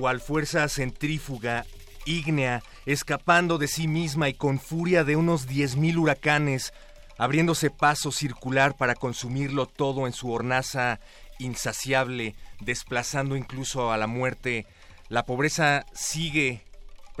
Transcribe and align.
cual 0.00 0.22
fuerza 0.22 0.66
centrífuga 0.70 1.66
ígnea, 2.06 2.62
escapando 2.86 3.58
de 3.58 3.68
sí 3.68 3.86
misma 3.86 4.30
y 4.30 4.34
con 4.34 4.58
furia 4.58 5.04
de 5.04 5.14
unos 5.14 5.46
diez 5.46 5.76
mil 5.76 5.98
huracanes, 5.98 6.72
abriéndose 7.18 7.68
paso 7.68 8.10
circular 8.10 8.74
para 8.78 8.94
consumirlo 8.94 9.66
todo 9.66 10.06
en 10.06 10.14
su 10.14 10.32
hornaza 10.32 11.00
insaciable, 11.38 12.34
desplazando 12.60 13.36
incluso 13.36 13.92
a 13.92 13.98
la 13.98 14.06
muerte. 14.06 14.66
La 15.10 15.26
pobreza 15.26 15.84
sigue 15.92 16.62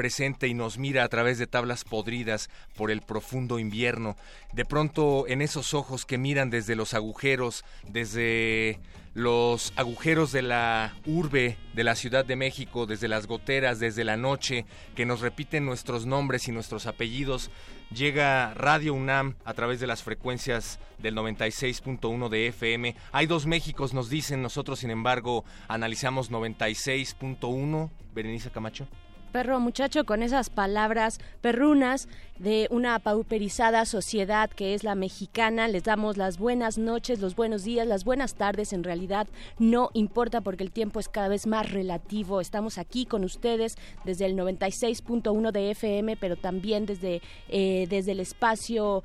presente 0.00 0.48
y 0.48 0.54
nos 0.54 0.78
mira 0.78 1.04
a 1.04 1.08
través 1.10 1.36
de 1.36 1.46
tablas 1.46 1.84
podridas 1.84 2.48
por 2.74 2.90
el 2.90 3.02
profundo 3.02 3.58
invierno. 3.58 4.16
De 4.54 4.64
pronto 4.64 5.26
en 5.28 5.42
esos 5.42 5.74
ojos 5.74 6.06
que 6.06 6.16
miran 6.16 6.48
desde 6.48 6.74
los 6.74 6.94
agujeros, 6.94 7.66
desde 7.86 8.80
los 9.12 9.74
agujeros 9.76 10.32
de 10.32 10.40
la 10.40 10.94
urbe 11.04 11.58
de 11.74 11.84
la 11.84 11.96
Ciudad 11.96 12.24
de 12.24 12.34
México, 12.34 12.86
desde 12.86 13.08
las 13.08 13.26
goteras, 13.26 13.78
desde 13.78 14.04
la 14.04 14.16
noche, 14.16 14.64
que 14.96 15.04
nos 15.04 15.20
repiten 15.20 15.66
nuestros 15.66 16.06
nombres 16.06 16.48
y 16.48 16.52
nuestros 16.52 16.86
apellidos, 16.86 17.50
llega 17.94 18.54
Radio 18.54 18.94
UNAM 18.94 19.34
a 19.44 19.52
través 19.52 19.80
de 19.80 19.86
las 19.86 20.02
frecuencias 20.02 20.78
del 20.96 21.14
96.1 21.14 22.30
de 22.30 22.46
FM. 22.46 22.96
Hay 23.12 23.26
dos 23.26 23.44
Méxicos, 23.44 23.92
nos 23.92 24.08
dicen, 24.08 24.40
nosotros 24.40 24.78
sin 24.78 24.90
embargo 24.90 25.44
analizamos 25.68 26.30
96.1. 26.30 27.90
Berenice 28.14 28.50
Camacho. 28.50 28.88
Perro 29.30 29.60
muchacho 29.60 30.04
con 30.04 30.22
esas 30.22 30.50
palabras 30.50 31.20
perrunas 31.40 32.08
de 32.40 32.66
una 32.70 32.98
pauperizada 32.98 33.84
sociedad 33.84 34.48
que 34.48 34.72
es 34.72 34.82
la 34.82 34.94
mexicana. 34.94 35.68
Les 35.68 35.84
damos 35.84 36.16
las 36.16 36.38
buenas 36.38 36.78
noches, 36.78 37.20
los 37.20 37.36
buenos 37.36 37.64
días, 37.64 37.86
las 37.86 38.04
buenas 38.04 38.32
tardes. 38.34 38.72
En 38.72 38.82
realidad 38.82 39.28
no 39.58 39.90
importa 39.92 40.40
porque 40.40 40.64
el 40.64 40.70
tiempo 40.70 41.00
es 41.00 41.08
cada 41.08 41.28
vez 41.28 41.46
más 41.46 41.70
relativo. 41.70 42.40
Estamos 42.40 42.78
aquí 42.78 43.04
con 43.04 43.24
ustedes 43.24 43.76
desde 44.04 44.24
el 44.24 44.36
96.1 44.36 45.52
de 45.52 45.72
FM, 45.72 46.16
pero 46.16 46.36
también 46.36 46.86
desde, 46.86 47.20
eh, 47.48 47.86
desde 47.90 48.12
el 48.12 48.20
espacio 48.20 49.04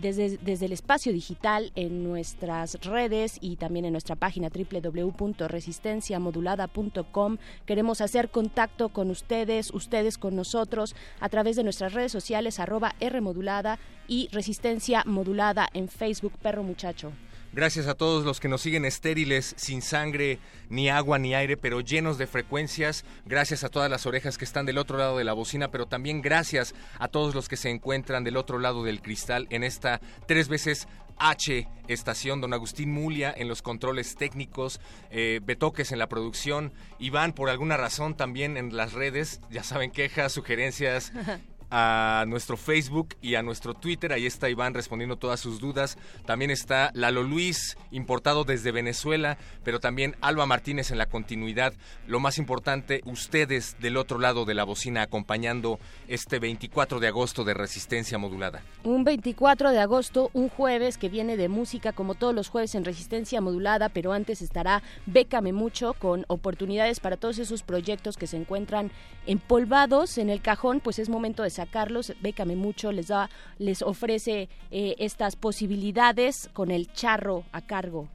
desde, 0.00 0.38
desde 0.38 0.64
el 0.64 0.72
espacio 0.72 1.12
digital 1.12 1.72
en 1.74 2.02
nuestras 2.02 2.82
redes 2.82 3.36
y 3.42 3.56
también 3.56 3.84
en 3.84 3.92
nuestra 3.92 4.16
página 4.16 4.48
www.resistenciamodulada.com. 4.48 7.36
Queremos 7.66 8.00
hacer 8.00 8.30
contacto 8.30 8.88
con 8.88 9.10
ustedes, 9.10 9.59
ustedes 9.72 10.16
con 10.16 10.34
nosotros 10.34 10.96
a 11.20 11.28
través 11.28 11.56
de 11.56 11.64
nuestras 11.64 11.92
redes 11.92 12.12
sociales 12.12 12.58
arroba 12.58 12.94
R 13.00 13.20
modulada 13.20 13.78
y 14.08 14.28
resistencia 14.32 15.02
modulada 15.04 15.68
en 15.74 15.88
Facebook 15.88 16.32
Perro 16.40 16.62
Muchacho. 16.62 17.12
Gracias 17.52 17.88
a 17.88 17.94
todos 17.94 18.24
los 18.24 18.38
que 18.38 18.48
nos 18.48 18.60
siguen 18.60 18.84
estériles, 18.84 19.54
sin 19.56 19.82
sangre, 19.82 20.38
ni 20.68 20.88
agua, 20.88 21.18
ni 21.18 21.34
aire, 21.34 21.56
pero 21.56 21.80
llenos 21.80 22.16
de 22.16 22.28
frecuencias. 22.28 23.04
Gracias 23.26 23.64
a 23.64 23.68
todas 23.68 23.90
las 23.90 24.06
orejas 24.06 24.38
que 24.38 24.44
están 24.44 24.66
del 24.66 24.78
otro 24.78 24.98
lado 24.98 25.18
de 25.18 25.24
la 25.24 25.32
bocina, 25.32 25.68
pero 25.68 25.86
también 25.86 26.22
gracias 26.22 26.76
a 27.00 27.08
todos 27.08 27.34
los 27.34 27.48
que 27.48 27.56
se 27.56 27.68
encuentran 27.68 28.22
del 28.22 28.36
otro 28.36 28.60
lado 28.60 28.84
del 28.84 29.02
cristal 29.02 29.48
en 29.50 29.64
esta 29.64 30.00
tres 30.28 30.46
veces 30.46 30.86
H 31.20 31.68
estación, 31.86 32.40
don 32.40 32.54
Agustín 32.54 32.92
Mulia 32.92 33.32
en 33.36 33.48
los 33.48 33.62
controles 33.62 34.16
técnicos, 34.16 34.80
eh, 35.10 35.40
Betoques 35.42 35.92
en 35.92 35.98
la 35.98 36.08
producción, 36.08 36.72
Iván 36.98 37.32
por 37.32 37.50
alguna 37.50 37.76
razón 37.76 38.16
también 38.16 38.56
en 38.56 38.76
las 38.76 38.92
redes, 38.92 39.40
ya 39.50 39.62
saben, 39.62 39.90
quejas, 39.90 40.32
sugerencias 40.32 41.12
a 41.70 42.24
nuestro 42.26 42.56
Facebook 42.56 43.14
y 43.22 43.36
a 43.36 43.42
nuestro 43.42 43.74
Twitter. 43.74 44.12
Ahí 44.12 44.26
está 44.26 44.50
Iván 44.50 44.74
respondiendo 44.74 45.16
todas 45.16 45.40
sus 45.40 45.60
dudas. 45.60 45.98
También 46.26 46.50
está 46.50 46.90
Lalo 46.94 47.22
Luis, 47.22 47.76
importado 47.90 48.44
desde 48.44 48.72
Venezuela, 48.72 49.38
pero 49.64 49.80
también 49.80 50.16
Alba 50.20 50.46
Martínez 50.46 50.90
en 50.90 50.98
la 50.98 51.06
continuidad. 51.06 51.72
Lo 52.06 52.20
más 52.20 52.38
importante, 52.38 53.00
ustedes 53.04 53.76
del 53.80 53.96
otro 53.96 54.18
lado 54.18 54.44
de 54.44 54.54
la 54.54 54.64
bocina 54.64 55.02
acompañando 55.02 55.78
este 56.08 56.38
24 56.38 57.00
de 57.00 57.08
agosto 57.08 57.44
de 57.44 57.54
Resistencia 57.54 58.18
Modulada. 58.18 58.62
Un 58.84 59.04
24 59.04 59.70
de 59.70 59.78
agosto, 59.78 60.30
un 60.32 60.48
jueves 60.48 60.98
que 60.98 61.08
viene 61.08 61.36
de 61.36 61.48
música 61.48 61.92
como 61.92 62.14
todos 62.14 62.34
los 62.34 62.48
jueves 62.48 62.74
en 62.74 62.84
Resistencia 62.84 63.40
Modulada, 63.40 63.88
pero 63.88 64.12
antes 64.12 64.42
estará 64.42 64.82
Bécame 65.06 65.52
Mucho 65.52 65.94
con 65.94 66.24
oportunidades 66.28 67.00
para 67.00 67.16
todos 67.16 67.38
esos 67.38 67.62
proyectos 67.62 68.16
que 68.16 68.26
se 68.26 68.36
encuentran 68.36 68.90
empolvados 69.26 70.18
en 70.18 70.30
el 70.30 70.40
cajón, 70.40 70.80
pues 70.80 70.98
es 70.98 71.08
momento 71.08 71.42
de 71.42 71.50
sacarlos. 71.60 72.14
Bécame 72.20 72.56
Mucho 72.56 72.90
les 72.92 73.08
da, 73.08 73.28
les 73.58 73.82
ofrece 73.82 74.48
eh, 74.70 74.94
estas 74.98 75.36
posibilidades 75.36 76.48
con 76.52 76.70
el 76.70 76.92
charro 76.92 77.44
a 77.52 77.60
cargo. 77.60 78.08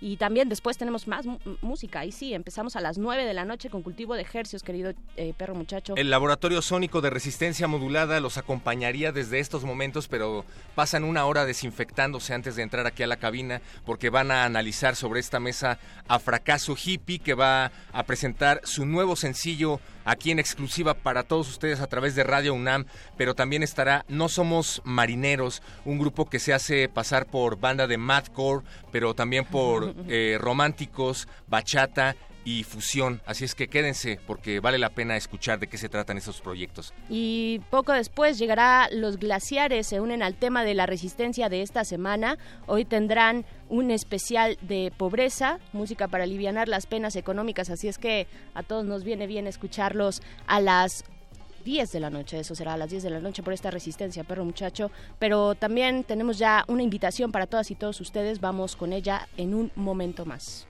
Y 0.00 0.18
también 0.18 0.48
después 0.50 0.76
tenemos 0.76 1.08
más 1.08 1.24
música. 1.62 2.00
Ahí 2.00 2.12
sí, 2.12 2.34
empezamos 2.34 2.76
a 2.76 2.80
las 2.80 2.98
9 2.98 3.24
de 3.24 3.32
la 3.32 3.46
noche 3.46 3.70
con 3.70 3.82
cultivo 3.82 4.14
de 4.14 4.22
ejercicios, 4.22 4.62
querido 4.62 4.92
eh, 5.16 5.32
perro 5.36 5.54
muchacho. 5.54 5.94
El 5.96 6.10
laboratorio 6.10 6.60
sónico 6.60 7.00
de 7.00 7.08
resistencia 7.08 7.66
modulada 7.66 8.20
los 8.20 8.36
acompañaría 8.36 9.10
desde 9.10 9.38
estos 9.38 9.64
momentos, 9.64 10.06
pero 10.06 10.44
pasan 10.74 11.02
una 11.02 11.24
hora 11.24 11.46
desinfectándose 11.46 12.34
antes 12.34 12.56
de 12.56 12.62
entrar 12.62 12.86
aquí 12.86 13.02
a 13.02 13.06
la 13.06 13.16
cabina 13.16 13.62
porque 13.86 14.10
van 14.10 14.30
a 14.30 14.44
analizar 14.44 14.96
sobre 14.96 15.20
esta 15.20 15.40
mesa 15.40 15.78
a 16.08 16.18
Fracaso 16.18 16.76
Hippie 16.76 17.18
que 17.18 17.32
va 17.32 17.72
a 17.92 18.02
presentar 18.02 18.60
su 18.64 18.84
nuevo 18.84 19.16
sencillo 19.16 19.80
aquí 20.06 20.30
en 20.30 20.38
exclusiva 20.38 20.94
para 20.94 21.24
todos 21.24 21.50
ustedes 21.50 21.80
a 21.80 21.86
través 21.86 22.14
de 22.14 22.24
Radio 22.24 22.54
UNAM, 22.54 22.86
pero 23.18 23.34
también 23.34 23.62
estará 23.62 24.06
No 24.08 24.30
Somos 24.30 24.80
Marineros, 24.84 25.62
un 25.84 25.98
grupo 25.98 26.30
que 26.30 26.38
se 26.38 26.54
hace 26.54 26.88
pasar 26.88 27.26
por 27.26 27.58
banda 27.58 27.86
de 27.86 27.98
madcore, 27.98 28.64
pero 28.90 29.12
también 29.12 29.44
por 29.44 29.94
eh, 30.08 30.38
románticos, 30.40 31.28
bachata 31.48 32.16
y 32.46 32.62
fusión. 32.62 33.20
Así 33.26 33.44
es 33.44 33.54
que 33.54 33.68
quédense 33.68 34.20
porque 34.26 34.60
vale 34.60 34.78
la 34.78 34.90
pena 34.90 35.16
escuchar 35.16 35.58
de 35.58 35.66
qué 35.66 35.76
se 35.76 35.90
tratan 35.90 36.16
esos 36.16 36.40
proyectos. 36.40 36.94
Y 37.10 37.60
poco 37.70 37.92
después 37.92 38.38
llegará 38.38 38.88
Los 38.92 39.18
Glaciares, 39.18 39.88
se 39.88 40.00
unen 40.00 40.22
al 40.22 40.36
tema 40.36 40.64
de 40.64 40.74
la 40.74 40.86
resistencia 40.86 41.48
de 41.48 41.62
esta 41.62 41.84
semana. 41.84 42.38
Hoy 42.66 42.84
tendrán 42.84 43.44
un 43.68 43.90
especial 43.90 44.56
de 44.62 44.92
pobreza, 44.96 45.58
música 45.72 46.06
para 46.06 46.24
aliviar 46.24 46.46
las 46.68 46.86
penas 46.86 47.16
económicas, 47.16 47.68
así 47.70 47.88
es 47.88 47.98
que 47.98 48.28
a 48.54 48.62
todos 48.62 48.84
nos 48.84 49.02
viene 49.02 49.26
bien 49.26 49.48
escucharlos 49.48 50.22
a 50.46 50.60
las 50.60 51.04
10 51.64 51.90
de 51.90 51.98
la 51.98 52.10
noche, 52.10 52.38
eso 52.38 52.54
será 52.54 52.74
a 52.74 52.76
las 52.76 52.90
10 52.90 53.02
de 53.02 53.10
la 53.10 53.18
noche 53.18 53.42
por 53.42 53.52
esta 53.52 53.72
resistencia, 53.72 54.22
perro 54.22 54.44
muchacho. 54.44 54.92
Pero 55.18 55.56
también 55.56 56.04
tenemos 56.04 56.38
ya 56.38 56.64
una 56.68 56.84
invitación 56.84 57.32
para 57.32 57.48
todas 57.48 57.72
y 57.72 57.74
todos 57.74 58.00
ustedes, 58.00 58.40
vamos 58.40 58.76
con 58.76 58.92
ella 58.92 59.28
en 59.36 59.52
un 59.52 59.72
momento 59.74 60.24
más. 60.24 60.68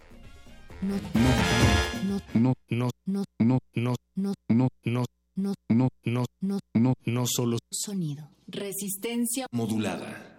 No, 0.83 0.97
no, 1.15 2.21
no, 2.35 2.53
no, 2.71 2.91
no, 3.07 3.23
no, 3.39 3.55
no, 3.55 3.59
no, 3.75 3.95
no, 4.15 4.35
no, 4.49 4.69
no, 4.85 5.05
no, 5.69 5.89
no, 6.05 6.25
no, 6.41 6.59
no, 6.75 6.95
no, 7.07 7.25
solo 7.27 7.59
sonido. 7.71 8.31
Resistencia 8.47 9.47
modulada. 9.53 10.37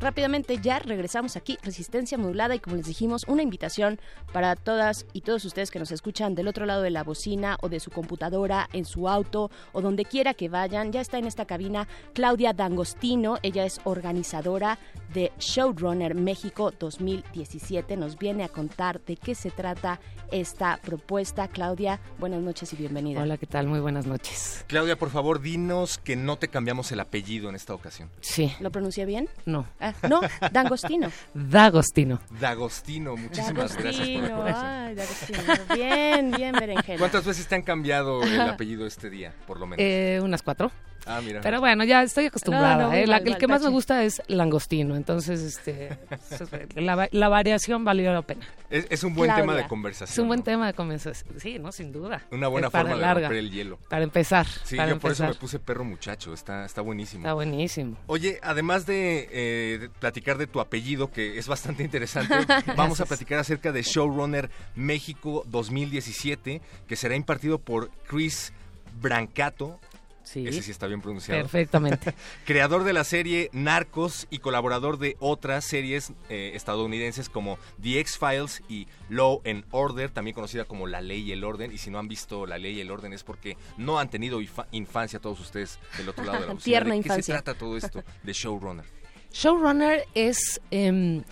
Rápidamente 0.00 0.58
ya 0.58 0.78
regresamos 0.78 1.36
aquí, 1.36 1.58
Resistencia 1.62 2.18
Modulada, 2.18 2.54
y 2.54 2.60
como 2.60 2.76
les 2.76 2.86
dijimos, 2.86 3.24
una 3.28 3.42
invitación 3.42 4.00
para 4.32 4.56
todas 4.56 5.06
y 5.12 5.22
todos 5.22 5.44
ustedes 5.44 5.70
que 5.70 5.78
nos 5.78 5.90
escuchan 5.90 6.34
del 6.34 6.48
otro 6.48 6.66
lado 6.66 6.82
de 6.82 6.90
la 6.90 7.04
bocina 7.04 7.56
o 7.60 7.68
de 7.68 7.80
su 7.80 7.90
computadora, 7.90 8.68
en 8.72 8.84
su 8.84 9.08
auto 9.08 9.50
o 9.72 9.80
donde 9.80 10.04
quiera 10.04 10.34
que 10.34 10.48
vayan. 10.48 10.92
Ya 10.92 11.00
está 11.00 11.18
en 11.18 11.26
esta 11.26 11.46
cabina 11.46 11.88
Claudia 12.14 12.52
D'Angostino, 12.52 13.38
ella 13.42 13.64
es 13.64 13.80
organizadora 13.84 14.78
de 15.12 15.32
Showrunner 15.38 16.14
México 16.14 16.72
2017. 16.78 17.96
Nos 17.96 18.18
viene 18.18 18.44
a 18.44 18.48
contar 18.48 19.00
de 19.00 19.16
qué 19.16 19.34
se 19.34 19.50
trata 19.50 20.00
esta 20.30 20.78
propuesta. 20.82 21.48
Claudia, 21.48 22.00
buenas 22.18 22.42
noches 22.42 22.72
y 22.72 22.76
bienvenida. 22.76 23.22
Hola, 23.22 23.38
¿qué 23.38 23.46
tal? 23.46 23.66
Muy 23.66 23.80
buenas 23.80 24.06
noches. 24.06 24.64
Claudia, 24.68 24.96
por 24.96 25.10
favor, 25.10 25.40
dinos 25.40 25.98
que 25.98 26.16
no 26.16 26.36
te 26.36 26.48
cambiamos 26.48 26.92
el 26.92 27.00
apellido 27.00 27.48
en 27.48 27.54
esta 27.54 27.74
ocasión. 27.74 28.10
Sí. 28.20 28.52
¿Lo 28.60 28.70
pronuncié 28.70 29.06
bien? 29.06 29.28
No. 29.46 29.66
Ah, 29.80 29.87
no, 30.08 30.20
D'Angostino. 30.52 31.10
D'Agostino. 31.34 32.20
D'Agostino, 32.40 33.16
muchísimas 33.16 33.76
gracias 33.76 34.08
por 34.08 34.22
la 34.22 34.28
D'Agostino, 34.28 34.66
ay, 34.68 34.94
D'Agostino. 34.94 35.38
Bien, 35.74 36.30
bien, 36.30 36.52
berenjena. 36.52 36.98
¿Cuántas 36.98 37.24
veces 37.24 37.46
te 37.46 37.54
han 37.54 37.62
cambiado 37.62 38.22
el 38.22 38.40
apellido 38.40 38.86
este 38.86 39.10
día, 39.10 39.34
por 39.46 39.58
lo 39.58 39.66
menos? 39.66 39.78
Eh, 39.80 40.20
unas 40.22 40.42
cuatro. 40.42 40.70
Ah, 41.06 41.20
mira. 41.24 41.40
Pero 41.40 41.60
bueno, 41.60 41.84
ya 41.84 42.02
estoy 42.02 42.26
acostumbrada. 42.26 42.76
No, 42.76 42.88
no, 42.88 42.92
¿eh? 42.94 42.98
muy 43.00 43.06
La- 43.06 43.16
mal, 43.16 43.22
el 43.24 43.30
mal, 43.30 43.38
que 43.38 43.46
más 43.48 43.62
me 43.62 43.68
gusta 43.70 44.04
es 44.04 44.22
langostino. 44.28 44.96
Entonces, 44.96 45.40
este, 45.40 45.98
la, 46.74 46.94
va- 46.96 47.08
la 47.12 47.28
variación 47.28 47.84
valió 47.84 48.12
la 48.12 48.22
pena. 48.22 48.46
es, 48.70 48.86
es 48.90 49.02
un 49.04 49.14
buen 49.14 49.28
Claudia. 49.28 49.42
tema 49.42 49.54
de 49.56 49.66
conversación. 49.68 50.12
Es 50.14 50.18
un 50.18 50.28
buen 50.28 50.40
¿no? 50.40 50.44
tema 50.44 50.66
de 50.66 50.74
conversación. 50.74 51.38
Sí, 51.40 51.58
no, 51.58 51.72
sin 51.72 51.92
duda. 51.92 52.22
Una 52.30 52.48
buena 52.48 52.70
forma 52.70 52.94
de 52.94 53.00
larga. 53.00 53.28
romper 53.28 53.38
el 53.38 53.50
hielo. 53.50 53.78
Para 53.88 54.04
empezar. 54.04 54.46
Sí, 54.64 54.76
para 54.76 54.90
yo 54.90 54.98
por 54.98 55.12
eso 55.12 55.24
me 55.26 55.34
puse 55.34 55.58
perro 55.58 55.84
muchacho, 55.84 56.32
está, 56.34 56.64
está 56.64 56.80
buenísimo. 56.80 57.22
Está 57.24 57.34
buenísimo. 57.34 57.96
Oye, 58.06 58.38
además 58.42 58.86
de, 58.86 59.28
eh, 59.32 59.78
de 59.78 59.88
platicar 59.88 60.38
de 60.38 60.46
tu 60.46 60.60
apellido, 60.60 61.10
que 61.10 61.38
es 61.38 61.46
bastante 61.48 61.82
interesante, 61.82 62.34
vamos 62.76 63.00
a 63.00 63.06
platicar 63.06 63.38
acerca 63.38 63.72
de 63.72 63.82
Showrunner 63.82 64.50
México 64.74 65.44
2017, 65.48 66.60
que 66.86 66.96
será 66.96 67.14
impartido 67.16 67.58
por 67.58 67.90
Chris 68.06 68.52
Brancato, 69.00 69.78
Sí, 70.28 70.46
ese 70.46 70.62
sí 70.62 70.70
está 70.70 70.86
bien 70.86 71.00
pronunciado, 71.00 71.40
perfectamente. 71.40 72.14
creador 72.44 72.84
de 72.84 72.92
la 72.92 73.04
serie 73.04 73.48
Narcos 73.52 74.26
y 74.30 74.38
colaborador 74.38 74.98
de 74.98 75.16
otras 75.20 75.64
series 75.64 76.12
eh, 76.28 76.52
estadounidenses 76.54 77.28
como 77.28 77.58
The 77.80 78.00
X-Files 78.00 78.62
y 78.68 78.86
Law 79.08 79.40
and 79.46 79.64
Order, 79.70 80.10
también 80.10 80.34
conocida 80.34 80.64
como 80.66 80.86
La 80.86 81.00
Ley 81.00 81.22
y 81.22 81.32
el 81.32 81.44
Orden. 81.44 81.72
Y 81.72 81.78
si 81.78 81.90
no 81.90 81.98
han 81.98 82.08
visto 82.08 82.44
La 82.46 82.58
Ley 82.58 82.76
y 82.76 82.80
el 82.80 82.90
Orden 82.90 83.12
es 83.12 83.24
porque 83.24 83.56
no 83.78 83.98
han 83.98 84.10
tenido 84.10 84.40
infa- 84.40 84.66
infancia 84.72 85.18
todos 85.18 85.40
ustedes 85.40 85.78
del 85.96 86.08
otro 86.10 86.24
lado 86.24 86.40
de 86.40 86.46
la 86.46 86.52
bocina. 86.54 86.64
Tierna 86.64 86.94
¿De 86.94 87.00
qué 87.00 87.06
infancia. 87.08 87.36
se 87.36 87.42
trata 87.42 87.58
todo 87.58 87.76
esto 87.76 88.02
de 88.22 88.32
Showrunner? 88.32 88.84
Showrunner 89.32 90.04
es, 90.14 90.60
em, 90.70 91.22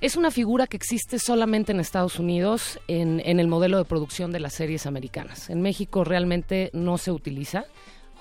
es 0.00 0.16
una 0.16 0.30
figura 0.30 0.66
que 0.66 0.76
existe 0.76 1.18
solamente 1.18 1.72
en 1.72 1.80
Estados 1.80 2.18
Unidos 2.18 2.78
en, 2.88 3.20
en 3.24 3.40
el 3.40 3.48
modelo 3.48 3.78
de 3.78 3.84
producción 3.84 4.32
de 4.32 4.40
las 4.40 4.54
series 4.54 4.86
americanas. 4.86 5.48
En 5.50 5.62
México 5.62 6.04
realmente 6.04 6.70
no 6.72 6.98
se 6.98 7.10
utiliza. 7.10 7.64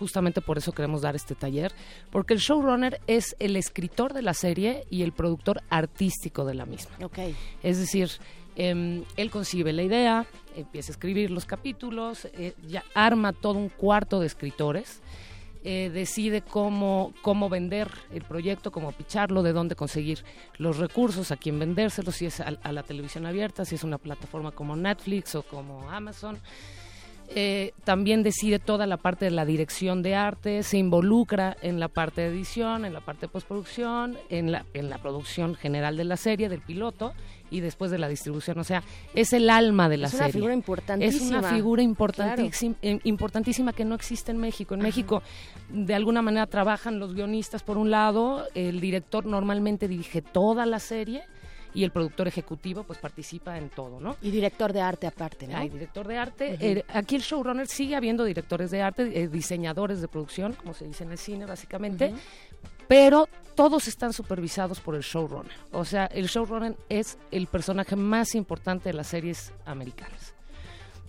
Justamente 0.01 0.41
por 0.41 0.57
eso 0.57 0.71
queremos 0.71 1.03
dar 1.03 1.15
este 1.15 1.35
taller, 1.35 1.71
porque 2.09 2.33
el 2.33 2.39
showrunner 2.39 2.99
es 3.05 3.35
el 3.37 3.55
escritor 3.55 4.13
de 4.13 4.23
la 4.23 4.33
serie 4.33 4.83
y 4.89 5.03
el 5.03 5.11
productor 5.11 5.61
artístico 5.69 6.43
de 6.43 6.55
la 6.55 6.65
misma. 6.65 6.95
Ok. 7.03 7.19
Es 7.61 7.77
decir, 7.77 8.09
em, 8.55 9.03
él 9.15 9.29
concibe 9.29 9.73
la 9.73 9.83
idea, 9.83 10.25
empieza 10.55 10.91
a 10.91 10.93
escribir 10.93 11.29
los 11.29 11.45
capítulos, 11.45 12.27
eh, 12.33 12.55
ya 12.67 12.83
arma 12.95 13.31
todo 13.31 13.59
un 13.59 13.69
cuarto 13.69 14.19
de 14.19 14.25
escritores, 14.25 15.03
eh, 15.63 15.91
decide 15.93 16.41
cómo, 16.41 17.13
cómo 17.21 17.47
vender 17.47 17.87
el 18.11 18.23
proyecto, 18.23 18.71
cómo 18.71 18.93
picharlo, 18.93 19.43
de 19.43 19.53
dónde 19.53 19.75
conseguir 19.75 20.25
los 20.57 20.77
recursos, 20.77 21.29
a 21.29 21.37
quién 21.37 21.59
vendérselos, 21.59 22.15
si 22.15 22.25
es 22.25 22.39
a, 22.39 22.47
a 22.63 22.71
la 22.71 22.81
televisión 22.81 23.27
abierta, 23.27 23.65
si 23.65 23.75
es 23.75 23.83
una 23.83 23.99
plataforma 23.99 24.49
como 24.49 24.75
Netflix 24.75 25.35
o 25.35 25.43
como 25.43 25.87
Amazon. 25.91 26.39
Eh, 27.33 27.73
también 27.85 28.23
decide 28.23 28.59
toda 28.59 28.85
la 28.85 28.97
parte 28.97 29.25
de 29.25 29.31
la 29.31 29.45
dirección 29.45 30.03
de 30.03 30.15
arte, 30.15 30.63
se 30.63 30.77
involucra 30.77 31.55
en 31.61 31.79
la 31.79 31.87
parte 31.87 32.21
de 32.21 32.27
edición, 32.27 32.83
en 32.83 32.93
la 32.93 32.99
parte 32.99 33.21
de 33.21 33.27
postproducción, 33.29 34.17
en 34.29 34.51
la, 34.51 34.65
en 34.73 34.89
la 34.89 34.97
producción 34.97 35.55
general 35.55 35.95
de 35.95 36.03
la 36.03 36.17
serie, 36.17 36.49
del 36.49 36.59
piloto 36.59 37.13
y 37.49 37.61
después 37.61 37.89
de 37.89 37.99
la 37.99 38.09
distribución. 38.09 38.59
O 38.59 38.63
sea, 38.65 38.83
es 39.13 39.31
el 39.31 39.49
alma 39.49 39.87
de 39.87 39.97
la 39.97 40.07
es 40.07 40.13
una 40.13 40.25
serie. 40.25 40.33
figura 40.33 40.53
Es 40.53 40.57
importantísima. 40.57 41.39
una 41.39 41.49
figura 41.49 41.81
importantísima, 41.81 42.75
eh, 42.81 42.99
importantísima 43.03 43.71
que 43.71 43.85
no 43.85 43.95
existe 43.95 44.31
en 44.31 44.37
México. 44.37 44.73
En 44.73 44.81
México, 44.81 45.23
de 45.69 45.95
alguna 45.95 46.21
manera, 46.21 46.47
trabajan 46.47 46.99
los 46.99 47.13
guionistas 47.13 47.63
por 47.63 47.77
un 47.77 47.91
lado, 47.91 48.45
el 48.55 48.81
director 48.81 49.25
normalmente 49.25 49.87
dirige 49.87 50.21
toda 50.21 50.65
la 50.65 50.79
serie 50.79 51.23
y 51.73 51.83
el 51.83 51.91
productor 51.91 52.27
ejecutivo 52.27 52.83
pues 52.83 52.99
participa 52.99 53.57
en 53.57 53.69
todo, 53.69 53.99
¿no? 53.99 54.17
Y 54.21 54.31
director 54.31 54.73
de 54.73 54.81
arte 54.81 55.07
aparte, 55.07 55.47
¿no? 55.47 55.57
Hay 55.57 55.69
director 55.69 56.07
de 56.07 56.17
arte. 56.17 56.57
eh, 56.59 56.85
aquí 56.93 57.15
el 57.15 57.21
showrunner 57.21 57.67
sigue 57.67 57.95
habiendo 57.95 58.23
directores 58.23 58.71
de 58.71 58.81
arte, 58.81 59.21
eh, 59.21 59.27
diseñadores 59.27 60.01
de 60.01 60.07
producción, 60.07 60.53
como 60.53 60.73
se 60.73 60.85
dice 60.85 61.03
en 61.03 61.11
el 61.11 61.17
cine 61.17 61.45
básicamente, 61.45 62.13
pero 62.87 63.27
todos 63.55 63.87
están 63.87 64.13
supervisados 64.13 64.79
por 64.79 64.95
el 64.95 65.01
showrunner. 65.01 65.51
O 65.71 65.85
sea, 65.85 66.05
el 66.07 66.27
showrunner 66.27 66.75
es 66.89 67.17
el 67.31 67.47
personaje 67.47 67.95
más 67.95 68.35
importante 68.35 68.89
de 68.89 68.93
las 68.93 69.07
series 69.07 69.53
americanas. 69.65 70.33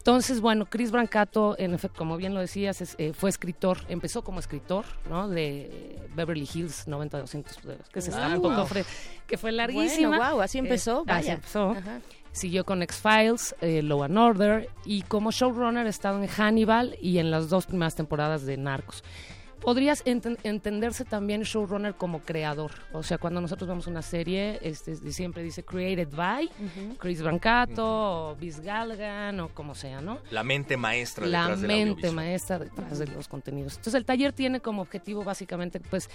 Entonces, 0.02 0.40
bueno, 0.40 0.66
Chris 0.66 0.90
Brancato, 0.90 1.54
en 1.58 1.74
efecto, 1.74 1.96
como 1.98 2.16
bien 2.16 2.34
lo 2.34 2.40
decías, 2.40 2.80
es, 2.80 2.96
eh, 2.98 3.12
fue 3.14 3.30
escritor, 3.30 3.78
empezó 3.88 4.22
como 4.22 4.40
escritor, 4.40 4.84
¿no? 5.08 5.28
De 5.28 5.96
Beverly 6.16 6.48
Hills 6.52 6.88
90200, 6.88 7.58
que 7.92 8.00
se 8.00 8.10
está 8.10 8.26
Ah, 8.26 8.34
un 8.36 8.42
poco 8.42 8.56
wow. 8.56 8.66
fre- 8.66 8.84
que 9.28 9.38
fue 9.38 9.52
larguísima. 9.52 10.16
Bueno, 10.16 10.32
wow, 10.34 10.40
así 10.42 10.58
empezó. 10.58 11.02
Eh, 11.02 11.04
vaya. 11.06 11.18
así 11.20 11.30
empezó. 11.30 11.70
Ajá. 11.70 12.00
Siguió 12.32 12.64
con 12.64 12.82
X-Files, 12.82 13.54
eh, 13.60 13.80
Law 13.82 14.02
and 14.02 14.18
Order 14.18 14.68
y 14.84 15.02
como 15.02 15.30
showrunner 15.30 15.86
ha 15.86 15.90
estado 15.90 16.20
en 16.20 16.26
Hannibal 16.26 16.96
y 17.00 17.18
en 17.18 17.30
las 17.30 17.48
dos 17.48 17.66
primeras 17.66 17.94
temporadas 17.94 18.44
de 18.44 18.56
Narcos. 18.56 19.04
Podrías 19.62 20.04
enten- 20.04 20.38
entenderse 20.42 21.04
también 21.04 21.42
showrunner 21.42 21.94
como 21.94 22.20
creador. 22.20 22.72
O 22.92 23.02
sea, 23.02 23.18
cuando 23.18 23.40
nosotros 23.40 23.68
vemos 23.68 23.86
una 23.86 24.02
serie, 24.02 24.58
este, 24.62 24.96
siempre 25.12 25.42
dice 25.42 25.62
created 25.64 26.08
by 26.14 26.50
Chris 26.98 27.22
Brancato 27.22 28.30
o 28.30 28.36
Vince 28.36 28.60
Gallagher 28.62 29.40
o 29.40 29.48
como 29.48 29.74
sea, 29.74 30.00
¿no? 30.00 30.18
La 30.30 30.42
mente 30.42 30.76
maestra 30.76 31.26
la 31.26 31.42
detrás 31.42 31.60
del 31.60 31.68
mente 31.68 32.10
maestra 32.10 32.58
detrás 32.58 32.98
de 32.98 33.06
los 33.06 33.28
contenidos. 33.28 33.72
Entonces 33.76 33.94
el 33.94 34.04
taller 34.04 34.32
tiene 34.32 34.60
como 34.60 34.82
objetivo 34.82 35.22
básicamente 35.24 35.80
pues 35.80 36.10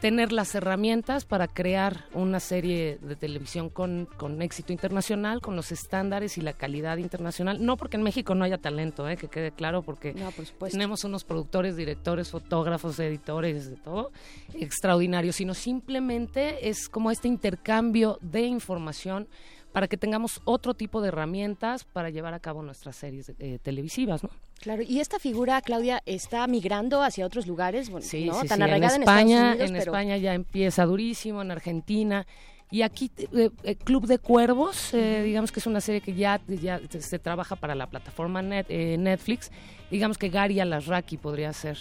tener 0.00 0.32
las 0.32 0.54
herramientas 0.54 1.24
para 1.24 1.48
crear 1.48 2.04
una 2.14 2.40
serie 2.40 2.98
de 3.02 3.16
televisión 3.16 3.68
con, 3.68 4.06
con 4.16 4.40
éxito 4.42 4.72
internacional, 4.72 5.40
con 5.40 5.56
los 5.56 5.72
estándares 5.72 6.38
y 6.38 6.40
la 6.40 6.52
calidad 6.52 6.98
internacional. 6.98 7.64
No 7.64 7.76
porque 7.76 7.96
en 7.96 8.02
México 8.04 8.34
no 8.34 8.44
haya 8.44 8.58
talento, 8.58 9.08
¿eh? 9.08 9.16
que 9.16 9.28
quede 9.28 9.50
claro, 9.50 9.82
porque 9.82 10.14
No, 10.14 10.30
por 10.30 10.46
supuesto. 10.46 10.76
tenemos 10.76 11.04
unos 11.04 11.24
productores, 11.24 11.76
directores, 11.76 12.30
fotógrafos, 12.30 12.98
editores, 13.00 13.68
de 13.70 13.76
todo, 13.76 14.12
extraordinarios, 14.54 15.36
sino 15.36 15.54
simplemente 15.54 16.68
es 16.68 16.88
como 16.88 17.10
este 17.10 17.28
intercambio 17.28 18.18
de 18.20 18.42
información 18.42 19.28
para 19.72 19.88
que 19.88 19.96
tengamos 19.96 20.40
otro 20.44 20.74
tipo 20.74 21.00
de 21.00 21.08
herramientas 21.08 21.84
para 21.84 22.10
llevar 22.10 22.34
a 22.34 22.40
cabo 22.40 22.62
nuestras 22.62 22.96
series 22.96 23.32
eh, 23.38 23.58
televisivas, 23.62 24.22
¿no? 24.22 24.30
Claro, 24.60 24.82
y 24.82 25.00
esta 25.00 25.18
figura, 25.18 25.60
Claudia, 25.62 26.02
está 26.04 26.46
migrando 26.46 27.02
hacia 27.02 27.24
otros 27.24 27.46
lugares, 27.46 27.90
bueno, 27.90 28.04
Sí, 28.06 28.24
¿no? 28.26 28.40
sí, 28.40 28.48
Tan 28.48 28.58
sí. 28.58 28.62
Arraigada 28.64 28.96
en, 28.96 29.02
España, 29.02 29.48
Unidos, 29.50 29.70
en 29.70 29.76
pero 29.76 29.92
España 29.92 30.16
ya 30.16 30.34
empieza 30.34 30.84
durísimo, 30.84 31.42
en 31.42 31.50
Argentina. 31.50 32.26
Y 32.70 32.82
aquí, 32.82 33.10
eh, 33.34 33.50
eh, 33.62 33.76
Club 33.76 34.06
de 34.06 34.18
Cuervos, 34.18 34.92
eh, 34.92 35.22
digamos 35.24 35.52
que 35.52 35.60
es 35.60 35.66
una 35.66 35.80
serie 35.80 36.00
que 36.02 36.12
ya, 36.12 36.40
ya 36.48 36.80
se 36.98 37.18
trabaja 37.18 37.56
para 37.56 37.74
la 37.74 37.86
plataforma 37.86 38.42
net- 38.42 38.66
eh, 38.68 38.96
Netflix. 38.98 39.50
Digamos 39.90 40.18
que 40.18 40.28
Gary 40.28 40.60
Alasraki 40.60 41.16
podría 41.16 41.52
ser 41.54 41.78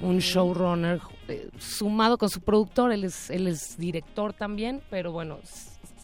un 0.00 0.20
showrunner 0.20 1.00
eh, 1.28 1.50
sumado 1.58 2.16
con 2.16 2.30
su 2.30 2.40
productor. 2.40 2.92
Él 2.92 3.04
es, 3.04 3.28
él 3.28 3.46
es 3.46 3.76
director 3.76 4.32
también, 4.32 4.80
pero 4.88 5.12
bueno, 5.12 5.38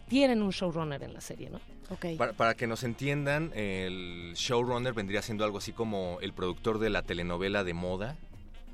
tienen 0.09 0.43
un 0.43 0.51
showrunner 0.51 1.03
en 1.03 1.15
la 1.15 1.21
serie, 1.21 1.51
¿no? 1.51 1.61
Ok. 1.91 2.17
Para, 2.19 2.33
para 2.33 2.55
que 2.55 2.67
nos 2.67 2.85
entiendan, 2.85 3.51
el 3.55 4.33
showrunner 4.35 4.93
vendría 4.93 5.23
siendo 5.23 5.45
algo 5.45 5.59
así 5.59 5.73
como 5.73 6.19
el 6.21 6.33
productor 6.33 6.79
de 6.79 6.91
la 6.91 7.03
telenovela 7.03 7.65
de 7.65 7.75
moda 7.75 8.17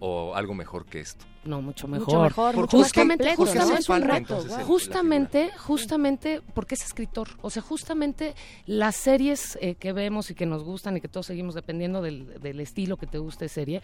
o 0.00 0.34
algo 0.34 0.54
mejor 0.54 0.84
que 0.86 1.00
esto. 1.00 1.24
No, 1.44 1.60
mucho 1.60 1.86
mejor. 1.86 2.06
Mucho 2.06 2.20
mejor, 2.22 2.56
mucho 2.56 2.76
más 2.78 2.86
justamente- 2.86 3.34
complejo, 3.36 3.44
¿no? 3.54 3.76
justamente- 3.76 4.22
Es 4.34 4.44
un 4.44 4.48
reto, 4.48 4.64
Justamente, 4.64 5.50
justamente 5.58 6.40
porque 6.54 6.74
es 6.74 6.84
escritor. 6.84 7.28
O 7.42 7.50
sea, 7.50 7.62
justamente 7.62 8.34
las 8.66 8.96
series 8.96 9.58
eh, 9.60 9.74
que 9.74 9.92
vemos 9.92 10.30
y 10.30 10.34
que 10.34 10.46
nos 10.46 10.64
gustan 10.64 10.96
y 10.96 11.00
que 11.02 11.08
todos 11.08 11.26
seguimos 11.26 11.54
dependiendo 11.54 12.00
del, 12.00 12.40
del 12.40 12.60
estilo 12.60 12.96
que 12.96 13.06
te 13.06 13.18
guste 13.18 13.48
serie, 13.48 13.82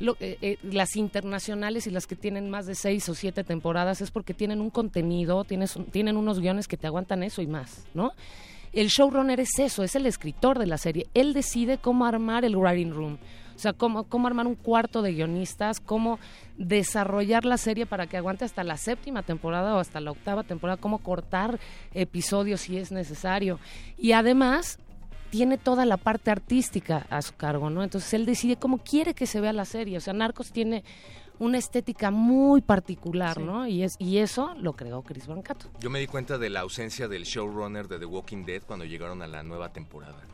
lo- 0.00 0.16
eh, 0.20 0.38
eh, 0.40 0.58
las 0.62 0.96
internacionales 0.96 1.86
y 1.86 1.90
las 1.90 2.06
que 2.06 2.16
tienen 2.16 2.48
más 2.48 2.64
de 2.66 2.74
seis 2.74 3.06
o 3.10 3.14
siete 3.14 3.44
temporadas 3.44 4.00
es 4.00 4.10
porque 4.10 4.32
tienen 4.32 4.60
un 4.62 4.70
contenido, 4.70 5.44
tienes 5.44 5.78
tienen 5.90 6.16
unos 6.16 6.40
guiones 6.40 6.66
que 6.66 6.78
te 6.78 6.86
aguantan 6.86 7.22
eso 7.22 7.42
y 7.42 7.46
más, 7.46 7.84
¿no? 7.92 8.12
El 8.72 8.88
showrunner 8.88 9.38
es 9.38 9.58
eso, 9.58 9.82
es 9.82 9.94
el 9.96 10.06
escritor 10.06 10.58
de 10.58 10.66
la 10.66 10.78
serie. 10.78 11.06
Él 11.12 11.34
decide 11.34 11.76
cómo 11.76 12.06
armar 12.06 12.46
el 12.46 12.56
writing 12.56 12.90
room. 12.92 13.18
O 13.62 13.68
sea, 13.70 13.72
cómo, 13.72 14.02
cómo 14.08 14.26
armar 14.26 14.48
un 14.48 14.56
cuarto 14.56 15.02
de 15.02 15.12
guionistas, 15.12 15.78
cómo 15.78 16.18
desarrollar 16.58 17.44
la 17.44 17.56
serie 17.58 17.86
para 17.86 18.08
que 18.08 18.16
aguante 18.16 18.44
hasta 18.44 18.64
la 18.64 18.76
séptima 18.76 19.22
temporada 19.22 19.76
o 19.76 19.78
hasta 19.78 20.00
la 20.00 20.10
octava 20.10 20.42
temporada, 20.42 20.80
cómo 20.80 20.98
cortar 20.98 21.60
episodios 21.94 22.62
si 22.62 22.76
es 22.76 22.90
necesario. 22.90 23.60
Y 23.96 24.12
además 24.14 24.80
tiene 25.30 25.58
toda 25.58 25.86
la 25.86 25.96
parte 25.96 26.32
artística 26.32 27.06
a 27.08 27.22
su 27.22 27.36
cargo, 27.36 27.70
¿no? 27.70 27.84
Entonces 27.84 28.12
él 28.14 28.26
decide 28.26 28.56
cómo 28.56 28.78
quiere 28.78 29.14
que 29.14 29.28
se 29.28 29.40
vea 29.40 29.52
la 29.52 29.64
serie. 29.64 29.96
O 29.96 30.00
sea, 30.00 30.12
Narcos 30.12 30.50
tiene 30.50 30.82
una 31.38 31.58
estética 31.58 32.10
muy 32.10 32.62
particular, 32.62 33.40
¿no? 33.40 33.68
Y, 33.68 33.84
es, 33.84 33.94
y 34.00 34.18
eso 34.18 34.54
lo 34.56 34.72
creó 34.72 35.02
Chris 35.02 35.28
Brancato. 35.28 35.66
Yo 35.78 35.88
me 35.88 36.00
di 36.00 36.08
cuenta 36.08 36.36
de 36.36 36.50
la 36.50 36.62
ausencia 36.62 37.06
del 37.06 37.22
showrunner 37.22 37.86
de 37.86 38.00
The 38.00 38.06
Walking 38.06 38.44
Dead 38.44 38.62
cuando 38.62 38.84
llegaron 38.84 39.22
a 39.22 39.28
la 39.28 39.44
nueva 39.44 39.72
temporada. 39.72 40.31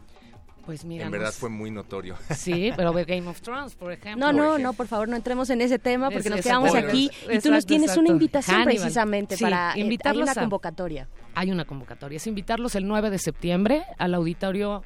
Pues 0.69 0.85
mira, 0.85 1.07
en 1.07 1.11
verdad 1.11 1.33
fue 1.33 1.49
muy 1.49 1.71
notorio. 1.71 2.19
Sí, 2.37 2.73
pero 2.77 2.93
de 2.93 3.07
Game 3.07 3.27
of 3.27 3.41
Thrones, 3.41 3.75
por 3.75 3.91
ejemplo. 3.91 4.31
No, 4.31 4.35
no, 4.35 4.59
no, 4.59 4.75
por 4.75 4.87
favor, 4.87 5.09
no 5.09 5.17
entremos 5.17 5.49
en 5.49 5.63
ese 5.63 5.79
tema 5.79 6.11
porque 6.11 6.29
nos 6.29 6.43
quedamos 6.43 6.75
aquí 6.75 7.11
y 7.33 7.39
tú 7.39 7.51
nos 7.51 7.65
tienes 7.65 7.97
una 7.97 8.11
invitación 8.11 8.65
precisamente 8.65 9.39
para 9.39 9.73
eh, 9.73 9.81
invitarlos 9.81 10.29
a 10.29 10.33
una 10.33 10.41
convocatoria. 10.43 11.09
Hay 11.35 11.51
una 11.51 11.65
convocatoria, 11.65 12.19
es 12.19 12.27
invitarlos 12.27 12.75
el 12.75 12.87
9 12.87 13.09
de 13.09 13.19
septiembre 13.19 13.85
al 13.97 14.13
auditorio 14.13 14.83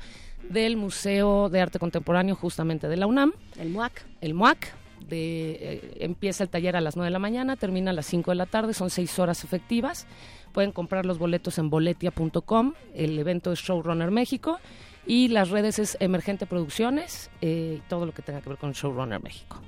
del 0.48 0.76
Museo 0.76 1.48
de 1.48 1.60
Arte 1.60 1.80
Contemporáneo 1.80 2.36
justamente 2.36 2.86
de 2.86 2.96
la 2.96 3.08
UNAM. 3.08 3.32
El 3.58 3.70
MUAC. 3.70 4.04
El 4.20 4.34
MUAC. 4.34 4.74
De, 5.08 5.50
eh, 5.60 5.96
empieza 5.98 6.44
el 6.44 6.48
taller 6.48 6.76
a 6.76 6.80
las 6.80 6.94
9 6.94 7.08
de 7.08 7.12
la 7.12 7.18
mañana, 7.18 7.56
termina 7.56 7.90
a 7.90 7.94
las 7.94 8.06
5 8.06 8.30
de 8.30 8.36
la 8.36 8.46
tarde, 8.46 8.72
son 8.72 8.88
6 8.88 9.18
horas 9.18 9.42
efectivas. 9.42 10.06
Pueden 10.52 10.70
comprar 10.70 11.06
los 11.06 11.18
boletos 11.18 11.58
en 11.58 11.70
boletia.com, 11.70 12.74
el 12.94 13.18
evento 13.18 13.50
es 13.50 13.58
Showrunner 13.58 14.12
México 14.12 14.60
y 15.06 15.28
las 15.28 15.50
redes 15.50 15.78
es 15.78 15.96
Emergente 16.00 16.46
Producciones, 16.46 17.30
eh, 17.40 17.80
todo 17.88 18.06
lo 18.06 18.12
que 18.12 18.22
tenga 18.22 18.40
que 18.40 18.48
ver 18.48 18.58
con 18.58 18.72
Showrunner 18.72 19.22
México. 19.22 19.60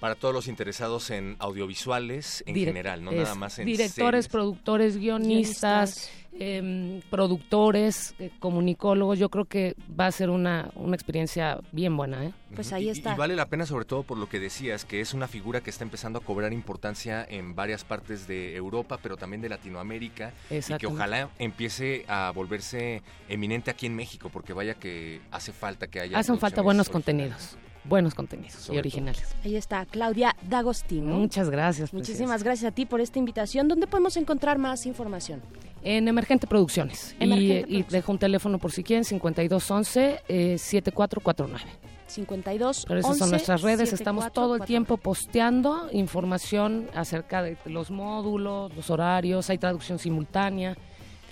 Para 0.00 0.14
todos 0.14 0.32
los 0.32 0.46
interesados 0.46 1.10
en 1.10 1.36
audiovisuales 1.40 2.44
en 2.46 2.54
general, 2.54 3.02
no 3.02 3.10
nada 3.10 3.34
más 3.34 3.58
en 3.58 3.66
Directores, 3.66 4.28
productores, 4.28 4.96
guionistas, 4.96 6.08
em, 6.38 7.00
productores, 7.10 8.14
eh, 8.20 8.30
comunicólogos, 8.38 9.18
yo 9.18 9.28
creo 9.28 9.46
que 9.46 9.74
va 9.98 10.06
a 10.06 10.12
ser 10.12 10.30
una, 10.30 10.70
una 10.76 10.94
experiencia 10.94 11.58
bien 11.72 11.96
buena. 11.96 12.26
¿eh? 12.26 12.32
Pues 12.54 12.72
ahí 12.72 12.88
está. 12.90 13.14
Y, 13.14 13.16
vale 13.16 13.34
la 13.34 13.46
pena 13.46 13.66
sobre 13.66 13.84
todo 13.84 14.04
por 14.04 14.18
lo 14.18 14.28
que 14.28 14.38
decías, 14.38 14.84
que 14.84 15.00
es 15.00 15.14
una 15.14 15.26
figura 15.26 15.62
que 15.62 15.70
está 15.70 15.82
empezando 15.82 16.20
a 16.20 16.22
cobrar 16.22 16.52
importancia 16.52 17.26
en 17.28 17.56
varias 17.56 17.82
partes 17.82 18.28
de 18.28 18.54
Europa, 18.54 19.00
pero 19.02 19.16
también 19.16 19.42
de 19.42 19.48
Latinoamérica, 19.48 20.32
y 20.50 20.74
que 20.74 20.86
ojalá 20.86 21.30
empiece 21.40 22.04
a 22.06 22.30
volverse 22.32 23.02
eminente 23.28 23.72
aquí 23.72 23.86
en 23.86 23.96
México, 23.96 24.30
porque 24.32 24.52
vaya 24.52 24.74
que 24.74 25.20
hace 25.32 25.52
falta 25.52 25.88
que 25.88 26.00
haya... 26.00 26.18
Hacen 26.18 26.38
falta 26.38 26.62
buenos 26.62 26.88
contenidos 26.88 27.58
buenos 27.88 28.14
contenidos 28.14 28.70
y 28.72 28.78
originales. 28.78 29.24
Ahí 29.44 29.56
está, 29.56 29.84
Claudia 29.86 30.36
D'Agostino. 30.48 31.16
Muchas 31.16 31.50
gracias. 31.50 31.92
Muchísimas 31.92 32.42
gracias 32.42 32.72
a 32.72 32.74
ti 32.74 32.86
por 32.86 33.00
esta 33.00 33.18
invitación. 33.18 33.68
¿Dónde 33.68 33.86
podemos 33.86 34.16
encontrar 34.16 34.58
más 34.58 34.86
información? 34.86 35.40
En 35.82 36.08
Emergente 36.08 36.46
Producciones. 36.46 37.14
y, 37.20 37.82
dejo 37.84 38.12
un 38.12 38.18
teléfono 38.18 38.58
por 38.58 38.72
si 38.72 38.82
quieren, 38.82 39.04
5211-7449. 39.04 41.60
52 42.06 42.84
Pero 42.88 43.00
esas 43.00 43.18
son 43.18 43.30
nuestras 43.30 43.62
redes, 43.62 43.92
estamos 43.92 44.32
todo 44.32 44.56
el 44.56 44.62
tiempo 44.62 44.96
posteando 44.96 45.88
información 45.92 46.88
acerca 46.94 47.42
de 47.42 47.58
los 47.66 47.90
módulos, 47.90 48.74
los 48.74 48.88
horarios, 48.88 49.50
hay 49.50 49.58
traducción 49.58 49.98
simultánea 49.98 50.74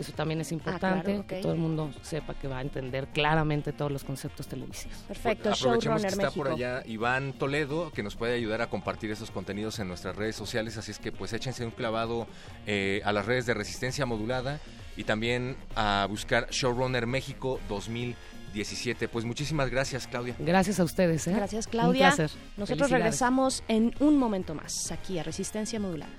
eso 0.02 0.12
también 0.12 0.40
es 0.40 0.50
ah, 0.50 0.54
importante, 0.54 1.24
que 1.26 1.40
todo 1.40 1.52
el 1.52 1.58
mundo 1.58 1.90
sepa 2.02 2.34
que 2.34 2.48
va 2.48 2.58
a 2.58 2.62
entender 2.62 3.08
claramente 3.08 3.72
todos 3.72 3.90
los 3.90 4.04
conceptos 4.04 4.46
televisivos. 4.46 4.98
Perfecto, 5.08 5.50
Aprovechemos 5.52 6.02
que 6.02 6.08
está 6.08 6.30
por 6.30 6.48
allá 6.48 6.82
Iván 6.86 7.32
Toledo, 7.32 7.90
que 7.92 8.02
nos 8.02 8.16
puede 8.16 8.34
ayudar 8.34 8.62
a 8.62 8.68
compartir 8.68 9.10
esos 9.10 9.30
contenidos 9.30 9.78
en 9.78 9.88
nuestras 9.88 10.16
redes 10.16 10.36
sociales, 10.36 10.76
así 10.76 10.90
es 10.90 10.98
que 10.98 11.12
pues 11.12 11.32
échense 11.32 11.64
un 11.64 11.70
clavado 11.70 12.26
eh, 12.66 13.00
a 13.04 13.12
las 13.12 13.26
redes 13.26 13.46
de 13.46 13.54
Resistencia 13.54 14.06
Modulada 14.06 14.60
y 14.96 15.04
también 15.04 15.56
a 15.74 16.06
buscar 16.08 16.48
Showrunner 16.50 17.06
México 17.06 17.60
2017. 17.68 19.08
Pues 19.08 19.24
muchísimas 19.24 19.70
gracias, 19.70 20.06
Claudia. 20.06 20.34
Gracias 20.38 20.80
a 20.80 20.84
ustedes. 20.84 21.26
¿eh? 21.26 21.32
Gracias, 21.34 21.66
Claudia. 21.66 22.14
Nosotros 22.56 22.90
regresamos 22.90 23.62
en 23.68 23.94
un 24.00 24.18
momento 24.18 24.54
más 24.54 24.90
aquí 24.92 25.18
a 25.18 25.22
Resistencia 25.22 25.78
Modulada. 25.78 26.12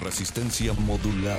Resistencia 0.00 0.72
modular. 0.74 1.38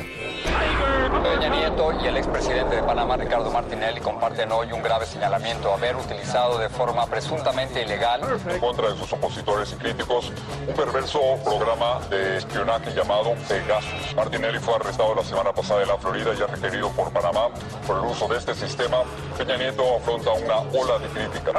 Peña 1.24 1.50
Nieto 1.50 1.92
y 2.02 2.08
el 2.08 2.18
expresidente 2.18 2.78
de 2.78 2.84
Panamá, 2.84 3.18
Ricardo 3.18 3.52
Martinelli, 3.52 4.00
comparten 4.00 4.52
hoy 4.52 4.72
un 4.72 4.82
grave 4.82 5.06
señalamiento, 5.06 5.74
haber 5.74 5.96
utilizado 5.96 6.58
de 6.58 6.70
forma 6.70 7.06
presuntamente 7.08 7.82
ilegal 7.82 8.22
en 8.48 8.60
contra 8.60 8.90
de 8.90 8.98
sus 8.98 9.12
opositores 9.14 9.74
y 9.74 9.76
críticos 9.76 10.32
un 10.68 10.74
perverso 10.74 11.20
programa 11.44 12.00
de 12.10 12.38
espionaje 12.38 12.94
llamado 12.94 13.34
Pegasus. 13.48 14.16
Martinelli 14.16 14.60
fue 14.60 14.76
arrestado 14.76 15.16
la 15.16 15.24
semana 15.24 15.52
pasada 15.52 15.82
en 15.84 15.90
la 15.90 15.98
Florida 15.98 16.32
y 16.38 16.42
ha 16.42 16.48
requerido 16.48 16.90
por 16.92 17.12
Panamá 17.12 17.50
por 17.86 17.98
el 17.98 18.12
uso 18.12 18.28
de 18.28 18.38
este 18.38 18.56
sistema. 18.56 18.98
Peña 19.38 19.58
Nieto 19.58 19.98
afronta 19.98 20.32
una 20.32 20.58
ola 20.60 21.00
de 21.00 21.08
crítica. 21.10 21.52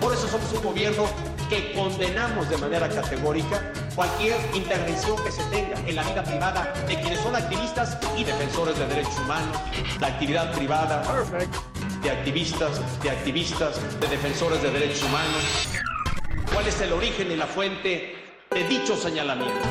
Por 0.00 0.12
eso 0.12 0.28
somos 0.28 0.52
un 0.52 0.62
gobierno 0.62 1.06
que 1.54 1.72
condenamos 1.72 2.50
de 2.50 2.56
manera 2.56 2.88
categórica 2.88 3.62
cualquier 3.94 4.36
intervención 4.54 5.16
que 5.24 5.30
se 5.30 5.42
tenga 5.44 5.78
en 5.86 5.94
la 5.94 6.02
vida 6.02 6.24
privada 6.24 6.74
de 6.88 7.00
quienes 7.00 7.20
son 7.20 7.36
activistas 7.36 7.96
y 8.16 8.24
defensores 8.24 8.76
de 8.76 8.86
derechos 8.88 9.16
humanos, 9.20 9.56
la 10.00 10.08
actividad 10.08 10.52
privada 10.52 11.04
de 12.02 12.10
activistas, 12.10 12.80
de 13.02 13.10
activistas, 13.10 14.00
de 14.00 14.08
defensores 14.08 14.60
de 14.62 14.70
derechos 14.72 15.04
humanos. 15.04 15.68
¿Cuál 16.52 16.66
es 16.66 16.80
el 16.80 16.92
origen 16.92 17.30
y 17.30 17.36
la 17.36 17.46
fuente 17.46 18.16
de 18.50 18.68
dichos 18.68 19.00
señalamientos? 19.00 19.62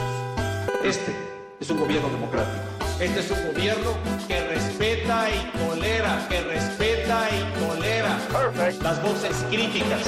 Este 0.86 1.13
es 1.60 1.70
un 1.70 1.82
gobierno 1.82 2.08
democrático. 2.10 2.63
Este 3.02 3.20
es 3.20 3.32
un 3.32 3.48
gobierno 3.48 3.98
que 4.28 4.40
respeta 4.48 5.28
y 5.30 5.58
tolera, 5.58 6.25
que 6.30 6.42
respeta 6.44 7.28
y 7.30 7.60
tolera 7.60 8.18
las 8.82 9.04
voces 9.04 9.36
críticas. 9.50 10.02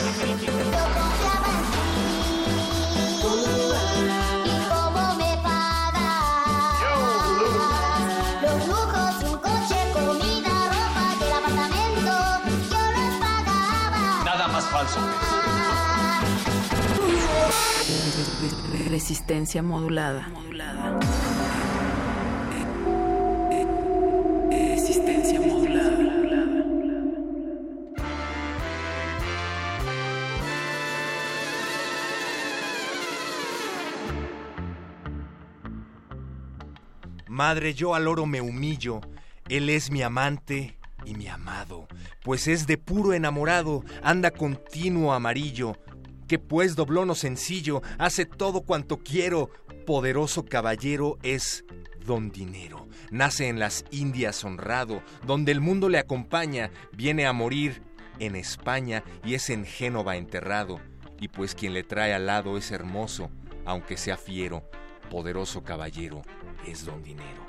Resistencia 18.90 19.62
modulada. 19.62 20.28
modulada. 20.30 21.00
Resistencia 24.52 25.40
modulada. 25.40 25.55
Madre, 37.36 37.74
yo 37.74 37.96
al 37.96 38.08
oro 38.08 38.26
me 38.26 38.40
humillo. 38.40 39.02
Él 39.50 39.70
es 39.70 39.92
mi 39.92 40.02
amante 40.02 40.78
y 41.04 41.16
mi 41.16 41.28
amado, 41.28 41.86
pues 42.24 42.48
es 42.48 42.66
de 42.66 42.78
puro 42.78 43.12
enamorado, 43.12 43.84
anda 44.02 44.32
continuo 44.32 45.12
amarillo, 45.12 45.76
que 46.30 46.40
pues 46.40 46.78
doblono 46.78 47.14
sencillo, 47.14 47.82
hace 48.00 48.26
todo 48.26 48.62
cuanto 48.62 49.00
quiero, 49.00 49.50
poderoso 49.86 50.46
caballero 50.46 51.18
es 51.24 51.66
don 52.06 52.32
dinero. 52.32 52.88
Nace 53.12 53.50
en 53.50 53.60
las 53.60 53.84
Indias 53.92 54.42
honrado, 54.46 55.04
donde 55.28 55.52
el 55.52 55.60
mundo 55.60 55.90
le 55.90 56.00
acompaña, 56.00 56.72
viene 56.94 57.26
a 57.26 57.34
morir 57.34 57.84
en 58.20 58.38
España 58.38 59.04
y 59.26 59.34
es 59.34 59.50
en 59.50 59.66
Génova 59.66 60.16
enterrado, 60.16 60.80
y 61.20 61.28
pues 61.28 61.54
quien 61.54 61.74
le 61.74 61.84
trae 61.84 62.14
al 62.14 62.28
lado 62.28 62.58
es 62.58 62.72
hermoso, 62.72 63.30
aunque 63.66 63.98
sea 63.98 64.16
fiero, 64.16 64.64
poderoso 65.10 65.66
caballero 65.66 66.22
es 66.66 66.86
don 66.86 67.04
dinero. 67.04 67.46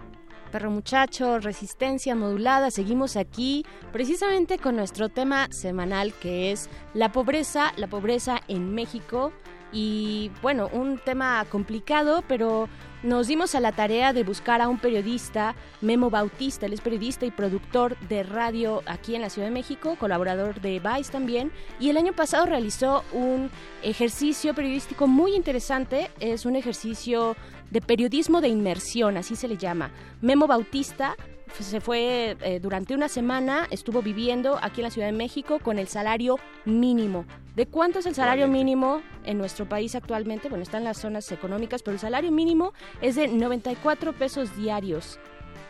Perro 0.51 0.71
Muchacho, 0.71 1.39
Resistencia 1.39 2.15
Modulada. 2.15 2.71
Seguimos 2.71 3.17
aquí 3.17 3.65
precisamente 3.93 4.59
con 4.59 4.77
nuestro 4.77 5.09
tema 5.09 5.49
semanal 5.51 6.15
que 6.15 6.53
es 6.53 6.71
la 6.95 7.13
pobreza, 7.13 7.73
la 7.77 7.89
pobreza 7.89 8.41
en 8.49 8.75
México. 8.75 9.33
Y 9.73 10.31
bueno, 10.43 10.71
un 10.73 10.99
tema 10.99 11.45
complicado, 11.51 12.23
pero 12.29 12.69
nos 13.03 13.27
dimos 13.27 13.55
a 13.55 13.61
la 13.61 13.73
tarea 13.73 14.13
de 14.13 14.25
buscar 14.25 14.61
a 14.61 14.69
un 14.69 14.79
periodista, 14.79 15.55
Memo 15.81 16.09
Bautista, 16.09 16.67
él 16.67 16.73
es 16.73 16.81
periodista 16.81 17.27
y 17.27 17.31
productor 17.31 17.99
de 18.09 18.23
radio 18.23 18.83
aquí 18.87 19.15
en 19.15 19.23
la 19.23 19.29
Ciudad 19.29 19.49
de 19.49 19.55
México, 19.55 19.97
colaborador 19.99 20.61
de 20.61 20.81
Vice 20.81 21.13
también, 21.13 21.53
y 21.79 21.91
el 21.91 21.97
año 21.97 22.13
pasado 22.15 22.47
realizó 22.47 23.05
un 23.13 23.51
ejercicio 23.83 24.55
periodístico 24.55 25.07
muy 25.07 25.35
interesante, 25.35 26.11
es 26.21 26.47
un 26.47 26.57
ejercicio 26.57 27.37
de 27.71 27.81
periodismo 27.81 28.41
de 28.41 28.49
inmersión, 28.49 29.17
así 29.17 29.37
se 29.37 29.49
le 29.49 29.57
llama. 29.57 29.91
Memo 30.21 30.47
Bautista 30.47 31.17
se 31.59 31.81
fue 31.81 32.37
eh, 32.41 32.61
durante 32.61 32.95
una 32.95 33.09
semana, 33.09 33.67
estuvo 33.71 34.03
viviendo 34.03 34.59
aquí 34.61 34.81
en 34.81 34.85
la 34.85 34.91
Ciudad 34.91 35.09
de 35.09 35.13
México 35.13 35.59
con 35.61 35.79
el 35.79 35.89
salario 35.89 36.39
mínimo. 36.65 37.25
¿De 37.55 37.67
cuánto 37.67 38.01
es 38.01 38.07
el 38.07 38.15
salario 38.15 38.49
mínimo 38.49 39.01
en 39.25 39.39
nuestro 39.39 39.67
país 39.69 39.95
actualmente? 39.95 40.49
Bueno, 40.49 40.63
están 40.63 40.85
las 40.85 40.99
zonas 40.99 41.31
económicas, 41.33 41.83
pero 41.83 41.95
el 41.95 42.01
salario 42.01 42.31
mínimo 42.31 42.75
es 43.01 43.15
de 43.15 43.29
94 43.29 44.13
pesos 44.13 44.55
diarios. 44.57 45.19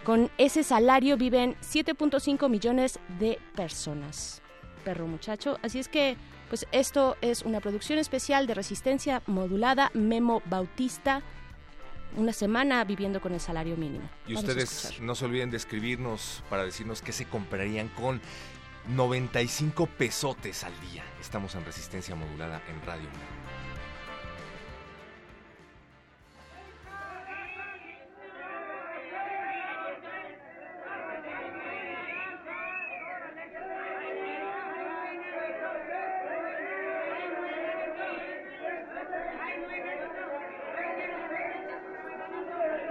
Con 0.05 0.31
ese 0.39 0.63
salario 0.63 1.17
viven 1.17 1.57
7.5 1.63 2.49
millones 2.49 2.99
de 3.19 3.39
personas. 3.55 4.43
Perro 4.85 5.07
muchacho. 5.07 5.59
Así 5.63 5.79
es 5.79 5.89
que, 5.89 6.17
pues 6.49 6.67
esto 6.73 7.17
es 7.21 7.43
una 7.43 7.61
producción 7.61 7.99
especial 7.99 8.47
de 8.47 8.55
resistencia 8.55 9.23
modulada 9.27 9.91
Memo 9.95 10.43
Bautista 10.47 11.23
una 12.17 12.33
semana 12.33 12.85
viviendo 12.85 13.21
con 13.21 13.33
el 13.33 13.41
salario 13.41 13.77
mínimo. 13.77 14.09
Y 14.27 14.35
ustedes 14.35 15.01
no 15.01 15.15
se 15.15 15.25
olviden 15.25 15.51
de 15.51 15.57
escribirnos 15.57 16.43
para 16.49 16.65
decirnos 16.65 17.03
qué 17.03 17.13
se 17.13 17.27
comprarían 17.27 17.89
con 17.89 18.21
95 18.95 19.87
pesotes 19.87 20.65
al 20.65 20.73
día. 20.91 21.05
Estamos 21.21 21.55
en 21.55 21.65
resistencia 21.65 22.15
modulada 22.15 22.63
en 22.69 22.87
Radio 22.87 23.09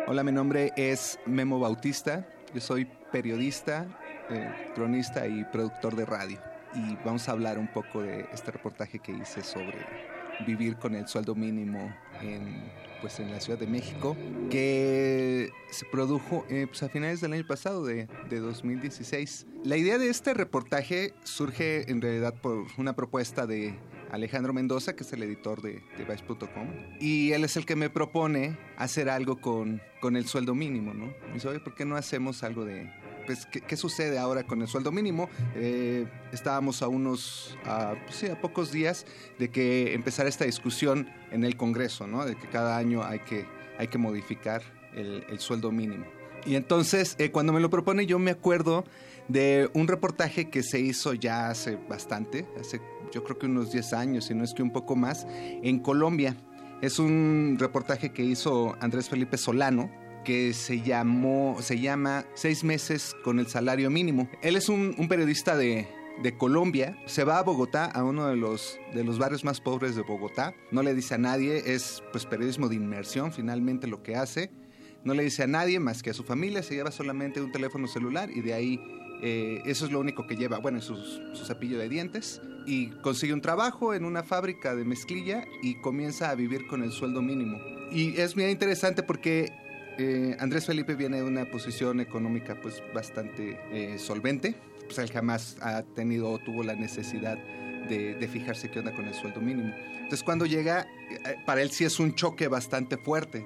Hola, 0.07 0.24
mi 0.24 0.31
nombre 0.31 0.71
es 0.75 1.17
Memo 1.25 1.59
Bautista. 1.59 2.27
Yo 2.53 2.62
soy 2.62 2.88
periodista, 3.12 3.88
eh, 4.29 4.71
cronista 4.75 5.27
y 5.27 5.43
productor 5.45 5.95
de 5.95 6.05
radio. 6.05 6.38
Y 6.75 6.95
vamos 7.03 7.27
a 7.27 7.31
hablar 7.31 7.57
un 7.57 7.67
poco 7.67 8.03
de 8.03 8.27
este 8.31 8.51
reportaje 8.51 9.00
que 9.00 9.12
hice 9.12 9.41
sobre 9.41 9.79
vivir 10.45 10.75
con 10.75 10.93
el 10.93 11.07
sueldo 11.07 11.33
mínimo 11.33 11.91
en, 12.21 12.71
pues, 13.01 13.19
en 13.19 13.31
la 13.31 13.39
Ciudad 13.39 13.57
de 13.57 13.65
México, 13.65 14.15
que 14.51 15.50
se 15.71 15.88
produjo 15.88 16.45
eh, 16.50 16.67
pues, 16.67 16.83
a 16.83 16.89
finales 16.89 17.19
del 17.19 17.33
año 17.33 17.47
pasado, 17.47 17.83
de, 17.83 18.07
de 18.29 18.39
2016. 18.39 19.47
La 19.63 19.75
idea 19.75 19.97
de 19.97 20.09
este 20.09 20.35
reportaje 20.35 21.15
surge 21.24 21.89
en 21.89 22.00
realidad 22.00 22.35
por 22.43 22.67
una 22.77 22.95
propuesta 22.95 23.47
de 23.47 23.74
Alejandro 24.15 24.53
Mendoza, 24.53 24.95
que 24.95 25.03
es 25.03 25.13
el 25.13 25.24
editor 25.24 25.62
de, 25.62 25.84
de 25.98 26.05
Vice.com, 26.05 26.67
y 27.00 27.31
él 27.31 27.43
es 27.43 27.57
el 27.57 27.65
que 27.65 27.75
me 27.75 27.89
propone 27.89 28.57
hacer 28.77 29.10
algo 29.10 29.39
con, 29.39 29.81
con 30.01 30.15
el 30.15 30.25
sueldo 30.25 30.55
mínimo, 30.55 30.93
¿no? 30.93 31.07
Me 31.27 31.34
dice, 31.36 31.48
oye, 31.48 31.60
¿por 31.60 31.75
qué 31.75 31.86
no 31.86 31.95
hacemos 31.95 32.43
algo 32.43 32.65
de, 32.65 32.91
pues, 33.25 33.45
¿qué, 33.45 33.77
sucede 33.77 34.17
ahora 34.17 34.43
con 34.43 34.62
el 34.62 34.67
sueldo 34.67 34.91
mínimo? 34.91 35.29
Eh, 35.55 36.05
estábamos 36.31 36.81
a 36.81 36.88
unos, 36.88 37.57
pues 38.05 38.15
sí, 38.15 38.27
a 38.27 38.39
pocos 38.39 38.72
días 38.72 39.05
de 39.38 39.50
que 39.50 39.93
empezara 39.93 40.29
esta 40.29 40.45
discusión 40.45 41.10
en 41.31 41.43
el 41.43 41.57
Congreso, 41.57 42.07
¿no? 42.07 42.25
De 42.25 42.36
que 42.36 42.48
cada 42.48 42.77
año 42.77 43.03
hay 43.03 43.19
que, 43.19 43.45
hay 43.77 43.88
que 43.88 43.98
modificar 43.98 44.62
el 44.93 45.39
sueldo 45.39 45.72
mínimo. 45.74 46.05
Y 46.45 46.55
entonces, 46.55 47.15
eh, 47.17 47.31
cuando 47.31 47.53
me 47.53 47.59
lo 47.59 47.69
propone, 47.69 48.05
yo 48.05 48.19
me 48.19 48.31
acuerdo 48.31 48.85
de 49.27 49.69
un 49.73 49.87
reportaje 49.87 50.49
que 50.49 50.61
se 50.63 50.79
hizo 50.79 51.13
ya 51.13 51.49
hace 51.49 51.77
bastante, 51.89 52.45
hace 52.59 52.79
yo 53.11 53.23
creo 53.23 53.37
que 53.37 53.45
unos 53.45 53.71
10 53.71 53.93
años, 53.93 54.25
si 54.25 54.35
no 54.35 54.43
es 54.43 54.53
que 54.53 54.61
un 54.61 54.71
poco 54.71 54.95
más, 54.95 55.25
en 55.29 55.79
Colombia. 55.79 56.35
Es 56.81 56.99
un 56.99 57.55
reportaje 57.57 58.11
que 58.11 58.23
hizo 58.23 58.75
Andrés 58.81 59.09
Felipe 59.09 59.37
Solano, 59.37 59.89
que 60.25 60.53
se 60.53 60.81
llamó, 60.81 61.55
se 61.61 61.79
llama 61.79 62.25
Seis 62.33 62.63
meses 62.63 63.15
con 63.23 63.39
el 63.39 63.47
salario 63.47 63.89
mínimo. 63.89 64.27
Él 64.41 64.55
es 64.55 64.67
un, 64.67 64.93
periodista 65.07 65.55
de, 65.55 65.87
de 66.21 66.37
Colombia, 66.37 66.97
se 67.05 67.23
va 67.23 67.39
a 67.39 67.43
Bogotá, 67.43 67.85
a 67.85 68.03
uno 68.03 68.27
de 68.27 68.35
los, 68.35 68.77
de 68.93 69.03
los 69.03 69.17
barrios 69.17 69.45
más 69.45 69.61
pobres 69.61 69.95
de 69.95 70.01
Bogotá, 70.01 70.53
no 70.71 70.83
le 70.83 70.93
dice 70.93 71.15
a 71.15 71.19
nadie, 71.19 71.63
es 71.65 72.03
pues 72.12 72.25
periodismo 72.25 72.67
de 72.67 72.75
inmersión 72.75 73.31
finalmente 73.31 73.88
lo 73.88 74.03
que 74.03 74.15
hace, 74.15 74.51
no 75.06 75.13
le 75.13 75.24
dice 75.24 75.44
a 75.44 75.48
nadie 75.48 75.80
más 75.80 76.04
que 76.04 76.10
a 76.10 76.13
su 76.13 76.24
familia, 76.24 76.63
se 76.63 76.76
lleva 76.76 76.91
solamente 76.91 77.39
un 77.39 77.52
teléfono 77.52 77.88
celular 77.88 78.30
y 78.32 78.41
de 78.41 78.54
ahí 78.54 78.82
eh, 79.22 79.62
eso 79.65 79.86
es 79.86 79.91
lo 79.91 80.00
único 80.00 80.28
que 80.28 80.36
lleva, 80.36 80.58
bueno, 80.58 80.82
su, 80.82 80.96
su 80.98 81.46
cepillo 81.46 81.78
de 81.78 81.88
dientes. 81.88 82.41
Y 82.65 82.88
consigue 83.02 83.32
un 83.32 83.41
trabajo 83.41 83.94
en 83.94 84.04
una 84.04 84.24
fábrica 84.24 84.76
de 84.76 84.84
mezclilla 84.84 85.46
y 85.62 85.76
comienza 85.76 86.32
a 86.32 86.36
vivir 86.36 86.65
con 86.68 86.84
el 86.84 86.91
sueldo 86.91 87.22
mínimo. 87.22 87.60
Y 87.91 88.20
es 88.20 88.36
muy 88.36 88.46
interesante 88.46 89.04
porque 89.04 89.54
eh, 90.00 90.36
Andrés 90.39 90.65
Felipe 90.65 90.96
viene 90.96 91.18
de 91.18 91.24
una 91.24 91.46
posición 91.52 92.00
económica 92.00 92.60
pues 92.60 92.82
bastante 92.94 93.60
eh, 93.72 94.00
solvente. 94.00 94.56
Pues 94.86 94.98
él 94.98 95.12
jamás 95.12 95.58
ha 95.62 95.84
tenido 95.84 96.32
o 96.32 96.39
tuvo 96.39 96.63
la 96.63 96.76
necesidad 96.76 97.38
de, 97.88 98.15
de, 98.15 98.28
fijarse 98.28 98.70
qué 98.72 98.80
onda 98.80 98.96
con 98.96 99.06
el 99.06 99.13
sueldo 99.13 99.39
mínimo. 99.39 99.72
Entonces 99.96 100.24
cuando 100.24 100.48
llega, 100.48 100.88
para 101.46 101.62
él 101.62 101.70
sí 101.70 101.84
es 101.84 102.00
un 102.00 102.15
choque 102.15 102.48
bastante 102.48 102.98
fuerte 102.98 103.46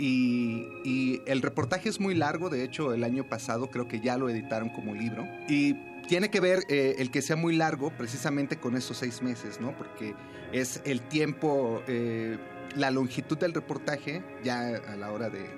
y, 0.00 1.22
el 1.26 1.42
reportaje 1.42 1.88
es 1.88 2.00
muy 2.00 2.14
largo, 2.14 2.48
de 2.48 2.64
hecho 2.64 2.94
el 2.94 3.04
año 3.04 3.28
pasado 3.28 3.70
creo 3.70 3.86
que 3.86 4.00
ya 4.00 4.16
lo 4.16 4.28
editaron 4.28 4.70
como 4.70 4.94
libro. 4.94 5.26
Y 5.48 5.74
tiene 6.08 6.30
que 6.30 6.40
ver 6.40 6.64
eh, 6.68 6.96
el 6.98 7.10
que 7.10 7.22
sea 7.22 7.36
muy 7.36 7.54
largo 7.54 7.90
precisamente 7.90 8.56
con 8.56 8.76
esos 8.76 8.96
seis 8.96 9.22
meses, 9.22 9.60
¿no? 9.60 9.76
Porque 9.76 10.14
es 10.52 10.80
el 10.84 11.02
tiempo, 11.02 11.82
eh, 11.86 12.38
la 12.76 12.90
longitud 12.90 13.38
del 13.38 13.52
reportaje, 13.52 14.22
ya 14.42 14.76
a 14.76 14.96
la 14.96 15.12
hora 15.12 15.28
de, 15.30 15.48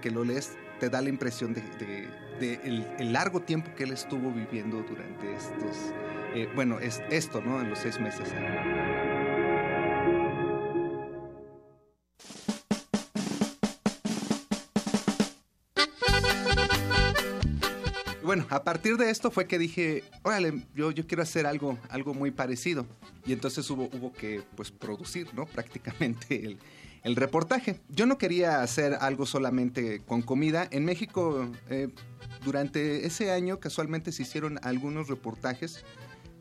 que 0.00 0.10
lo 0.10 0.24
lees, 0.24 0.56
te 0.78 0.90
da 0.90 1.00
la 1.00 1.08
impresión 1.08 1.54
de, 1.54 2.08
el, 2.98 3.12
largo 3.12 3.40
tiempo 3.40 3.74
que 3.74 3.84
él 3.84 3.92
estuvo 3.92 4.30
viviendo 4.30 4.84
durante 4.88 5.34
estos, 5.34 5.92
eh, 6.34 6.48
bueno, 6.54 6.78
es 6.78 7.02
esto, 7.10 7.40
¿no? 7.40 7.60
En 7.60 7.70
los 7.70 7.80
seis 7.80 7.98
meses. 7.98 8.32
Bueno, 18.28 18.46
a 18.50 18.62
partir 18.62 18.98
de 18.98 19.08
esto 19.08 19.30
fue 19.30 19.46
que 19.46 19.58
dije, 19.58 20.04
órale, 20.22 20.62
yo, 20.74 20.90
yo 20.90 21.06
quiero 21.06 21.22
hacer 21.22 21.46
algo, 21.46 21.78
algo 21.88 22.12
muy 22.12 22.30
parecido. 22.30 22.84
Y 23.24 23.32
entonces 23.32 23.70
hubo, 23.70 23.88
hubo 23.90 24.12
que 24.12 24.42
pues, 24.54 24.70
producir, 24.70 25.32
¿no? 25.32 25.46
Prácticamente 25.56 26.44
el, 26.44 26.58
el 27.04 27.16
reportaje. 27.16 27.80
Yo 27.88 28.04
no 28.04 28.18
quería 28.18 28.60
hacer 28.60 28.98
algo 29.00 29.24
solamente 29.24 30.00
con 30.00 30.20
comida. 30.20 30.68
En 30.70 30.84
México, 30.84 31.50
eh, 31.70 31.88
durante 32.44 33.06
ese 33.06 33.30
año, 33.30 33.60
casualmente 33.60 34.12
se 34.12 34.24
hicieron 34.24 34.60
algunos 34.62 35.08
reportajes 35.08 35.86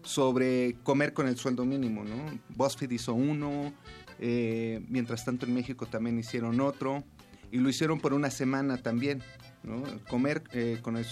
sobre 0.04 0.76
comer 0.84 1.14
con 1.14 1.30
el 1.30 1.38
sueldo 1.38 1.64
mínimo, 1.64 2.04
¿no? 2.04 2.18
BuzzFeed 2.50 2.92
hizo 2.92 3.14
uno, 3.14 3.74
eh, 4.20 4.84
mientras 4.90 5.24
tanto 5.24 5.46
en 5.46 5.54
México 5.54 5.86
también 5.86 6.20
hicieron 6.20 6.60
otro, 6.60 7.06
y 7.50 7.60
lo 7.60 7.70
hicieron 7.70 8.02
por 8.02 8.14
una 8.14 8.30
semana 8.30 8.76
también, 8.76 9.24
¿no? 9.64 9.84
Comer 10.10 10.44
eh, 10.52 10.80
con 10.82 10.98
el, 10.98 11.06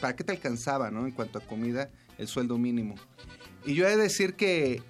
¿para 0.00 0.16
qué 0.16 0.24
te 0.24 0.32
alcanzaba, 0.32 0.90
no? 0.90 1.06
En 1.06 1.12
cuanto 1.12 1.38
a 1.38 1.42
comida, 1.42 1.90
el 2.18 2.28
sueldo 2.28 2.58
mínimo. 2.58 2.94
Y 3.64 3.74
yo 3.74 3.86
he 3.86 3.96
de 3.96 4.02
decir 4.02 4.34
que 4.34 4.82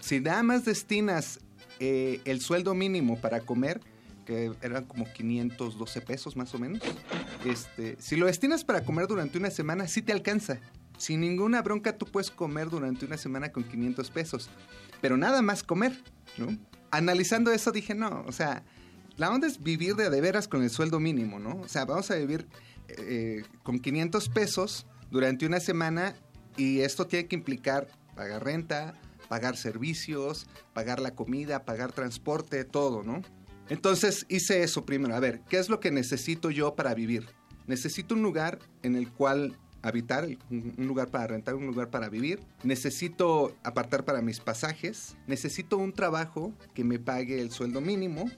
si 0.00 0.20
nada 0.20 0.42
más 0.42 0.64
destinas 0.64 1.40
eh, 1.80 2.20
el 2.24 2.40
sueldo 2.40 2.74
mínimo 2.74 3.20
para 3.20 3.40
comer, 3.40 3.80
que 4.26 4.52
eran 4.60 4.84
como 4.84 5.10
512 5.10 6.00
pesos 6.02 6.36
más 6.36 6.54
o 6.54 6.58
menos, 6.58 6.82
este, 7.44 7.96
si 7.98 8.16
lo 8.16 8.26
destinas 8.26 8.64
para 8.64 8.84
comer 8.84 9.06
durante 9.06 9.38
una 9.38 9.50
semana, 9.50 9.88
sí 9.88 10.02
te 10.02 10.12
alcanza. 10.12 10.58
Sin 10.98 11.20
ninguna 11.20 11.62
bronca 11.62 11.96
tú 11.96 12.06
puedes 12.06 12.30
comer 12.30 12.68
durante 12.68 13.06
una 13.06 13.16
semana 13.16 13.52
con 13.52 13.64
500 13.64 14.10
pesos, 14.10 14.50
pero 15.00 15.16
nada 15.16 15.40
más 15.42 15.62
comer, 15.62 16.02
¿no? 16.36 16.58
Analizando 16.90 17.52
eso 17.52 17.70
dije, 17.70 17.94
no, 17.94 18.24
o 18.26 18.32
sea, 18.32 18.64
la 19.16 19.30
onda 19.30 19.46
es 19.46 19.62
vivir 19.62 19.94
de, 19.94 20.10
de 20.10 20.20
veras 20.20 20.48
con 20.48 20.62
el 20.62 20.70
sueldo 20.70 21.00
mínimo, 21.00 21.38
¿no? 21.38 21.60
O 21.60 21.68
sea, 21.68 21.84
vamos 21.84 22.10
a 22.10 22.16
vivir 22.16 22.46
eh, 22.88 23.42
con 23.62 23.78
500 23.78 24.28
pesos 24.28 24.86
durante 25.10 25.46
una 25.46 25.60
semana 25.60 26.14
y 26.56 26.80
esto 26.80 27.06
tiene 27.06 27.28
que 27.28 27.36
implicar 27.36 27.88
pagar 28.14 28.44
renta, 28.44 28.94
pagar 29.28 29.56
servicios, 29.56 30.46
pagar 30.72 31.00
la 31.00 31.14
comida, 31.14 31.64
pagar 31.64 31.92
transporte, 31.92 32.64
todo, 32.64 33.02
¿no? 33.02 33.22
Entonces 33.68 34.26
hice 34.28 34.62
eso 34.62 34.84
primero. 34.84 35.14
A 35.14 35.20
ver, 35.20 35.40
¿qué 35.48 35.58
es 35.58 35.68
lo 35.68 35.78
que 35.80 35.90
necesito 35.90 36.50
yo 36.50 36.74
para 36.74 36.94
vivir? 36.94 37.26
Necesito 37.66 38.14
un 38.14 38.22
lugar 38.22 38.58
en 38.82 38.96
el 38.96 39.10
cual 39.10 39.56
habitar, 39.82 40.26
un 40.50 40.74
lugar 40.78 41.10
para 41.10 41.28
rentar, 41.28 41.54
un 41.54 41.66
lugar 41.66 41.90
para 41.90 42.08
vivir. 42.08 42.40
Necesito 42.64 43.54
apartar 43.62 44.04
para 44.04 44.22
mis 44.22 44.40
pasajes. 44.40 45.16
Necesito 45.26 45.76
un 45.76 45.92
trabajo 45.92 46.52
que 46.74 46.82
me 46.82 46.98
pague 46.98 47.40
el 47.40 47.50
sueldo 47.50 47.80
mínimo. 47.80 48.30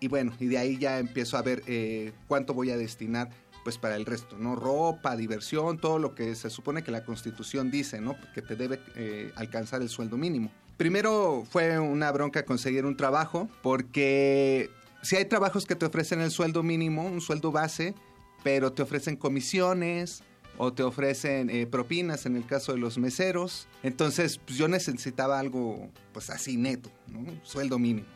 Y 0.00 0.08
bueno, 0.08 0.32
y 0.40 0.46
de 0.46 0.58
ahí 0.58 0.78
ya 0.78 0.98
empiezo 0.98 1.36
a 1.36 1.42
ver 1.42 1.62
eh, 1.66 2.12
cuánto 2.26 2.54
voy 2.54 2.70
a 2.70 2.76
destinar 2.76 3.30
pues 3.64 3.78
para 3.78 3.96
el 3.96 4.06
resto, 4.06 4.36
¿no? 4.38 4.56
Ropa, 4.56 5.16
diversión, 5.16 5.78
todo 5.78 5.98
lo 5.98 6.14
que 6.14 6.34
se 6.34 6.50
supone 6.50 6.82
que 6.82 6.90
la 6.90 7.04
Constitución 7.04 7.70
dice, 7.70 8.00
¿no? 8.00 8.16
Que 8.34 8.42
te 8.42 8.56
debe 8.56 8.80
eh, 8.96 9.32
alcanzar 9.36 9.82
el 9.82 9.88
sueldo 9.88 10.16
mínimo. 10.16 10.50
Primero 10.76 11.44
fue 11.48 11.78
una 11.78 12.10
bronca 12.10 12.44
conseguir 12.44 12.84
un 12.84 12.96
trabajo, 12.96 13.48
porque 13.62 14.70
si 15.02 15.16
hay 15.16 15.26
trabajos 15.26 15.66
que 15.66 15.76
te 15.76 15.86
ofrecen 15.86 16.20
el 16.20 16.30
sueldo 16.30 16.62
mínimo, 16.62 17.04
un 17.04 17.20
sueldo 17.20 17.52
base, 17.52 17.94
pero 18.42 18.72
te 18.72 18.82
ofrecen 18.82 19.16
comisiones 19.16 20.22
o 20.58 20.72
te 20.72 20.82
ofrecen 20.82 21.50
eh, 21.50 21.66
propinas 21.66 22.26
en 22.26 22.36
el 22.36 22.46
caso 22.46 22.72
de 22.72 22.78
los 22.78 22.98
meseros. 22.98 23.68
Entonces, 23.82 24.38
pues 24.38 24.58
yo 24.58 24.68
necesitaba 24.68 25.38
algo, 25.38 25.88
pues 26.12 26.30
así 26.30 26.56
neto, 26.56 26.90
¿no? 27.06 27.24
Sueldo 27.42 27.78
mínimo. 27.78 28.06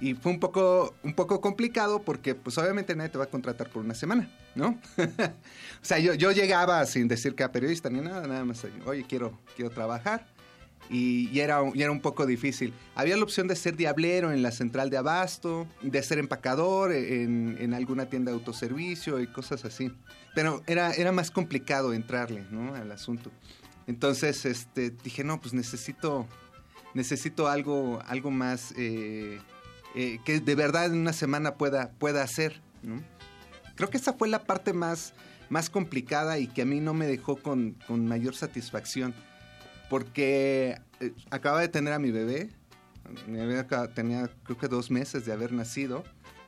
Y 0.00 0.14
fue 0.14 0.32
un 0.32 0.40
poco, 0.40 0.94
un 1.02 1.14
poco 1.14 1.40
complicado 1.40 2.02
porque, 2.02 2.34
pues 2.34 2.56
obviamente 2.58 2.96
nadie 2.96 3.10
te 3.10 3.18
va 3.18 3.24
a 3.24 3.30
contratar 3.30 3.68
por 3.68 3.84
una 3.84 3.94
semana, 3.94 4.30
¿no? 4.54 4.78
o 4.96 5.84
sea, 5.84 5.98
yo, 5.98 6.14
yo 6.14 6.32
llegaba 6.32 6.84
sin 6.86 7.06
decir 7.06 7.34
que 7.34 7.42
era 7.42 7.52
periodista 7.52 7.90
ni 7.90 8.00
nada, 8.00 8.26
nada 8.26 8.44
más, 8.44 8.64
oye, 8.86 9.04
quiero, 9.06 9.38
quiero 9.56 9.70
trabajar. 9.70 10.26
Y, 10.88 11.28
y 11.28 11.40
era, 11.40 11.60
y 11.72 11.82
era 11.82 11.92
un 11.92 12.00
poco 12.00 12.26
difícil. 12.26 12.72
Había 12.96 13.16
la 13.16 13.22
opción 13.22 13.46
de 13.46 13.54
ser 13.54 13.76
diablero 13.76 14.32
en 14.32 14.42
la 14.42 14.50
central 14.50 14.90
de 14.90 14.96
abasto, 14.96 15.68
de 15.82 16.02
ser 16.02 16.18
empacador 16.18 16.92
en, 16.92 17.58
en 17.60 17.74
alguna 17.74 18.06
tienda 18.06 18.32
de 18.32 18.38
autoservicio 18.38 19.20
y 19.20 19.28
cosas 19.28 19.64
así. 19.64 19.92
Pero 20.34 20.62
era, 20.66 20.92
era 20.92 21.12
más 21.12 21.30
complicado 21.30 21.92
entrarle, 21.92 22.44
¿no? 22.50 22.74
Al 22.74 22.90
asunto. 22.90 23.30
Entonces, 23.86 24.44
este, 24.46 24.90
dije, 24.90 25.24
no, 25.24 25.40
pues 25.40 25.52
necesito, 25.52 26.26
necesito 26.94 27.48
algo, 27.48 28.00
algo 28.06 28.30
más 28.30 28.72
eh, 28.76 29.40
eh, 29.94 30.20
que 30.24 30.40
de 30.40 30.54
verdad 30.54 30.86
en 30.86 30.98
una 30.98 31.12
semana 31.12 31.54
pueda, 31.54 31.90
pueda 31.92 32.22
hacer. 32.22 32.60
Creo 33.74 33.90
que 33.90 33.96
esa 33.96 34.12
fue 34.12 34.28
la 34.28 34.44
parte 34.44 34.72
más, 34.72 35.14
más 35.48 35.70
complicada 35.70 36.38
y 36.38 36.46
que 36.46 36.62
a 36.62 36.66
mí 36.66 36.80
no 36.80 36.94
me 36.94 37.06
dejó 37.06 37.36
con, 37.36 37.76
con 37.86 38.06
mayor 38.06 38.34
satisfacción. 38.34 39.14
Porque 39.88 40.80
eh, 41.00 41.12
acaba 41.30 41.60
de 41.60 41.68
tener 41.68 41.92
a 41.92 41.98
mi 41.98 42.10
bebé, 42.10 42.50
mi 43.26 43.38
bebé 43.38 43.66
tenía 43.94 44.30
creo 44.44 44.56
que 44.56 44.68
dos 44.68 44.90
meses 44.90 45.24
de 45.24 45.32
haber 45.32 45.52
nacido. 45.52 46.04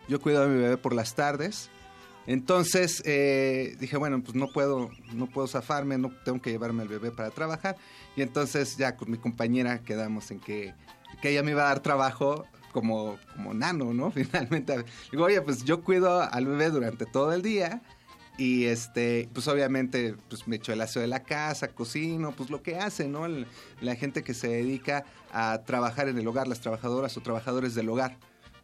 Yo 0.09 0.21
cuido 0.21 0.45
a 0.45 0.47
mi 0.47 0.61
bebé 0.61 0.77
por 0.77 0.95
las 0.95 1.15
tardes. 1.15 1.71
Entonces 2.27 3.03
eh, 3.05 3.77
dije, 3.81 3.97
bueno, 3.97 4.23
pues 4.23 4.37
no 4.37 4.47
puedo, 4.47 4.91
no 5.13 5.27
puedo 5.27 5.49
zafarme, 5.49 5.99
no 5.99 6.13
tengo 6.25 6.41
que 6.41 6.51
llevarme 6.51 6.83
al 6.83 6.89
bebé 6.89 7.11
para 7.11 7.31
trabajar. 7.31 7.77
Y 8.15 8.23
entonces 8.23 8.77
ya 8.77 8.97
con 8.97 9.11
mi 9.11 9.19
compañera 9.19 9.81
quedamos 9.81 10.31
en 10.31 10.39
que, 10.39 10.75
que 11.21 11.31
ella 11.31 11.43
me 11.43 11.51
iba 11.51 11.63
a 11.63 11.69
dar 11.69 11.81
trabajo 11.81 12.47
como, 12.73 13.19
como 13.35 13.55
nano, 13.55 13.95
¿no? 13.95 14.11
Finalmente. 14.13 14.85
Digo, 15.11 15.25
oye, 15.25 15.41
pues 15.43 15.65
yo 15.65 15.83
cuido 15.83 16.21
al 16.21 16.47
bebé 16.47 16.71
durante 16.71 17.07
todo 17.07 17.33
el 17.33 17.43
día. 17.43 17.83
Y 18.39 18.65
este, 18.65 19.29
pues 19.35 19.47
obviamente, 19.47 20.17
pues 20.29 20.49
me 20.49 20.57
echo 20.57 20.73
el 20.73 20.81
aseo 20.81 21.03
de 21.03 21.09
la 21.09 21.23
casa, 21.23 21.69
cocino, 21.69 22.33
pues 22.33 22.49
lo 22.49 22.63
que 22.63 22.77
hace, 22.77 23.07
¿no? 23.07 23.27
La 23.81 23.95
gente 23.95 24.25
que 24.25 24.33
se 24.33 24.49
dedica 24.49 25.05
a 25.33 25.63
trabajar 25.67 26.09
en 26.09 26.19
el 26.19 26.27
hogar, 26.27 26.49
las 26.49 26.61
trabajadoras 26.61 27.17
o 27.17 27.21
trabajadores 27.21 27.75
del 27.75 27.91
hogar, 27.91 28.17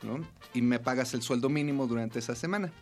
¿no? 0.02 0.20
Y 0.54 0.62
me 0.62 0.78
pagas 0.78 1.12
el 1.12 1.20
sueldo 1.20 1.50
mínimo 1.50 1.86
durante 1.86 2.18
esa 2.18 2.34
semana. 2.34 2.72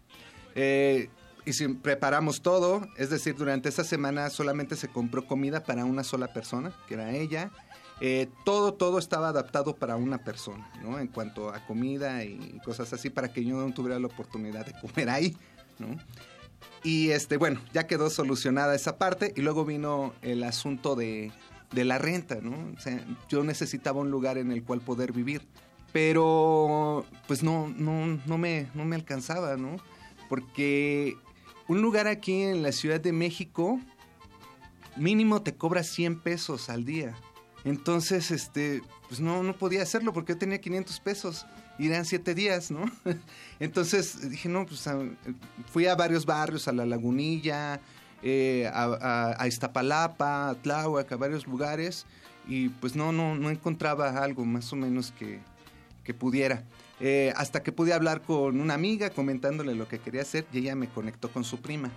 Eh, 0.54 1.10
y 1.44 1.52
si 1.52 1.68
preparamos 1.68 2.40
todo, 2.40 2.88
es 2.96 3.08
decir, 3.08 3.36
durante 3.36 3.68
esa 3.68 3.84
semana 3.84 4.30
solamente 4.30 4.74
se 4.74 4.88
compró 4.88 5.26
comida 5.26 5.62
para 5.62 5.84
una 5.84 6.02
sola 6.02 6.32
persona, 6.32 6.72
que 6.88 6.94
era 6.94 7.12
ella. 7.12 7.50
Eh, 8.00 8.28
todo, 8.44 8.74
todo 8.74 8.98
estaba 8.98 9.28
adaptado 9.28 9.74
para 9.76 9.96
una 9.96 10.18
persona, 10.18 10.70
¿no? 10.82 10.98
En 10.98 11.06
cuanto 11.06 11.48
a 11.48 11.64
comida 11.66 12.24
y 12.24 12.60
cosas 12.64 12.92
así, 12.92 13.08
para 13.08 13.32
que 13.32 13.44
yo 13.44 13.56
no 13.56 13.72
tuviera 13.72 13.98
la 13.98 14.06
oportunidad 14.06 14.66
de 14.66 14.72
comer 14.80 15.08
ahí, 15.08 15.36
¿no? 15.78 15.96
Y 16.82 17.10
este, 17.10 17.36
bueno, 17.36 17.60
ya 17.72 17.86
quedó 17.86 18.10
solucionada 18.10 18.74
esa 18.74 18.98
parte 18.98 19.32
y 19.34 19.40
luego 19.40 19.64
vino 19.64 20.12
el 20.22 20.44
asunto 20.44 20.94
de, 20.94 21.32
de 21.72 21.84
la 21.84 21.98
renta, 21.98 22.36
¿no? 22.42 22.72
O 22.76 22.80
sea, 22.80 23.02
yo 23.28 23.42
necesitaba 23.44 24.00
un 24.00 24.10
lugar 24.10 24.38
en 24.38 24.52
el 24.52 24.62
cual 24.62 24.80
poder 24.80 25.12
vivir, 25.12 25.42
pero 25.92 27.04
pues 27.26 27.42
no, 27.42 27.68
no, 27.68 28.20
no, 28.26 28.38
me, 28.38 28.68
no 28.74 28.84
me 28.84 28.96
alcanzaba, 28.96 29.56
¿no? 29.56 29.78
Porque 30.28 31.16
un 31.66 31.80
lugar 31.82 32.06
aquí 32.06 32.42
en 32.42 32.62
la 32.62 32.72
Ciudad 32.72 33.00
de 33.00 33.12
México 33.12 33.80
mínimo 34.96 35.42
te 35.42 35.54
cobra 35.54 35.82
100 35.82 36.20
pesos 36.20 36.68
al 36.68 36.84
día. 36.84 37.14
Entonces, 37.66 38.30
este, 38.30 38.80
pues 39.08 39.20
no, 39.20 39.42
no 39.42 39.52
podía 39.54 39.82
hacerlo 39.82 40.12
porque 40.14 40.32
yo 40.32 40.38
tenía 40.38 40.58
500 40.60 41.00
pesos 41.00 41.46
y 41.78 41.88
eran 41.88 42.04
7 42.06 42.34
días, 42.34 42.70
¿no? 42.70 42.84
Entonces 43.60 44.30
dije, 44.30 44.48
no, 44.48 44.64
pues 44.64 44.86
a- 44.86 44.98
fui 45.72 45.86
a 45.86 45.94
varios 45.96 46.24
barrios, 46.24 46.68
a 46.68 46.72
La 46.72 46.86
Lagunilla, 46.86 47.80
eh, 48.22 48.70
a, 48.72 48.84
a- 48.84 49.42
a 49.42 49.46
Iztapalapa, 49.48 50.50
a 50.50 50.54
Tláhuac, 50.54 51.10
a 51.12 51.16
varios 51.16 51.46
lugares 51.46 52.06
y 52.48 52.68
pues 52.68 52.94
no, 52.94 53.10
no, 53.12 53.34
no 53.34 53.50
encontraba 53.50 54.10
algo 54.22 54.44
más 54.44 54.72
o 54.72 54.76
menos 54.76 55.12
que, 55.12 55.40
que 56.04 56.14
pudiera. 56.14 56.62
Eh, 57.00 57.32
hasta 57.36 57.62
que 57.62 57.72
pude 57.72 57.92
hablar 57.92 58.22
con 58.22 58.58
una 58.60 58.72
amiga 58.74 59.10
comentándole 59.10 59.74
lo 59.74 59.86
que 59.88 59.98
quería 59.98 60.22
hacer 60.22 60.46
y 60.52 60.58
ella 60.60 60.74
me 60.76 60.88
conectó 60.88 61.30
con 61.30 61.42
su 61.44 61.60
prima. 61.60 61.90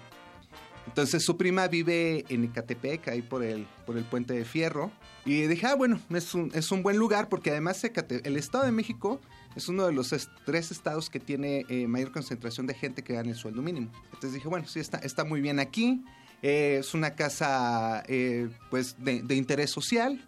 Entonces 0.88 1.24
su 1.24 1.38
prima 1.38 1.68
vive 1.68 2.26
en 2.30 2.46
Ecatepec, 2.46 3.08
ahí 3.10 3.22
por 3.22 3.44
el, 3.44 3.68
por 3.86 3.98
el 3.98 4.04
puente 4.04 4.34
de 4.34 4.44
Fierro. 4.44 4.92
Y 5.32 5.48
dije, 5.48 5.68
ah, 5.68 5.76
bueno, 5.76 6.00
es 6.10 6.34
un, 6.34 6.50
es 6.56 6.72
un 6.72 6.82
buen 6.82 6.98
lugar 6.98 7.30
porque 7.30 7.52
además 7.52 7.84
el 7.84 8.36
Estado 8.38 8.66
de 8.66 8.72
México 8.72 9.20
es 9.56 9.68
uno 9.68 9.86
de 9.86 9.94
los 9.94 10.12
est- 10.14 10.30
tres 10.46 10.72
estados 10.72 11.10
que 11.10 11.20
tiene 11.20 11.66
eh, 11.70 11.88
mayor 11.88 12.12
concentración 12.12 12.66
de 12.66 12.74
gente 12.74 13.04
que 13.04 13.14
gana 13.14 13.30
el 13.30 13.36
sueldo 13.36 13.62
mínimo. 13.62 13.92
Entonces 14.06 14.34
dije, 14.34 14.48
bueno, 14.48 14.68
sí, 14.68 14.80
está, 14.80 14.98
está 15.00 15.24
muy 15.26 15.42
bien 15.42 15.60
aquí. 15.60 16.04
Eh, 16.42 16.78
es 16.80 16.94
una 16.94 17.16
casa 17.16 18.04
eh, 18.08 18.50
pues 18.72 18.96
de, 18.98 19.22
de 19.22 19.36
interés 19.36 19.70
social 19.72 20.26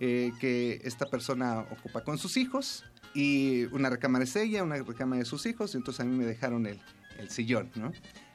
eh, 0.00 0.32
que 0.40 0.80
esta 0.82 1.06
persona 1.06 1.60
ocupa 1.70 2.02
con 2.02 2.18
sus 2.18 2.36
hijos. 2.36 2.84
Y 3.14 3.64
una 3.66 3.90
recámara 3.90 4.24
es 4.24 4.34
ella, 4.34 4.62
una 4.64 4.76
recámara 4.76 5.20
de 5.20 5.26
sus 5.26 5.46
hijos. 5.46 5.74
Y 5.74 5.76
entonces 5.76 6.00
a 6.00 6.04
mí 6.04 6.16
me 6.16 6.24
dejaron 6.24 6.66
el, 6.66 6.80
el 7.18 7.28
sillón, 7.30 7.70
¿no? 7.76 7.92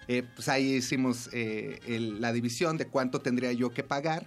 Eh, 0.07 0.23
pues 0.35 0.47
ahí 0.47 0.75
hicimos 0.75 1.29
eh, 1.33 1.79
el- 1.85 2.21
la 2.21 2.31
división 2.31 2.77
de 2.77 2.85
cuánto 2.87 3.19
tendría 3.19 3.51
yo 3.51 3.71
que 3.71 3.83
pagar 3.83 4.25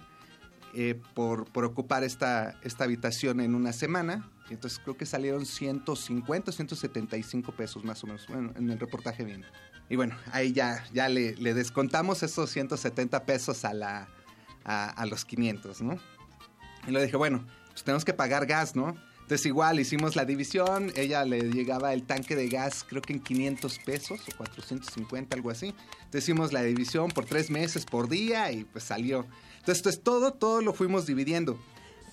eh, 0.73 0.99
por, 1.13 1.45
por 1.45 1.65
ocupar 1.65 2.03
esta, 2.03 2.59
esta 2.63 2.83
habitación 2.83 3.39
en 3.41 3.55
una 3.55 3.73
semana. 3.73 4.29
Entonces 4.49 4.79
creo 4.79 4.97
que 4.97 5.05
salieron 5.05 5.45
150, 5.45 6.51
175 6.51 7.51
pesos 7.53 7.83
más 7.83 8.03
o 8.03 8.07
menos. 8.07 8.27
Bueno, 8.27 8.51
en 8.55 8.69
el 8.69 8.79
reportaje 8.79 9.23
bien. 9.23 9.45
Y 9.89 9.95
bueno, 9.95 10.15
ahí 10.31 10.53
ya, 10.53 10.83
ya 10.93 11.09
le, 11.09 11.35
le 11.35 11.53
descontamos 11.53 12.23
esos 12.23 12.49
170 12.49 13.25
pesos 13.25 13.65
a, 13.65 13.73
la, 13.73 14.07
a, 14.63 14.89
a 14.89 15.05
los 15.05 15.25
500, 15.25 15.81
¿no? 15.81 15.99
Y 16.87 16.91
le 16.91 17.03
dije, 17.03 17.17
bueno, 17.17 17.45
pues 17.69 17.83
tenemos 17.83 18.05
que 18.05 18.13
pagar 18.13 18.45
gas, 18.45 18.75
¿no? 18.75 18.95
Entonces 19.21 19.45
igual 19.45 19.79
hicimos 19.79 20.15
la 20.15 20.25
división, 20.25 20.91
ella 20.95 21.23
le 21.23 21.41
llegaba 21.51 21.93
el 21.93 22.03
tanque 22.03 22.35
de 22.35 22.49
gas 22.49 22.85
creo 22.87 23.01
que 23.01 23.13
en 23.13 23.19
500 23.21 23.79
pesos 23.79 24.19
o 24.27 24.37
450, 24.37 25.35
algo 25.35 25.49
así. 25.49 25.67
Entonces 25.67 26.23
hicimos 26.23 26.51
la 26.51 26.63
división 26.63 27.09
por 27.09 27.25
tres 27.25 27.49
meses 27.49 27.85
por 27.85 28.09
día 28.09 28.51
y 28.51 28.65
pues 28.65 28.83
salió. 28.83 29.25
Entonces, 29.59 29.83
pues, 29.83 30.01
todo, 30.01 30.33
todo 30.33 30.61
lo 30.61 30.73
fuimos 30.73 31.05
dividiendo. 31.05 31.59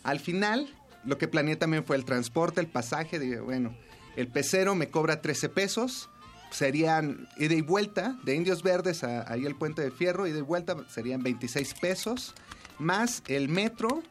Al 0.02 0.20
final, 0.20 0.68
lo 1.04 1.16
que 1.16 1.28
planeé 1.28 1.56
también 1.56 1.84
fue 1.84 1.96
el 1.96 2.04
transporte, 2.04 2.60
el 2.60 2.66
pasaje. 2.66 3.18
Dije, 3.18 3.40
bueno, 3.40 3.74
el 4.16 4.28
pecero 4.28 4.74
me 4.74 4.90
cobra 4.90 5.22
13 5.22 5.48
pesos, 5.48 6.10
serían 6.50 7.26
ida 7.38 7.54
y 7.54 7.62
vuelta 7.62 8.18
de 8.24 8.34
Indios 8.34 8.62
Verdes 8.62 9.02
a 9.02 9.30
ahí 9.32 9.46
el 9.46 9.56
puente 9.56 9.82
de 9.82 9.90
Fierro, 9.90 10.26
ida 10.26 10.38
y 10.38 10.42
vuelta 10.42 10.76
serían 10.88 11.22
26 11.22 11.74
pesos, 11.74 12.34
más 12.78 13.22
el 13.28 13.48
metro, 13.48 14.02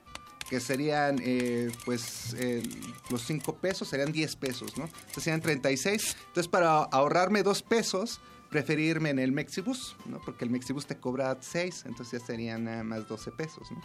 que 0.50 0.60
serían 0.60 1.20
eh, 1.22 1.70
pues 1.86 2.34
el- 2.40 2.70
los 3.10 3.22
5 3.24 3.56
pesos, 3.58 3.88
serían 3.88 4.12
10 4.12 4.36
pesos, 4.36 4.78
¿no? 4.78 4.86
Entonces 4.86 5.24
serían 5.24 5.42
36. 5.42 6.16
Entonces 6.28 6.48
para 6.48 6.78
ahorrarme 6.84 7.44
2 7.44 7.64
pesos, 7.64 8.22
preferí 8.50 8.86
irme 8.88 9.10
en 9.10 9.20
el 9.20 9.32
Mexibus, 9.34 9.96
¿no? 10.06 10.22
Porque 10.24 10.46
el 10.46 10.52
Mexibus 10.52 10.86
te 10.88 10.96
cobra 10.98 11.38
6, 11.40 11.84
entonces 11.86 12.22
ya 12.22 12.26
serían 12.26 12.88
más 12.88 13.08
12 13.08 13.32
pesos, 13.32 13.70
¿no? 13.72 13.82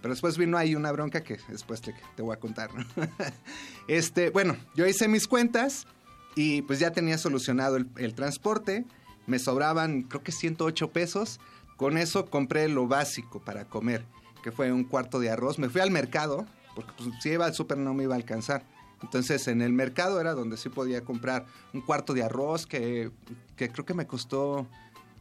Pero 0.00 0.12
después 0.14 0.36
vino 0.36 0.58
ahí 0.58 0.74
una 0.74 0.92
bronca 0.92 1.22
que 1.22 1.38
después 1.48 1.80
te, 1.80 1.94
te 2.14 2.22
voy 2.22 2.34
a 2.36 2.38
contar, 2.38 2.70
¿no? 2.74 2.84
este, 3.88 4.30
bueno, 4.30 4.56
yo 4.74 4.86
hice 4.86 5.08
mis 5.08 5.26
cuentas 5.26 5.86
y 6.36 6.62
pues 6.62 6.78
ya 6.78 6.92
tenía 6.92 7.18
solucionado 7.18 7.76
el, 7.76 7.88
el 7.96 8.14
transporte, 8.14 8.84
me 9.26 9.38
sobraban 9.38 10.02
creo 10.02 10.22
que 10.22 10.30
108 10.32 10.92
pesos, 10.92 11.40
con 11.76 11.96
eso 11.98 12.26
compré 12.26 12.68
lo 12.68 12.86
básico 12.86 13.42
para 13.42 13.64
comer, 13.64 14.04
que 14.44 14.52
fue 14.52 14.70
un 14.70 14.84
cuarto 14.84 15.18
de 15.20 15.30
arroz, 15.30 15.58
me 15.58 15.70
fui 15.70 15.80
al 15.80 15.90
mercado, 15.90 16.44
porque 16.76 16.92
pues, 16.98 17.08
si 17.22 17.30
iba 17.30 17.46
al 17.46 17.54
súper 17.54 17.78
no 17.78 17.94
me 17.94 18.02
iba 18.02 18.12
a 18.12 18.18
alcanzar. 18.18 18.62
Entonces 19.02 19.48
en 19.48 19.62
el 19.62 19.72
mercado 19.72 20.20
era 20.20 20.34
donde 20.34 20.58
sí 20.58 20.68
podía 20.68 21.00
comprar 21.00 21.46
un 21.72 21.80
cuarto 21.80 22.12
de 22.12 22.22
arroz 22.22 22.66
que, 22.66 23.10
que 23.56 23.70
creo 23.70 23.86
que 23.86 23.94
me 23.94 24.06
costó 24.06 24.66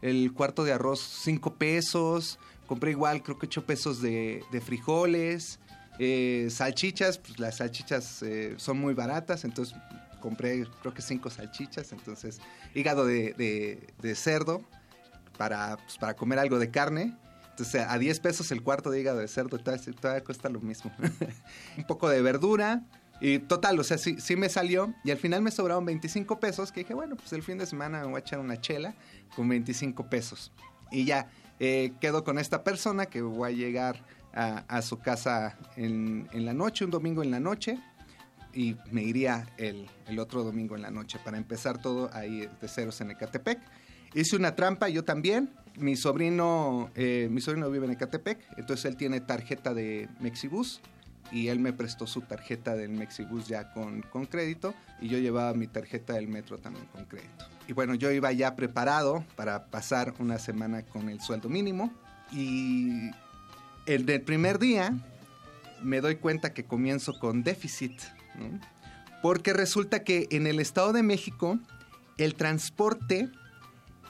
el 0.02 0.34
cuarto 0.34 0.66
de 0.66 0.74
arroz 0.74 1.00
5 1.24 1.56
pesos. 1.56 2.38
Compré 2.68 2.92
igual 2.92 3.24
creo 3.24 3.40
que 3.40 3.46
8 3.48 3.66
pesos 3.66 4.02
de, 4.02 4.44
de 4.52 4.60
frijoles. 4.60 5.58
eh, 6.00 6.48
salchichas, 6.50 7.18
pues 7.18 7.40
las 7.40 7.58
salchichas 7.58 8.24
eh, 8.24 8.56
son 8.58 8.78
muy 8.78 8.94
baratas, 8.94 9.46
entonces 9.46 9.74
compré 10.22 10.66
creo 10.82 10.94
que 10.94 11.02
5 11.02 11.30
salchichas. 11.30 11.94
Entonces 11.94 12.42
hígado 12.76 13.06
de, 13.06 13.34
de- 14.02 14.16
cerdo 14.16 14.62
para, 15.38 15.78
pues, 15.78 15.98
para 15.98 16.14
comer 16.16 16.40
algo 16.40 16.60
de 16.60 16.70
carne. 16.72 17.18
Entonces 17.54 17.86
a 17.88 18.00
10 18.00 18.20
pesos 18.20 18.52
el 18.52 18.64
cuarto 18.64 18.90
de 18.90 19.00
hígado 19.00 19.20
de 19.20 19.28
cerdo 19.28 19.60
todavía, 19.60 20.24
cuesta 20.24 20.50
lo 20.50 20.60
mismo. 20.60 20.92
un 21.78 21.84
poco 21.86 22.10
de 22.10 22.20
verdura, 22.22 22.84
Y 23.22 23.38
total, 23.40 23.80
o 23.80 23.84
sea, 23.84 24.00
sí, 24.00 24.16
sí 24.20 24.36
me 24.36 24.50
salió 24.50 24.92
y 25.04 25.12
al 25.12 25.18
final 25.18 25.44
me 25.44 25.52
sobraron 25.52 25.86
25 25.86 26.40
pesos 26.40 26.72
que 26.72 26.80
dije, 26.80 26.96
bueno, 26.96 27.16
pues 27.16 27.32
el 27.34 27.44
fin 27.44 27.60
de 27.60 27.68
semana 27.68 28.02
me 28.02 28.08
voy 28.08 28.16
a 28.16 28.20
echar 28.20 28.40
una 28.40 28.60
chela 28.60 28.96
con 29.36 29.48
25 29.48 30.10
pesos. 30.10 30.52
Y 30.92 31.06
ya, 31.06 31.30
eh, 31.60 31.94
quedo 32.02 32.24
con 32.24 32.40
esta 32.40 32.64
persona 32.64 33.06
que 33.06 33.22
voy 33.22 33.54
a 33.54 33.56
llegar 33.56 34.04
a, 34.34 34.66
a 34.68 34.82
su 34.82 35.00
casa 35.00 35.58
en, 35.76 36.28
en, 36.34 36.46
la 36.46 36.54
noche, 36.54 36.86
un 36.86 36.92
domingo 36.92 37.22
en 37.22 37.30
la 37.30 37.40
noche, 37.40 37.80
y 38.52 38.78
me 38.92 39.04
iría 39.04 39.48
el, 39.58 39.88
el, 40.08 40.20
otro 40.20 40.44
domingo 40.44 40.76
en 40.76 40.82
la 40.82 40.92
noche 40.92 41.20
para 41.24 41.38
empezar 41.38 41.82
todo 41.82 42.10
ahí 42.14 42.50
de 42.62 42.68
ceros 42.68 43.00
en 43.02 43.12
Ecatepec. 43.12 43.60
Hice 44.14 44.36
una 44.36 44.56
trampa, 44.56 44.90
yo 44.90 45.04
también. 45.04 45.50
Mi 45.78 45.96
sobrino, 45.96 46.92
eh, 46.96 47.28
mi 47.32 47.42
sobrino 47.42 47.70
vive 47.70 47.86
en 47.86 47.94
Ecatepec, 47.94 48.40
entonces 48.58 48.86
él 48.86 48.96
tiene 48.96 49.22
tarjeta 49.22 49.74
de 49.74 50.08
Mexibus 50.20 50.82
y 51.32 51.48
él 51.48 51.60
me 51.60 51.74
prestó 51.74 52.06
su 52.06 52.22
tarjeta 52.22 52.76
del 52.76 52.92
Mexibus 52.92 53.48
ya 53.48 53.74
con, 53.74 54.02
con 54.04 54.26
crédito 54.26 54.76
y 55.02 55.08
yo 55.08 55.18
llevaba 55.18 55.54
mi 55.54 55.68
tarjeta 55.68 56.14
del 56.14 56.28
metro 56.28 56.60
también 56.60 56.86
con 56.88 57.06
crédito. 57.06 57.46
Y 57.68 57.74
bueno, 57.74 57.96
yo 57.96 58.12
iba 58.12 58.32
ya 58.32 58.56
preparado 58.56 59.24
para 59.36 59.66
pasar 59.68 60.14
una 60.20 60.38
semana 60.38 60.84
con 60.84 61.10
el 61.10 61.22
sueldo 61.22 61.50
mínimo 61.50 61.92
y 62.32 63.12
el 63.86 64.06
del 64.06 64.22
primer 64.22 64.60
día 64.60 64.94
me 65.82 66.02
doy 66.02 66.16
cuenta 66.16 66.54
que 66.54 66.66
comienzo 66.66 67.20
con 67.20 67.44
déficit, 67.44 68.00
¿no? 68.36 68.60
porque 69.24 69.54
resulta 69.54 70.04
que 70.04 70.28
en 70.32 70.48
el 70.48 70.60
Estado 70.60 70.94
de 70.94 71.02
México 71.02 71.58
el 72.18 72.36
transporte, 72.36 73.30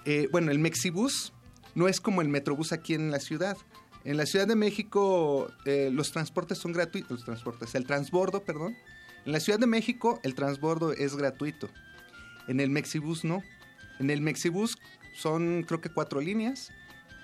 eh, 0.06 0.28
bueno, 0.32 0.52
el 0.52 0.60
Mexibus 0.60 1.34
no 1.76 1.88
es 1.88 2.02
como 2.02 2.22
el 2.22 2.30
Metrobús 2.30 2.72
aquí 2.72 2.94
en 2.94 3.12
la 3.12 3.20
ciudad. 3.20 3.58
En 4.04 4.18
la 4.18 4.26
Ciudad 4.26 4.48
de 4.48 4.56
México 4.56 5.52
eh, 5.66 5.90
los 5.92 6.12
transportes 6.12 6.58
son 6.58 6.74
gratuitos, 6.74 7.12
los 7.12 7.26
transportes, 7.26 7.74
el 7.76 7.86
transbordo, 7.86 8.44
perdón. 8.44 8.76
En 9.26 9.32
la 9.32 9.40
Ciudad 9.40 9.60
de 9.60 9.68
México 9.68 10.20
el 10.24 10.36
transbordo 10.36 10.92
es 10.92 11.16
gratuito. 11.16 11.70
En 12.48 12.60
el 12.60 12.70
Mexibus 12.70 13.24
no. 13.24 13.42
En 14.00 14.10
el 14.10 14.22
Mexibus 14.22 14.78
son 15.14 15.64
creo 15.64 15.80
que 15.80 15.90
cuatro 15.90 16.20
líneas 16.20 16.72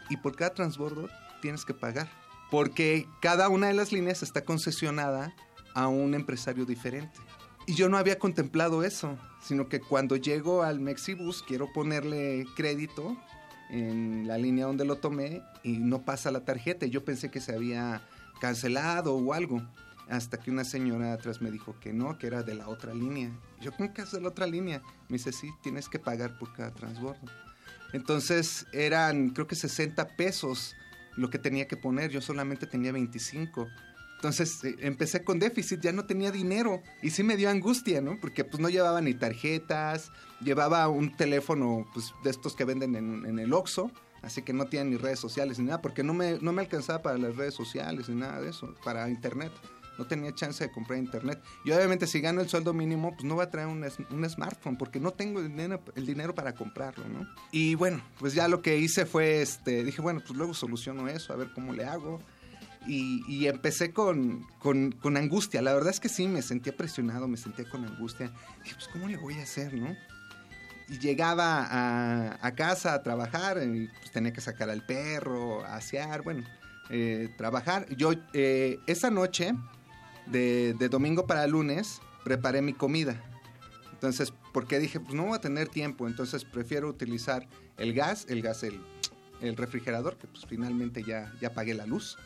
y 0.09 0.17
por 0.17 0.35
cada 0.35 0.53
transbordo 0.53 1.09
tienes 1.41 1.65
que 1.65 1.73
pagar. 1.73 2.09
Porque 2.49 3.05
cada 3.21 3.49
una 3.49 3.67
de 3.67 3.73
las 3.73 3.91
líneas 3.91 4.23
está 4.23 4.43
concesionada 4.43 5.35
a 5.75 5.87
un 5.87 6.13
empresario 6.13 6.65
diferente. 6.65 7.19
Y 7.67 7.75
yo 7.75 7.89
no 7.89 7.97
había 7.97 8.17
contemplado 8.17 8.83
eso, 8.83 9.17
sino 9.41 9.69
que 9.69 9.79
cuando 9.79 10.15
llego 10.15 10.63
al 10.63 10.79
Mexibus 10.79 11.43
quiero 11.43 11.71
ponerle 11.71 12.45
crédito 12.55 13.15
en 13.69 14.27
la 14.27 14.37
línea 14.37 14.65
donde 14.65 14.85
lo 14.85 14.97
tomé 14.97 15.43
y 15.63 15.77
no 15.77 16.03
pasa 16.03 16.31
la 16.31 16.45
tarjeta. 16.45 16.85
Yo 16.85 17.03
pensé 17.05 17.29
que 17.29 17.39
se 17.39 17.53
había 17.53 18.01
cancelado 18.41 19.15
o 19.15 19.33
algo. 19.33 19.61
Hasta 20.09 20.39
que 20.39 20.49
una 20.49 20.63
señora 20.63 21.13
atrás 21.13 21.39
me 21.39 21.51
dijo 21.51 21.79
que 21.79 21.93
no, 21.93 22.17
que 22.17 22.25
era 22.25 22.41
de 22.41 22.55
la 22.55 22.67
otra 22.67 22.95
línea. 22.95 23.31
Yo, 23.61 23.71
¿cómo 23.71 23.93
que 23.93 24.01
es 24.01 24.11
de 24.11 24.19
la 24.19 24.29
otra 24.29 24.47
línea? 24.47 24.81
Me 25.07 25.17
dice, 25.17 25.31
sí, 25.31 25.51
tienes 25.61 25.87
que 25.87 25.99
pagar 25.99 26.39
por 26.39 26.51
cada 26.53 26.73
transbordo. 26.73 27.31
Entonces 27.93 28.65
eran, 28.73 29.29
creo 29.29 29.45
que 29.45 29.55
60 29.55 30.15
pesos 30.15 30.75
lo 31.15 31.29
que 31.29 31.37
tenía 31.37 31.67
que 31.67 31.77
poner. 31.77 32.09
Yo 32.09 32.21
solamente 32.21 32.65
tenía 32.65 32.91
25. 32.91 33.67
Entonces 34.19 34.61
eh, 34.65 34.75
empecé 34.81 35.23
con 35.23 35.39
déficit, 35.39 35.79
ya 35.79 35.93
no 35.93 36.05
tenía 36.05 36.29
dinero. 36.29 36.83
Y 37.01 37.11
sí 37.11 37.23
me 37.23 37.37
dio 37.37 37.49
angustia, 37.49 38.01
¿no? 38.01 38.19
Porque 38.19 38.43
pues 38.43 38.59
no 38.59 38.67
llevaba 38.67 38.99
ni 38.99 39.13
tarjetas, 39.13 40.11
llevaba 40.41 40.89
un 40.89 41.15
teléfono 41.15 41.89
pues, 41.93 42.13
de 42.25 42.29
estos 42.29 42.53
que 42.53 42.65
venden 42.65 42.95
en, 42.95 43.39
el 43.39 43.53
Oxxo. 43.53 43.91
Así 44.21 44.41
que 44.41 44.51
no 44.51 44.65
tienen 44.65 44.89
ni 44.89 44.97
redes 44.97 45.19
sociales 45.19 45.57
ni 45.57 45.67
nada, 45.67 45.81
porque 45.81 46.03
no 46.03 46.13
me, 46.13 46.37
no 46.41 46.51
me 46.51 46.61
alcanzaba 46.61 47.01
para 47.01 47.17
las 47.17 47.37
redes 47.37 47.53
sociales 47.53 48.09
ni 48.09 48.15
nada 48.15 48.41
de 48.41 48.49
eso, 48.49 48.75
para 48.83 49.09
internet. 49.09 49.53
No 49.97 50.05
tenía 50.05 50.35
chance 50.35 50.65
de 50.65 50.69
comprar 50.69 50.99
internet. 50.99 51.41
Y 51.63 51.71
obviamente 51.71 52.05
si 52.05 52.19
gano 52.19 52.41
el 52.41 52.49
sueldo 52.49 52.73
mínimo, 52.73 53.13
pues 53.13 53.23
no 53.23 53.35
voy 53.35 53.45
a 53.45 53.49
traer 53.49 53.69
un, 53.69 53.85
un 54.09 54.29
smartphone, 54.29 54.77
porque 54.77 54.99
no 54.99 55.11
tengo 55.11 55.39
el 55.39 55.47
dinero, 55.47 55.81
el 55.95 56.05
dinero, 56.05 56.35
para 56.35 56.53
comprarlo, 56.55 57.07
¿no? 57.07 57.25
Y 57.53 57.75
bueno, 57.75 58.01
pues 58.19 58.33
ya 58.33 58.49
lo 58.49 58.61
que 58.61 58.77
hice 58.77 59.05
fue, 59.05 59.41
este, 59.41 59.85
dije, 59.85 60.01
bueno, 60.01 60.19
pues 60.19 60.37
luego 60.37 60.53
soluciono 60.53 61.07
eso, 61.07 61.31
a 61.31 61.37
ver 61.37 61.53
cómo 61.53 61.71
le 61.71 61.85
hago. 61.85 62.19
Y, 62.91 63.23
y, 63.27 63.47
empecé 63.47 63.93
con, 63.93 64.47
con, 64.57 64.91
con, 64.93 65.15
angustia. 65.15 65.61
La 65.61 65.75
verdad 65.75 65.91
es 65.91 65.99
que 65.99 66.09
sí, 66.09 66.27
me 66.27 66.41
sentía 66.41 66.75
presionado, 66.75 67.27
me 67.27 67.37
sentía 67.37 67.69
con 67.69 67.85
angustia. 67.85 68.31
Dije, 68.63 68.73
pues, 68.73 68.87
¿cómo 68.87 69.07
le 69.07 69.17
voy 69.17 69.35
a 69.35 69.43
hacer, 69.43 69.75
no? 69.75 69.95
Y 70.87 70.97
llegaba 70.97 71.67
a, 71.69 72.39
a 72.41 72.55
casa 72.55 72.95
a 72.95 73.03
trabajar, 73.03 73.61
y 73.63 73.89
pues 73.99 74.11
tenía 74.11 74.33
que 74.33 74.41
sacar 74.41 74.71
al 74.71 74.83
perro, 74.83 75.63
asear, 75.65 76.23
bueno, 76.23 76.43
eh, 76.89 77.29
trabajar. 77.37 77.85
Yo, 77.95 78.13
eh, 78.33 78.79
esa 78.87 79.11
noche, 79.11 79.53
de, 80.25 80.73
de, 80.73 80.89
domingo 80.89 81.27
para 81.27 81.45
lunes, 81.45 82.01
preparé 82.23 82.63
mi 82.63 82.73
comida. 82.73 83.21
Entonces, 83.93 84.33
porque 84.51 84.79
dije, 84.79 84.99
pues 84.99 85.13
no 85.13 85.25
voy 85.25 85.35
a 85.35 85.41
tener 85.41 85.67
tiempo, 85.67 86.07
entonces 86.07 86.43
prefiero 86.43 86.89
utilizar 86.89 87.47
el 87.77 87.93
gas, 87.93 88.25
el 88.29 88.41
gas, 88.41 88.63
el, 88.63 88.81
el 89.41 89.55
refrigerador, 89.55 90.17
que 90.17 90.27
pues 90.27 90.45
finalmente 90.47 91.03
ya, 91.03 91.31
ya 91.39 91.53
pagué 91.53 91.73
la 91.73 91.85
luz. 91.85 92.17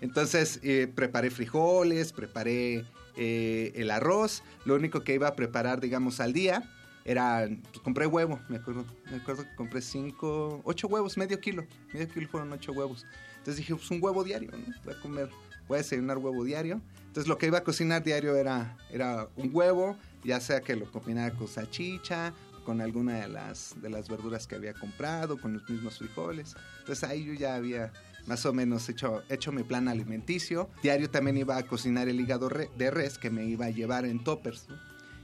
Entonces 0.00 0.60
eh, 0.62 0.90
preparé 0.92 1.30
frijoles, 1.30 2.12
preparé 2.12 2.84
eh, 3.16 3.72
el 3.74 3.90
arroz. 3.90 4.42
Lo 4.64 4.74
único 4.74 5.02
que 5.02 5.14
iba 5.14 5.28
a 5.28 5.36
preparar, 5.36 5.80
digamos, 5.80 6.20
al 6.20 6.32
día 6.32 6.62
era, 7.04 7.48
pues, 7.70 7.82
compré 7.82 8.06
huevo, 8.06 8.38
me 8.48 8.56
acuerdo, 8.56 8.84
me 9.10 9.16
acuerdo 9.16 9.44
que 9.44 9.54
compré 9.56 9.80
cinco, 9.80 10.60
ocho 10.64 10.86
huevos, 10.86 11.16
medio 11.16 11.40
kilo, 11.40 11.64
medio 11.92 12.08
kilo 12.08 12.28
fueron 12.28 12.52
ocho 12.52 12.72
huevos. 12.72 13.06
Entonces 13.38 13.56
dije, 13.56 13.74
pues 13.74 13.90
un 13.90 14.02
huevo 14.02 14.22
diario, 14.22 14.50
¿no? 14.52 14.58
Voy 14.84 14.94
a 14.94 15.00
comer, 15.00 15.30
voy 15.66 15.76
a 15.76 15.78
desayunar 15.78 16.18
huevo 16.18 16.44
diario. 16.44 16.80
Entonces 17.06 17.26
lo 17.26 17.38
que 17.38 17.46
iba 17.46 17.58
a 17.58 17.64
cocinar 17.64 18.04
diario 18.04 18.36
era, 18.36 18.76
era 18.90 19.28
un 19.36 19.50
huevo, 19.52 19.96
ya 20.22 20.40
sea 20.40 20.60
que 20.60 20.76
lo 20.76 20.90
combinara 20.90 21.34
con 21.34 21.48
salchicha, 21.48 22.32
con 22.64 22.80
alguna 22.80 23.20
de 23.20 23.28
las, 23.28 23.74
de 23.80 23.90
las 23.90 24.08
verduras 24.08 24.46
que 24.46 24.54
había 24.54 24.74
comprado, 24.74 25.38
con 25.38 25.54
los 25.54 25.68
mismos 25.68 25.98
frijoles. 25.98 26.54
Entonces 26.80 27.02
ahí 27.08 27.24
yo 27.24 27.32
ya 27.32 27.54
había 27.54 27.92
más 28.30 28.46
o 28.46 28.52
menos 28.52 28.88
hecho, 28.88 29.24
hecho 29.28 29.50
mi 29.50 29.64
plan 29.64 29.88
alimenticio. 29.88 30.70
Diario 30.84 31.10
también 31.10 31.36
iba 31.36 31.56
a 31.56 31.64
cocinar 31.64 32.08
el 32.08 32.20
hígado 32.20 32.48
re, 32.48 32.70
de 32.78 32.88
res 32.92 33.18
que 33.18 33.28
me 33.28 33.44
iba 33.44 33.66
a 33.66 33.70
llevar 33.70 34.04
en 34.04 34.22
toppers. 34.22 34.68
¿no? 34.68 34.76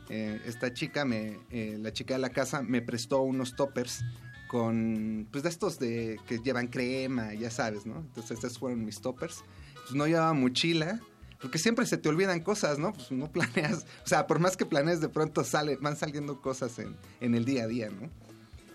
Eh, 0.08 0.42
esta 0.44 0.74
chica, 0.74 1.04
me, 1.04 1.38
eh, 1.52 1.78
la 1.80 1.92
chica 1.92 2.14
de 2.14 2.20
la 2.20 2.30
casa, 2.30 2.62
me 2.62 2.82
prestó 2.82 3.22
unos 3.22 3.54
toppers 3.54 4.02
con, 4.48 5.28
pues 5.30 5.44
de 5.44 5.50
estos 5.50 5.78
de 5.78 6.18
que 6.26 6.40
llevan 6.40 6.66
crema, 6.66 7.32
ya 7.34 7.48
sabes, 7.48 7.86
¿no? 7.86 7.98
Entonces 7.98 8.32
estos 8.32 8.58
fueron 8.58 8.84
mis 8.84 9.00
toppers. 9.00 9.44
Pues 9.74 9.94
no 9.94 10.08
llevaba 10.08 10.32
mochila, 10.32 11.00
porque 11.40 11.58
siempre 11.58 11.86
se 11.86 11.98
te 11.98 12.08
olvidan 12.08 12.40
cosas, 12.40 12.80
¿no? 12.80 12.92
Pues 12.92 13.12
no 13.12 13.30
planeas, 13.32 13.86
o 14.04 14.08
sea, 14.08 14.26
por 14.26 14.40
más 14.40 14.56
que 14.56 14.66
planees, 14.66 15.00
de 15.00 15.08
pronto 15.08 15.44
sale, 15.44 15.76
van 15.76 15.96
saliendo 15.96 16.42
cosas 16.42 16.76
en, 16.80 16.96
en 17.20 17.36
el 17.36 17.44
día 17.44 17.64
a 17.64 17.66
día, 17.68 17.88
¿no? 17.88 18.10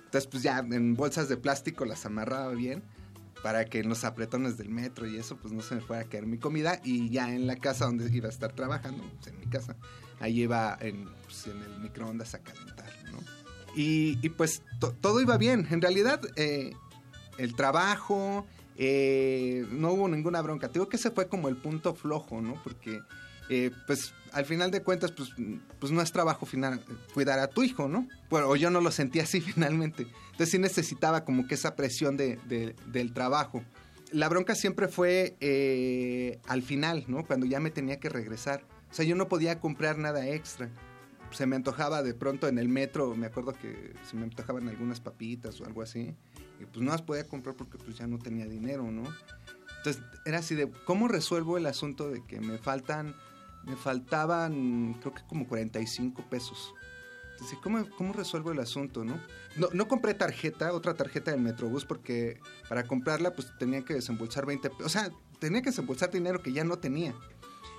Entonces, 0.05 0.27
pues 0.27 0.41
ya 0.41 0.59
en 0.59 0.95
bolsas 0.95 1.27
de 1.27 1.35
plástico 1.35 1.83
las 1.83 2.05
amarraba 2.05 2.53
bien 2.53 2.81
para 3.43 3.65
que 3.65 3.79
en 3.79 3.89
los 3.89 4.03
apretones 4.03 4.57
del 4.57 4.69
metro 4.69 5.07
y 5.07 5.17
eso, 5.17 5.37
pues 5.37 5.53
no 5.53 5.61
se 5.61 5.75
me 5.75 5.81
fuera 5.81 6.03
a 6.03 6.05
caer 6.05 6.25
mi 6.25 6.37
comida. 6.37 6.79
Y 6.83 7.09
ya 7.09 7.33
en 7.33 7.47
la 7.47 7.55
casa 7.55 7.85
donde 7.85 8.09
iba 8.15 8.27
a 8.27 8.31
estar 8.31 8.53
trabajando, 8.53 9.03
pues 9.17 9.27
en 9.27 9.39
mi 9.39 9.47
casa, 9.47 9.75
ahí 10.19 10.41
iba 10.41 10.77
en, 10.79 11.09
pues, 11.23 11.47
en 11.47 11.61
el 11.61 11.79
microondas 11.79 12.33
a 12.35 12.39
calentar, 12.39 12.91
¿no? 13.11 13.19
Y, 13.75 14.17
pues 14.29 14.63
to, 14.79 14.91
todo 14.91 15.21
iba 15.21 15.37
bien. 15.37 15.67
En 15.71 15.81
realidad, 15.81 16.21
eh, 16.35 16.73
el 17.37 17.55
trabajo, 17.55 18.45
eh, 18.77 19.65
no 19.71 19.91
hubo 19.91 20.07
ninguna 20.07 20.41
bronca. 20.41 20.67
Te 20.67 20.73
digo 20.73 20.89
que 20.89 20.97
ese 20.97 21.11
fue 21.11 21.27
como 21.27 21.47
el 21.49 21.57
punto 21.57 21.95
flojo, 21.95 22.41
¿no? 22.41 22.61
Porque, 22.63 23.01
eh, 23.49 23.71
pues, 23.87 24.13
al 24.31 24.45
final 24.45 24.71
de 24.71 24.81
cuentas, 24.81 25.11
pues, 25.11 25.29
pues 25.79 25.91
no 25.91 26.01
es 26.01 26.11
trabajo 26.11 26.45
final 26.45 26.83
cuidar 27.13 27.39
a 27.39 27.47
tu 27.47 27.63
hijo, 27.63 27.87
¿no? 27.87 28.07
Bueno, 28.29 28.55
yo 28.55 28.69
no 28.69 28.81
lo 28.81 28.91
sentía 28.91 29.23
así 29.23 29.41
finalmente. 29.41 30.07
Entonces 30.31 30.49
sí 30.49 30.59
necesitaba 30.59 31.25
como 31.25 31.47
que 31.47 31.55
esa 31.55 31.75
presión 31.75 32.17
de, 32.17 32.37
de, 32.47 32.75
del 32.87 33.13
trabajo. 33.13 33.63
La 34.11 34.27
bronca 34.27 34.55
siempre 34.55 34.87
fue 34.87 35.37
eh, 35.39 36.39
al 36.47 36.61
final, 36.61 37.05
¿no? 37.07 37.25
Cuando 37.25 37.45
ya 37.45 37.59
me 37.59 37.71
tenía 37.71 37.99
que 37.99 38.09
regresar. 38.09 38.63
O 38.89 38.93
sea, 38.93 39.05
yo 39.05 39.15
no 39.15 39.27
podía 39.27 39.59
comprar 39.59 39.97
nada 39.97 40.27
extra. 40.27 40.69
Se 41.31 41.45
me 41.45 41.55
antojaba 41.55 42.03
de 42.03 42.13
pronto 42.13 42.49
en 42.49 42.59
el 42.59 42.67
metro, 42.67 43.15
me 43.15 43.27
acuerdo 43.27 43.53
que 43.53 43.93
se 44.03 44.17
me 44.17 44.23
antojaban 44.23 44.67
algunas 44.67 44.99
papitas 44.99 45.61
o 45.61 45.65
algo 45.65 45.81
así. 45.81 46.13
Y 46.59 46.65
pues 46.65 46.83
no 46.83 46.91
las 46.91 47.01
podía 47.01 47.25
comprar 47.25 47.55
porque 47.55 47.77
pues 47.77 47.97
ya 47.97 48.05
no 48.05 48.19
tenía 48.19 48.45
dinero, 48.45 48.83
¿no? 48.91 49.03
Entonces 49.77 50.03
era 50.25 50.39
así 50.39 50.55
de, 50.55 50.69
¿cómo 50.85 51.07
resuelvo 51.07 51.57
el 51.57 51.65
asunto 51.65 52.11
de 52.11 52.23
que 52.25 52.39
me 52.39 52.57
faltan, 52.57 53.15
me 53.65 53.75
faltaban 53.75 54.95
creo 54.99 55.13
que 55.13 55.23
como 55.27 55.47
45 55.47 56.23
pesos? 56.29 56.73
Entonces, 57.33 57.57
¿cómo, 57.63 57.89
cómo 57.97 58.13
resuelvo 58.13 58.51
el 58.51 58.59
asunto, 58.59 59.03
no? 59.03 59.19
no? 59.55 59.69
No 59.73 59.87
compré 59.87 60.13
tarjeta, 60.13 60.73
otra 60.73 60.93
tarjeta 60.93 61.31
del 61.31 61.41
Metrobús 61.41 61.85
porque 61.85 62.39
para 62.69 62.83
comprarla 62.83 63.33
pues 63.33 63.47
tenía 63.57 63.83
que 63.83 63.95
desembolsar 63.95 64.45
20 64.45 64.69
pesos. 64.69 64.85
O 64.85 64.89
sea, 64.89 65.11
tenía 65.39 65.61
que 65.61 65.69
desembolsar 65.69 66.11
dinero 66.11 66.41
que 66.41 66.53
ya 66.53 66.63
no 66.63 66.77
tenía. 66.77 67.15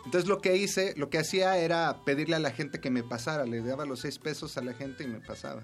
Entonces 0.05 0.29
lo 0.29 0.40
que 0.40 0.57
hice, 0.57 0.95
lo 0.97 1.11
que 1.11 1.18
hacía 1.18 1.57
era 1.59 2.03
pedirle 2.05 2.35
a 2.35 2.40
la 2.40 2.51
gente 2.51 2.81
que 2.81 2.90
me 2.90 3.05
pasara, 3.05 3.45
le 3.45 3.62
daba 3.62 3.85
los 3.85 4.01
6 4.01 4.18
pesos 4.18 4.57
a 4.57 4.62
la 4.62 4.73
gente 4.75 5.05
y 5.05 5.07
me 5.07 5.21
pasaba. 5.21 5.62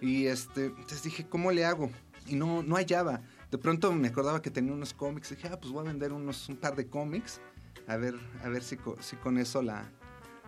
Y 0.00 0.26
este, 0.26 0.66
entonces 0.66 1.02
dije, 1.02 1.26
¿cómo 1.28 1.50
le 1.50 1.64
hago? 1.64 1.90
y 2.28 2.36
no, 2.36 2.62
no 2.62 2.76
hallaba. 2.76 3.22
De 3.50 3.58
pronto 3.58 3.92
me 3.92 4.08
acordaba 4.08 4.42
que 4.42 4.50
tenía 4.50 4.72
unos 4.72 4.92
cómics. 4.92 5.30
Dije, 5.30 5.48
ah, 5.48 5.58
pues 5.58 5.72
voy 5.72 5.84
a 5.84 5.88
vender 5.88 6.12
unos, 6.12 6.48
un 6.48 6.56
par 6.56 6.76
de 6.76 6.86
cómics. 6.86 7.40
A 7.88 7.96
ver, 7.96 8.14
a 8.44 8.48
ver 8.48 8.62
si, 8.62 8.78
si 9.00 9.16
con 9.16 9.38
eso 9.38 9.62
la, 9.62 9.90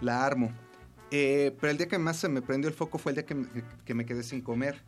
la 0.00 0.24
armo. 0.24 0.52
Eh, 1.10 1.56
pero 1.60 1.72
el 1.72 1.78
día 1.78 1.88
que 1.88 1.98
más 1.98 2.18
se 2.18 2.28
me 2.28 2.42
prendió 2.42 2.68
el 2.68 2.74
foco 2.74 2.98
fue 2.98 3.12
el 3.12 3.16
día 3.16 3.26
que 3.26 3.34
me, 3.34 3.48
que 3.84 3.94
me 3.94 4.06
quedé 4.06 4.22
sin 4.22 4.42
comer. 4.42 4.80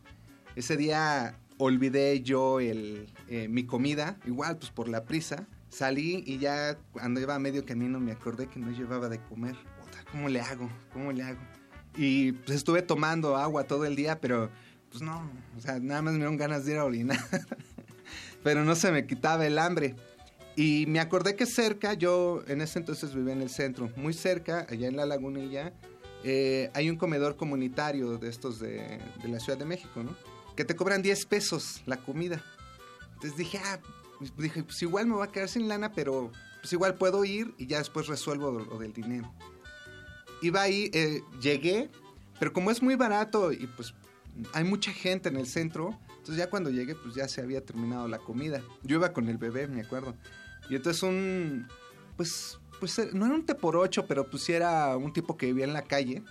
Ese 0.55 0.77
día 0.77 1.37
olvidé 1.57 2.21
yo 2.21 2.59
el, 2.59 3.11
eh, 3.27 3.47
mi 3.47 3.65
comida, 3.65 4.17
igual 4.25 4.57
pues 4.57 4.71
por 4.71 4.87
la 4.87 5.03
prisa. 5.03 5.47
Salí 5.69 6.23
y 6.27 6.37
ya 6.37 6.77
cuando 6.91 7.19
iba 7.19 7.33
a 7.33 7.39
medio 7.39 7.65
camino 7.65 7.99
me 7.99 8.11
acordé 8.11 8.47
que 8.47 8.59
no 8.59 8.71
llevaba 8.71 9.09
de 9.09 9.19
comer. 9.19 9.55
Puta, 9.55 10.03
¿Cómo 10.11 10.29
le 10.29 10.39
hago? 10.39 10.69
¿Cómo 10.93 11.11
le 11.11 11.23
hago? 11.23 11.39
Y 11.95 12.33
pues 12.33 12.57
estuve 12.57 12.81
tomando 12.81 13.35
agua 13.35 13.65
todo 13.65 13.85
el 13.85 13.95
día, 13.95 14.19
pero 14.19 14.49
pues 14.89 15.01
no, 15.01 15.27
o 15.57 15.61
sea, 15.61 15.79
nada 15.79 16.01
más 16.01 16.13
me 16.13 16.19
dieron 16.19 16.37
ganas 16.37 16.65
de 16.65 16.73
ir 16.73 16.77
a 16.77 16.85
orinar. 16.85 17.19
pero 18.43 18.63
no 18.63 18.75
se 18.75 18.91
me 18.91 19.07
quitaba 19.07 19.45
el 19.45 19.57
hambre. 19.57 19.95
Y 20.55 20.85
me 20.87 20.99
acordé 20.99 21.35
que 21.35 21.45
cerca, 21.45 21.93
yo 21.93 22.43
en 22.47 22.61
ese 22.61 22.79
entonces 22.79 23.13
vivía 23.15 23.33
en 23.33 23.41
el 23.41 23.49
centro, 23.49 23.89
muy 23.95 24.13
cerca, 24.13 24.67
allá 24.69 24.87
en 24.87 24.95
la 24.95 25.05
lagunilla, 25.05 25.73
eh, 26.23 26.69
hay 26.73 26.89
un 26.89 26.97
comedor 26.97 27.35
comunitario 27.35 28.17
de 28.17 28.29
estos 28.29 28.59
de, 28.59 28.99
de, 29.21 29.27
la 29.27 29.39
Ciudad 29.39 29.57
de 29.57 29.65
México, 29.65 30.03
¿no? 30.03 30.15
Que 30.55 30.63
te 30.63 30.75
cobran 30.75 31.01
10 31.01 31.25
pesos 31.25 31.81
la 31.85 31.97
comida. 31.97 32.43
Entonces 33.15 33.35
dije, 33.35 33.59
ah, 33.63 33.79
dije, 34.37 34.63
pues 34.63 34.81
igual 34.81 35.07
me 35.07 35.15
voy 35.15 35.27
a 35.27 35.31
quedar 35.31 35.49
sin 35.49 35.67
lana, 35.67 35.91
pero 35.91 36.31
pues 36.61 36.71
igual 36.71 36.95
puedo 36.95 37.25
ir 37.25 37.53
y 37.57 37.67
ya 37.67 37.79
después 37.79 38.07
resuelvo 38.07 38.51
lo, 38.51 38.77
del 38.77 38.93
dinero. 38.93 39.33
Iba 40.41 40.61
ahí, 40.61 40.89
eh, 40.93 41.21
llegué, 41.41 41.89
pero 42.39 42.53
como 42.53 42.71
es 42.71 42.81
muy 42.81 42.95
barato 42.95 43.51
y 43.51 43.67
pues 43.67 43.93
hay 44.53 44.63
mucha 44.63 44.91
gente 44.91 45.29
en 45.29 45.37
el 45.37 45.47
centro, 45.47 45.97
entonces 46.09 46.37
ya 46.37 46.49
cuando 46.49 46.69
llegué 46.69 46.95
pues 46.95 47.15
ya 47.15 47.27
se 47.27 47.41
había 47.41 47.65
terminado 47.65 48.07
la 48.07 48.19
comida. 48.19 48.61
Yo 48.83 48.97
iba 48.97 49.13
con 49.13 49.27
el 49.29 49.37
bebé, 49.37 49.67
me 49.67 49.81
acuerdo. 49.81 50.15
Y 50.69 50.75
entonces 50.75 51.03
un, 51.03 51.67
pues, 52.17 52.59
pues 52.79 52.97
eh, 52.99 53.09
no 53.13 53.25
era 53.25 53.35
un 53.35 53.45
te 53.45 53.55
por 53.55 53.75
ocho, 53.75 54.05
pero 54.07 54.29
pues 54.29 54.49
era 54.49 54.95
un 54.97 55.13
tipo 55.13 55.37
que 55.37 55.47
vivía 55.47 55.65
en 55.65 55.73
la 55.73 55.83
calle. 55.83 56.23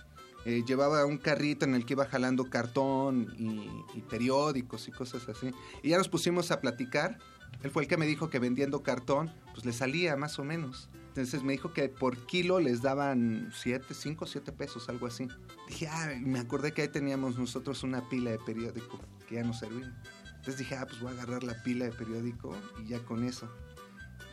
Eh, 0.45 0.63
llevaba 0.67 1.05
un 1.05 1.17
carrito 1.17 1.65
en 1.65 1.73
el 1.73 1.85
que 1.85 1.93
iba 1.93 2.05
jalando 2.05 2.49
cartón 2.49 3.33
y, 3.37 3.97
y, 3.97 4.01
periódicos 4.01 4.87
y 4.87 4.91
cosas 4.91 5.27
así. 5.29 5.51
Y 5.81 5.89
ya 5.89 5.97
nos 5.97 6.09
pusimos 6.09 6.51
a 6.51 6.59
platicar. 6.59 7.17
Él 7.61 7.71
fue 7.71 7.83
el 7.83 7.87
que 7.87 7.95
me 7.95 8.05
dijo 8.05 8.29
que 8.29 8.39
vendiendo 8.39 8.83
cartón, 8.83 9.31
pues 9.53 9.65
le 9.65 9.71
salía 9.71 10.17
más 10.17 10.37
o 10.39 10.43
menos. 10.43 10.89
Entonces 11.15 11.43
me 11.43 11.53
dijo 11.53 11.73
que 11.73 11.89
por 11.89 12.17
kilo 12.25 12.59
les 12.59 12.81
daban 12.81 13.51
7, 13.53 13.93
5, 13.93 14.25
7 14.25 14.51
pesos, 14.51 14.89
algo 14.89 15.05
así. 15.05 15.27
Dije, 15.67 15.87
ah, 15.87 16.11
me 16.19 16.39
acordé 16.39 16.73
que 16.73 16.81
ahí 16.81 16.87
teníamos 16.87 17.37
nosotros 17.37 17.83
una 17.83 18.09
pila 18.09 18.31
de 18.31 18.39
periódico 18.39 18.99
que 19.27 19.35
ya 19.35 19.43
nos 19.43 19.59
servía. 19.59 19.95
Entonces 20.37 20.57
dije, 20.57 20.75
ah, 20.75 20.87
pues 20.87 20.99
voy 20.99 21.11
a 21.11 21.13
agarrar 21.13 21.43
la 21.43 21.61
pila 21.61 21.85
de 21.85 21.91
periódico 21.91 22.55
y 22.83 22.87
ya 22.87 22.99
con 23.05 23.23
eso. 23.23 23.47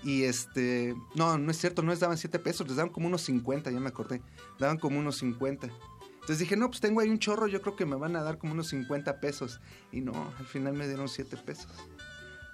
Y 0.03 0.25
este, 0.25 0.95
no, 1.15 1.37
no 1.37 1.51
es 1.51 1.59
cierto, 1.59 1.83
no 1.83 1.91
les 1.91 2.01
daban 2.01 2.17
7 2.17 2.39
pesos, 2.39 2.67
les 2.67 2.77
daban 2.77 2.93
como 2.93 3.07
unos 3.07 3.23
50, 3.23 3.71
ya 3.71 3.81
me 3.81 3.89
acordé. 3.89 4.23
Daban 4.59 4.79
como 4.79 4.99
unos 4.99 5.19
50. 5.19 5.69
Entonces 6.15 6.39
dije, 6.39 6.57
no, 6.57 6.69
pues 6.69 6.81
tengo 6.81 7.01
ahí 7.01 7.09
un 7.09 7.19
chorro, 7.19 7.47
yo 7.47 7.61
creo 7.61 7.77
que 7.77 7.87
me 7.87 7.97
van 7.97 8.17
a 8.17 8.23
dar 8.23 8.39
como 8.39 8.53
unos 8.53 8.69
50 8.69 9.21
pesos. 9.21 9.61
Y 9.93 10.01
no, 10.01 10.33
al 10.39 10.47
final 10.47 10.75
me 10.75 10.87
dieron 10.87 11.09
7 11.09 11.37
pesos. 11.39 11.73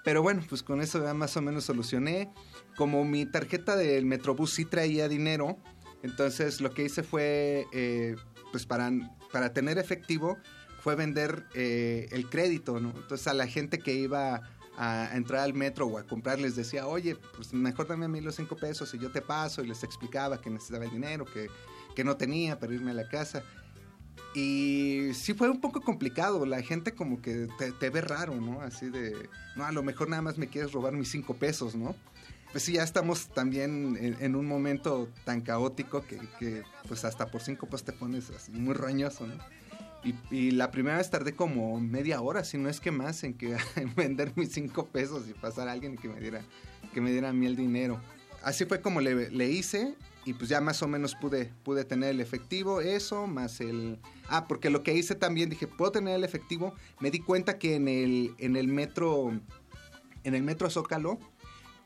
Pero 0.04 0.22
bueno, 0.22 0.42
pues 0.48 0.62
con 0.62 0.80
eso 0.80 1.02
ya 1.02 1.14
más 1.14 1.37
o 1.37 1.42
menos 1.42 1.64
solucioné. 1.64 2.32
Como 2.76 3.04
mi 3.04 3.26
tarjeta 3.26 3.76
del 3.76 4.06
Metrobús 4.06 4.52
sí 4.52 4.64
traía 4.64 5.09
dinero, 5.09 5.59
entonces 6.02 6.61
lo 6.61 6.72
que 6.72 6.85
hice 6.85 7.02
fue, 7.02 7.66
eh, 7.72 8.14
pues 8.52 8.66
para, 8.66 8.90
para 9.32 9.52
tener 9.52 9.78
efectivo, 9.78 10.38
fue 10.80 10.94
vender 10.94 11.44
eh, 11.54 12.09
el 12.12 12.28
crédito, 12.30 12.78
¿no? 12.78 12.90
Entonces 12.90 13.26
a 13.26 13.35
la 13.35 13.48
gente 13.48 13.80
que 13.80 13.94
iba 13.94 14.42
a 14.76 15.16
entrar 15.16 15.42
al 15.42 15.54
metro 15.54 15.86
o 15.86 15.98
a 15.98 16.04
comprar 16.04 16.38
les 16.38 16.56
decía, 16.56 16.86
oye, 16.86 17.16
pues 17.34 17.52
mejor 17.52 17.88
dame 17.88 18.04
a 18.04 18.08
mí 18.08 18.20
los 18.20 18.36
cinco 18.36 18.56
pesos 18.56 18.92
y 18.94 18.98
yo 18.98 19.10
te 19.10 19.22
paso 19.22 19.62
y 19.62 19.66
les 19.66 19.82
explicaba 19.82 20.40
que 20.40 20.50
necesitaba 20.50 20.84
el 20.84 20.90
dinero, 20.90 21.24
que, 21.24 21.48
que 21.94 22.04
no 22.04 22.16
tenía 22.16 22.58
para 22.58 22.74
irme 22.74 22.90
a 22.90 22.94
la 22.94 23.08
casa. 23.08 23.42
Y 24.34 25.14
sí 25.14 25.32
fue 25.32 25.48
un 25.48 25.62
poco 25.62 25.80
complicado, 25.80 26.44
la 26.44 26.60
gente 26.60 26.92
como 26.92 27.22
que 27.22 27.48
te, 27.58 27.72
te, 27.72 27.88
ve 27.88 28.02
raro, 28.02 28.34
¿no? 28.34 28.60
Así 28.60 28.90
de, 28.90 29.30
no, 29.56 29.64
a 29.64 29.72
lo 29.72 29.82
mejor 29.82 30.10
nada 30.10 30.20
más 30.20 30.36
me 30.36 30.48
quieres 30.48 30.72
robar 30.72 30.92
mis 30.92 31.10
cinco 31.10 31.34
pesos, 31.34 31.74
¿no? 31.74 31.96
Pues 32.52 32.64
sí, 32.64 32.74
ya 32.74 32.82
estamos 32.82 33.28
también 33.28 33.96
en, 33.98 34.16
en 34.20 34.36
un 34.36 34.46
momento 34.46 35.08
tan 35.24 35.40
caótico 35.40 36.02
que, 36.02 36.18
que, 36.38 36.62
pues 36.86 37.04
hasta 37.06 37.30
por 37.30 37.42
cinco 37.42 37.66
pesos 37.66 37.84
te 37.84 37.92
pones 37.92 38.30
así 38.30 38.52
muy 38.52 38.74
roñoso, 38.74 39.26
¿no? 39.26 39.36
Y, 40.06 40.14
y, 40.30 40.50
la 40.52 40.70
primera 40.70 40.98
vez 40.98 41.10
tardé 41.10 41.34
como 41.34 41.80
media 41.80 42.20
hora, 42.20 42.44
si 42.44 42.58
no 42.58 42.68
es 42.68 42.78
que 42.78 42.92
más, 42.92 43.24
en 43.24 43.34
que 43.34 43.56
en 43.76 43.92
vender 43.96 44.32
mis 44.36 44.52
cinco 44.52 44.86
pesos 44.86 45.28
y 45.28 45.32
pasar 45.32 45.68
a 45.68 45.72
alguien 45.72 45.94
y 45.94 45.96
que 45.96 46.08
me 46.08 46.20
diera, 46.20 46.42
que 46.94 47.00
me 47.00 47.10
diera 47.10 47.30
a 47.30 47.32
mí 47.32 47.46
el 47.46 47.56
dinero. 47.56 48.00
Así 48.42 48.64
fue 48.66 48.80
como 48.80 49.00
le, 49.00 49.30
le, 49.30 49.50
hice 49.50 49.96
y 50.24 50.34
pues 50.34 50.48
ya 50.48 50.60
más 50.60 50.80
o 50.80 50.86
menos 50.86 51.16
pude, 51.16 51.52
pude 51.64 51.84
tener 51.84 52.10
el 52.10 52.20
efectivo, 52.20 52.80
eso, 52.80 53.26
más 53.26 53.60
el... 53.60 53.98
Ah, 54.28 54.46
porque 54.46 54.70
lo 54.70 54.84
que 54.84 54.94
hice 54.94 55.16
también, 55.16 55.50
dije, 55.50 55.66
puedo 55.66 55.90
tener 55.90 56.14
el 56.14 56.22
efectivo, 56.22 56.72
me 57.00 57.10
di 57.10 57.18
cuenta 57.18 57.58
que 57.58 57.74
en 57.74 57.88
el, 57.88 58.34
en 58.38 58.54
el 58.54 58.68
metro, 58.68 59.32
en 60.22 60.34
el 60.36 60.44
metro 60.44 60.70
Zócalo, 60.70 61.18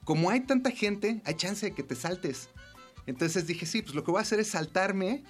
como 0.05 0.29
hay 0.29 0.41
tanta 0.41 0.71
gente, 0.71 1.23
hay 1.25 1.35
chance 1.35 1.65
de 1.65 1.73
que 1.73 1.83
te 1.83 1.95
saltes. 1.95 2.51
Entonces 3.07 3.47
dije, 3.47 3.65
sí, 3.65 3.81
pues 3.81 3.95
lo 3.95 4.05
que 4.05 4.11
voy 4.11 4.19
a 4.19 4.23
hacer 4.23 4.41
es 4.41 4.49
saltarme 4.49 5.23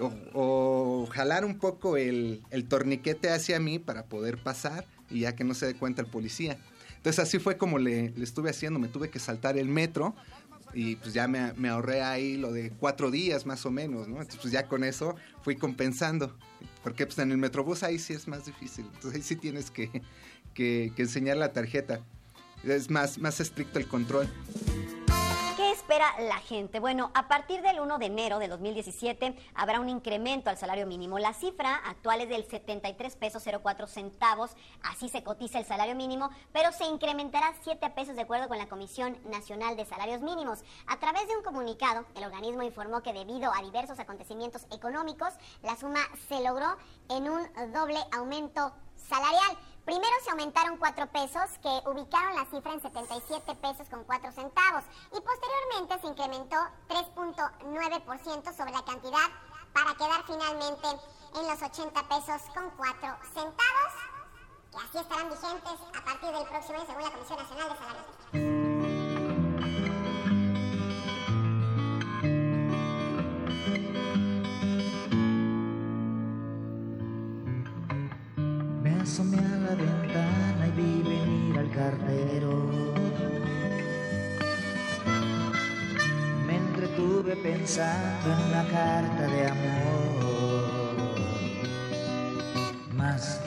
o, 0.00 1.06
jalar 1.10 1.44
un 1.44 1.58
poco 1.58 1.96
el, 1.96 2.42
torniquete 2.68 3.30
hacia 3.30 3.60
mí 3.60 3.78
para 3.78 4.04
poder 4.04 4.38
pasar 4.38 4.84
y 5.10 5.20
ya 5.20 5.34
que 5.34 5.44
no 5.44 5.54
se 5.54 5.66
dé 5.66 5.74
cuenta 5.74 6.02
el 6.02 6.08
policía. 6.08 6.58
Entonces 6.96 7.18
así 7.18 7.38
fue 7.38 7.56
como 7.56 7.78
le, 7.78 8.12
estuve 8.22 8.50
haciendo, 8.50 8.78
me 8.78 8.88
tuve 8.88 9.10
que 9.10 9.18
saltar 9.18 9.58
el 9.58 9.68
metro 9.68 10.14
y 10.72 10.96
pues 10.96 11.14
ya 11.14 11.26
me, 11.26 11.52
me, 11.54 11.68
ahorré 11.68 12.02
ahí 12.02 12.36
lo 12.36 12.52
de 12.52 12.70
cuatro 12.70 13.10
días 13.10 13.46
más 13.46 13.66
o 13.66 13.70
menos, 13.70 14.06
¿no? 14.06 14.16
Entonces 14.16 14.40
pues 14.40 14.52
ya 14.52 14.68
con 14.68 14.84
eso 14.84 15.16
fui 15.42 15.56
compensando, 15.56 16.36
porque 16.82 17.06
pues 17.06 17.18
en 17.18 17.32
el 17.32 17.38
Metrobús 17.38 17.82
ahí 17.82 17.98
sí 17.98 18.12
es 18.12 18.28
más 18.28 18.46
difícil, 18.46 18.84
entonces 18.94 19.14
ahí 19.14 19.22
sí 19.22 19.36
tienes 19.36 19.70
que, 19.70 19.90
que, 20.54 20.92
que 20.94 21.02
enseñar 21.02 21.38
la 21.38 21.52
tarjeta, 21.52 22.04
es 22.62 22.90
más, 22.90 23.18
más 23.18 23.40
estricto 23.40 23.78
el 23.78 23.86
control. 23.86 24.28
¿Qué 25.90 25.96
espera 25.96 26.20
la 26.28 26.38
gente? 26.38 26.78
Bueno, 26.78 27.10
a 27.14 27.26
partir 27.26 27.62
del 27.62 27.80
1 27.80 27.98
de 27.98 28.06
enero 28.06 28.38
de 28.38 28.46
2017 28.46 29.34
habrá 29.56 29.80
un 29.80 29.88
incremento 29.88 30.48
al 30.48 30.56
salario 30.56 30.86
mínimo. 30.86 31.18
La 31.18 31.34
cifra 31.34 31.74
actual 31.74 32.20
es 32.20 32.28
del 32.28 32.44
73 32.48 33.16
pesos 33.16 33.42
04 33.42 33.88
centavos, 33.88 34.52
así 34.84 35.08
se 35.08 35.24
cotiza 35.24 35.58
el 35.58 35.64
salario 35.64 35.96
mínimo, 35.96 36.30
pero 36.52 36.70
se 36.70 36.84
incrementará 36.84 37.52
7 37.64 37.90
pesos 37.90 38.14
de 38.14 38.22
acuerdo 38.22 38.46
con 38.46 38.58
la 38.58 38.68
Comisión 38.68 39.18
Nacional 39.24 39.76
de 39.76 39.84
Salarios 39.84 40.20
Mínimos. 40.20 40.60
A 40.86 41.00
través 41.00 41.26
de 41.26 41.36
un 41.36 41.42
comunicado, 41.42 42.06
el 42.14 42.22
organismo 42.22 42.62
informó 42.62 43.02
que 43.02 43.12
debido 43.12 43.52
a 43.52 43.60
diversos 43.60 43.98
acontecimientos 43.98 44.66
económicos, 44.70 45.34
la 45.64 45.74
suma 45.74 46.02
se 46.28 46.40
logró 46.40 46.76
en 47.08 47.28
un 47.28 47.72
doble 47.72 47.98
aumento 48.12 48.72
salarial. 48.94 49.58
Primero 49.84 50.12
se 50.22 50.30
aumentaron 50.30 50.76
4 50.76 51.06
pesos 51.08 51.58
que 51.62 51.88
ubicaron 51.88 52.36
la 52.36 52.44
cifra 52.46 52.72
en 52.72 52.82
77 52.82 53.54
pesos 53.56 53.88
con 53.88 54.04
4 54.04 54.32
centavos 54.32 54.84
y 55.12 55.20
posteriormente 55.20 55.98
se 56.00 56.06
incrementó 56.06 56.56
3.9% 56.88 58.56
sobre 58.56 58.72
la 58.72 58.84
cantidad 58.84 59.28
para 59.72 59.94
quedar 59.94 60.22
finalmente 60.26 60.88
en 61.34 61.46
los 61.48 61.62
80 61.62 62.08
pesos 62.08 62.42
con 62.54 62.70
4 62.76 63.16
centavos 63.34 63.92
que 64.70 64.76
así 64.78 64.98
estarán 64.98 65.28
vigentes 65.28 65.80
a 65.98 66.04
partir 66.04 66.30
del 66.30 66.46
próximo 66.46 66.78
año 66.78 66.86
según 66.86 67.02
la 67.02 67.10
Comisión 67.10 67.38
Nacional 67.38 67.68
de 67.68 67.76
Salarios. 67.76 68.59
Cartero. 81.80 82.54
Me 86.46 86.56
entretuve 86.56 87.36
pensando 87.36 88.26
en 88.34 88.38
una 88.50 88.64
carta 88.68 89.26
de 89.26 89.46
amor. 89.48 90.94
Mas 92.94 93.40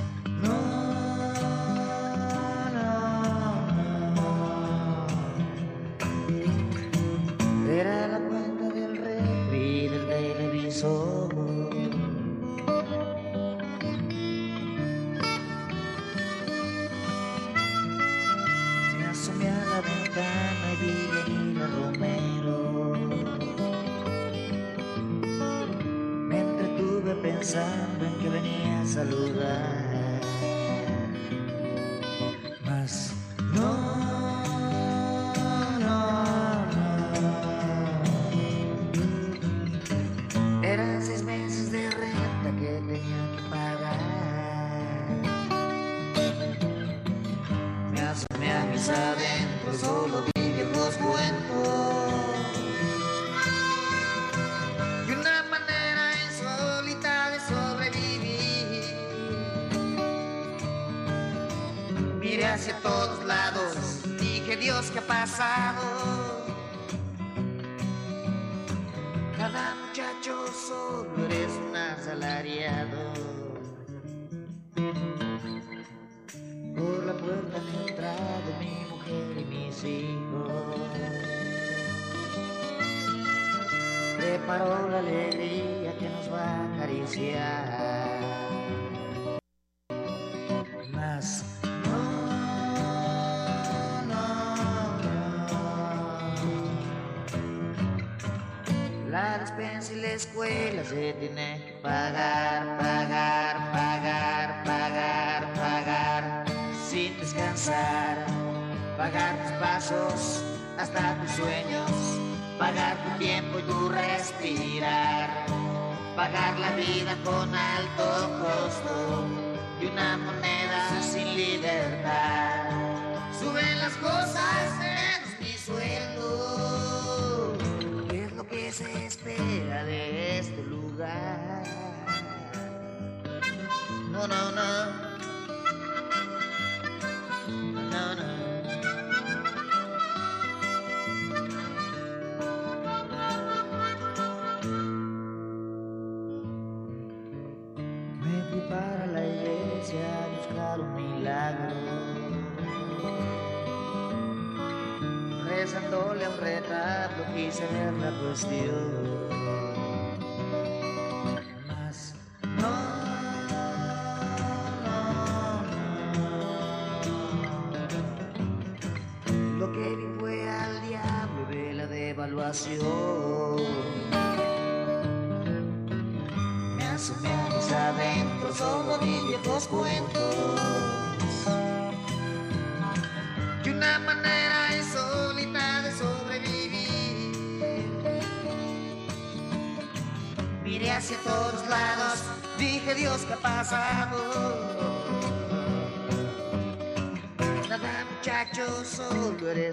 ver 158.49 158.92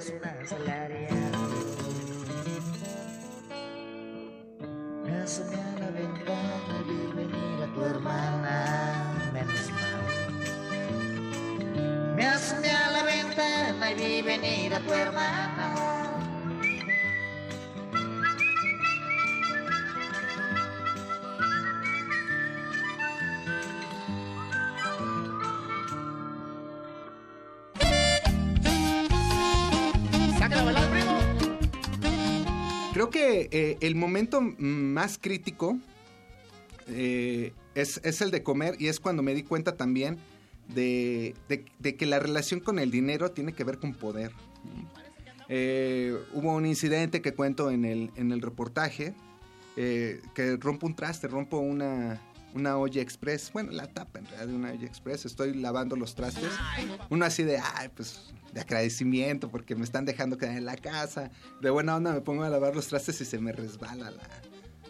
eres 0.01 0.15
una 0.19 0.31
asalariado. 0.43 1.41
Asomé 5.23 5.57
a 5.57 5.79
la 5.79 5.91
ventana 5.91 6.75
y 6.81 6.83
vi 6.91 7.07
venir 7.15 7.63
a 7.63 7.67
tu 7.75 7.81
hermana, 7.85 9.31
menos 9.33 9.71
mal. 9.71 10.03
Me 12.17 12.27
asomé 12.27 12.71
a 12.71 12.91
la 12.91 13.03
ventana 13.03 13.91
y 13.91 13.95
vi 13.95 14.23
venir 14.23 14.75
a 14.75 14.81
tu 14.81 14.93
hermana. 14.93 15.50
Que 33.49 33.71
eh, 33.71 33.79
el 33.81 33.95
momento 33.95 34.41
más 34.59 35.19
crítico 35.19 35.79
eh, 36.89 37.53
es, 37.75 38.01
es 38.05 38.21
el 38.21 38.31
de 38.31 38.43
comer 38.43 38.77
y 38.79 38.89
es 38.89 39.01
cuando 39.01 39.23
me 39.23 39.35
di 39.35 39.43
cuenta 39.43 39.77
también 39.77 40.19
de, 40.69 41.35
de- 41.49 41.65
de 41.79 41.97
que 41.97 42.07
la 42.07 42.19
relación 42.19 42.61
con 42.61 42.79
el 42.79 42.91
dinero 42.91 43.31
tiene 43.31 43.53
que 43.53 43.65
ver 43.65 43.79
con 43.79 43.95
poder. 43.95 44.33
Eh, 45.49 46.17
hubo 46.33 46.55
un 46.55 46.67
incidente 46.67 47.21
que 47.23 47.33
cuento 47.35 47.71
en 47.71 47.85
el, 47.85 48.11
en 48.17 48.31
el 48.33 48.41
reportaje, 48.41 49.15
que 49.75 50.59
rompo 50.61 50.87
un 50.87 50.95
traste, 50.95 51.27
rompo 51.27 51.59
una, 51.59 52.21
una 52.55 52.77
olla 52.77 53.01
express, 53.01 53.51
bueno, 53.53 53.73
la 53.73 53.87
tapa 53.87 54.19
en 54.19 54.27
realidad 54.27 54.47
de 54.49 54.55
una 54.55 54.71
olla 54.73 54.87
express, 54.87 55.25
estoy 55.25 55.55
lavando 55.55 55.97
los 55.97 56.15
trastes, 56.15 56.51
uno 57.09 57.25
así 57.25 57.45
de, 57.45 57.59
ay, 57.59 57.89
pues 57.97 58.33
de 58.53 58.61
agradecimiento 58.61 59.51
porque 59.51 59.75
me 59.77 59.85
están 59.85 60.05
dejando 60.05 60.39
quedar 60.39 60.57
en 60.57 60.65
la 60.65 60.77
casa, 60.77 61.31
de 61.61 61.71
buena 61.71 61.97
onda 61.97 62.13
me 62.13 62.21
pongo 62.21 62.45
a 62.45 62.49
lavar 62.49 62.75
los 62.75 62.89
trastes 62.89 63.21
y 63.21 63.25
se 63.25 63.39
me 63.39 63.53
resbala 63.53 64.11
la, 64.11 64.23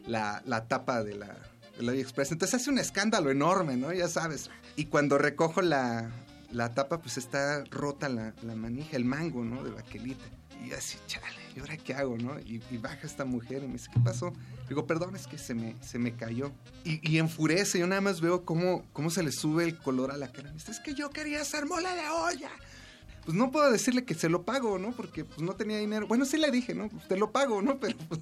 la, 0.06 0.42
la 0.46 0.68
tapa 0.68 1.02
de 1.02 1.14
la, 1.14 1.36
de 1.76 1.82
la 1.82 1.92
express, 1.94 2.32
entonces 2.32 2.60
hace 2.60 2.70
un 2.70 2.78
escándalo 2.78 3.30
enorme, 3.30 3.76
¿no? 3.76 3.92
Ya 3.92 4.08
sabes, 4.08 4.50
y 4.76 4.86
cuando 4.86 5.18
recojo 5.18 5.62
la, 5.62 6.10
la 6.52 6.74
tapa, 6.74 7.00
pues 7.00 7.18
está 7.18 7.64
rota 7.70 8.08
la, 8.08 8.34
la 8.42 8.54
manija, 8.54 8.96
el 8.96 9.04
mango, 9.04 9.44
¿no? 9.44 9.62
De 9.62 9.70
baquelita. 9.70 10.24
Y 10.64 10.72
así, 10.72 10.98
chale, 11.06 11.26
¿y 11.56 11.60
ahora 11.60 11.76
qué 11.78 11.94
hago, 11.94 12.18
no? 12.18 12.38
Y, 12.40 12.62
y 12.70 12.76
baja 12.76 13.06
esta 13.06 13.24
mujer 13.24 13.62
y 13.64 13.66
me 13.66 13.74
dice, 13.74 13.88
¿qué 13.92 13.98
pasó? 14.00 14.32
Digo, 14.68 14.86
perdón, 14.86 15.16
es 15.16 15.26
que 15.26 15.38
se 15.38 15.54
me, 15.54 15.74
se 15.82 15.98
me 15.98 16.14
cayó. 16.14 16.52
Y, 16.84 17.00
y 17.08 17.18
enfurece, 17.18 17.78
yo 17.78 17.86
nada 17.86 18.02
más 18.02 18.20
veo 18.20 18.44
cómo, 18.44 18.84
cómo 18.92 19.08
se 19.08 19.22
le 19.22 19.32
sube 19.32 19.64
el 19.64 19.78
color 19.78 20.10
a 20.10 20.18
la 20.18 20.30
cara. 20.30 20.48
Me 20.50 20.54
dice, 20.54 20.70
es 20.70 20.80
que 20.80 20.94
yo 20.94 21.08
quería 21.08 21.40
hacer 21.40 21.64
mole 21.64 21.88
de 21.88 22.08
olla. 22.08 22.50
Pues 23.30 23.38
no 23.38 23.52
puedo 23.52 23.70
decirle 23.70 24.04
que 24.04 24.14
se 24.14 24.28
lo 24.28 24.42
pago, 24.42 24.76
¿no? 24.80 24.90
Porque 24.90 25.24
pues 25.24 25.40
no 25.40 25.52
tenía 25.52 25.78
dinero. 25.78 26.08
Bueno, 26.08 26.24
sí 26.24 26.36
le 26.36 26.50
dije, 26.50 26.74
¿no? 26.74 26.88
Pues 26.88 27.06
te 27.06 27.16
lo 27.16 27.30
pago, 27.30 27.62
¿no? 27.62 27.78
Pero 27.78 27.96
pues, 28.08 28.20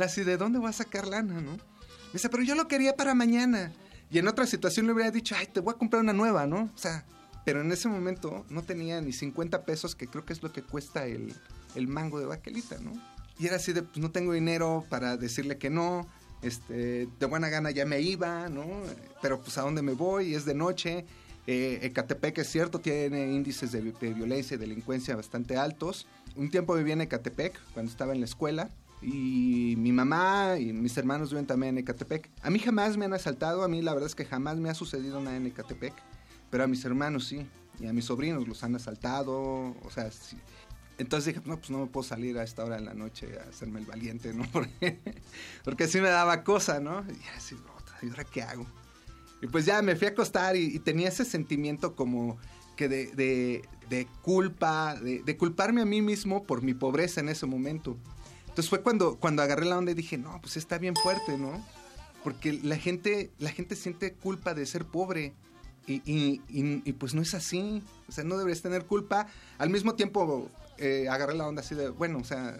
así, 0.00 0.24
¿de 0.24 0.38
dónde 0.38 0.58
voy 0.58 0.70
a 0.70 0.72
sacar 0.72 1.06
lana, 1.06 1.42
no? 1.42 1.50
Me 1.52 2.14
dice, 2.14 2.30
pero 2.30 2.42
yo 2.42 2.54
lo 2.54 2.66
quería 2.66 2.96
para 2.96 3.14
mañana. 3.14 3.74
Y 4.10 4.16
en 4.16 4.26
otra 4.26 4.46
situación 4.46 4.86
le 4.86 4.94
hubiera 4.94 5.10
dicho, 5.10 5.34
ay, 5.38 5.48
te 5.48 5.60
voy 5.60 5.74
a 5.74 5.76
comprar 5.76 6.00
una 6.00 6.14
nueva, 6.14 6.46
¿no? 6.46 6.70
O 6.74 6.78
sea, 6.78 7.04
pero 7.44 7.60
en 7.60 7.70
ese 7.72 7.90
momento 7.90 8.46
no 8.48 8.62
tenía 8.62 9.02
ni 9.02 9.12
50 9.12 9.66
pesos, 9.66 9.94
que 9.94 10.06
creo 10.06 10.24
que 10.24 10.32
es 10.32 10.42
lo 10.42 10.50
que 10.50 10.62
cuesta 10.62 11.04
el, 11.04 11.34
el 11.74 11.86
mango 11.86 12.18
de 12.18 12.24
baquelita, 12.24 12.78
¿no? 12.78 12.92
Y 13.38 13.48
era 13.48 13.56
así 13.56 13.74
de, 13.74 13.82
pues 13.82 13.98
no 13.98 14.12
tengo 14.12 14.32
dinero 14.32 14.86
para 14.88 15.18
decirle 15.18 15.58
que 15.58 15.68
no, 15.68 16.08
este, 16.40 17.06
de 17.20 17.26
buena 17.26 17.50
gana 17.50 17.70
ya 17.70 17.84
me 17.84 18.00
iba, 18.00 18.48
¿no? 18.48 18.64
Pero 19.20 19.42
pues 19.42 19.58
a 19.58 19.60
dónde 19.60 19.82
me 19.82 19.92
voy, 19.92 20.34
es 20.34 20.46
de 20.46 20.54
noche. 20.54 21.04
Eh, 21.50 21.78
Ecatepec 21.86 22.36
es 22.36 22.48
cierto, 22.50 22.78
tiene 22.78 23.32
índices 23.32 23.72
de, 23.72 23.80
vi- 23.80 23.94
de 23.98 24.12
violencia 24.12 24.56
y 24.56 24.58
delincuencia 24.58 25.16
bastante 25.16 25.56
altos. 25.56 26.06
Un 26.36 26.50
tiempo 26.50 26.74
viví 26.74 26.92
en 26.92 27.00
Ecatepec 27.00 27.58
cuando 27.72 27.90
estaba 27.90 28.12
en 28.12 28.20
la 28.20 28.26
escuela. 28.26 28.68
Y 29.00 29.74
mi 29.78 29.90
mamá 29.90 30.56
y 30.58 30.74
mis 30.74 30.94
hermanos 30.98 31.30
viven 31.30 31.46
también 31.46 31.76
en 31.78 31.84
Ecatepec. 31.84 32.28
A 32.42 32.50
mí 32.50 32.58
jamás 32.58 32.98
me 32.98 33.06
han 33.06 33.14
asaltado, 33.14 33.62
a 33.64 33.68
mí 33.68 33.80
la 33.80 33.94
verdad 33.94 34.08
es 34.08 34.14
que 34.14 34.26
jamás 34.26 34.58
me 34.58 34.68
ha 34.68 34.74
sucedido 34.74 35.22
nada 35.22 35.36
en 35.38 35.46
Ecatepec. 35.46 35.94
Pero 36.50 36.64
a 36.64 36.66
mis 36.66 36.84
hermanos 36.84 37.26
sí, 37.26 37.46
y 37.80 37.86
a 37.86 37.94
mis 37.94 38.04
sobrinos 38.04 38.46
los 38.46 38.62
han 38.62 38.74
asaltado, 38.76 39.38
o 39.40 39.90
sea. 39.90 40.10
Entonces 40.98 41.32
dije, 41.34 41.48
no, 41.48 41.56
pues 41.56 41.70
no 41.70 41.78
me 41.78 41.86
puedo 41.86 42.02
salir 42.06 42.36
a 42.38 42.42
esta 42.42 42.62
hora 42.64 42.76
de 42.76 42.82
la 42.82 42.92
noche 42.92 43.38
a 43.38 43.48
hacerme 43.48 43.80
el 43.80 43.86
valiente, 43.86 44.34
¿no? 44.34 44.44
Porque, 44.52 44.98
porque 45.64 45.86
me 45.94 46.08
daba 46.10 46.42
cosa, 46.44 46.80
¿no? 46.80 47.04
Y 47.08 47.36
así, 47.36 47.54
"Otra, 47.54 47.96
¿y 48.02 48.08
ahora 48.10 48.24
qué 48.24 48.42
hago? 48.42 48.66
Y 49.40 49.46
pues 49.46 49.64
ya 49.66 49.80
me 49.82 49.94
fui 49.96 50.06
a 50.08 50.10
acostar 50.10 50.56
y, 50.56 50.64
y 50.74 50.78
tenía 50.80 51.08
ese 51.08 51.24
sentimiento 51.24 51.94
como 51.94 52.38
que 52.76 52.88
de, 52.88 53.06
de- 53.08 53.62
de 53.88 54.06
culpa, 54.22 54.94
de, 54.96 55.22
de 55.22 55.36
culparme 55.36 55.80
a 55.80 55.84
mí 55.86 56.02
mismo 56.02 56.44
por 56.44 56.62
mi 56.62 56.74
pobreza 56.74 57.20
en 57.20 57.28
ese 57.30 57.46
momento. 57.46 57.96
Entonces 58.42 58.68
fue 58.68 58.82
cuando, 58.82 59.16
cuando 59.16 59.42
agarré 59.42 59.64
la 59.64 59.78
onda 59.78 59.92
y 59.92 59.94
dije, 59.94 60.18
no, 60.18 60.38
pues 60.42 60.56
está 60.56 60.76
bien 60.78 60.94
fuerte, 60.96 61.38
¿no? 61.38 61.64
Porque 62.22 62.52
la 62.52 62.76
gente, 62.76 63.30
la 63.38 63.50
gente 63.50 63.76
siente 63.76 64.12
culpa 64.12 64.52
de 64.54 64.66
ser 64.66 64.84
pobre. 64.84 65.32
Y, 65.86 66.02
y- 66.04 66.42
y- 66.50 66.82
y, 66.84 66.92
pues 66.92 67.14
no 67.14 67.22
es 67.22 67.32
así, 67.32 67.82
o 68.08 68.12
sea, 68.12 68.22
no 68.24 68.36
deberías 68.36 68.60
tener 68.60 68.84
culpa. 68.84 69.26
Al 69.56 69.70
mismo 69.70 69.94
tiempo, 69.94 70.50
eh, 70.76 71.06
agarré 71.10 71.34
la 71.34 71.48
onda 71.48 71.62
así 71.62 71.74
de, 71.74 71.88
bueno, 71.88 72.18
o 72.18 72.24
sea, 72.24 72.58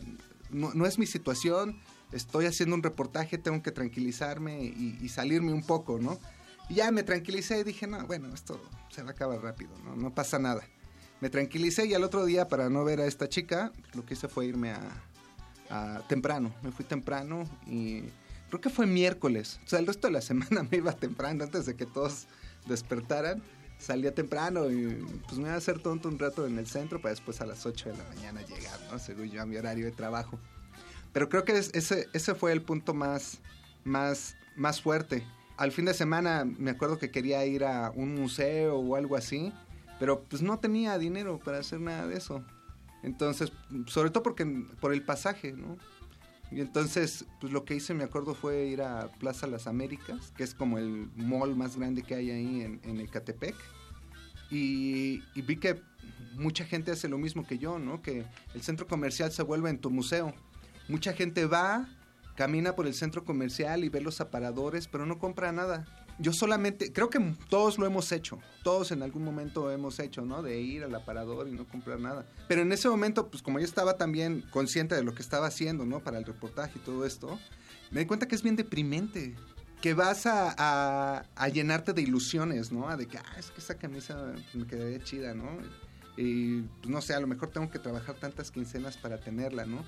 no, 0.51 0.73
no 0.73 0.87
es 0.87 0.99
mi 0.99 1.05
situación, 1.05 1.79
estoy 2.13 2.47
haciendo 2.47 2.75
un 2.75 2.83
reportaje, 2.83 3.37
tengo 3.37 3.63
que 3.63 3.71
tranquilizarme 3.71 4.63
y, 4.65 4.97
y 5.03 5.09
salirme 5.11 5.53
un 5.53 5.63
poco, 5.63 5.99
¿no? 5.99 6.19
Ya 6.71 6.91
me 6.91 7.03
tranquilicé 7.03 7.61
y 7.61 7.65
dije, 7.65 7.87
no, 7.87 8.07
bueno, 8.07 8.33
esto 8.35 8.61
se 8.91 9.03
va 9.03 9.11
a 9.11 9.13
acabar 9.13 9.41
rápido, 9.41 9.71
¿no? 9.85 9.97
No 9.97 10.15
pasa 10.15 10.39
nada. 10.39 10.63
Me 11.21 11.31
tranquilicé 11.31 11.87
y 11.87 11.95
al 11.95 12.05
otro 12.05 12.25
día, 12.27 12.47
para 12.49 12.69
no 12.69 12.85
ver 12.85 13.01
a 13.01 13.07
esta 13.07 13.29
chica, 13.29 13.73
lo 13.95 14.05
que 14.05 14.15
hice 14.15 14.29
fue 14.29 14.47
irme 14.47 14.73
a, 14.73 16.03
temprano. 16.09 16.55
Me 16.63 16.71
fui 16.73 16.85
temprano 16.85 17.45
y 17.67 18.01
creo 18.49 18.61
que 18.61 18.71
fue 18.71 18.87
miércoles. 18.87 19.61
O 19.67 19.69
sea, 19.69 19.79
el 19.81 19.87
resto 19.87 20.07
de 20.07 20.13
la 20.15 20.21
semana 20.23 20.63
me 20.71 20.79
iba 20.79 20.93
temprano 20.93 21.45
antes 21.45 21.67
de 21.67 21.75
que 21.77 21.87
todos 21.87 22.27
despertaran. 22.67 23.43
Salía 23.79 24.13
temprano 24.15 24.71
y 24.71 24.87
pues 25.27 25.39
me 25.39 25.45
iba 25.45 25.55
a 25.55 25.57
hacer 25.59 25.79
tonto 25.81 26.09
un 26.09 26.19
rato 26.19 26.47
en 26.47 26.59
el 26.59 26.67
centro 26.67 27.01
para 27.01 27.11
después 27.11 27.41
a 27.41 27.47
las 27.47 27.65
8 27.65 27.91
de 27.91 27.97
la 27.97 28.05
mañana 28.05 28.43
llegar, 28.43 28.79
¿no? 28.91 28.99
Según 28.99 29.31
yo 29.31 29.41
a 29.43 29.47
mi 29.47 29.57
horario 29.57 29.85
de 29.85 29.93
trabajo. 29.93 30.39
Pero 31.13 31.29
creo 31.29 31.45
que 31.45 31.57
es- 31.57 31.71
ese, 31.75 32.09
ese 32.13 32.35
fue 32.35 32.53
el 32.53 32.63
punto 32.63 32.93
más, 32.95 33.39
más, 33.85 34.37
más 34.57 34.81
fuerte. 34.83 35.25
Al 35.59 35.73
fin 35.73 35.85
de 35.85 35.93
semana 35.93 36.45
me 36.45 36.71
acuerdo 36.71 36.99
que 36.99 37.11
quería 37.11 37.45
ir 37.45 37.65
a 37.65 37.91
un 37.91 38.15
museo 38.15 38.77
o 38.79 38.97
algo 38.97 39.17
así, 39.17 39.53
pero 39.99 40.23
pues 40.23 40.41
no 40.41 40.59
tenía 40.59 40.97
dinero 40.99 41.39
para 41.45 41.59
hacer 41.59 41.81
nada 41.81 42.07
de 42.07 42.17
eso. 42.17 42.45
Entonces, 43.03 43.53
sobre 43.87 44.11
todo 44.11 44.23
porque 44.23 44.47
por 44.81 44.93
el 44.93 45.03
pasaje, 45.03 45.53
¿no? 45.53 45.77
Y 46.51 46.61
entonces, 46.61 47.27
pues 47.41 47.53
lo 47.53 47.65
que 47.65 47.75
hice, 47.75 47.93
me 47.93 48.05
acuerdo, 48.05 48.35
fue 48.35 48.67
ir 48.67 48.81
a 48.83 49.11
Plaza 49.19 49.47
Las 49.47 49.67
Américas, 49.67 50.33
que 50.37 50.45
es 50.45 50.55
como 50.55 50.79
el 50.79 51.11
mall 51.17 51.55
más 51.57 51.77
grande 51.77 52.03
que 52.03 52.15
hay 52.15 52.31
ahí 52.31 52.63
en, 52.63 52.81
en 52.85 53.01
Ecatepec. 53.01 53.55
Y, 54.51 55.23
y 55.35 55.43
vi 55.43 55.57
que 55.57 55.83
mucha 56.37 56.65
gente 56.65 56.93
hace 56.93 57.09
lo 57.09 57.19
mismo 57.19 57.47
que 57.47 57.59
yo, 57.59 57.79
¿no? 57.79 58.01
Que 58.01 58.25
el 58.55 58.63
centro 58.63 58.87
comercial 58.87 59.31
se 59.31 59.43
vuelve 59.43 59.69
en 59.69 59.79
tu 59.79 59.91
museo. 59.91 60.33
Mucha 60.89 61.13
gente 61.13 61.45
va, 61.45 61.87
camina 62.39 62.77
por 62.77 62.87
el 62.87 62.95
centro 62.95 63.25
comercial 63.25 63.83
y 63.85 63.89
ve 63.89 64.01
los 64.01 64.21
aparadores, 64.21 64.87
pero 64.87 65.05
no 65.05 65.19
compra 65.19 65.51
nada. 65.51 65.85
Yo 66.21 66.33
solamente, 66.33 66.93
creo 66.93 67.11
que 67.11 67.19
todos 67.51 67.79
lo 67.79 67.85
hemos 67.87 68.13
hecho, 68.13 68.39
todos 68.63 68.93
en 68.93 69.03
algún 69.03 69.25
momento 69.25 69.71
hemos 69.73 69.99
hecho, 69.99 70.23
¿no? 70.23 70.41
De 70.43 70.61
ir 70.61 70.85
al 70.85 70.95
aparador 70.95 71.49
y 71.49 71.53
no 71.53 71.67
comprar 71.67 71.99
nada. 71.99 72.25
Pero 72.47 72.63
en 72.63 72.71
ese 72.71 72.89
momento, 72.89 73.29
pues 73.29 73.43
como 73.43 73.59
yo 73.59 73.65
estaba 73.65 73.97
también 73.97 74.45
consciente 74.53 74.95
de 74.95 75.03
lo 75.03 75.15
que 75.15 75.23
estaba 75.23 75.49
haciendo, 75.49 75.85
¿no? 75.85 75.99
Para 76.01 76.19
el 76.19 76.25
reportaje 76.25 76.79
y 76.79 76.83
todo 76.83 77.05
esto, 77.05 77.39
me 77.91 78.01
di 78.01 78.07
cuenta 78.07 78.27
que 78.29 78.37
es 78.37 78.43
bien 78.45 78.55
deprimente. 78.57 79.35
Que 79.81 79.95
vas 79.95 80.27
a, 80.27 80.55
a- 80.59 81.25
a 81.37 81.49
llenarte 81.49 81.93
de 81.93 82.03
ilusiones, 82.03 82.73
¿no? 82.73 82.97
De 82.97 83.07
que, 83.07 83.19
ah, 83.19 83.37
es 83.39 83.51
que 83.51 83.61
esa 83.61 83.77
camisa 83.79 84.33
me 84.55 84.67
quedaría 84.67 85.03
chida, 85.05 85.35
¿no? 85.35 85.59
Y 86.17 86.63
pues 86.63 86.89
no 86.89 87.01
sé, 87.01 87.15
a 87.15 87.21
lo 87.21 87.29
mejor 87.29 87.51
tengo 87.51 87.71
que 87.71 87.79
trabajar 87.79 88.17
tantas 88.17 88.51
quincenas 88.51 88.97
para 88.97 89.19
tenerla, 89.21 89.67
¿no? 89.67 89.85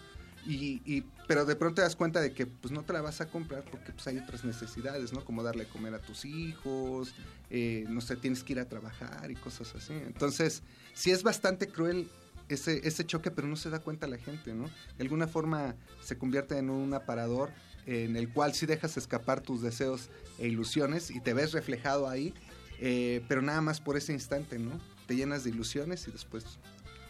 Y, 0.47 0.81
y- 0.87 1.05
pero 1.29 1.45
de 1.45 1.55
pronto 1.55 1.77
te 1.77 1.83
das 1.83 1.95
cuenta 1.97 2.21
de 2.21 2.33
que 2.33 2.47
pues 2.47 2.73
no 2.73 2.83
te 2.83 2.93
la 2.93 3.03
vas 3.03 3.21
a 3.21 3.27
comprar 3.29 3.63
porque 3.71 3.93
pues 3.93 4.07
hay 4.07 4.19
otras 4.19 4.45
necesidades, 4.45 5.13
¿no? 5.13 5.25
Como 5.25 5.43
darle 5.43 5.65
a 5.65 5.69
comer 5.69 5.95
a 5.95 6.01
tus 6.01 6.25
hijos, 6.25 7.15
eh, 7.51 7.85
no 7.89 8.01
sé, 8.01 8.17
tienes 8.17 8.43
que 8.43 8.55
ir 8.55 8.61
a 8.61 8.69
trabajar 8.69 9.31
y 9.31 9.35
cosas 9.37 9.75
así. 9.75 9.93
Entonces, 9.93 10.63
sí 10.95 11.11
es 11.11 11.23
bastante 11.23 11.69
cruel 11.69 12.09
ese, 12.49 12.87
ese 12.87 13.05
choque, 13.07 13.31
pero 13.31 13.47
no 13.47 13.57
se 13.57 13.71
da 13.71 13.79
cuenta 13.81 14.07
la 14.09 14.19
gente, 14.19 14.55
¿no? 14.55 14.65
De 14.97 15.03
alguna 15.05 15.29
forma 15.29 15.77
se 16.03 16.17
convierte 16.19 16.57
en 16.59 16.71
un 16.71 16.95
aparador 16.95 17.51
en 17.87 18.17
el 18.17 18.29
cual 18.33 18.55
sí 18.55 18.67
dejas 18.67 18.97
escapar 18.97 19.41
tus 19.41 19.63
deseos 19.63 20.11
e 20.39 20.49
ilusiones 20.49 21.11
y 21.11 21.21
te 21.21 21.33
ves 21.33 21.53
reflejado 21.53 22.09
ahí, 22.09 22.35
eh, 22.81 23.23
pero 23.29 23.41
nada 23.43 23.61
más 23.61 23.81
por 23.81 23.97
ese 23.97 24.13
instante, 24.13 24.59
¿no? 24.59 24.73
Te 25.07 25.15
llenas 25.17 25.45
de 25.45 25.51
ilusiones 25.51 26.07
y 26.09 26.11
después 26.11 26.45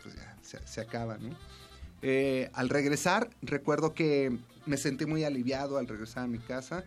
pues 0.02 0.14
ya 0.16 0.36
se, 0.42 0.58
se 0.66 0.80
acaba, 0.80 1.16
¿no? 1.18 1.30
Eh, 2.02 2.50
al 2.54 2.68
regresar, 2.68 3.30
recuerdo 3.42 3.94
que 3.94 4.36
me 4.66 4.76
sentí 4.76 5.06
muy 5.06 5.24
aliviado 5.24 5.78
al 5.78 5.86
regresar 5.86 6.24
a 6.24 6.26
mi 6.26 6.38
casa. 6.38 6.84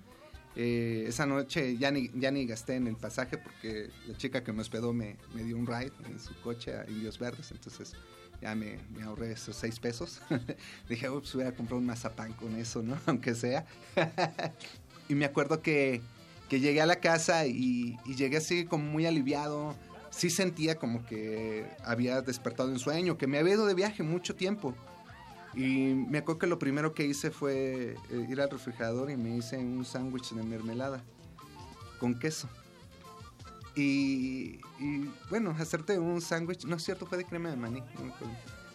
Eh, 0.56 1.06
esa 1.08 1.26
noche 1.26 1.78
ya 1.78 1.90
ni, 1.90 2.12
ya 2.14 2.30
ni 2.30 2.46
gasté 2.46 2.76
en 2.76 2.88
el 2.88 2.96
pasaje 2.96 3.38
porque 3.38 3.90
la 4.08 4.16
chica 4.18 4.44
que 4.44 4.54
me 4.54 4.62
hospedó 4.62 4.94
me, 4.94 5.18
me 5.34 5.44
dio 5.44 5.58
un 5.58 5.66
ride 5.66 5.92
en 6.06 6.20
su 6.20 6.40
coche 6.42 6.76
a 6.78 6.86
Indios 6.88 7.18
Verdes, 7.18 7.50
entonces 7.52 7.96
ya 8.40 8.54
me, 8.54 8.78
me 8.96 9.04
ahorré 9.04 9.32
esos 9.32 9.56
seis 9.56 9.80
pesos. 9.80 10.22
Dije, 10.90 11.10
ups, 11.10 11.34
voy 11.34 11.46
a 11.46 11.56
comprar 11.56 11.80
un 11.80 11.86
mazapán 11.86 12.34
con 12.34 12.56
eso, 12.56 12.84
¿no? 12.84 12.98
Aunque 13.08 13.34
sea. 13.34 13.66
y 15.10 15.16
me 15.16 15.26
acuerdo 15.26 15.62
que, 15.62 16.02
que 16.50 16.60
llegué 16.60 16.82
a 16.82 16.86
la 16.86 16.98
casa 16.98 17.48
y, 17.48 17.98
y 18.06 18.16
llegué 18.16 18.38
así 18.38 18.66
como 18.66 18.84
muy 18.84 19.06
aliviado. 19.06 19.76
Sí 20.12 20.30
sentía 20.30 20.76
como 20.76 21.04
que 21.08 21.66
había 21.84 22.22
despertado 22.22 22.70
en 22.70 22.78
sueño, 22.78 23.18
que 23.18 23.26
me 23.26 23.40
había 23.40 23.56
ido 23.56 23.66
de 23.66 23.74
viaje 23.74 24.04
mucho 24.04 24.36
tiempo. 24.36 24.76
Y 25.56 25.94
me 25.94 26.20
acuerdo 26.20 26.40
que 26.40 26.48
lo 26.48 26.60
primero 26.60 26.94
que 26.94 27.06
hice 27.06 27.30
fue 27.30 27.96
eh, 28.10 28.28
ir 28.30 28.42
al 28.42 28.50
refrigerador 28.50 29.12
y 29.12 29.18
me 29.18 29.38
hice 29.38 29.58
un 29.58 29.86
sándwich 29.86 30.32
de 30.32 30.44
mermelada 30.44 31.04
con 32.00 32.18
queso. 32.18 32.50
Y, 33.76 34.60
y, 34.80 35.12
bueno, 35.30 35.56
hacerte 35.58 35.98
un 35.98 36.22
sándwich, 36.22 36.66
no 36.66 36.76
es 36.76 36.84
cierto, 36.84 37.06
fue 37.06 37.18
de 37.18 37.26
crema 37.26 37.50
de 37.50 37.56
maní. 37.56 37.84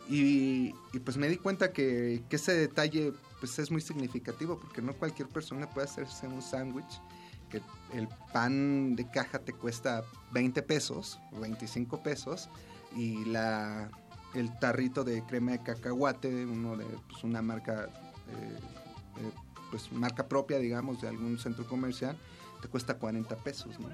Y, 0.09 0.73
pues 1.05 1.17
me 1.17 1.29
di 1.29 1.37
cuenta 1.37 1.73
que, 1.73 2.23
que 2.29 2.37
ese 2.37 2.53
detalle 2.53 3.13
pues 3.41 3.59
es 3.59 3.71
muy 3.71 3.81
significativo 3.81 4.59
porque 4.59 4.83
no 4.83 4.95
cualquier 4.95 5.29
persona 5.29 5.69
puede 5.71 5.87
hacerse 5.87 6.27
un 6.27 6.43
sándwich 6.43 7.01
que 7.49 7.63
el 7.93 8.09
pan 8.33 8.97
de 8.97 9.09
caja 9.11 9.39
te 9.39 9.53
cuesta 9.53 10.05
20 10.33 10.63
pesos 10.63 11.21
o 11.33 11.41
25 11.41 12.03
pesos 12.03 12.49
y 12.97 13.25
la 13.27 13.91
el 14.35 14.59
tarrito 14.59 15.05
de 15.05 15.23
crema 15.25 15.53
de 15.53 15.63
cacahuate, 15.63 16.47
uno 16.47 16.77
de 16.77 16.85
pues, 17.09 17.25
una 17.25 17.43
marca 17.43 17.85
eh, 17.85 18.59
eh, 19.17 19.33
pues 19.71 19.93
marca 19.93 20.29
propia, 20.29 20.59
digamos, 20.59 21.01
de 21.01 21.09
algún 21.09 21.39
centro 21.39 21.67
comercial, 21.67 22.17
te 22.63 22.69
cuesta 22.69 22.99
40 22.99 23.37
pesos, 23.37 23.79
¿no? 23.79 23.89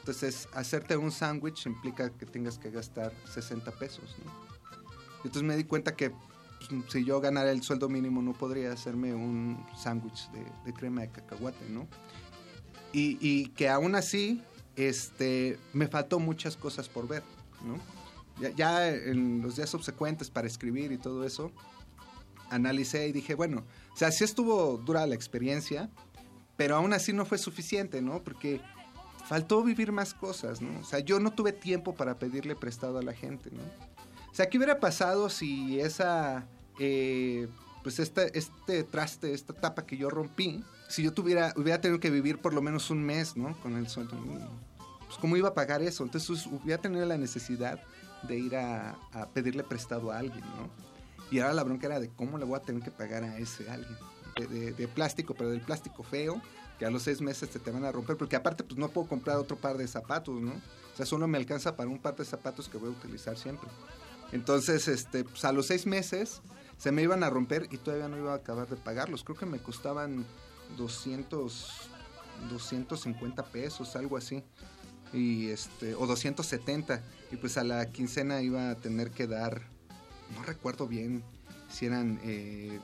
Entonces, 0.00 0.48
hacerte 0.54 0.96
un 0.96 1.12
sándwich 1.12 1.66
implica 1.66 2.10
que 2.10 2.26
tengas 2.26 2.58
que 2.58 2.70
gastar 2.70 3.12
60 3.32 3.70
pesos, 3.72 4.16
¿no? 4.24 4.32
Entonces 5.18 5.42
me 5.44 5.56
di 5.56 5.64
cuenta 5.64 5.94
que 5.94 6.10
pues, 6.10 6.84
si 6.88 7.04
yo 7.04 7.20
ganara 7.20 7.52
el 7.52 7.62
sueldo 7.62 7.88
mínimo 7.88 8.22
no 8.22 8.32
podría 8.32 8.72
hacerme 8.72 9.14
un 9.14 9.64
sándwich 9.76 10.30
de, 10.32 10.44
de 10.64 10.72
crema 10.72 11.02
de 11.02 11.10
cacahuate, 11.10 11.68
¿no? 11.68 11.86
Y, 12.92 13.16
y 13.20 13.46
que 13.50 13.68
aún 13.68 13.94
así, 13.94 14.42
este, 14.76 15.58
me 15.72 15.86
faltó 15.86 16.18
muchas 16.18 16.56
cosas 16.56 16.88
por 16.88 17.06
ver, 17.06 17.22
¿no? 17.64 17.78
Ya, 18.40 18.50
ya 18.50 18.88
en 18.88 19.42
los 19.42 19.56
días 19.56 19.70
subsecuentes 19.70 20.30
para 20.30 20.46
escribir 20.46 20.90
y 20.92 20.98
todo 20.98 21.24
eso, 21.24 21.52
analicé 22.50 23.08
y 23.08 23.12
dije, 23.12 23.34
bueno, 23.34 23.64
o 23.92 23.96
sea, 23.96 24.10
sí 24.10 24.24
estuvo 24.24 24.78
dura 24.78 25.06
la 25.06 25.14
experiencia, 25.14 25.90
pero 26.56 26.76
aún 26.76 26.92
así 26.92 27.12
no 27.12 27.24
fue 27.24 27.38
suficiente, 27.38 28.02
¿no? 28.02 28.22
Porque 28.22 28.60
faltó 29.26 29.62
vivir 29.62 29.92
más 29.92 30.14
cosas, 30.14 30.60
¿no? 30.60 30.80
O 30.80 30.84
sea, 30.84 31.00
yo 31.00 31.20
no 31.20 31.32
tuve 31.32 31.52
tiempo 31.52 31.94
para 31.94 32.18
pedirle 32.18 32.54
prestado 32.54 32.98
a 32.98 33.02
la 33.02 33.12
gente, 33.12 33.50
¿no? 33.50 33.62
O 34.30 34.34
sea, 34.34 34.48
¿qué 34.48 34.58
hubiera 34.58 34.80
pasado 34.80 35.28
si 35.28 35.80
esa, 35.80 36.46
eh, 36.78 37.48
pues 37.82 37.98
este, 37.98 38.36
este 38.38 38.82
traste, 38.84 39.34
esta 39.34 39.52
tapa 39.52 39.84
que 39.84 39.96
yo 39.96 40.08
rompí, 40.08 40.64
si 40.88 41.02
yo 41.02 41.12
tuviera, 41.12 41.52
hubiera 41.56 41.80
tenido 41.80 42.00
que 42.00 42.10
vivir 42.10 42.38
por 42.38 42.54
lo 42.54 42.62
menos 42.62 42.90
un 42.90 43.02
mes, 43.02 43.36
¿no? 43.36 43.58
Con 43.60 43.76
el 43.76 43.88
sueldo. 43.88 44.16
Pues, 45.06 45.18
¿cómo 45.20 45.36
iba 45.36 45.50
a 45.50 45.54
pagar 45.54 45.82
eso? 45.82 46.04
Entonces, 46.04 46.46
hubiera 46.46 46.80
tenido 46.80 47.04
la 47.04 47.18
necesidad 47.18 47.80
de 48.28 48.38
ir 48.38 48.56
a, 48.56 48.96
a 49.12 49.28
pedirle 49.28 49.64
prestado 49.64 50.10
a 50.10 50.18
alguien, 50.18 50.44
¿no? 50.56 50.92
Y 51.32 51.40
ahora 51.40 51.54
la 51.54 51.64
bronca 51.64 51.86
era 51.86 51.98
de 51.98 52.10
cómo 52.10 52.36
le 52.36 52.44
voy 52.44 52.56
a 52.56 52.60
tener 52.60 52.82
que 52.82 52.90
pagar 52.90 53.24
a 53.24 53.38
ese 53.38 53.68
alguien. 53.70 53.96
De, 54.36 54.88
plástico, 54.88 55.34
pero 55.34 55.50
del 55.50 55.60
plástico 55.60 56.02
feo, 56.02 56.40
que 56.78 56.86
a 56.86 56.90
los 56.90 57.02
seis 57.02 57.20
meses 57.20 57.50
te, 57.50 57.58
te 57.58 57.70
van 57.70 57.84
a 57.84 57.92
romper, 57.92 58.16
porque 58.16 58.36
aparte 58.36 58.64
pues 58.64 58.78
no 58.78 58.88
puedo 58.88 59.06
comprar 59.06 59.36
otro 59.36 59.56
par 59.56 59.76
de 59.76 59.86
zapatos, 59.86 60.40
¿no? 60.40 60.52
O 60.52 60.96
sea, 60.96 61.06
solo 61.06 61.26
me 61.26 61.38
alcanza 61.38 61.76
para 61.76 61.88
un 61.88 61.98
par 61.98 62.16
de 62.16 62.24
zapatos 62.24 62.68
que 62.68 62.78
voy 62.78 62.88
a 62.88 62.92
utilizar 62.92 63.36
siempre. 63.36 63.68
Entonces, 64.32 64.88
este, 64.88 65.24
pues 65.24 65.44
a 65.44 65.52
los 65.52 65.66
seis 65.66 65.86
meses 65.86 66.42
se 66.78 66.92
me 66.92 67.02
iban 67.02 67.22
a 67.22 67.30
romper 67.30 67.66
y 67.70 67.78
todavía 67.78 68.08
no 68.08 68.18
iba 68.18 68.32
a 68.32 68.36
acabar 68.36 68.68
de 68.68 68.76
pagarlos. 68.76 69.24
Creo 69.24 69.36
que 69.36 69.46
me 69.46 69.58
costaban 69.58 70.26
200, 70.76 71.88
250 72.50 73.42
pesos, 73.44 73.96
algo 73.96 74.16
así. 74.16 74.42
Y 75.12 75.48
este, 75.48 75.94
o 75.94 76.06
270. 76.06 77.02
Y 77.30 77.36
pues 77.36 77.56
a 77.56 77.64
la 77.64 77.86
quincena 77.90 78.42
iba 78.42 78.70
a 78.70 78.74
tener 78.76 79.10
que 79.10 79.26
dar, 79.26 79.62
no 80.34 80.42
recuerdo 80.42 80.86
bien 80.86 81.22
si 81.70 81.86
eran 81.86 82.20
eh, 82.24 82.78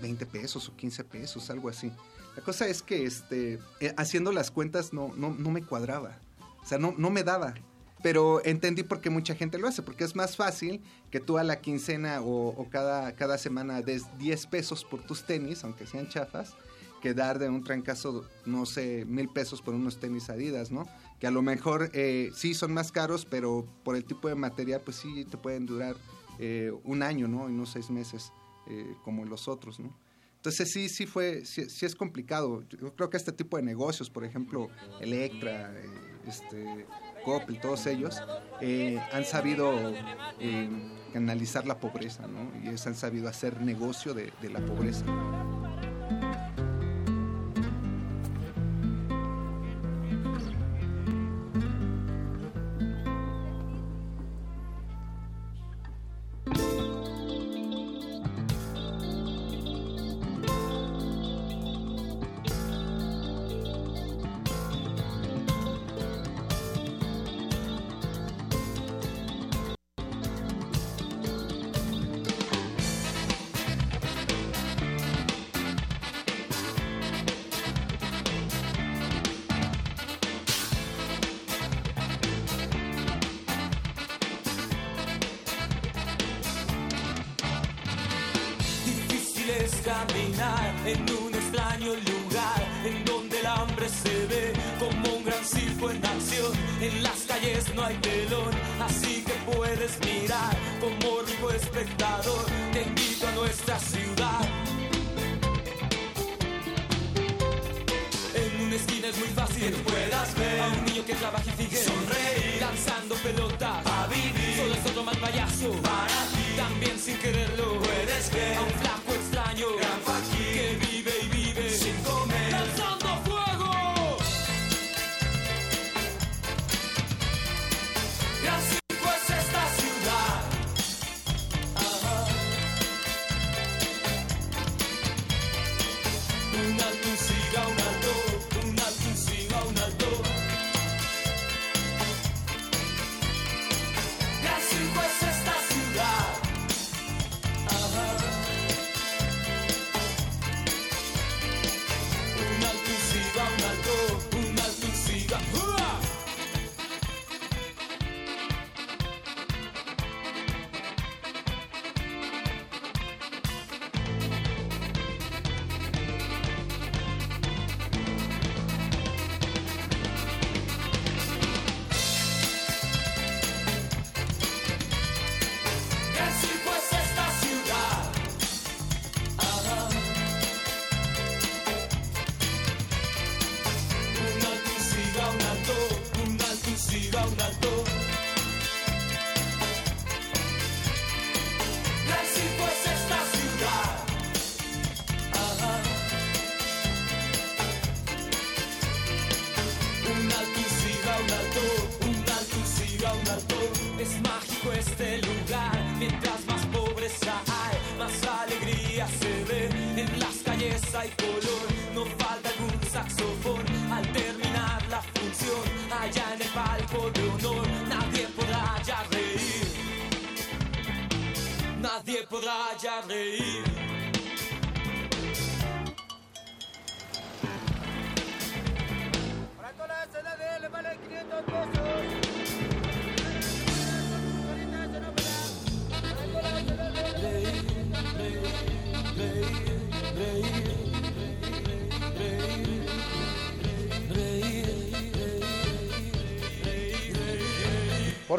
20 0.00 0.26
pesos 0.26 0.68
o 0.68 0.76
15 0.76 1.04
pesos, 1.04 1.50
algo 1.50 1.68
así. 1.68 1.92
La 2.36 2.42
cosa 2.42 2.66
es 2.66 2.82
que 2.82 3.04
este, 3.04 3.58
eh, 3.80 3.94
haciendo 3.96 4.32
las 4.32 4.50
cuentas 4.50 4.92
no, 4.92 5.12
no, 5.16 5.34
no 5.34 5.50
me 5.50 5.62
cuadraba. 5.62 6.18
O 6.62 6.66
sea, 6.66 6.78
no, 6.78 6.94
no 6.96 7.10
me 7.10 7.22
daba. 7.22 7.54
Pero 8.02 8.44
entendí 8.44 8.82
por 8.82 9.00
qué 9.00 9.08
mucha 9.08 9.34
gente 9.34 9.58
lo 9.58 9.66
hace, 9.66 9.82
porque 9.82 10.04
es 10.04 10.14
más 10.14 10.36
fácil 10.36 10.82
que 11.10 11.20
tú 11.20 11.38
a 11.38 11.44
la 11.44 11.60
quincena 11.60 12.20
o, 12.20 12.48
o 12.48 12.68
cada, 12.68 13.14
cada 13.14 13.38
semana 13.38 13.80
des 13.80 14.02
10 14.18 14.46
pesos 14.46 14.84
por 14.84 15.02
tus 15.02 15.24
tenis, 15.24 15.64
aunque 15.64 15.86
sean 15.86 16.08
chafas, 16.08 16.54
que 17.04 17.12
dar 17.12 17.38
de 17.38 17.50
un 17.50 17.62
trancazo, 17.62 18.24
no 18.46 18.64
sé, 18.64 19.04
mil 19.04 19.28
pesos 19.28 19.60
por 19.60 19.74
unos 19.74 20.00
tenis 20.00 20.30
Adidas, 20.30 20.70
¿no? 20.70 20.86
Que 21.20 21.26
a 21.26 21.30
lo 21.30 21.42
mejor 21.42 21.90
eh, 21.92 22.30
sí 22.34 22.54
son 22.54 22.72
más 22.72 22.92
caros, 22.92 23.26
pero 23.26 23.66
por 23.84 23.94
el 23.94 24.06
tipo 24.06 24.26
de 24.26 24.34
material, 24.34 24.80
pues 24.82 24.96
sí 24.96 25.26
te 25.26 25.36
pueden 25.36 25.66
durar 25.66 25.96
eh, 26.38 26.72
un 26.82 27.02
año, 27.02 27.28
¿no? 27.28 27.50
Y 27.50 27.52
no 27.52 27.66
seis 27.66 27.90
meses 27.90 28.32
eh, 28.68 28.96
como 29.04 29.26
los 29.26 29.48
otros, 29.48 29.80
¿no? 29.80 29.94
Entonces 30.36 30.72
sí, 30.72 30.88
sí 30.88 31.04
fue, 31.04 31.44
sí, 31.44 31.68
sí 31.68 31.84
es 31.84 31.94
complicado. 31.94 32.62
Yo 32.70 32.96
creo 32.96 33.10
que 33.10 33.18
este 33.18 33.32
tipo 33.32 33.58
de 33.58 33.62
negocios, 33.62 34.08
por 34.08 34.24
ejemplo, 34.24 34.70
Electra, 34.98 35.74
eh, 35.74 35.84
este, 36.26 36.86
Coppel, 37.22 37.60
todos 37.60 37.86
ellos, 37.86 38.22
eh, 38.62 38.98
han 39.12 39.26
sabido 39.26 39.74
eh, 40.40 40.70
canalizar 41.12 41.66
la 41.66 41.78
pobreza, 41.78 42.26
¿no? 42.26 42.50
Y 42.62 42.68
ellos 42.68 42.86
han 42.86 42.94
sabido 42.94 43.28
hacer 43.28 43.60
negocio 43.60 44.14
de, 44.14 44.32
de 44.40 44.48
la 44.48 44.60
pobreza. 44.60 45.04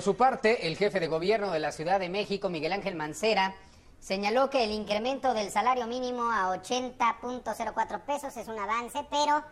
Su 0.06 0.16
parte, 0.16 0.68
el 0.68 0.78
jefe 0.78 1.00
de 1.00 1.08
gobierno 1.08 1.50
de 1.50 1.60
la 1.60 1.72
Ciudad 1.72 2.00
de 2.00 2.10
México, 2.10 2.48
Miguel 2.48 2.74
Ángel 2.74 2.94
Mancera, 2.94 3.56
Señaló 4.00 4.52
que 4.52 4.64
el 4.64 4.70
incremento 4.70 5.34
del 5.34 5.50
salario 5.50 5.88
mínimo 5.88 6.30
a 6.30 6.56
80.04 6.62 8.02
pesos 8.02 8.38
es 8.38 8.48
un 8.48 8.60
avance, 8.60 9.04
pero 9.10 9.44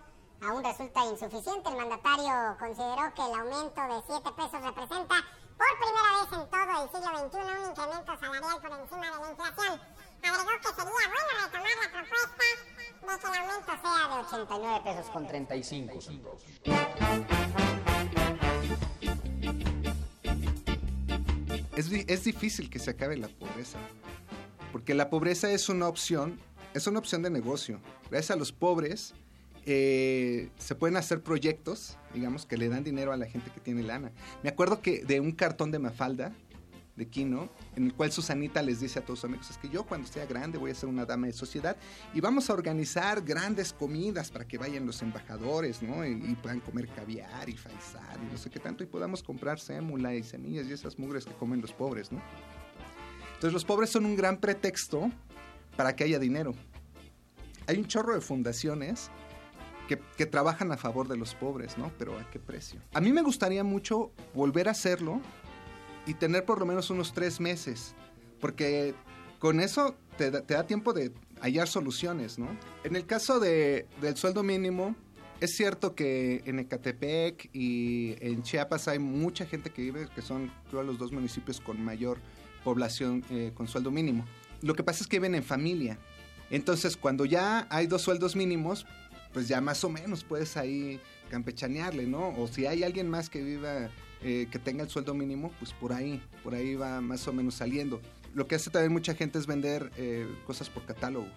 aún 0.46 0.64
resulta 0.64 1.04
insuficiente. 1.06 1.70
El 1.70 1.78
mandatario 1.78 2.56
consideró 2.60 3.12
que 3.16 3.24
el 3.24 3.34
aumento 3.34 3.82
de 3.82 4.04
7 4.06 4.30
pesos 4.38 4.62
representa 4.62 5.16
por 5.58 5.74
primera 5.82 6.22
vez 6.22 6.30
en 6.38 6.46
todo 6.54 6.84
el 6.84 6.90
siglo 6.94 7.10
XXI 7.18 7.40
un 7.50 7.70
incremento 7.72 8.14
salarial 8.20 8.62
por 8.62 8.72
encima 8.78 9.06
de 9.10 9.18
la 9.18 9.30
inflación. 9.32 9.74
Agregó 10.22 10.54
que 10.62 10.70
sería 10.70 11.08
bueno 11.10 11.32
retomar 11.42 11.76
la 11.82 11.90
propuesta 11.98 12.46
de 13.02 13.14
que 13.18 13.26
el 13.26 13.36
aumento 13.42 13.74
sea 13.82 14.06
de 14.06 14.18
89 14.22 14.82
pesos 14.84 15.10
con 15.10 15.26
35 15.26 16.00
centavos. 16.00 17.73
Es, 21.94 22.06
di- 22.08 22.14
es 22.14 22.24
difícil 22.24 22.70
que 22.70 22.80
se 22.80 22.90
acabe 22.92 23.18
la 23.18 23.28
pobreza, 23.28 23.78
porque 24.72 24.94
la 24.96 25.10
pobreza 25.10 25.52
es 25.52 25.70
una 25.70 25.88
opción, 25.88 26.40
es 26.74 26.88
una 26.88 26.98
opción 27.00 27.22
de 27.22 27.30
negocio. 27.30 27.80
Gracias 28.10 28.32
a 28.32 28.36
los 28.36 28.52
pobres 28.52 29.14
eh, 29.66 30.50
se 30.58 30.74
pueden 30.76 30.98
hacer 30.98 31.22
proyectos, 31.22 31.98
digamos, 32.14 32.46
que 32.46 32.58
le 32.58 32.68
dan 32.70 32.84
dinero 32.84 33.14
a 33.14 33.18
la 33.18 33.28
gente 33.28 33.52
que 33.52 33.60
tiene 33.60 33.84
lana. 33.84 34.12
Me 34.42 34.50
acuerdo 34.50 34.82
que 34.82 35.04
de 35.06 35.20
un 35.20 35.32
cartón 35.34 35.70
de 35.72 35.80
Mafalda, 35.80 36.34
de 36.96 37.08
Kino, 37.08 37.50
en 37.76 37.86
el 37.86 37.94
cual 37.94 38.12
Susanita 38.12 38.62
les 38.62 38.80
dice 38.80 39.00
a 39.00 39.02
todos 39.06 39.20
sus 39.20 39.30
amigos, 39.30 39.50
es 39.50 39.58
que 39.58 39.70
yo 39.70 39.84
cuando 39.84 40.08
sea 40.08 40.26
grande 40.26 40.58
voy 40.58 40.72
a 40.72 40.76
ser 40.76 40.90
una 40.90 41.06
dama 41.06 41.28
de 41.28 41.34
sociedad 41.34 41.76
y 42.14 42.22
vamos 42.22 42.50
a 42.50 42.54
organizar 42.54 43.22
grandes 43.22 43.74
comidas 43.74 44.30
para 44.30 44.46
que 44.46 44.58
vayan 44.58 44.86
los 44.86 45.02
embajadores, 45.02 45.82
¿no? 45.82 46.06
Y, 46.06 46.12
y 46.12 46.36
puedan 46.36 46.60
comer 46.60 46.88
caviar 46.90 47.50
y 47.50 47.58
faisal 47.58 48.20
y 48.22 48.32
no 48.32 48.38
sé 48.38 48.50
qué 48.50 48.60
tanto 48.60 48.84
y 48.84 48.88
podamos 48.88 49.24
comprar 49.24 49.60
sémula 49.60 50.14
y 50.14 50.24
semillas 50.24 50.68
y 50.68 50.74
esas 50.74 51.00
mugres 51.00 51.26
que 51.26 51.34
comen 51.34 51.62
los 51.62 51.74
pobres, 51.74 52.12
¿no? 52.12 52.22
Entonces 53.34 53.54
los 53.54 53.66
pobres 53.66 53.90
son 53.90 54.06
un 54.06 54.16
gran 54.16 54.38
pretexto 54.38 55.12
para 55.76 55.96
que 55.96 56.04
haya 56.04 56.20
dinero. 56.20 56.54
hay 57.68 57.78
un 57.78 57.88
chorro 57.88 58.14
de 58.14 58.22
fundaciones 58.22 59.10
que, 59.88 60.00
que 60.16 60.26
trabajan 60.26 60.72
a 60.72 60.78
favor 60.78 61.08
de 61.08 61.18
los 61.18 61.34
pobres, 61.36 61.78
¿no? 61.78 61.92
Pero 61.98 62.18
¿a 62.18 62.30
qué 62.30 62.40
precio? 62.40 62.80
A 62.94 63.02
mí 63.02 63.12
me 63.12 63.22
gustaría 63.22 63.64
mucho 63.64 64.12
volver 64.34 64.68
a 64.68 64.72
hacerlo 64.72 65.22
y 66.06 66.14
tener 66.16 66.46
por 66.46 66.60
lo 66.60 66.66
menos 66.66 66.90
unos 66.90 67.14
tres 67.14 67.40
meses, 67.40 67.96
porque 68.40 68.94
con 69.40 69.60
eso 69.60 69.96
te 70.18 70.32
da, 70.32 70.68
tiempo 70.68 70.94
de 70.94 71.12
hallar 71.42 71.68
soluciones, 71.68 72.38
¿no? 72.38 72.48
En 72.84 72.96
el 72.96 73.06
caso 73.06 73.40
de, 73.40 73.88
del 74.02 74.16
sueldo 74.16 74.44
mínimo, 74.44 74.96
es 75.40 75.56
cierto 75.56 75.96
que 75.96 76.42
en 76.46 76.60
Ecatepec 76.60 77.50
y 77.54 78.16
en 78.22 78.44
Chiapas 78.44 78.88
hay 78.88 79.00
mucha 79.00 79.46
gente 79.46 79.72
que 79.72 79.82
vive, 79.82 80.08
que 80.14 80.22
son 80.22 80.52
creo 80.70 80.84
los 80.84 80.98
dos 80.98 81.12
municipios 81.12 81.60
con 81.60 81.84
mayor 81.84 82.20
población 82.64 83.26
eh, 83.30 83.52
con 83.54 83.68
sueldo 83.68 83.92
mínimo. 83.92 84.26
Lo 84.62 84.74
que 84.74 84.84
pasa 84.84 85.04
es 85.04 85.08
que 85.08 85.18
viven 85.18 85.36
en 85.36 85.44
familia. 85.44 86.00
Entonces, 86.50 86.96
cuando 86.96 87.26
ya 87.26 87.68
hay 87.70 87.88
dos 87.88 88.04
sueldos 88.04 88.36
mínimos, 88.36 88.86
pues 89.34 89.48
ya 89.48 89.60
más 89.60 89.84
o 89.84 89.90
menos 89.90 90.24
puedes 90.24 90.56
ahí 90.56 91.02
campechanearle, 91.30 92.06
¿no? 92.06 92.30
O 92.38 92.48
si 92.48 92.66
hay 92.66 92.84
alguien 92.84 93.10
más 93.10 93.30
que 93.30 93.44
viva, 93.44 93.90
eh, 94.24 94.48
que 94.50 94.58
tenga 94.58 94.84
el 94.84 94.90
sueldo 94.90 95.14
mínimo, 95.14 95.52
pues 95.60 95.74
por 95.74 95.92
ahí, 95.92 96.22
por 96.44 96.56
ahí 96.56 96.76
va 96.76 97.02
más 97.02 97.28
o 97.28 97.34
menos 97.34 97.56
saliendo. 97.56 98.02
Lo 98.34 98.48
que 98.48 98.56
hace 98.56 98.70
también 98.70 98.94
mucha 98.94 99.14
gente 99.16 99.38
es 99.38 99.46
vender 99.46 99.92
eh, 99.98 100.28
cosas 100.48 100.70
por 100.70 100.86
catálogo. 100.86 101.28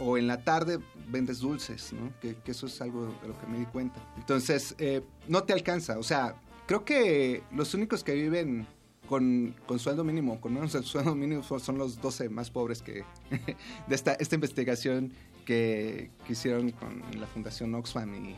O 0.00 0.18
en 0.18 0.26
la 0.26 0.42
tarde 0.42 0.80
vendes 1.08 1.38
dulces, 1.38 1.92
¿no? 1.92 2.12
Que, 2.20 2.36
eso 2.46 2.66
es 2.66 2.80
algo 2.82 3.06
de 3.22 3.28
lo 3.28 3.40
que 3.40 3.46
me 3.46 3.58
di 3.58 3.66
cuenta. 3.66 4.00
Entonces, 4.16 4.74
eh, 4.78 5.00
no 5.28 5.44
te 5.44 5.52
alcanza. 5.52 5.98
O 5.98 6.02
sea, 6.02 6.34
creo 6.66 6.84
que 6.84 7.42
los 7.52 7.72
únicos 7.72 8.02
que 8.02 8.14
viven 8.14 8.66
con, 9.08 9.54
con, 9.66 9.78
sueldo 9.78 10.02
mínimo, 10.02 10.40
con 10.40 10.52
menos 10.52 10.74
el 10.74 10.84
sueldo 10.84 11.14
mínimo, 11.14 11.42
son 11.42 11.78
los 11.78 12.00
12 12.00 12.28
más 12.30 12.50
pobres 12.50 12.82
que 12.82 13.04
de 13.86 13.94
esta, 13.94 14.14
esta 14.14 14.34
investigación 14.34 15.12
que, 15.44 16.10
que 16.26 16.32
hicieron 16.32 16.70
con 16.72 17.02
la 17.18 17.28
Fundación 17.28 17.74
Oxfam 17.76 18.14
y, 18.26 18.36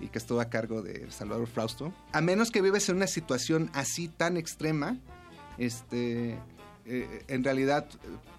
y, 0.00 0.08
que 0.08 0.18
estuvo 0.18 0.40
a 0.40 0.46
cargo 0.46 0.82
de 0.82 1.10
Salvador 1.10 1.46
Frausto. 1.46 1.92
A 2.12 2.20
menos 2.20 2.50
que 2.50 2.62
vives 2.62 2.88
en 2.88 2.96
una 2.96 3.06
situación 3.06 3.70
así 3.74 4.08
tan 4.08 4.36
extrema, 4.36 4.98
este, 5.58 6.38
eh, 6.84 7.24
en 7.28 7.44
realidad 7.44 7.88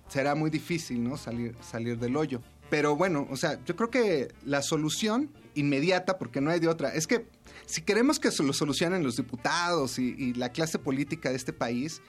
será 0.07 0.35
muy 0.35 0.49
difícil 0.49 1.03
¿no? 1.03 1.17
salir, 1.17 1.55
salir 1.61 1.99
del 1.99 2.15
hoyo. 2.15 2.41
Pero 2.69 2.95
bueno, 2.95 3.27
o 3.29 3.37
sea, 3.37 3.63
yo 3.65 3.75
creo 3.75 3.89
que 3.89 4.33
la 4.45 4.61
solución 4.61 5.29
inmediata, 5.55 6.17
porque 6.17 6.39
no 6.41 6.51
hay 6.51 6.59
de 6.59 6.67
otra, 6.67 6.89
es 6.89 7.07
que 7.07 7.25
si 7.65 7.81
queremos 7.81 8.19
que 8.19 8.31
se 8.31 8.43
lo 8.43 8.53
solucionen 8.53 9.03
los 9.03 9.17
diputados 9.17 9.99
y, 9.99 10.15
y, 10.17 10.33
la 10.33 10.49
clase 10.49 10.77
política 10.79 11.29
de 11.29 11.35
este 11.35 11.53
país, 11.53 12.01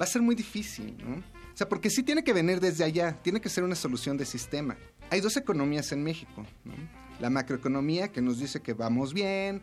va 0.00 0.04
a 0.04 0.08
ser 0.08 0.22
muy 0.22 0.34
difícil, 0.34 0.96
¿no? 0.98 1.16
O 1.16 1.56
sea, 1.56 1.68
porque 1.68 1.90
sí 1.90 2.02
tiene 2.02 2.24
que 2.24 2.32
venir 2.32 2.60
desde 2.60 2.84
allá, 2.84 3.18
tiene 3.22 3.40
que 3.40 3.48
ser 3.48 3.64
una 3.64 3.74
solución 3.74 4.16
de 4.16 4.24
sistema. 4.24 4.76
Hay 5.10 5.20
dos 5.20 5.36
economías 5.36 5.92
en 5.92 6.02
México, 6.02 6.46
¿no? 6.64 6.74
La 7.20 7.30
macroeconomía 7.30 8.08
que 8.08 8.22
nos 8.22 8.38
dice 8.38 8.60
que 8.60 8.72
vamos 8.72 9.12
bien, 9.14 9.62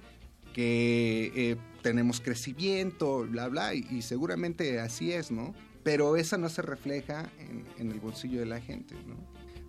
que 0.53 1.31
eh, 1.35 1.57
tenemos 1.81 2.21
crecimiento, 2.21 3.25
bla, 3.27 3.47
bla, 3.47 3.73
y, 3.73 3.85
y, 3.89 4.01
seguramente 4.01 4.79
así 4.79 5.11
es, 5.11 5.31
¿no? 5.31 5.53
Pero 5.83 6.17
esa 6.17 6.37
no 6.37 6.49
se 6.49 6.61
refleja 6.61 7.29
en, 7.39 7.65
en 7.77 7.91
el 7.91 7.99
bolsillo 7.99 8.39
de 8.39 8.45
la 8.45 8.59
gente, 8.59 8.95
¿no? 9.07 9.15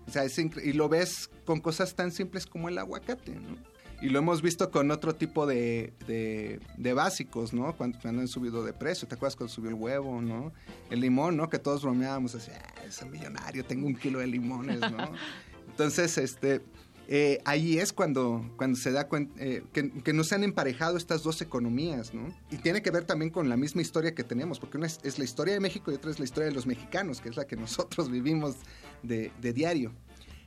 O 0.08 0.10
sea, 0.10 0.24
es 0.24 0.38
y 0.38 0.72
lo 0.72 0.88
ves 0.88 1.30
con 1.44 1.60
cosas 1.60 1.94
tan 1.94 2.10
simples 2.12 2.46
como 2.46 2.70
el 2.70 2.78
aguacate, 2.78 3.34
¿no? 3.34 3.58
Y 4.00 4.08
lo 4.08 4.20
hemos 4.20 4.40
visto 4.40 4.70
con 4.70 4.90
otro 4.90 5.14
tipo 5.14 5.44
de, 5.44 5.92
de, 6.06 6.60
de 6.78 6.92
básicos, 6.94 7.52
¿no? 7.52 7.76
Cuando, 7.76 7.98
cuando, 8.00 8.22
han 8.22 8.28
subido 8.28 8.64
de 8.64 8.72
precio. 8.72 9.06
¿Te 9.06 9.16
acuerdas 9.16 9.36
cuando 9.36 9.52
subió 9.52 9.68
el 9.68 9.74
huevo, 9.74 10.22
no? 10.22 10.52
El 10.88 11.00
limón, 11.00 11.36
¿no? 11.36 11.50
Que 11.50 11.58
todos 11.58 11.82
bromeábamos 11.82 12.34
así, 12.34 12.50
ah, 12.54 12.84
es 12.86 13.02
un 13.02 13.10
millonario, 13.10 13.64
tengo 13.64 13.86
un 13.86 13.96
kilo 13.96 14.20
de 14.20 14.28
limones, 14.28 14.80
¿no? 14.80 15.12
Entonces, 15.68 16.16
este, 16.16 16.62
eh, 17.10 17.40
ahí 17.46 17.78
es 17.78 17.94
cuando, 17.94 18.44
cuando 18.58 18.78
se 18.78 18.92
da 18.92 19.08
cuenta 19.08 19.32
eh, 19.42 19.62
que, 19.72 19.90
que 19.90 20.12
no 20.12 20.24
se 20.24 20.34
han 20.34 20.44
emparejado 20.44 20.98
estas 20.98 21.22
dos 21.22 21.40
economías, 21.40 22.12
¿no? 22.12 22.28
Y 22.50 22.58
tiene 22.58 22.82
que 22.82 22.90
ver 22.90 23.04
también 23.04 23.30
con 23.30 23.48
la 23.48 23.56
misma 23.56 23.80
historia 23.80 24.14
que 24.14 24.24
tenemos, 24.24 24.60
porque 24.60 24.76
una 24.76 24.88
es, 24.88 25.18
la 25.18 25.24
historia 25.24 25.54
de 25.54 25.60
México 25.60 25.90
y 25.90 25.94
otra 25.94 26.10
es 26.10 26.18
la 26.18 26.26
historia 26.26 26.50
de 26.50 26.54
los 26.54 26.66
mexicanos, 26.66 27.22
que 27.22 27.30
es 27.30 27.36
la 27.36 27.46
que 27.46 27.56
nosotros 27.56 28.10
vivimos 28.10 28.56
de, 29.02 29.32
diario. 29.40 29.94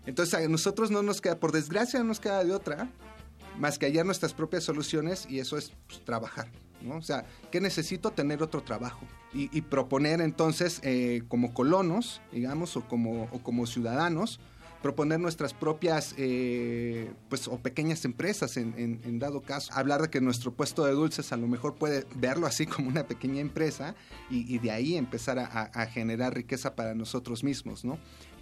Entonces 0.05 0.36
a 0.36 0.47
nosotros 0.47 0.91
no 0.91 1.01
nos 1.01 1.20
queda, 1.20 1.39
por 1.39 1.51
desgracia 1.51 1.99
no 1.99 2.05
nos 2.05 2.20
queda 2.20 2.43
de 2.43 2.53
otra, 2.53 2.91
más 3.57 3.80
que 3.80 3.88
hallar 3.88 4.05
nuestras 4.05 4.36
propias 4.36 4.64
soluciones 4.64 5.26
y 5.28 5.39
eso 5.39 5.57
es 5.57 5.72
pues, 5.88 6.05
trabajar. 6.05 6.47
¿no? 6.84 6.97
O 6.97 7.01
sea, 7.01 7.26
¿qué 7.51 7.59
necesito? 7.59 8.12
Tener 8.12 8.43
otro 8.43 8.62
trabajo 8.62 9.07
y, 9.34 9.62
proponer 9.62 10.22
entonces 10.22 10.80
eh, 10.84 11.24
como 11.28 11.55
colonos, 11.55 12.22
digamos, 12.32 12.78
o 12.78 12.84
como 12.88 13.66
ciudadanos, 13.66 14.39
proponer 14.82 15.20
nuestras 15.20 15.54
propias 15.54 16.16
eh, 16.18 17.12
pues 17.30 17.48
o 17.48 17.58
pequeñas 17.58 18.04
empresas 18.06 18.58
en, 18.58 19.20
dado 19.20 19.42
caso 19.42 19.72
hablar 19.74 20.02
de 20.02 20.10
que 20.10 20.22
nuestro 20.22 20.54
puesto 20.54 20.86
de 20.86 20.94
dulces 20.94 21.32
a 21.32 21.38
lo 21.38 21.48
mejor 21.48 21.76
puede 21.76 22.06
verlo 22.16 22.48
así 22.48 22.66
como 22.66 22.90
una 22.90 23.06
pequeña 23.06 23.42
empresa 23.42 23.96
y, 24.30 24.58
de 24.58 24.72
ahí 24.72 24.98
empezar 24.98 25.40
a, 25.40 25.46
a, 25.46 25.86
generar 25.86 26.34
riqueza 26.34 26.76
para 26.76 26.96
nosotros 26.96 27.44
mismos 27.44 27.86
no 27.86 28.00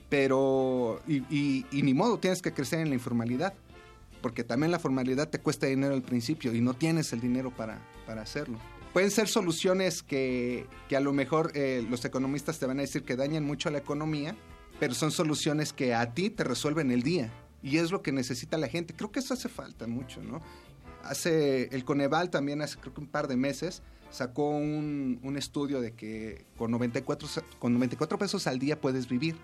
pero 0.10 1.02
y, 1.08 1.18
y, 1.30 1.66
y 1.72 1.84
ni 1.84 1.94
modo 1.94 2.20
tienes 2.20 2.42
que 2.42 2.54
crecer 2.54 2.80
en 2.80 2.90
la 2.90 2.96
informalidad 2.96 3.54
porque 4.22 4.44
también 4.44 4.72
la 4.72 4.80
formalidad 4.80 5.30
te 5.30 5.40
cuesta 5.40 5.68
dinero 5.68 5.94
al 5.94 6.02
principio 6.02 6.54
y 6.54 6.62
no 6.62 6.74
tienes 6.74 7.14
el 7.14 7.22
dinero 7.22 7.52
para, 7.56 7.82
para 8.06 8.22
hacerlo. 8.22 8.60
Pueden 8.94 9.12
ser 9.12 9.28
soluciones 9.28 10.02
que, 10.02 10.66
que 10.88 10.98
a 10.98 11.00
lo 11.00 11.14
mejor 11.14 11.52
eh, 11.54 11.86
los 11.90 12.04
economistas 12.06 12.60
te 12.60 12.66
van 12.66 12.80
a 12.80 12.82
decir 12.82 13.04
que 13.04 13.16
dañan 13.16 13.44
mucho 13.44 13.70
a 13.70 13.72
la 13.72 13.78
economía, 13.78 14.36
pero 14.80 14.94
son 14.94 15.12
soluciones 15.12 15.74
que 15.74 15.94
a 15.94 16.14
ti 16.14 16.30
te 16.30 16.44
resuelven 16.44 16.92
el 16.92 17.04
día. 17.04 17.32
Y 17.62 17.78
es 17.78 17.92
lo 17.92 18.02
que 18.02 18.12
necesita 18.12 18.58
la 18.58 18.68
gente. 18.68 18.96
Creo 18.96 19.12
que 19.12 19.20
eso 19.20 19.34
hace 19.34 19.50
falta 19.50 19.86
mucho, 19.88 20.22
¿no? 20.24 20.42
Hace 21.04 21.70
el 21.76 21.84
Coneval 21.84 22.30
también 22.30 22.62
hace 22.62 22.78
creo 22.78 22.94
que 22.94 23.02
un 23.02 23.08
par 23.08 23.28
de 23.28 23.36
meses 23.36 23.82
sacó 24.10 24.50
un, 24.50 25.20
un 25.24 25.38
estudio 25.38 25.82
de 25.82 25.94
que 25.94 26.46
con 26.58 26.72
94, 26.72 27.28
con 27.60 27.74
94 27.74 28.18
pesos 28.18 28.48
al 28.48 28.60
día 28.60 28.80
puedes 28.80 29.08
vivir. 29.08 29.36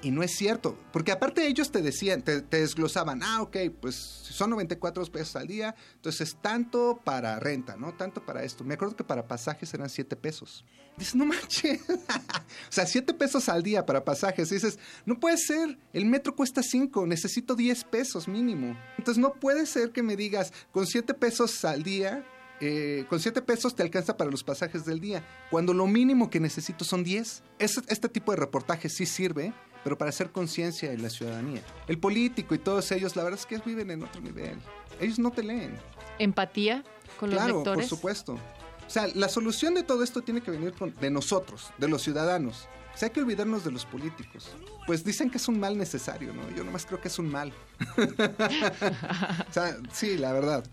Y 0.00 0.12
no 0.12 0.22
es 0.22 0.30
cierto, 0.36 0.78
porque 0.92 1.10
aparte 1.10 1.46
ellos 1.48 1.72
te 1.72 1.82
decían, 1.82 2.22
te, 2.22 2.40
te, 2.40 2.60
desglosaban, 2.60 3.20
ah, 3.24 3.42
ok, 3.42 3.56
pues 3.80 3.96
son 3.96 4.50
94 4.50 5.04
pesos 5.06 5.34
al 5.34 5.48
día, 5.48 5.74
entonces 5.96 6.36
tanto 6.40 7.00
para 7.02 7.40
renta, 7.40 7.76
¿no? 7.76 7.92
Tanto 7.94 8.24
para 8.24 8.44
esto. 8.44 8.62
Me 8.62 8.74
acuerdo 8.74 8.94
que 8.94 9.02
para 9.02 9.26
pasajes 9.26 9.74
eran 9.74 9.88
7 9.88 10.14
pesos. 10.14 10.64
Dices, 10.96 11.16
no 11.16 11.24
manches, 11.24 11.80
o 11.90 12.70
sea, 12.70 12.86
7 12.86 13.12
pesos 13.14 13.48
al 13.48 13.64
día 13.64 13.84
para 13.86 14.04
pasajes. 14.04 14.52
Y 14.52 14.54
dices, 14.54 14.78
no 15.04 15.18
puede 15.18 15.36
ser, 15.36 15.76
el 15.92 16.04
metro 16.06 16.36
cuesta 16.36 16.62
5, 16.62 17.04
necesito 17.06 17.56
10 17.56 17.82
pesos 17.84 18.28
mínimo. 18.28 18.78
Entonces 18.98 19.20
no 19.20 19.34
puede 19.34 19.66
ser 19.66 19.90
que 19.90 20.04
me 20.04 20.14
digas, 20.14 20.52
con 20.70 20.86
7 20.86 21.12
pesos 21.14 21.64
al 21.64 21.82
día 21.82 22.24
eh, 22.60 23.04
con 23.08 23.20
7 23.20 23.40
pesos 23.42 23.74
te 23.74 23.82
alcanza 23.82 24.16
para 24.16 24.30
los 24.30 24.42
pasajes 24.42 24.84
del 24.84 25.00
día, 25.00 25.24
cuando 25.50 25.72
lo 25.72 25.86
mínimo 25.86 26.28
que 26.28 26.40
necesito 26.40 26.84
son 26.84 27.04
10. 27.04 27.42
Este, 27.58 27.80
este 27.92 28.08
tipo 28.08 28.32
de 28.32 28.36
reportaje 28.36 28.88
sí 28.88 29.06
sirve, 29.06 29.52
pero 29.84 29.96
para 29.96 30.10
hacer 30.10 30.30
conciencia 30.30 30.90
de 30.90 30.98
la 30.98 31.10
ciudadanía. 31.10 31.62
El 31.86 31.98
político 31.98 32.54
y 32.54 32.58
todos 32.58 32.90
ellos, 32.92 33.16
la 33.16 33.24
verdad 33.24 33.38
es 33.40 33.46
que 33.46 33.58
viven 33.58 33.90
en 33.90 34.02
otro 34.02 34.20
nivel. 34.20 34.58
Ellos 35.00 35.18
no 35.18 35.30
te 35.30 35.42
leen. 35.42 35.78
¿Empatía 36.18 36.84
con 37.18 37.30
los 37.30 37.38
claro, 37.38 37.56
lectores? 37.56 37.88
por 37.88 37.96
supuesto. 37.96 38.32
O 38.34 38.90
sea, 38.90 39.06
la 39.14 39.28
solución 39.28 39.74
de 39.74 39.82
todo 39.82 40.02
esto 40.02 40.22
tiene 40.22 40.40
que 40.40 40.50
venir 40.50 40.72
con, 40.72 40.94
de 40.94 41.10
nosotros, 41.10 41.70
de 41.78 41.88
los 41.88 42.02
ciudadanos. 42.02 42.68
O 42.94 42.98
sea, 42.98 43.08
hay 43.08 43.12
que 43.12 43.20
olvidarnos 43.20 43.64
de 43.64 43.70
los 43.70 43.84
políticos. 43.84 44.50
Pues 44.86 45.04
dicen 45.04 45.30
que 45.30 45.36
es 45.36 45.46
un 45.46 45.60
mal 45.60 45.76
necesario, 45.76 46.32
¿no? 46.32 46.50
Yo 46.56 46.64
nomás 46.64 46.86
creo 46.86 47.00
que 47.00 47.08
es 47.08 47.18
un 47.18 47.30
mal. 47.30 47.52
o 47.98 49.52
sea, 49.52 49.76
sí, 49.92 50.16
la 50.16 50.32
verdad 50.32 50.64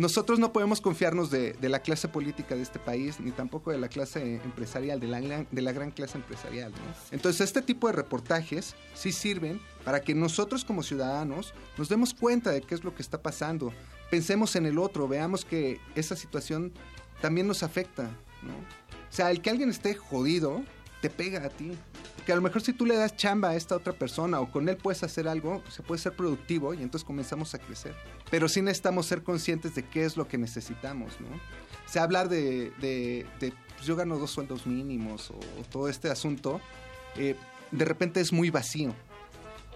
nosotros 0.00 0.38
no 0.38 0.50
podemos 0.50 0.80
confiarnos 0.80 1.30
de, 1.30 1.52
de, 1.52 1.68
la 1.68 1.80
clase 1.80 2.08
política 2.08 2.56
de 2.56 2.62
este 2.62 2.78
país, 2.78 3.20
ni 3.20 3.32
tampoco 3.32 3.70
de 3.70 3.76
la 3.76 3.88
clase 3.88 4.36
empresarial, 4.42 4.98
de 4.98 5.06
la, 5.06 5.20
de 5.20 5.60
la 5.60 5.72
gran 5.72 5.90
clase 5.90 6.16
empresarial. 6.16 6.72
¿no? 6.72 6.78
Entonces, 7.10 7.42
este 7.42 7.60
tipo 7.60 7.86
de 7.86 7.92
reportajes 7.92 8.74
sí 8.94 9.12
sirven 9.12 9.60
para 9.84 10.00
que 10.00 10.14
nosotros 10.14 10.64
como 10.64 10.82
ciudadanos 10.82 11.52
nos 11.76 11.90
demos 11.90 12.14
cuenta 12.14 12.50
de 12.50 12.62
qué 12.62 12.74
es 12.74 12.82
lo 12.82 12.94
que 12.94 13.02
está 13.02 13.20
pasando. 13.20 13.74
Pensemos 14.10 14.56
en 14.56 14.64
el 14.64 14.78
otro, 14.78 15.06
veamos 15.06 15.44
que 15.44 15.78
esa 15.94 16.16
situación 16.16 16.72
también 17.20 17.46
nos 17.46 17.62
afecta. 17.62 18.04
¿no? 18.42 18.54
O 18.54 19.12
sea, 19.12 19.30
el 19.30 19.42
que 19.42 19.50
alguien 19.50 19.68
esté 19.68 19.94
jodido, 19.94 20.62
te 21.00 21.10
pega 21.10 21.44
a 21.44 21.48
ti. 21.48 21.72
Que 22.26 22.32
a 22.32 22.36
lo 22.36 22.42
mejor 22.42 22.62
si 22.62 22.72
tú 22.72 22.86
le 22.86 22.96
das 22.96 23.16
chamba 23.16 23.50
a 23.50 23.56
esta 23.56 23.74
otra 23.74 23.92
persona 23.92 24.40
o 24.40 24.50
con 24.50 24.68
él 24.68 24.76
puedes 24.76 25.02
hacer 25.02 25.26
algo, 25.26 25.62
se 25.70 25.82
puede 25.82 26.00
ser 26.00 26.14
productivo 26.14 26.74
y 26.74 26.82
entonces 26.82 27.04
comenzamos 27.06 27.54
a 27.54 27.58
crecer. 27.58 27.94
Pero 28.30 28.48
sí 28.48 28.62
necesitamos 28.62 29.06
ser 29.06 29.22
conscientes 29.22 29.74
de 29.74 29.84
qué 29.84 30.04
es 30.04 30.16
lo 30.16 30.28
que 30.28 30.38
necesitamos, 30.38 31.20
¿no? 31.20 31.28
O 31.28 31.92
sea, 31.92 32.02
hablar 32.02 32.28
de, 32.28 32.70
de, 32.80 33.26
de 33.40 33.52
pues 33.74 33.86
yo 33.86 33.96
gano 33.96 34.18
dos 34.18 34.30
sueldos 34.30 34.66
mínimos 34.66 35.30
o, 35.30 35.36
o 35.36 35.64
todo 35.70 35.88
este 35.88 36.10
asunto, 36.10 36.60
eh, 37.16 37.34
de 37.70 37.84
repente 37.84 38.20
es 38.20 38.32
muy 38.32 38.50
vacío. 38.50 38.94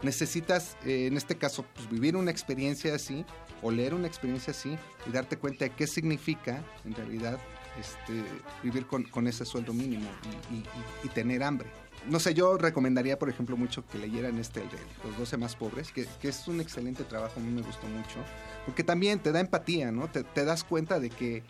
Necesitas, 0.02 0.76
eh, 0.84 1.06
en 1.06 1.16
este 1.16 1.36
caso, 1.36 1.64
pues 1.74 1.88
vivir 1.88 2.16
una 2.16 2.30
experiencia 2.30 2.94
así 2.94 3.24
o 3.62 3.70
leer 3.70 3.94
una 3.94 4.06
experiencia 4.06 4.50
así 4.50 4.76
y 5.06 5.10
darte 5.10 5.38
cuenta 5.38 5.64
de 5.64 5.70
qué 5.70 5.86
significa 5.86 6.62
en 6.84 6.94
realidad 6.94 7.38
este, 7.80 8.22
vivir 8.62 8.86
con, 8.86 9.04
con 9.04 9.26
ese 9.26 9.44
sueldo 9.44 9.72
mínimo 9.72 10.08
y, 10.50 10.54
y- 10.56 10.64
y 11.04 11.08
tener 11.08 11.42
hambre. 11.42 11.68
No 12.08 12.20
sé, 12.20 12.34
yo 12.34 12.58
recomendaría, 12.58 13.18
por 13.18 13.30
ejemplo, 13.30 13.56
mucho 13.56 13.86
que 13.86 13.96
leyeran 13.98 14.38
este, 14.38 14.60
el 14.62 14.68
de 14.68 14.76
Los 15.04 15.16
12 15.18 15.36
más 15.38 15.56
pobres, 15.56 15.90
que, 15.90 16.06
que 16.20 16.28
es 16.28 16.46
un 16.48 16.60
excelente 16.60 17.02
trabajo, 17.04 17.40
a 17.40 17.42
mí 17.42 17.50
me 17.50 17.62
gustó 17.62 17.86
mucho, 17.86 18.18
porque 18.66 18.84
también 18.84 19.18
te 19.20 19.32
da 19.32 19.40
empatía, 19.40 19.90
¿no? 19.90 20.08
Te, 20.08 20.22
te 20.22 20.44
das 20.44 20.64
cuenta 20.64 21.00
de 21.00 21.08
que, 21.08 21.42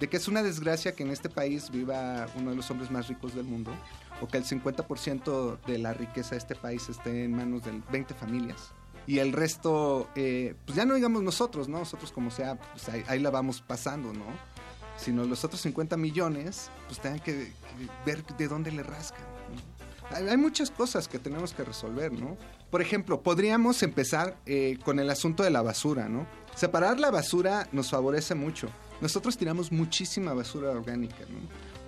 de 0.00 0.08
que 0.08 0.16
es 0.16 0.26
una 0.26 0.42
desgracia 0.42 0.96
que 0.96 1.04
en 1.04 1.10
este 1.10 1.28
país 1.28 1.70
viva 1.70 2.26
uno 2.34 2.50
de 2.50 2.56
los 2.56 2.68
hombres 2.72 2.90
más 2.90 3.06
ricos 3.06 3.34
del 3.36 3.44
mundo, 3.44 3.70
o 4.20 4.26
que 4.26 4.36
el 4.38 4.44
50% 4.44 5.60
de 5.66 5.78
la 5.78 5.94
riqueza 5.94 6.30
de 6.30 6.38
este 6.38 6.56
país 6.56 6.88
esté 6.88 7.24
en 7.24 7.32
manos 7.36 7.62
de 7.64 7.80
20 7.92 8.12
familias. 8.14 8.72
Y 9.06 9.18
el 9.18 9.32
resto, 9.32 10.08
eh, 10.14 10.54
pues 10.66 10.76
ya 10.76 10.84
no 10.84 10.94
digamos 10.94 11.22
nosotros, 11.22 11.68
¿no? 11.68 11.78
Nosotros 11.78 12.12
como 12.12 12.30
sea, 12.30 12.56
pues 12.56 12.88
ahí, 12.88 13.02
ahí 13.08 13.18
la 13.18 13.30
vamos 13.30 13.60
pasando, 13.62 14.12
¿no? 14.12 14.24
Sino 15.00 15.24
los 15.24 15.44
otros 15.44 15.62
50 15.62 15.96
millones, 15.96 16.70
pues 16.86 17.00
tengan 17.00 17.20
que, 17.20 17.52
ver 18.04 18.24
de 18.24 18.48
dónde 18.48 18.70
le 18.70 18.82
rascan. 18.82 19.24
Hay, 20.12 20.36
muchas 20.36 20.70
cosas 20.70 21.06
que 21.06 21.20
tenemos 21.20 21.52
que 21.52 21.62
resolver, 21.62 22.12
¿no? 22.12 22.36
Por 22.70 22.82
ejemplo, 22.82 23.22
podríamos 23.22 23.82
empezar 23.84 24.36
eh, 24.44 24.76
con 24.84 24.98
el 24.98 25.08
asunto 25.08 25.44
de 25.44 25.50
la 25.50 25.62
basura, 25.62 26.08
¿no? 26.08 26.26
Separar 26.56 26.98
la 26.98 27.12
basura 27.12 27.68
nos 27.70 27.90
favorece 27.90 28.34
mucho. 28.34 28.68
Nosotros 29.00 29.38
tiramos 29.38 29.70
muchísima 29.70 30.34
basura 30.34 30.70
orgánica, 30.70 31.20
¿no? 31.28 31.38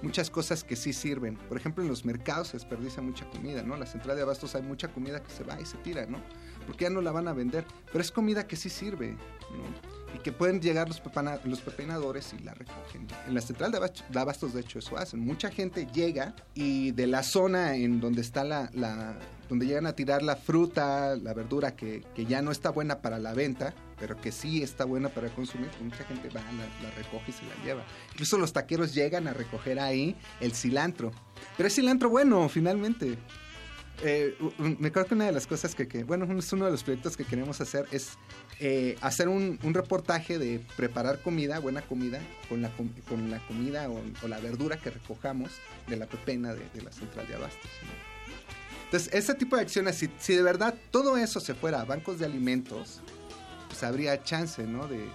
Muchas 0.03 0.31
cosas 0.31 0.65
que 0.65 0.77
sí 0.77 0.93
sirven. 0.93 1.37
Por 1.37 1.57
ejemplo, 1.57 1.83
en 1.83 1.91
los 1.91 2.05
mercados 2.05 2.49
se 2.49 2.57
desperdicia 2.57 3.03
mucha 3.03 3.29
comida, 3.29 3.63
¿no? 3.63 3.77
La 3.77 3.87
central 3.87 4.17
de 4.17 4.23
abastos 4.23 4.55
hay 4.55 4.63
mucha 4.63 4.89
comida 4.89 5.23
que 5.23 5.31
se 5.31 5.45
va 5.45 5.61
y 5.61 5.67
se 5.67 5.77
tira, 5.79 6.07
¿no? 6.07 6.19
Porque 6.67 6.85
ya 6.85 6.91
no 6.91 7.01
la 7.01 7.11
van 7.11 7.29
a 7.29 7.33
vender. 7.33 7.65
Pero 7.87 8.01
es 8.01 8.11
comida 8.11 8.47
que 8.47 8.57
sí 8.57 8.71
sirve, 8.71 9.11
¿no? 9.11 10.02
Y 10.15 10.19
que 10.19 10.31
pueden 10.33 10.61
llegar 10.61 10.89
los, 10.89 11.01
pepana- 11.03 11.41
los 11.45 11.61
pepinadores 11.61 12.35
y 12.39 12.43
la 12.43 12.53
recogen. 12.55 13.07
En 13.27 13.35
la 13.35 13.41
central 13.41 13.73
de 13.73 14.19
abastos, 14.21 14.53
de 14.53 14.61
hecho, 14.61 14.79
eso 14.79 14.97
hacen. 14.99 15.21
Mucha 15.21 15.51
gente 15.51 15.87
llega 15.93 16.35
y 16.55 16.91
de 16.93 17.07
la 17.07 17.23
zona 17.23 17.77
en 17.77 18.01
donde 18.01 18.21
está 18.21 18.45
la... 18.45 18.71
la- 18.75 19.19
donde 19.49 19.67
llegan 19.67 19.85
a 19.87 19.93
tirar 19.93 20.23
la 20.23 20.37
fruta, 20.37 21.15
la 21.15 21.35
verdura 21.35 21.77
que, 21.77 22.03
que 22.15 22.25
ya 22.25 22.41
no 22.41 22.53
está 22.53 22.71
buena 22.71 23.03
para 23.03 23.19
la 23.19 23.35
venta, 23.35 23.75
pero 24.01 24.19
que 24.19 24.33
sí 24.33 24.63
está 24.63 24.87
buena 24.87 25.11
para 25.11 25.29
consumir, 25.29 25.69
pues 25.69 25.83
mucha 25.83 26.05
gente 26.05 26.29
va, 26.31 26.41
la, 26.41 26.89
la 26.89 26.91
recoge 26.97 27.33
y 27.33 27.33
se 27.33 27.43
la 27.45 27.63
lleva. 27.63 27.85
Incluso 28.13 28.39
los 28.39 28.55
taqueros 28.55 28.95
llegan 28.95 29.29
a 29.29 29.35
recoger 29.35 29.79
ahí 29.79 30.17
el 30.41 30.53
cilantro. 30.55 31.13
Pero 31.59 31.67
es 31.67 31.75
cilantro 31.75 32.09
bueno, 32.09 32.49
finalmente. 32.49 33.19
Eh, 34.03 34.35
me 34.59 34.89
acuerdo 34.89 35.11
que 35.11 35.15
una 35.17 35.27
de 35.27 35.33
las 35.33 35.47
cosas 35.47 35.75
que, 35.75 35.87
que- 35.87 36.03
bueno, 36.05 36.25
es 36.39 36.51
uno 36.55 36.65
de 36.65 36.71
los 36.71 36.83
proyectos 36.83 37.15
que 37.17 37.25
queremos 37.25 37.61
hacer 37.61 37.87
es 37.93 38.13
eh, 38.65 38.97
hacer 39.01 39.29
un, 39.29 39.59
un 39.65 39.75
reportaje 39.75 40.39
de 40.39 40.61
preparar 40.77 41.21
comida, 41.21 41.59
buena 41.59 41.83
comida, 41.83 42.21
con 42.49 42.63
la, 42.63 42.71
con 43.09 43.29
la 43.31 43.39
comida 43.49 43.91
o, 43.91 44.01
o 44.23 44.29
la 44.29 44.39
verdura 44.39 44.77
que 44.77 44.91
recojamos 44.91 45.51
de 45.89 45.97
la 45.97 46.07
pepena 46.07 46.55
de, 46.55 46.63
de 46.73 46.83
la 46.83 46.93
central 46.93 47.27
de 47.27 47.35
abastos. 47.35 47.71
¿no? 47.83 48.13
Entonces, 48.85 49.13
ese 49.15 49.35
tipo 49.35 49.57
de 49.57 49.63
acciones, 49.63 49.97
si, 49.97 50.09
si 50.21 50.35
de 50.35 50.43
verdad 50.43 50.75
todo 50.91 51.17
eso 51.17 51.41
se 51.41 51.55
fuera 51.55 51.81
a 51.81 51.85
bancos 51.85 52.19
de 52.19 52.27
alimentos, 52.27 53.01
pues 53.69 53.83
habría 53.83 54.23
chance, 54.23 54.63
¿no? 54.65 54.87
De, 54.87 54.99
de- 54.99 55.09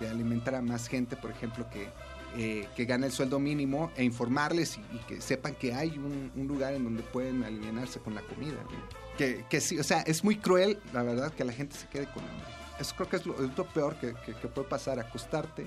de 0.00 0.08
alimentar 0.08 0.54
a 0.54 0.60
más 0.62 0.86
gente, 0.88 1.16
por 1.16 1.30
ejemplo, 1.30 1.66
que, 1.70 1.88
eh, 2.36 2.68
que 2.76 2.84
gane 2.84 3.06
el 3.06 3.12
sueldo 3.12 3.38
mínimo 3.38 3.90
e 3.96 4.04
informarles 4.04 4.76
y, 4.76 4.96
y 4.96 4.98
que 5.08 5.20
sepan 5.22 5.54
que 5.54 5.72
hay 5.72 5.96
un, 5.96 6.30
un 6.36 6.46
lugar 6.46 6.74
en 6.74 6.84
donde 6.84 7.02
pueden 7.02 7.42
aliviarse 7.44 7.98
con 7.98 8.14
la 8.14 8.20
comida. 8.20 8.62
¿no? 8.62 9.16
Que, 9.16 9.44
que 9.48 9.60
sí, 9.62 9.78
o 9.78 9.84
sea, 9.84 10.02
es 10.02 10.22
muy 10.22 10.36
cruel, 10.36 10.78
la 10.92 11.02
verdad, 11.02 11.32
que 11.32 11.44
la 11.44 11.52
gente 11.54 11.74
se 11.76 11.86
quede 11.88 12.04
con 12.12 12.22
hambre. 12.24 12.44
Eso 12.78 12.94
creo 12.96 13.08
que 13.08 13.16
es 13.16 13.26
lo, 13.26 13.34
peor 13.72 13.96
que, 13.96 14.14
que- 14.14 14.48
puede 14.48 14.68
pasar, 14.68 14.98
acostarte 14.98 15.62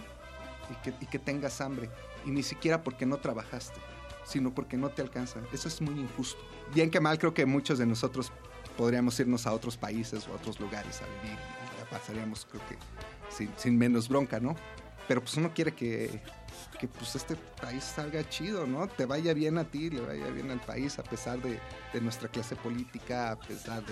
y 0.70 0.76
que, 0.84 0.94
y 1.00 1.06
que 1.06 1.20
tengas 1.20 1.62
hambre. 1.62 1.90
Y 2.26 2.32
ni 2.32 2.44
siquiera 2.44 2.84
porque 2.84 3.06
no 3.06 3.18
trabajaste, 3.18 3.80
sino 4.26 4.54
porque 4.54 4.76
no 4.78 4.90
te 4.90 5.02
alcanza. 5.02 5.40
Eso 5.54 5.68
es 5.68 5.82
muy 5.82 6.00
injusto. 6.00 6.42
Bien 6.74 6.92
que 6.92 7.00
mal, 7.00 7.18
creo 7.18 7.34
que 7.34 7.46
muchos 7.46 7.78
de 7.80 7.86
nosotros 7.86 8.32
podríamos 8.78 9.20
irnos 9.20 9.48
a 9.48 9.54
otros 9.54 9.78
países 9.78 10.28
o 10.28 10.34
a 10.34 10.36
otros 10.36 10.60
lugares 10.60 11.02
a 11.02 11.06
vivir. 11.22 11.38
La 11.80 11.90
pasaríamos, 11.90 12.46
creo 12.50 12.62
que, 12.68 12.78
sin, 13.34 13.50
sin 13.58 13.78
menos 13.78 14.10
bronca, 14.10 14.40
¿no? 14.40 14.56
Pero 15.08 15.22
pues 15.22 15.36
uno 15.38 15.54
quiere 15.54 15.74
que, 15.74 16.22
que 16.80 16.88
pues 16.88 17.16
este 17.16 17.36
país 17.60 17.84
salga 17.84 18.28
chido, 18.30 18.68
¿no? 18.68 18.88
Te 18.88 19.06
vaya 19.06 19.34
bien 19.34 19.58
a 19.58 19.64
ti, 19.64 19.90
le 19.90 20.02
vaya 20.02 20.28
bien 20.28 20.52
al 20.52 20.60
país, 20.62 21.00
a 21.00 21.04
pesar 21.04 21.42
de, 21.42 21.60
de 21.94 22.02
nuestra 22.02 22.30
clase 22.30 22.56
política, 22.56 23.32
a 23.32 23.40
pesar 23.40 23.84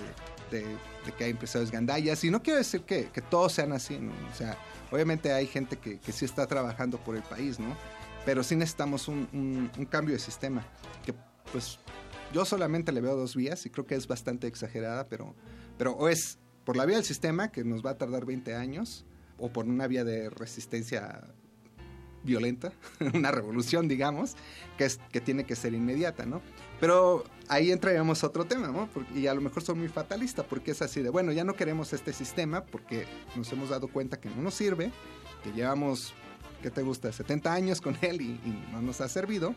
de, 0.52 0.60
de- 0.60 0.78
que 1.18 1.24
hay 1.26 1.32
empresarios 1.32 1.72
gandallas. 1.72 2.24
Y 2.24 2.30
no 2.32 2.42
quiero 2.44 2.58
decir 2.60 2.82
que, 2.82 3.10
que 3.10 3.22
todos 3.22 3.54
sean 3.54 3.72
así, 3.72 3.98
¿no? 3.98 4.12
O 4.32 4.36
sea, 4.36 4.58
obviamente 4.92 5.32
hay 5.34 5.48
gente 5.48 5.78
que, 5.78 6.00
que 6.00 6.12
sí 6.12 6.26
está 6.26 6.46
trabajando 6.48 6.98
por 7.00 7.16
el 7.16 7.24
país, 7.24 7.60
¿no? 7.60 7.76
Pero 8.26 8.44
sí 8.44 8.56
necesitamos 8.56 9.08
un, 9.08 9.28
un- 9.34 9.72
un 9.78 9.86
cambio 9.86 10.14
de 10.14 10.20
sistema, 10.20 10.66
que 11.06 11.14
pues 11.52 11.80
yo 12.34 12.44
solamente 12.46 12.92
le 12.92 13.02
veo 13.02 13.16
dos 13.16 13.36
vías 13.36 13.66
y 13.66 13.70
creo 13.70 13.86
que 13.86 13.96
es 13.96 14.08
bastante 14.08 14.48
exagerada, 14.48 15.08
pero, 15.08 15.36
pero 15.78 15.94
o 15.94 16.10
es 16.10 16.38
por 16.66 16.76
la 16.76 16.86
vía 16.86 16.96
del 16.98 17.06
sistema, 17.06 17.52
que 17.52 17.64
nos 17.64 17.86
va 17.86 17.92
a 17.92 17.98
tardar 17.98 18.26
20 18.26 18.56
años, 18.56 19.06
o 19.38 19.50
por 19.50 19.66
una 19.66 19.86
vía 19.88 20.04
de 20.04 20.30
resistencia 20.30 21.24
violenta, 22.26 22.74
una 23.14 23.32
revolución, 23.32 23.88
digamos, 23.88 24.36
que, 24.78 24.86
es, 24.86 25.00
que 25.12 25.22
tiene 25.22 25.46
que 25.46 25.56
ser 25.56 25.74
inmediata, 25.74 26.26
¿no? 26.26 26.42
Pero 26.80 27.24
ahí 27.48 27.72
entraríamos 27.72 28.24
a 28.24 28.28
otro 28.28 28.46
tema, 28.46 28.68
¿no? 28.68 28.90
Y 29.16 29.28
a 29.28 29.34
lo 29.34 29.42
mejor 29.42 29.64
soy 29.64 29.76
muy 29.76 29.88
fatalista, 29.88 30.44
porque 30.44 30.72
es 30.72 30.82
así 30.82 31.02
de, 31.02 31.10
bueno, 31.10 31.32
ya 31.32 31.44
no 31.44 31.54
queremos 31.54 31.94
este 31.94 32.12
sistema 32.12 32.64
porque 32.66 33.06
nos 33.36 33.52
hemos 33.54 33.70
dado 33.70 33.88
cuenta 33.88 34.20
que 34.20 34.30
no 34.30 34.42
nos 34.42 34.54
sirve, 34.54 34.92
que 35.44 35.52
llevamos, 35.52 36.14
¿qué 36.62 36.72
te 36.72 36.82
gusta?, 36.82 37.12
70 37.12 37.54
años 37.54 37.80
con 37.80 37.98
él 38.02 38.22
y, 38.22 38.26
y 38.26 38.68
no 38.72 38.82
nos 38.82 39.00
ha 39.02 39.08
servido. 39.08 39.56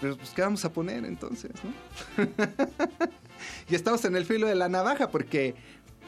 Pero 0.00 0.16
pues, 0.16 0.30
¿qué 0.30 0.42
vamos 0.42 0.64
a 0.64 0.72
poner 0.72 1.04
entonces, 1.04 1.52
no? 1.62 2.24
y 3.68 3.74
estamos 3.74 4.04
en 4.04 4.16
el 4.16 4.24
filo 4.24 4.48
de 4.48 4.56
la 4.56 4.68
navaja, 4.68 5.10
porque 5.10 5.54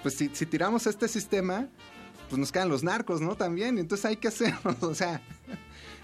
pues 0.03 0.15
si, 0.17 0.31
si 0.35 0.47
tiramos 0.47 0.87
este 0.87 1.09
sistema, 1.09 1.69
pues 2.29 2.39
nos 2.39 2.53
quedan 2.53 2.69
los 2.69 2.83
narcos, 2.83 3.21
¿no? 3.21 3.37
También, 3.37 3.79
entonces 3.79 4.05
hay 4.05 4.17
que 4.17 4.29
hacerlo, 4.29 4.77
o 4.81 4.95
sea, 4.95 5.21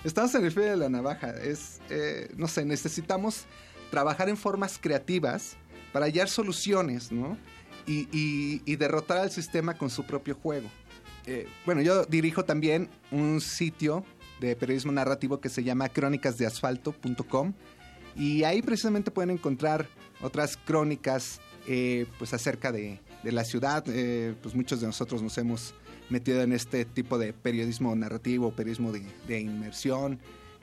estamos 0.04 0.34
en 0.34 0.44
el 0.44 0.50
filo 0.50 0.66
de 0.66 0.76
la 0.76 0.88
navaja, 0.88 1.30
es, 1.30 1.80
eh, 1.90 2.30
no 2.36 2.48
sé, 2.48 2.64
necesitamos 2.64 3.44
trabajar 3.90 4.28
en 4.28 4.36
formas 4.36 4.78
creativas 4.80 5.56
para 5.92 6.06
hallar 6.06 6.28
soluciones, 6.28 7.10
¿no? 7.10 7.36
Y, 7.86 8.76
derrotar 8.76 9.18
al 9.18 9.32
sistema 9.32 9.76
con 9.76 9.90
su 9.90 10.04
propio 10.04 10.36
juego. 10.36 10.70
Eh, 11.26 11.48
bueno, 11.66 11.82
yo 11.82 12.04
dirijo 12.04 12.44
también 12.44 12.88
un 13.10 13.40
sitio 13.40 14.04
de 14.38 14.54
periodismo 14.54 14.92
narrativo 14.92 15.40
que 15.40 15.48
se 15.48 15.64
llama 15.64 15.88
crónicasdeasfalto.com 15.88 17.52
y 18.14 18.44
ahí 18.44 18.62
precisamente 18.62 19.10
pueden 19.10 19.30
encontrar 19.30 19.88
otras 20.22 20.56
crónicas 20.56 21.40
eh, 21.66 22.06
pues 22.16 22.32
acerca 22.32 22.70
de, 22.70 23.00
la 23.24 23.44
ciudad. 23.44 23.84
Pues 23.84 24.54
muchos 24.54 24.80
de 24.80 24.86
nosotros 24.86 25.20
nos 25.20 25.36
hemos 25.36 25.74
metido 26.10 26.42
en 26.42 26.52
este 26.52 26.84
tipo 26.84 27.18
de 27.18 27.32
periodismo 27.32 27.94
narrativo, 27.94 28.52
periodismo 28.52 28.92
de, 28.92 29.02
de 29.26 29.40
inmersión. 29.40 30.18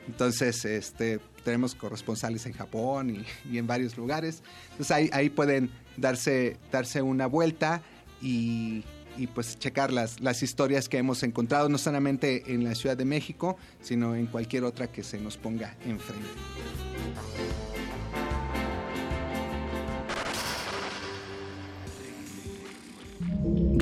Entonces, 0.07 0.63
este, 0.65 1.19
tenemos 1.43 1.75
corresponsales 1.75 2.45
en 2.45 2.53
Japón 2.53 3.09
y, 3.09 3.25
y 3.51 3.57
en 3.57 3.67
varios 3.67 3.97
lugares. 3.97 4.41
Entonces 4.71 4.91
ahí, 4.91 5.09
ahí 5.11 5.29
pueden 5.29 5.69
darse, 5.97 6.57
darse 6.71 7.01
una 7.01 7.27
vuelta 7.27 7.81
y, 8.21 8.83
y, 9.17 9.27
pues 9.27 9.59
checar 9.59 9.91
las, 9.91 10.19
las 10.21 10.43
historias 10.43 10.87
que 10.87 10.97
hemos 10.97 11.23
encontrado, 11.23 11.69
no 11.69 11.77
solamente 11.77 12.53
en 12.53 12.63
la 12.63 12.75
Ciudad 12.75 12.95
de 12.95 13.05
México, 13.05 13.57
sino 13.81 14.15
en 14.15 14.27
cualquier 14.27 14.63
otra 14.63 14.87
que 14.87 15.03
se 15.03 15.19
nos 15.19 15.37
ponga 15.37 15.75
enfrente. 15.85 16.27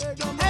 Hey. 0.00 0.49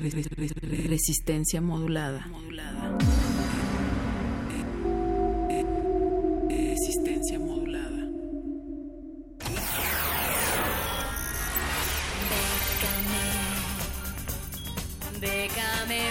Resistencia 0.00 1.60
modulada. 1.60 2.26
Resistencia 6.48 7.38
modulada. 7.38 8.08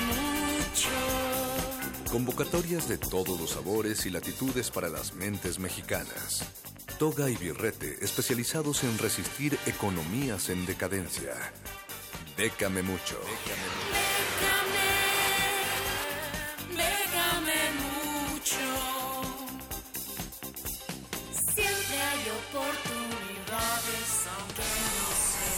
Mucho. 0.07 0.89
Convocatorias 2.11 2.87
de 2.87 2.97
todos 2.97 3.39
los 3.39 3.51
sabores 3.51 4.05
y 4.05 4.09
latitudes 4.09 4.71
para 4.71 4.89
las 4.89 5.13
mentes 5.13 5.59
mexicanas. 5.59 6.43
Toga 6.97 7.29
y 7.29 7.35
Birrete, 7.35 7.97
especializados 8.01 8.83
en 8.83 8.97
resistir 8.97 9.57
economías 9.65 10.49
en 10.49 10.65
decadencia. 10.65 11.33
Décame 12.37 12.81
mucho. 12.81 13.19
Déjame 16.71 17.59
mucho. 17.83 18.57
Siempre 21.53 21.95
hay 22.01 22.23
oportunidades, 22.41 24.27
aunque 24.35 24.63
no 24.63 25.07
sé. 25.15 25.53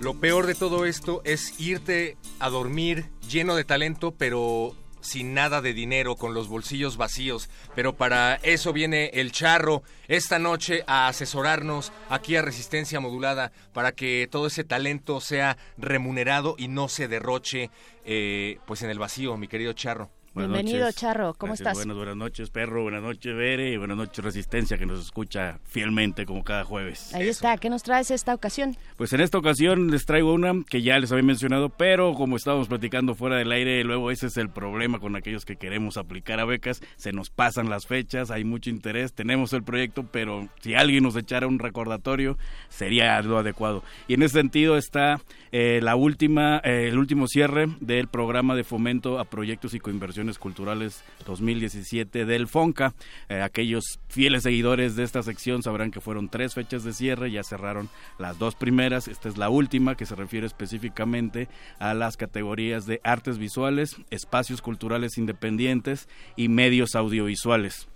Lo 0.00 0.14
peor 0.20 0.46
de 0.46 0.54
todo 0.54 0.84
esto 0.86 1.20
es 1.24 1.58
irte 1.58 2.16
a 2.38 2.48
dormir 2.48 3.10
lleno 3.28 3.56
de 3.56 3.64
talento, 3.64 4.14
pero 4.16 4.76
sin 5.08 5.34
nada 5.34 5.60
de 5.60 5.72
dinero, 5.72 6.16
con 6.16 6.34
los 6.34 6.48
bolsillos 6.48 6.96
vacíos. 6.96 7.50
Pero 7.74 7.96
para 7.96 8.36
eso 8.36 8.72
viene 8.72 9.10
el 9.14 9.32
charro 9.32 9.82
esta 10.06 10.38
noche 10.38 10.84
a 10.86 11.08
asesorarnos 11.08 11.92
aquí 12.08 12.36
a 12.36 12.42
Resistencia 12.42 13.00
Modulada 13.00 13.52
para 13.72 13.92
que 13.92 14.28
todo 14.30 14.46
ese 14.46 14.64
talento 14.64 15.20
sea 15.20 15.56
remunerado 15.76 16.54
y 16.58 16.68
no 16.68 16.88
se 16.88 17.08
derroche 17.08 17.70
eh, 18.04 18.58
pues 18.66 18.82
en 18.82 18.90
el 18.90 18.98
vacío, 18.98 19.36
mi 19.36 19.48
querido 19.48 19.72
charro. 19.72 20.10
Buenas 20.38 20.52
Bienvenido, 20.52 20.86
noches. 20.86 21.00
Charro. 21.00 21.34
¿Cómo 21.34 21.50
Gracias, 21.50 21.66
estás? 21.66 21.78
Buenas, 21.78 21.96
buenas 21.96 22.16
noches, 22.16 22.50
perro. 22.50 22.82
Buenas 22.84 23.02
noches, 23.02 23.34
Bere. 23.34 23.72
Y 23.72 23.76
buenas 23.76 23.96
noches, 23.96 24.24
Resistencia, 24.24 24.78
que 24.78 24.86
nos 24.86 25.00
escucha 25.00 25.58
fielmente 25.64 26.26
como 26.26 26.44
cada 26.44 26.64
jueves. 26.64 27.12
Ahí 27.12 27.26
está. 27.28 27.56
¿Qué 27.56 27.68
nos 27.68 27.82
traes 27.82 28.12
esta 28.12 28.34
ocasión? 28.34 28.76
Pues 28.96 29.12
en 29.12 29.20
esta 29.20 29.36
ocasión 29.36 29.90
les 29.90 30.06
traigo 30.06 30.32
una 30.32 30.52
que 30.68 30.82
ya 30.82 30.96
les 31.00 31.10
había 31.10 31.24
mencionado, 31.24 31.70
pero 31.70 32.14
como 32.14 32.36
estábamos 32.36 32.68
platicando 32.68 33.16
fuera 33.16 33.36
del 33.36 33.50
aire, 33.50 33.82
luego 33.82 34.12
ese 34.12 34.28
es 34.28 34.36
el 34.36 34.48
problema 34.48 35.00
con 35.00 35.16
aquellos 35.16 35.44
que 35.44 35.56
queremos 35.56 35.96
aplicar 35.96 36.38
a 36.38 36.44
becas, 36.44 36.82
se 36.96 37.10
nos 37.10 37.30
pasan 37.30 37.68
las 37.68 37.86
fechas, 37.86 38.30
hay 38.30 38.44
mucho 38.44 38.70
interés, 38.70 39.14
tenemos 39.14 39.52
el 39.52 39.64
proyecto, 39.64 40.06
pero 40.10 40.48
si 40.60 40.74
alguien 40.74 41.02
nos 41.02 41.16
echara 41.16 41.48
un 41.48 41.58
recordatorio, 41.58 42.38
sería 42.68 43.20
lo 43.22 43.38
adecuado. 43.38 43.82
Y 44.06 44.14
en 44.14 44.22
ese 44.22 44.34
sentido 44.34 44.76
está 44.76 45.20
eh, 45.50 45.80
la 45.82 45.96
última, 45.96 46.60
eh, 46.62 46.88
el 46.88 46.98
último 46.98 47.26
cierre 47.26 47.66
del 47.80 48.06
programa 48.06 48.54
de 48.54 48.64
fomento 48.64 49.18
a 49.18 49.24
proyectos 49.24 49.74
y 49.74 49.80
coinversiones 49.80 50.27
culturales 50.36 51.04
2017 51.24 52.26
del 52.26 52.48
FONCA. 52.48 52.92
Eh, 53.28 53.40
aquellos 53.40 54.00
fieles 54.08 54.42
seguidores 54.42 54.96
de 54.96 55.04
esta 55.04 55.22
sección 55.22 55.62
sabrán 55.62 55.92
que 55.92 56.00
fueron 56.00 56.28
tres 56.28 56.54
fechas 56.54 56.82
de 56.82 56.92
cierre, 56.92 57.30
ya 57.30 57.44
cerraron 57.44 57.88
las 58.18 58.38
dos 58.38 58.56
primeras, 58.56 59.06
esta 59.06 59.28
es 59.28 59.38
la 59.38 59.48
última 59.48 59.94
que 59.94 60.06
se 60.06 60.16
refiere 60.16 60.46
específicamente 60.46 61.48
a 61.78 61.94
las 61.94 62.16
categorías 62.16 62.84
de 62.84 63.00
artes 63.04 63.38
visuales, 63.38 63.96
espacios 64.10 64.60
culturales 64.60 65.16
independientes 65.18 66.08
y 66.36 66.48
medios 66.48 66.96
audiovisuales. 66.96 67.88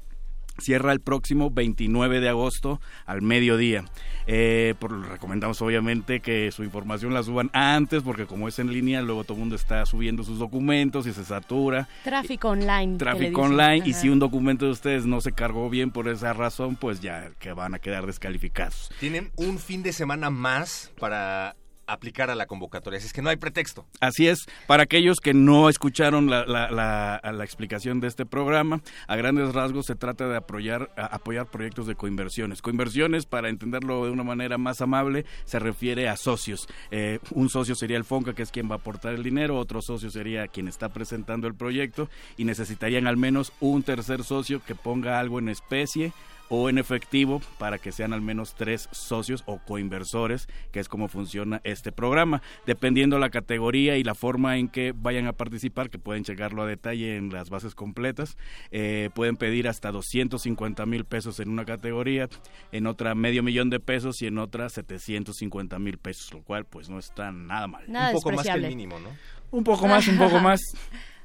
Cierra 0.63 0.93
el 0.93 1.01
próximo 1.01 1.51
29 1.51 2.21
de 2.21 2.29
agosto 2.29 2.81
al 3.05 3.21
mediodía. 3.21 3.85
Eh, 4.29 4.75
por, 4.79 5.09
recomendamos 5.09 5.61
obviamente 5.63 6.21
que 6.21 6.53
su 6.53 6.63
información 6.63 7.13
la 7.13 7.25
suban 7.25 7.51
antes 7.53 8.05
porque 8.05 8.27
como 8.27 8.47
es 8.47 8.61
en 8.61 8.73
línea 8.73 9.03
luego 9.03 9.25
todo 9.25 9.35
el 9.35 9.41
mundo 9.41 9.57
está 9.57 9.85
subiendo 9.85 10.23
sus 10.23 10.39
documentos 10.39 11.07
y 11.07 11.13
se 11.13 11.25
satura. 11.25 11.89
Tráfico 12.05 12.51
online. 12.51 12.99
Tráfico 12.99 13.43
online 13.43 13.83
y 13.85 13.95
si 13.95 14.09
un 14.09 14.21
documento 14.21 14.67
de 14.67 14.71
ustedes 14.71 15.05
no 15.05 15.21
se 15.21 15.33
cargó 15.33 15.69
bien 15.69 15.91
por 15.91 16.09
esa 16.09 16.33
razón 16.33 16.77
pues 16.77 17.01
ya 17.01 17.33
que 17.41 17.53
van 17.53 17.75
a 17.75 17.81
quedar 17.81 18.07
descalificados. 18.07 18.91
Tienen 19.01 19.33
un 19.37 19.59
fin 19.59 19.83
de 19.83 19.93
semana 19.93 20.31
más 20.31 20.93
para 21.01 21.57
aplicar 21.87 22.31
a 22.31 22.35
la 22.35 22.47
convocatoria, 22.47 22.99
así 22.99 23.07
es 23.07 23.13
que 23.13 23.23
no 23.23 23.31
hay 23.31 23.37
pretexto. 23.37 23.87
Así 24.01 24.29
es, 24.29 24.47
para 24.67 24.85
aquellos 24.85 25.19
que 25.21 25.35
no 25.35 25.69
escucharon 25.69 26.31
la, 26.31 26.45
la- 26.47 26.71
la- 26.71 27.33
la 27.33 27.45
explicación 27.45 28.01
de 28.01 28.09
este 28.09 28.25
programa, 28.27 28.81
a 29.07 29.17
grandes 29.17 29.53
rasgos 29.55 29.87
se 29.87 29.95
trata 29.95 30.29
de 30.29 30.37
apoyar, 30.37 30.91
apoyar 30.97 31.47
proyectos 31.47 31.87
de 31.87 31.95
coinversiones. 31.95 32.63
Coinversiones, 32.63 33.27
para 33.27 33.49
entenderlo 33.49 34.05
de 34.05 34.11
una 34.11 34.23
manera 34.25 34.59
más 34.59 34.81
amable, 34.81 35.25
se 35.45 35.59
refiere 35.59 36.09
a 36.09 36.17
socios. 36.17 36.67
Eh, 36.91 37.19
un 37.31 37.49
socio 37.49 37.75
sería 37.75 37.97
el 37.97 38.05
FONCA, 38.05 38.35
que 38.35 38.43
es 38.43 38.51
quien 38.51 38.71
va 38.71 38.75
a 38.75 38.79
aportar 38.79 39.15
el 39.15 39.23
dinero, 39.23 39.59
otro 39.59 39.83
socio 39.83 40.11
sería 40.11 40.49
quien 40.49 40.69
está 40.69 40.89
presentando 40.91 41.47
el 41.47 41.55
proyecto 41.55 42.09
y 42.37 42.45
necesitarían 42.45 43.07
al 43.07 43.17
menos 43.17 43.53
un 43.61 43.83
tercer 43.83 44.25
socio 44.25 44.63
que 44.65 44.75
ponga 44.75 45.19
algo 45.19 45.39
en 45.39 45.49
especie 45.49 46.13
o 46.55 46.69
en 46.69 46.77
efectivo 46.77 47.41
para 47.59 47.79
que 47.79 47.93
sean 47.93 48.13
al 48.13 48.21
menos 48.21 48.55
tres 48.55 48.91
socios 48.93 49.43
o 49.47 49.59
coinversores, 49.61 50.49
que 50.71 50.81
es 50.81 50.89
como 50.89 51.09
funciona 51.09 51.63
este 51.65 51.93
programa. 51.93 52.43
Dependiendo 52.67 53.19
la 53.19 53.31
categoría 53.31 53.97
y 53.97 54.05
la 54.05 54.15
forma 54.15 54.59
en 54.59 54.69
que 54.69 54.93
vayan 54.95 55.27
a 55.27 55.33
participar, 55.33 55.89
que 55.89 55.99
pueden 55.99 56.25
checarlo 56.25 56.63
a 56.63 56.67
detalle 56.67 57.17
en 57.17 57.31
las 57.31 57.49
bases 57.49 57.75
completas, 57.75 58.37
eh, 58.71 59.09
pueden 59.15 59.39
pedir 59.39 59.67
hasta 59.67 59.91
250 59.91 60.85
mil 60.85 61.07
pesos 61.07 61.41
en 61.41 61.49
una 61.49 61.65
categoría, 61.65 62.29
en 62.71 62.87
otra 62.87 63.15
medio 63.15 63.43
millón 63.43 63.71
de 63.71 63.81
pesos 63.81 64.21
y 64.21 64.27
en 64.27 64.37
otra 64.37 64.69
750 64.69 65.79
mil 65.79 65.97
pesos, 65.97 66.35
lo 66.35 66.43
cual 66.43 66.67
pues 66.67 66.91
no 66.91 66.99
está 66.99 67.33
nada 67.33 67.67
mal. 67.67 67.85
Nada 67.89 68.09
un 68.09 68.17
poco 68.17 68.31
más 68.31 68.45
que 68.45 68.53
el 68.53 68.69
mínimo, 68.69 69.01
¿no? 69.01 69.09
Un 69.53 69.65
poco 69.65 69.89
más, 69.89 70.07
un 70.07 70.19
poco 70.19 70.39
más. 70.41 70.61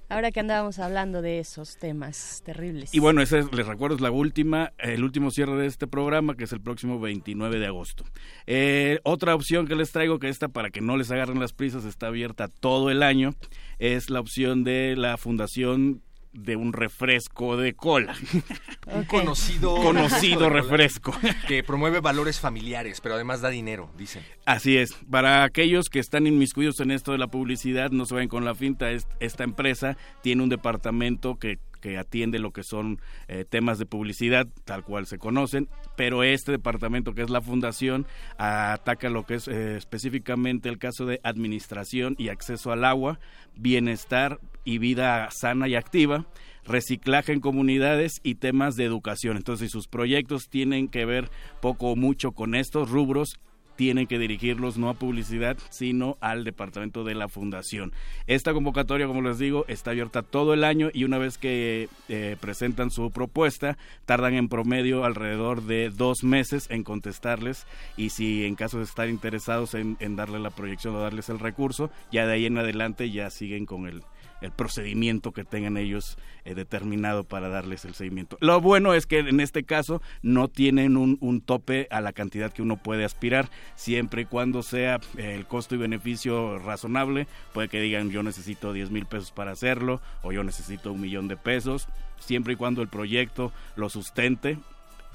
Ahora 0.10 0.32
que 0.32 0.39
andábamos 0.39 0.80
hablando 0.80 1.22
de 1.22 1.39
esos 1.39 1.76
temas 1.78 2.41
terribles. 2.45 2.93
Y 2.93 2.99
bueno, 2.99 3.22
ese 3.22 3.39
es- 3.39 3.51
les 3.53 3.68
recuerdo 3.68 3.95
es 3.97 4.01
la 4.01 4.10
última, 4.10 4.72
el 4.78 5.03
último 5.03 5.32
cierre 5.32 5.58
de 5.58 5.66
este 5.68 5.86
programa, 5.86 6.36
que 6.36 6.45
es 6.45 6.53
el 6.53 6.62
próximo 6.62 6.99
29 6.99 7.60
de 7.60 7.66
agosto. 7.68 8.05
Eh, 8.45 8.99
otra 9.03 9.36
opción 9.36 9.68
que 9.68 9.76
les 9.76 9.91
traigo, 9.91 10.18
que 10.20 10.30
esta 10.30 10.47
para 10.47 10.70
que 10.70 10.80
no 10.80 10.95
les 10.95 11.12
agarren 11.12 11.39
las 11.41 11.51
prisas, 11.51 11.84
está 11.84 12.08
abierta 12.08 12.47
todo 12.47 12.89
el 12.89 13.03
año, 13.03 13.34
es 13.80 14.10
la 14.10 14.22
opción 14.22 14.64
de 14.64 14.95
la 14.95 15.18
Fundación 15.18 16.01
de 16.38 16.55
un 16.55 16.71
refresco 16.71 17.57
de 17.57 17.73
cola. 17.73 18.15
Un 18.88 19.03
conocido, 19.05 19.75
Conocido 19.83 20.49
refresco. 20.51 21.13
que 21.47 21.63
promueve 21.63 21.99
valores 21.99 22.39
familiares, 22.39 23.01
pero 23.01 23.15
además 23.15 23.41
da 23.41 23.49
dinero, 23.49 23.89
dicen. 23.97 24.23
Así 24.45 24.77
es. 24.77 24.93
Para 25.09 25.43
aquellos 25.43 25.89
que 25.89 25.99
están 25.99 26.25
inmiscuidos 26.27 26.79
en 26.79 26.91
esto 26.91 27.11
de 27.11 27.17
la 27.17 27.27
publicidad, 27.27 27.89
no 27.91 28.05
se 28.05 28.13
vayan 28.13 28.29
con 28.29 28.45
la 28.45 28.55
finta. 28.55 28.91
Es- 28.91 29.07
Esta 29.19 29.43
empresa 29.43 29.97
tiene 30.21 30.43
un 30.43 30.49
departamento 30.49 31.35
que, 31.38 31.57
que 31.88 31.97
atiende 31.97 32.39
lo 32.39 32.51
que 32.51 32.63
son 32.63 32.99
eh, 33.29 33.45
temas 33.47 33.79
de 33.79 33.85
publicidad, 33.85 34.45
tal 34.65 34.83
cual 34.83 35.05
se 35.05 35.17
conocen, 35.17 35.69
pero 35.95 36.21
este 36.23 36.51
departamento 36.51 37.13
que 37.13 37.21
es 37.21 37.29
la 37.29 37.41
fundación 37.41 38.05
ataca 38.38 39.09
lo 39.09 39.25
que 39.25 39.35
es 39.35 39.47
eh, 39.47 39.77
específicamente 39.77 40.67
el 40.67 40.79
caso 40.79 41.05
de 41.05 41.21
administración 41.23 42.15
y 42.17 42.27
acceso 42.27 42.73
al 42.73 42.83
agua, 42.83 43.19
bienestar 43.55 44.39
y 44.65 44.79
vida 44.79 45.29
sana 45.31 45.69
y 45.69 45.75
activa 45.75 46.25
reciclaje 46.65 47.31
en 47.31 47.39
comunidades 47.39 48.19
y 48.23 48.35
temas 48.35 48.75
de 48.75 48.83
educación. 48.83 49.38
Entonces, 49.38 49.71
sus 49.71 49.88
proyectos 49.88 50.49
tienen 50.49 50.89
que 50.89 51.05
ver 51.05 51.29
poco 51.61 51.91
o 51.91 51.95
mucho 51.95 52.33
con 52.33 52.55
estos 52.55 52.91
rubros, 52.91 53.39
tienen 53.78 54.07
que 54.07 54.19
dirigirlos 54.19 54.78
no 54.78 54.89
a 54.89 54.95
publicidad, 54.95 55.57
sino 55.69 56.17
al 56.19 56.43
departamento 56.43 57.05
de 57.05 57.15
la 57.15 57.30
fundación. 57.30 57.93
Esta 58.25 58.53
convocatoria, 58.53 59.07
como 59.07 59.21
les 59.21 59.39
digo, 59.39 59.63
está 59.69 59.91
abierta 59.91 60.23
todo 60.23 60.53
el 60.53 60.65
año 60.65 60.89
y 60.93 61.05
una 61.05 61.17
vez 61.17 61.38
que 61.38 61.88
eh, 62.09 62.36
presentan 62.41 62.91
su 62.91 63.09
propuesta, 63.11 63.78
tardan 64.05 64.34
en 64.34 64.49
promedio 64.49 65.05
alrededor 65.05 65.63
de 65.63 65.89
dos 65.89 66.23
meses 66.23 66.67
en 66.69 66.84
contestarles 66.84 67.65
y 67.95 68.09
si 68.09 68.45
en 68.45 68.55
caso 68.55 68.80
de 68.80 68.84
estar 68.84 69.07
interesados 69.07 69.75
en, 69.75 69.95
en 69.99 70.15
darle 70.15 70.39
la 70.39 70.49
proyección 70.49 70.95
o 70.95 70.99
darles 70.99 71.30
el 71.30 71.39
recurso, 71.39 71.89
ya 72.11 72.25
de 72.25 72.34
ahí 72.34 72.45
en 72.45 72.57
adelante 72.57 73.11
ya 73.11 73.30
siguen 73.30 73.65
con 73.65 73.88
el, 73.88 74.01
el 74.41 74.51
procedimiento 74.51 75.31
que 75.31 75.43
tengan 75.43 75.77
ellos 75.77 76.17
eh, 76.45 76.55
determinado 76.55 77.23
para 77.23 77.49
darles 77.49 77.85
el 77.85 77.95
seguimiento. 77.95 78.38
Lo 78.39 78.61
bueno 78.61 78.93
es 78.93 79.05
que 79.05 79.19
en 79.19 79.39
este 79.39 79.63
caso 79.63 80.01
no 80.21 80.47
tienen 80.47 80.97
un, 80.97 81.41
tope 81.41 81.88
a 81.91 82.01
la 82.01 82.13
cantidad 82.13 82.51
que 82.51 82.61
uno 82.61 82.77
puede 82.77 83.05
aspirar, 83.05 83.49
siempre 83.75 84.23
y 84.23 84.25
cuando 84.25 84.63
sea 84.63 84.99
eh, 85.17 85.35
el 85.35 85.45
costo 85.45 85.75
y 85.75 85.77
beneficio 85.77 86.57
razonable. 86.59 87.27
Puede 87.53 87.69
que 87.69 87.81
digan 87.81 88.09
yo 88.09 88.23
necesito 88.23 88.73
10 88.73 88.91
mil 88.91 89.05
pesos 89.05 89.31
para 89.31 89.51
hacerlo 89.51 90.01
o 90.23 90.31
yo 90.31 90.43
necesito 90.43 90.91
un 90.91 91.01
millón 91.01 91.27
de 91.27 91.38
pesos, 91.38 91.88
siempre 92.19 92.53
y 92.53 92.55
cuando 92.55 92.81
el 92.81 92.88
proyecto 92.88 93.51
lo 93.75 93.89
sustente, 93.89 94.57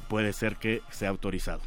puede 0.08 0.32
ser 0.32 0.56
que 0.56 0.82
sea 0.90 1.10
autorizado. 1.10 1.60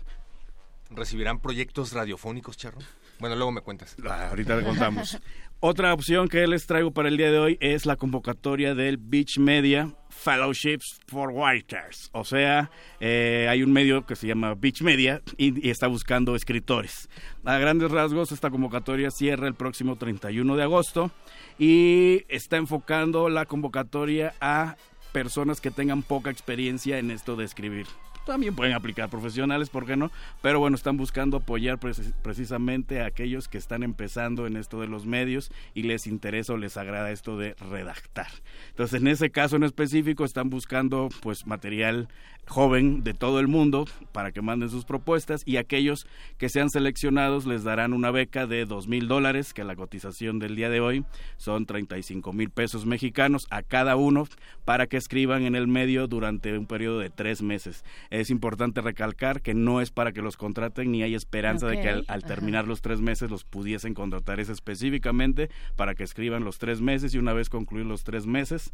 ¿Recibirán 0.90 1.40
proyectos 1.40 1.94
radiofónicos, 1.94 2.58
Charro? 2.58 2.80
Bueno, 3.20 3.36
luego 3.36 3.52
me 3.52 3.62
cuentas. 3.62 3.96
Ah, 4.08 4.30
ahorita 4.30 4.56
le 4.56 4.64
contamos. 4.64 5.18
Otra 5.62 5.94
opción 5.94 6.28
que 6.28 6.46
les 6.48 6.68
traigo 6.68 6.92
para 6.92 7.08
el 7.08 7.18
día 7.18 7.32
de 7.32 7.40
hoy 7.40 7.58
es 7.62 7.86
la 7.86 7.96
convocatoria 7.96 8.76
del 8.76 8.98
Beach 8.98 9.40
Media 9.40 9.96
Fellowships 10.10 11.00
for 11.08 11.32
Writers. 11.32 12.10
O 12.12 12.24
sea, 12.24 12.70
eh, 13.00 13.48
hay 13.50 13.64
un 13.64 13.72
medio 13.72 14.06
que 14.06 14.16
se 14.16 14.28
llama 14.28 14.54
Beach 14.54 14.82
Media 14.82 15.22
y, 15.38 15.66
y 15.66 15.72
está 15.72 15.88
buscando 15.88 16.36
escritores. 16.36 17.10
A 17.46 17.58
grandes 17.58 17.90
rasgos, 17.90 18.32
esta 18.32 18.50
convocatoria 18.50 19.10
cierra 19.12 19.48
el 19.48 19.56
próximo 19.56 19.96
31 19.96 20.56
de 20.56 20.64
agosto 20.64 21.12
y 21.58 22.26
está 22.28 22.58
enfocando 22.58 23.30
la 23.30 23.46
convocatoria 23.46 24.34
a 24.42 24.76
personas 25.16 25.62
que 25.62 25.72
tengan 25.72 26.04
poca 26.04 26.30
experiencia 26.30 27.00
en 27.00 27.10
esto 27.10 27.38
de 27.38 27.46
escribir. 27.46 27.88
También 28.26 28.54
pueden 28.54 28.74
aplicar 28.74 29.08
profesionales, 29.08 29.70
¿por 29.70 29.86
qué 29.86 29.96
no? 29.96 30.12
Pero 30.42 30.60
bueno, 30.60 30.76
están 30.76 30.98
buscando 30.98 31.38
apoyar 31.38 31.80
precis- 31.80 32.12
precisamente 32.22 33.00
a 33.00 33.06
aquellos 33.06 33.48
que 33.48 33.58
están 33.58 33.82
empezando 33.82 34.46
en 34.46 34.58
esto 34.58 34.82
de 34.82 34.88
los 34.88 35.06
medios 35.06 35.52
y 35.74 35.84
les 35.84 36.06
interesa 36.06 36.52
o 36.54 36.58
les 36.58 36.76
agrada 36.76 37.12
esto 37.12 37.38
de 37.38 37.54
redactar. 37.54 38.28
Entonces, 38.70 39.00
en 39.00 39.08
ese 39.08 39.30
caso 39.30 39.56
en 39.56 39.64
específico, 39.64 40.26
están 40.26 40.50
buscando 40.50 41.08
pues 41.22 41.46
material 41.48 42.10
joven 42.48 43.04
de 43.04 43.14
todo 43.16 43.40
el 43.40 43.48
mundo 43.48 43.88
para 44.12 44.32
que 44.32 44.42
manden 44.42 44.70
sus 44.70 44.86
propuestas 44.86 45.42
y 45.46 45.58
aquellos 45.58 46.06
que 46.38 46.48
sean 46.50 46.70
seleccionados 46.70 47.46
les 47.48 47.64
darán 47.64 47.92
una 47.94 48.12
beca 48.12 48.46
de 48.46 48.66
dos 48.66 48.88
mil 48.88 49.08
dólares, 49.08 49.54
que 49.54 49.64
la 49.64 49.76
cotización 49.76 50.38
del 50.38 50.56
día 50.56 50.70
de 50.70 50.80
hoy 50.80 51.06
son 51.38 51.66
35 51.66 52.34
mil 52.34 52.50
pesos 52.52 52.86
mexicanos 52.86 53.48
a 53.50 53.64
cada 53.64 53.96
uno 53.96 54.28
para 54.64 54.86
que 54.88 54.98
escriban 55.06 55.44
en 55.44 55.54
el 55.54 55.68
medio 55.68 56.08
durante 56.08 56.58
un 56.58 56.66
periodo 56.66 56.98
de 56.98 57.12
tres 57.12 57.44
meses. 57.44 57.86
Es 58.10 58.32
importante 58.32 58.82
recalcar 58.82 59.44
que 59.44 59.54
no 59.54 59.80
es 59.80 59.92
para 59.92 60.14
que 60.14 60.24
los 60.24 60.36
contraten 60.36 60.92
ni 60.92 61.04
hay 61.04 61.14
esperanza 61.14 61.68
de 61.68 61.80
que 61.80 61.90
al, 61.90 62.06
ajá. 62.08 62.22
terminar 62.22 62.68
los 62.68 62.82
tres 62.82 63.02
meses 63.02 63.30
los 63.30 63.44
pudiesen 63.44 63.94
contratar. 63.94 64.40
Es 64.40 64.50
específicamente 64.50 65.52
para 65.76 65.94
que 65.94 66.04
escriban 66.04 66.44
los 66.44 66.58
tres 66.58 66.82
meses 66.82 67.14
y 67.14 67.20
una 67.20 67.34
vez 67.34 67.50
concluir 67.50 67.86
los 67.86 68.04
tres 68.04 68.26
meses 68.26 68.74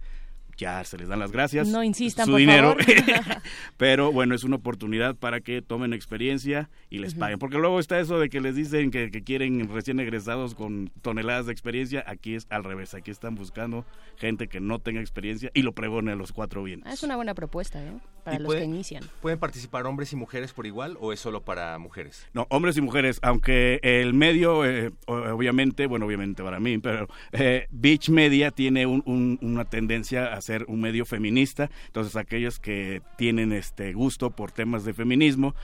ya 0.62 0.84
se 0.84 0.98
les 0.98 1.08
dan 1.08 1.18
las 1.20 1.32
gracias. 1.32 1.68
No 1.68 1.84
insistan, 1.84 2.26
su 2.28 2.32
por 2.34 2.40
dinero. 2.40 2.76
favor. 2.78 3.42
Pero 3.78 4.12
bueno, 4.12 4.36
es 4.36 4.44
una 4.44 4.58
oportunidad 4.58 5.16
para 5.16 5.42
que 5.42 5.62
tomen 5.62 5.92
experiencia 5.94 6.70
y 6.90 7.00
les 7.00 7.16
paguen. 7.16 7.40
Porque 7.40 7.58
luego 7.58 7.80
está 7.80 8.00
eso 8.00 8.20
de 8.20 8.30
que 8.30 8.40
les 8.40 8.56
dicen 8.56 8.92
que, 8.92 9.10
que 9.10 9.24
quieren 9.24 9.68
recién 9.74 10.00
egresados 10.00 10.54
con 10.56 10.92
toneladas 11.02 11.48
de 11.48 11.52
experiencia. 11.52 12.04
Aquí 12.08 12.36
es 12.36 12.46
al 12.52 12.64
revés. 12.64 12.94
Aquí 12.94 13.10
están 13.10 13.34
buscando 13.36 13.86
gente 14.18 14.48
que 14.48 14.60
no 14.60 14.78
tenga 14.80 15.02
experiencia 15.02 15.50
y 15.56 15.64
lo 15.64 15.74
pregone 15.74 16.12
a 16.12 16.16
los 16.16 16.32
cuatro. 16.32 16.52
Ah, 16.86 16.94
es 16.94 17.02
una 17.02 17.16
buena 17.16 17.34
propuesta, 17.34 17.84
¿eh? 17.84 17.92
Para 18.24 18.36
¿Y 18.36 18.40
los 18.40 18.46
puede- 18.46 18.60
que 18.60 18.66
inician. 18.66 19.04
¿Pueden 19.22 19.40
participar 19.40 19.88
hombres 19.88 20.14
y 20.14 20.16
mujeres 20.16 20.54
por 20.54 20.68
igual 20.68 20.96
o 21.00 21.12
es 21.12 21.20
solo 21.20 21.42
para 21.44 21.76
mujeres? 21.80 22.28
No, 22.34 22.46
hombres 22.52 22.78
y 22.78 22.82
mujeres, 22.82 23.18
aunque 23.24 23.80
el 23.82 24.14
medio, 24.14 24.64
eh, 24.64 24.92
obviamente, 25.08 25.88
bueno, 25.88 26.06
obviamente 26.06 26.44
para 26.44 26.60
mí, 26.60 26.78
pero 26.78 27.08
eh, 27.32 27.66
Beach 27.72 28.10
Media 28.10 28.52
tiene 28.52 28.86
un- 28.86 29.02
un- 29.08 29.40
una 29.42 29.66
tendencia 29.66 30.34
a 30.36 30.42
ser 30.52 30.66
un 30.68 30.82
medio 30.82 31.06
feminista, 31.06 31.70
entonces 31.86 32.16
aquellos 32.18 32.60
que 32.60 33.02
tienen 33.18 33.54
este 33.54 33.94
gusto 33.94 34.32
por 34.32 34.52
temas 34.52 34.84
de 34.84 34.94
feminismo 34.94 35.56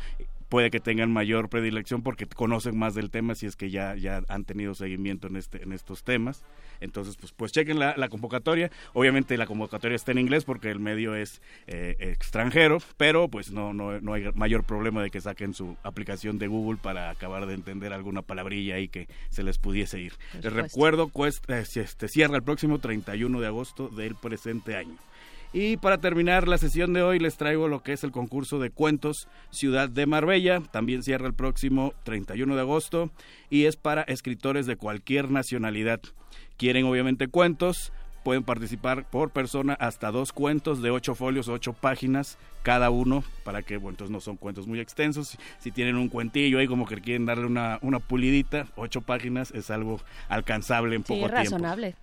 puede 0.49 0.71
que 0.71 0.79
tengan 0.79 1.11
mayor 1.11 1.49
predilección 1.49 2.01
porque 2.01 2.25
conocen 2.25 2.77
más 2.77 2.95
del 2.95 3.09
tema 3.09 3.35
si 3.35 3.45
es 3.45 3.55
que 3.55 3.69
ya, 3.69 3.95
ya 3.95 4.21
han 4.27 4.45
tenido 4.45 4.75
seguimiento 4.75 5.27
en, 5.27 5.35
este, 5.35 5.63
en 5.63 5.73
estos 5.73 6.03
temas. 6.03 6.43
Entonces, 6.79 7.15
pues, 7.17 7.31
pues 7.31 7.51
chequen 7.51 7.79
la, 7.79 7.95
la 7.97 8.09
convocatoria. 8.09 8.71
Obviamente 8.93 9.37
la 9.37 9.45
convocatoria 9.45 9.95
está 9.95 10.11
en 10.11 10.19
inglés 10.19 10.45
porque 10.45 10.69
el 10.69 10.79
medio 10.79 11.15
es 11.15 11.41
eh, 11.67 11.95
extranjero, 11.99 12.79
pero 12.97 13.27
pues 13.27 13.51
no, 13.51 13.73
no, 13.73 13.99
no 13.99 14.13
hay 14.13 14.31
mayor 14.35 14.63
problema 14.63 15.01
de 15.01 15.09
que 15.09 15.21
saquen 15.21 15.53
su 15.53 15.75
aplicación 15.83 16.37
de 16.37 16.47
Google 16.47 16.79
para 16.81 17.09
acabar 17.09 17.45
de 17.45 17.53
entender 17.53 17.93
alguna 17.93 18.21
palabrilla 18.21 18.75
ahí 18.75 18.87
que 18.87 19.07
se 19.29 19.43
les 19.43 19.57
pudiese 19.57 19.99
ir. 19.99 20.13
Les 20.41 20.53
recuerdo, 20.53 21.09
cuesta, 21.09 21.59
eh, 21.59 21.63
este, 21.75 22.07
cierra 22.07 22.35
el 22.35 22.43
próximo 22.43 22.79
31 22.79 23.39
de 23.39 23.47
agosto 23.47 23.89
del 23.89 24.15
presente 24.15 24.75
año. 24.75 24.95
Y 25.53 25.77
para 25.77 25.99
terminar 25.99 26.47
la 26.47 26.57
sesión 26.57 26.93
de 26.93 27.01
hoy 27.01 27.19
les 27.19 27.37
traigo 27.37 27.67
lo 27.67 27.81
que 27.81 27.93
es 27.93 28.03
el 28.03 28.11
concurso 28.11 28.59
de 28.59 28.69
cuentos 28.69 29.27
Ciudad 29.49 29.89
de 29.89 30.05
Marbella. 30.05 30.61
También 30.71 31.03
cierra 31.03 31.27
el 31.27 31.33
próximo 31.33 31.93
31 32.03 32.55
de 32.55 32.61
agosto 32.61 33.11
y 33.49 33.65
es 33.65 33.77
para 33.77 34.01
escritores 34.03 34.65
de 34.65 34.75
cualquier 34.75 35.31
nacionalidad. 35.31 36.01
Quieren 36.57 36.85
obviamente 36.85 37.27
cuentos, 37.27 37.93
pueden 38.27 38.43
participar 38.43 39.05
por 39.09 39.29
persona 39.29 39.71
hasta 39.75 40.11
dos 40.11 40.33
cuentos 40.33 40.81
de 40.81 40.91
ocho 40.91 41.15
folios, 41.15 41.47
ocho 41.47 41.71
páginas 41.71 42.37
cada 42.61 42.89
uno, 42.89 43.23
para 43.45 43.61
que, 43.61 43.77
bueno, 43.77 43.91
entonces 43.91 44.11
no 44.11 44.19
son 44.19 44.35
cuentos 44.35 44.67
muy 44.67 44.81
extensos. 44.81 45.37
Si 45.59 45.71
tienen 45.71 45.95
un 45.95 46.09
cuentillo 46.09 46.59
ahí 46.59 46.67
como 46.67 46.85
que 46.85 46.99
quieren 46.99 47.25
darle 47.25 47.45
una, 47.45 47.79
una 47.81 47.99
pulidita, 47.99 48.67
ocho 48.75 48.99
páginas 48.99 49.51
es 49.51 49.71
algo 49.71 50.01
alcanzable 50.27 50.97
en 50.97 51.05
Sí, 51.05 51.13
poco 51.13 51.29
tiempo. 51.29 51.37
razonable. 51.37 51.95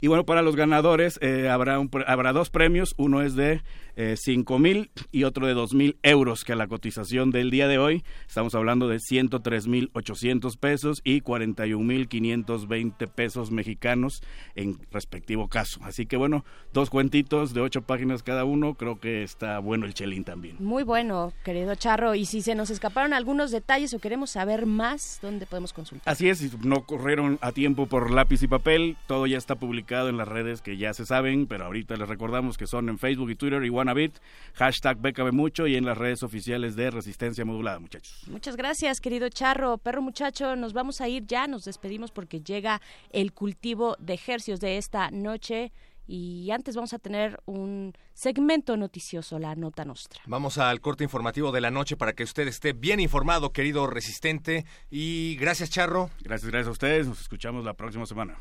Y 0.00 0.06
bueno, 0.06 0.24
para 0.24 0.42
los 0.42 0.54
ganadores 0.54 1.18
eh, 1.20 1.48
habrá, 1.48 1.80
un 1.80 1.90
habrá 2.06 2.32
dos 2.32 2.48
premios, 2.48 2.94
uno 2.96 3.22
es 3.22 3.34
de 3.34 3.62
eh, 3.96 4.14
5 4.16 4.58
mil 4.60 4.90
y 5.10 5.24
otro 5.24 5.48
de 5.48 5.54
2 5.54 5.74
mil 5.74 5.96
euros, 6.04 6.44
que 6.44 6.52
a 6.52 6.56
la 6.56 6.68
cotización 6.68 7.32
del 7.32 7.50
día 7.50 7.66
de 7.66 7.78
hoy 7.78 8.04
estamos 8.28 8.54
hablando 8.54 8.86
de 8.88 9.00
103 9.00 9.66
mil 9.66 9.90
800 9.94 10.56
pesos 10.58 11.00
y 11.02 11.22
41 11.22 11.84
mil 11.84 12.06
520 12.06 13.06
pesos 13.08 13.50
mexicanos 13.50 14.22
en 14.54 14.78
respectivo 14.92 15.31
caso. 15.48 15.80
Así 15.82 16.06
que 16.06 16.16
bueno, 16.16 16.44
dos 16.72 16.90
cuentitos 16.90 17.54
de 17.54 17.60
ocho 17.60 17.82
páginas 17.82 18.22
cada 18.22 18.44
uno, 18.44 18.74
creo 18.74 19.00
que 19.00 19.22
está 19.22 19.58
bueno 19.58 19.86
el 19.86 19.94
chelín 19.94 20.24
también. 20.24 20.56
Muy 20.60 20.82
bueno, 20.82 21.32
querido 21.44 21.74
Charro. 21.74 22.14
Y 22.14 22.26
si 22.26 22.42
se 22.42 22.54
nos 22.54 22.70
escaparon 22.70 23.12
algunos 23.12 23.50
detalles 23.50 23.94
o 23.94 23.98
queremos 23.98 24.30
saber 24.30 24.66
más, 24.66 25.18
¿dónde 25.22 25.46
podemos 25.46 25.72
consultar? 25.72 26.10
Así 26.10 26.28
es, 26.28 26.38
si 26.38 26.50
no 26.62 26.84
corrieron 26.84 27.38
a 27.40 27.52
tiempo 27.52 27.86
por 27.86 28.10
lápiz 28.10 28.42
y 28.42 28.48
papel, 28.48 28.96
todo 29.06 29.26
ya 29.26 29.38
está 29.38 29.56
publicado 29.56 30.08
en 30.08 30.16
las 30.16 30.28
redes 30.28 30.62
que 30.62 30.76
ya 30.76 30.94
se 30.94 31.06
saben, 31.06 31.46
pero 31.46 31.64
ahorita 31.64 31.96
les 31.96 32.08
recordamos 32.08 32.58
que 32.58 32.66
son 32.66 32.88
en 32.88 32.98
Facebook 32.98 33.30
y 33.30 33.34
Twitter 33.34 33.64
y 33.64 33.70
Wanabit, 33.70 34.14
hashtag 34.54 34.98
Bécame 35.00 35.32
Mucho 35.32 35.66
y 35.66 35.76
en 35.76 35.84
las 35.84 35.98
redes 35.98 36.22
oficiales 36.22 36.76
de 36.76 36.90
Resistencia 36.90 37.44
Modulada, 37.44 37.78
muchachos. 37.78 38.24
Muchas 38.28 38.56
gracias, 38.56 39.00
querido 39.00 39.28
Charro. 39.28 39.78
Perro 39.78 40.02
muchacho, 40.02 40.56
nos 40.56 40.72
vamos 40.72 41.00
a 41.00 41.08
ir 41.08 41.26
ya, 41.26 41.46
nos 41.46 41.64
despedimos 41.64 42.10
porque 42.10 42.40
llega 42.40 42.80
el 43.10 43.32
cultivo 43.32 43.96
de 43.98 44.14
ejercios 44.14 44.60
de 44.60 44.78
esta 44.78 45.10
noche 45.22 45.72
y 46.06 46.50
antes 46.50 46.74
vamos 46.74 46.92
a 46.92 46.98
tener 46.98 47.40
un 47.46 47.94
segmento 48.12 48.76
noticioso, 48.76 49.38
la 49.38 49.54
nota 49.54 49.84
nuestra. 49.84 50.20
Vamos 50.26 50.58
al 50.58 50.80
corte 50.80 51.04
informativo 51.04 51.52
de 51.52 51.60
la 51.60 51.70
noche 51.70 51.96
para 51.96 52.12
que 52.12 52.24
usted 52.24 52.48
esté 52.48 52.72
bien 52.72 53.00
informado, 53.00 53.52
querido 53.52 53.86
resistente. 53.86 54.64
Y 54.90 55.36
gracias, 55.36 55.70
Charro. 55.70 56.10
Gracias, 56.20 56.50
gracias 56.50 56.68
a 56.68 56.72
ustedes. 56.72 57.06
Nos 57.06 57.20
escuchamos 57.20 57.64
la 57.64 57.74
próxima 57.74 58.06
semana. 58.06 58.36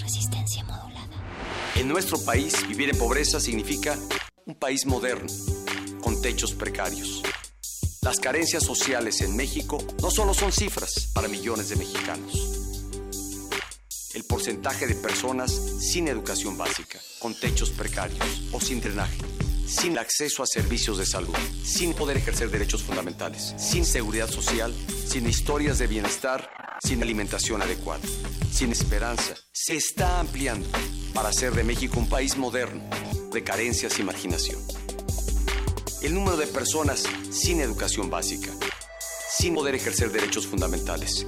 Resistencia 0.00 0.64
modulada. 0.64 1.16
En 1.76 1.88
nuestro 1.88 2.18
país, 2.24 2.66
vivir 2.68 2.90
en 2.90 2.98
pobreza 2.98 3.38
significa 3.40 3.96
un 4.44 4.54
país 4.54 4.84
moderno, 4.86 5.28
con 6.02 6.20
techos 6.20 6.52
precarios 6.52 7.22
las 8.04 8.20
carencias 8.20 8.62
sociales 8.62 9.22
en 9.22 9.34
México 9.34 9.78
no 10.02 10.10
solo 10.10 10.34
son 10.34 10.52
cifras 10.52 11.08
para 11.14 11.26
millones 11.26 11.70
de 11.70 11.76
mexicanos. 11.76 12.34
El 14.12 14.24
porcentaje 14.24 14.86
de 14.86 14.94
personas 14.94 15.50
sin 15.50 16.08
educación 16.08 16.58
básica, 16.58 16.98
con 17.18 17.34
techos 17.34 17.70
precarios 17.70 18.42
o 18.52 18.60
sin 18.60 18.82
drenaje, 18.82 19.16
sin 19.66 19.98
acceso 19.98 20.42
a 20.42 20.46
servicios 20.46 20.98
de 20.98 21.06
salud, 21.06 21.34
sin 21.64 21.94
poder 21.94 22.18
ejercer 22.18 22.50
derechos 22.50 22.82
fundamentales, 22.82 23.54
sin 23.56 23.86
seguridad 23.86 24.28
social, 24.28 24.74
sin 25.06 25.26
historias 25.26 25.78
de 25.78 25.86
bienestar, 25.86 26.50
sin 26.82 27.02
alimentación 27.02 27.62
adecuada, 27.62 28.04
sin 28.52 28.70
esperanza, 28.70 29.34
se 29.50 29.76
está 29.76 30.20
ampliando 30.20 30.68
para 31.14 31.30
hacer 31.30 31.54
de 31.54 31.64
México 31.64 31.98
un 31.98 32.10
país 32.10 32.36
moderno, 32.36 32.84
de 33.32 33.42
carencias 33.42 33.98
y 33.98 34.02
marginación. 34.02 34.60
El 36.04 36.12
número 36.12 36.36
de 36.36 36.46
personas 36.46 37.04
sin 37.30 37.62
educación 37.62 38.10
básica, 38.10 38.50
sin 39.38 39.54
poder 39.54 39.74
ejercer 39.74 40.12
derechos 40.12 40.46
fundamentales, 40.46 41.26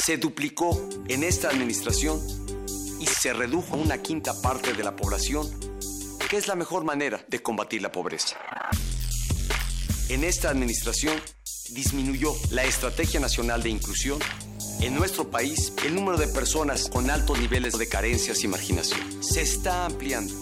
se 0.00 0.16
duplicó 0.16 0.80
en 1.08 1.24
esta 1.24 1.48
administración 1.48 2.20
y 3.00 3.06
se 3.06 3.32
redujo 3.32 3.74
a 3.74 3.78
una 3.78 3.98
quinta 3.98 4.40
parte 4.40 4.74
de 4.74 4.84
la 4.84 4.94
población, 4.94 5.50
que 6.30 6.36
es 6.36 6.46
la 6.46 6.54
mejor 6.54 6.84
manera 6.84 7.24
de 7.26 7.42
combatir 7.42 7.82
la 7.82 7.90
pobreza. 7.90 8.36
En 10.08 10.22
esta 10.22 10.50
administración 10.50 11.20
disminuyó 11.70 12.32
la 12.52 12.62
Estrategia 12.62 13.18
Nacional 13.18 13.64
de 13.64 13.70
Inclusión. 13.70 14.20
En 14.80 14.94
nuestro 14.94 15.32
país, 15.32 15.72
el 15.84 15.96
número 15.96 16.16
de 16.16 16.28
personas 16.28 16.88
con 16.88 17.10
altos 17.10 17.40
niveles 17.40 17.76
de 17.76 17.88
carencias 17.88 18.44
y 18.44 18.46
marginación 18.46 19.20
se 19.20 19.40
está 19.40 19.84
ampliando. 19.84 20.32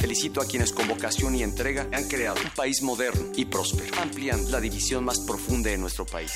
Felicito 0.00 0.40
a 0.40 0.46
quienes 0.46 0.72
con 0.72 0.88
vocación 0.88 1.34
y 1.34 1.42
entrega 1.42 1.88
han 1.92 2.04
creado 2.08 2.40
un 2.42 2.50
país 2.50 2.82
moderno 2.82 3.32
y 3.34 3.44
próspero, 3.46 4.00
ampliando 4.00 4.50
la 4.50 4.60
división 4.60 5.04
más 5.04 5.18
profunda 5.20 5.70
de 5.70 5.78
nuestro 5.78 6.06
país. 6.06 6.32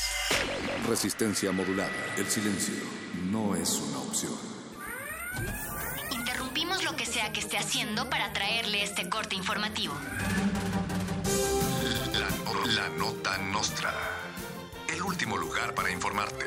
Resistencia 0.88 1.52
modulada. 1.52 1.90
El 2.16 2.26
silencio 2.26 2.74
no 3.30 3.54
es 3.54 3.74
una 3.74 3.98
opción. 3.98 4.32
Interrumpimos 6.10 6.82
lo 6.84 6.96
que 6.96 7.06
sea 7.06 7.32
que 7.32 7.40
esté 7.40 7.58
haciendo 7.58 8.08
para 8.08 8.32
traerle 8.32 8.82
este 8.82 9.08
corte 9.08 9.36
informativo. 9.36 9.94
La, 12.12 12.72
la 12.72 12.88
nota 12.96 13.38
nostra. 13.38 13.92
El 14.92 15.02
último 15.02 15.36
lugar 15.36 15.74
para 15.74 15.90
informarte. 15.90 16.46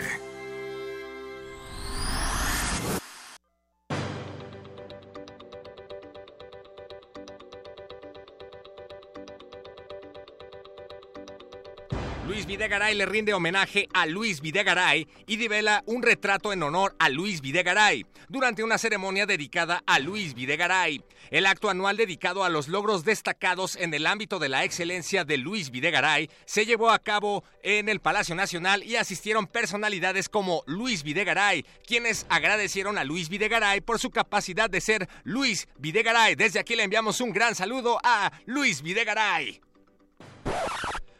Videgaray 12.45 12.95
le 12.95 13.06
rinde 13.06 13.34
homenaje 13.34 13.88
a 13.94 14.06
Luis 14.06 14.41
Videgaray 14.41 15.07
y 15.28 15.38
devela 15.38 15.84
un 15.86 16.03
retrato 16.03 16.52
en 16.52 16.64
honor 16.64 16.95
a 16.99 17.10
Luis 17.10 17.41
Videgaray 17.41 18.06
durante 18.30 18.64
una 18.64 18.78
ceremonia 18.78 19.26
dedicada 19.26 19.84
a 19.86 19.99
Luis 19.99 20.34
Videgaray. 20.34 21.03
El 21.32 21.45
acto 21.45 21.70
anual 21.70 21.98
dedicado 21.98 22.44
a 22.44 22.49
los 22.49 22.68
logros 22.68 23.03
destacados 23.03 23.76
en 23.76 23.94
el 23.94 24.06
ámbito 24.06 24.40
de 24.40 24.49
la 24.49 24.64
excelencia 24.64 25.26
de 25.26 25.38
Luis 25.38 25.72
Videgaray 25.72 26.30
se 26.45 26.65
llevó 26.65 26.91
a 26.91 26.99
cabo 26.99 27.44
en 27.61 27.90
el 27.90 27.99
Palacio 27.99 28.36
Nacional 28.36 28.84
y 28.84 28.95
asistieron 28.95 29.48
personalidades 29.48 30.30
como 30.30 30.64
Luis 30.68 31.03
Videgaray, 31.03 31.65
quienes 31.86 32.26
agradecieron 32.30 32.98
a 32.98 33.03
Luis 33.03 33.30
Videgaray 33.30 33.82
por 33.82 33.99
su 33.99 34.11
capacidad 34.11 34.70
de 34.70 34.82
ser 34.82 35.10
Luis 35.24 35.68
Videgaray. 35.78 36.36
Desde 36.36 36.60
aquí 36.60 36.76
le 36.76 36.84
enviamos 36.84 37.22
un 37.22 37.32
gran 37.32 37.56
saludo 37.56 37.99
a 38.03 38.32
Luis 38.45 38.82
Videgaray. 38.82 39.61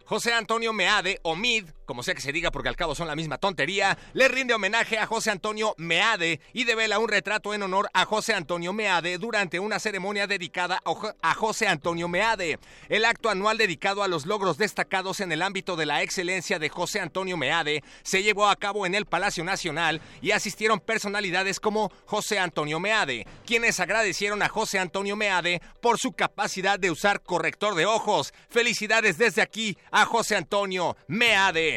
José 0.06 0.34
Antonio 0.34 0.74
Meade, 0.74 1.20
o 1.24 1.36
Mid, 1.36 1.70
como 1.86 2.04
sea 2.04 2.14
que 2.16 2.22
se 2.22 2.32
diga 2.32 2.52
porque 2.52 2.70
al 2.70 2.76
cabo 2.76 2.96
son 2.96 3.08
la 3.08 3.16
misma 3.16 3.38
tontería, 3.38 3.98
le 4.14 4.28
rinde 4.28 4.54
homenaje 4.54 4.98
a 4.98 5.06
José 5.06 5.32
Antonio 5.32 5.74
Meade 5.78 6.40
y 6.54 6.64
devela 6.64 7.00
un 7.00 7.10
retrato 7.10 7.54
en 7.54 7.64
honor 7.64 7.90
a 7.94 8.06
José 8.06 8.34
Antonio 8.34 8.74
Meade 8.74 9.18
durante 9.18 9.60
una 9.60 9.80
ceremonia 9.80 10.28
dedicada 10.28 10.80
a 10.86 10.94
Jo- 10.94 11.14
a 11.22 11.34
José 11.34 11.68
Antonio 11.68 12.08
Meade. 12.08 12.60
El 12.90 13.06
acto 13.06 13.30
anual 13.30 13.58
dedicado 13.58 14.04
a 14.04 14.08
los 14.08 14.26
logros 14.26 14.58
destacados 14.58 15.20
en 15.20 15.32
el 15.32 15.42
ámbito 15.42 15.76
de 15.76 15.86
la 15.86 16.02
excelencia 16.02 16.60
de 16.60 16.70
José 16.70 17.00
Antonio 17.00 17.38
Meade 17.38 17.84
se 18.04 18.24
llevó 18.24 18.48
a 18.48 18.56
cabo 18.56 18.86
en 18.86 18.96
el 18.96 19.06
Palacio 19.06 19.44
Nacional 19.44 20.02
y 20.22 20.32
asistieron 20.32 20.80
personalidades 20.80 21.60
como 21.60 21.92
José 22.06 22.40
Antonio 22.40 22.80
Meade, 22.80 23.26
quienes 23.46 23.80
agradecieron 23.80 24.42
a 24.42 24.50
José 24.50 24.80
Antonio 24.80 25.16
Meade 25.16 25.62
por 25.82 26.00
su 26.00 26.12
capacidad 26.14 26.80
de 26.80 26.92
usar 26.92 27.22
corrector 27.22 27.76
de 27.76 27.86
ojos. 27.86 28.34
Felicidades 28.50 29.18
desde 29.18 29.42
aquí 29.42 29.78
a 29.92 30.06
José 30.06 30.36
Antonio 30.36 30.96
Meade. 31.08 31.73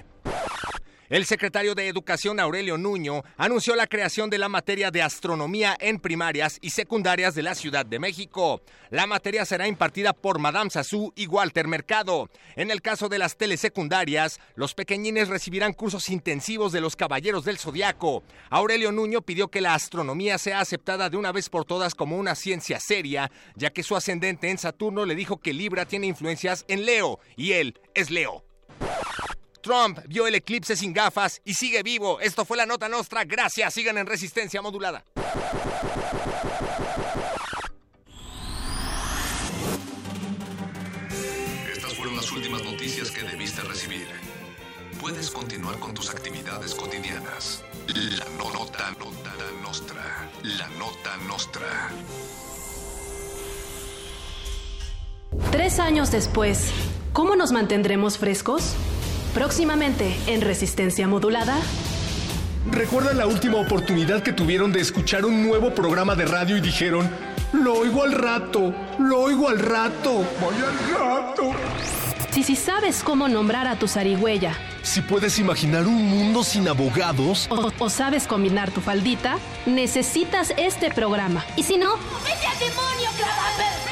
El 1.08 1.24
secretario 1.24 1.76
de 1.76 1.86
Educación 1.86 2.40
Aurelio 2.40 2.76
Nuño 2.76 3.22
anunció 3.36 3.76
la 3.76 3.86
creación 3.86 4.28
de 4.28 4.38
la 4.38 4.48
materia 4.48 4.90
de 4.90 5.02
astronomía 5.02 5.76
en 5.78 6.00
primarias 6.00 6.58
y 6.60 6.70
secundarias 6.70 7.36
de 7.36 7.44
la 7.44 7.54
Ciudad 7.54 7.86
de 7.86 8.00
México. 8.00 8.60
La 8.90 9.06
materia 9.06 9.44
será 9.44 9.68
impartida 9.68 10.12
por 10.12 10.40
Madame 10.40 10.68
Sassou 10.68 11.12
y 11.14 11.28
Walter 11.28 11.68
Mercado. 11.68 12.28
En 12.56 12.72
el 12.72 12.82
caso 12.82 13.08
de 13.08 13.18
las 13.18 13.36
telesecundarias, 13.36 14.40
los 14.56 14.74
pequeñines 14.74 15.28
recibirán 15.28 15.74
cursos 15.74 16.10
intensivos 16.10 16.72
de 16.72 16.80
los 16.80 16.96
Caballeros 16.96 17.44
del 17.44 17.58
Zodiaco. 17.58 18.24
Aurelio 18.50 18.90
Nuño 18.90 19.22
pidió 19.22 19.46
que 19.46 19.60
la 19.60 19.74
astronomía 19.74 20.38
sea 20.38 20.58
aceptada 20.58 21.08
de 21.08 21.18
una 21.18 21.30
vez 21.30 21.48
por 21.50 21.64
todas 21.64 21.94
como 21.94 22.18
una 22.18 22.34
ciencia 22.34 22.80
seria, 22.80 23.30
ya 23.54 23.70
que 23.70 23.84
su 23.84 23.94
ascendente 23.94 24.50
en 24.50 24.58
Saturno 24.58 25.06
le 25.06 25.14
dijo 25.14 25.36
que 25.36 25.52
Libra 25.52 25.86
tiene 25.86 26.08
influencias 26.08 26.64
en 26.66 26.84
Leo 26.84 27.20
y 27.36 27.52
él 27.52 27.78
es 27.94 28.10
Leo. 28.10 28.45
Trump 29.66 29.98
vio 30.06 30.28
el 30.28 30.34
eclipse 30.36 30.76
sin 30.76 30.92
gafas 30.92 31.40
y 31.44 31.54
sigue 31.54 31.82
vivo. 31.82 32.20
Esto 32.20 32.44
fue 32.44 32.56
la 32.56 32.66
nota 32.66 32.88
nostra. 32.88 33.24
Gracias. 33.24 33.74
Sigan 33.74 33.98
en 33.98 34.06
resistencia 34.06 34.62
modulada. 34.62 35.02
Estas 41.72 41.94
fueron 41.94 42.16
las 42.16 42.30
últimas 42.32 42.62
noticias 42.64 43.10
que 43.10 43.22
debiste 43.22 43.62
recibir. 43.62 44.06
Puedes 45.00 45.30
continuar 45.30 45.78
con 45.78 45.94
tus 45.94 46.10
actividades 46.10 46.74
cotidianas. 46.74 47.62
La 47.88 48.24
no- 48.38 48.50
nota, 48.52 48.90
nota 48.98 49.32
nostra. 49.62 50.30
La 50.42 50.68
nota 50.78 51.16
nostra. 51.28 51.90
Tres 55.50 55.78
años 55.78 56.10
después, 56.10 56.70
¿cómo 57.12 57.36
nos 57.36 57.52
mantendremos 57.52 58.16
frescos? 58.18 58.74
Próximamente 59.36 60.16
en 60.28 60.40
Resistencia 60.40 61.06
Modulada. 61.06 61.58
¿Recuerdan 62.70 63.18
la 63.18 63.26
última 63.26 63.58
oportunidad 63.58 64.22
que 64.22 64.32
tuvieron 64.32 64.72
de 64.72 64.80
escuchar 64.80 65.26
un 65.26 65.46
nuevo 65.46 65.74
programa 65.74 66.14
de 66.14 66.24
radio 66.24 66.56
y 66.56 66.62
dijeron, 66.62 67.06
lo 67.52 67.74
oigo 67.74 68.02
al 68.02 68.12
rato, 68.12 68.74
lo 68.98 69.20
oigo 69.20 69.50
al 69.50 69.58
rato, 69.58 70.24
voy 70.40 70.54
al 70.54 70.98
rato? 70.98 71.50
Si 72.30 72.44
si 72.44 72.56
sabes 72.56 73.02
cómo 73.02 73.28
nombrar 73.28 73.66
a 73.66 73.78
tu 73.78 73.88
zarigüeya 73.88 74.54
Si 74.82 75.02
puedes 75.02 75.38
imaginar 75.38 75.86
un 75.86 76.02
mundo 76.06 76.42
sin 76.42 76.66
abogados, 76.66 77.46
o, 77.50 77.70
o 77.78 77.90
sabes 77.90 78.26
combinar 78.26 78.70
tu 78.70 78.80
faldita, 78.80 79.36
necesitas 79.66 80.54
este 80.56 80.90
programa. 80.90 81.44
Y 81.56 81.62
si 81.62 81.76
no, 81.76 81.96
¡Vete 82.24 82.46
al 82.46 82.58
demonio, 82.58 83.10
Clavaver! 83.18 83.85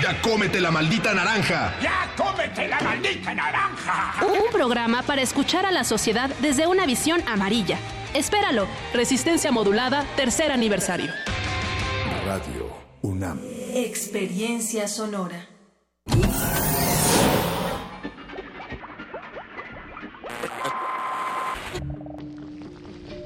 Ya 0.00 0.20
cómete 0.22 0.60
la 0.60 0.70
maldita 0.70 1.14
naranja. 1.14 1.74
¡Ya 1.82 2.10
cómete 2.16 2.68
la 2.68 2.80
maldita 2.80 3.34
naranja! 3.34 4.14
un 4.22 4.50
programa 4.52 5.02
para 5.02 5.22
escuchar 5.22 5.66
a 5.66 5.70
la 5.70 5.84
sociedad 5.84 6.30
desde 6.40 6.66
una 6.66 6.86
visión 6.86 7.22
amarilla. 7.26 7.78
Espéralo, 8.14 8.66
Resistencia 8.92 9.52
Modulada, 9.52 10.04
tercer 10.16 10.52
aniversario. 10.52 11.12
Radio 12.26 12.72
UNAM. 13.02 13.40
Experiencia 13.74 14.88
sonora. 14.88 15.46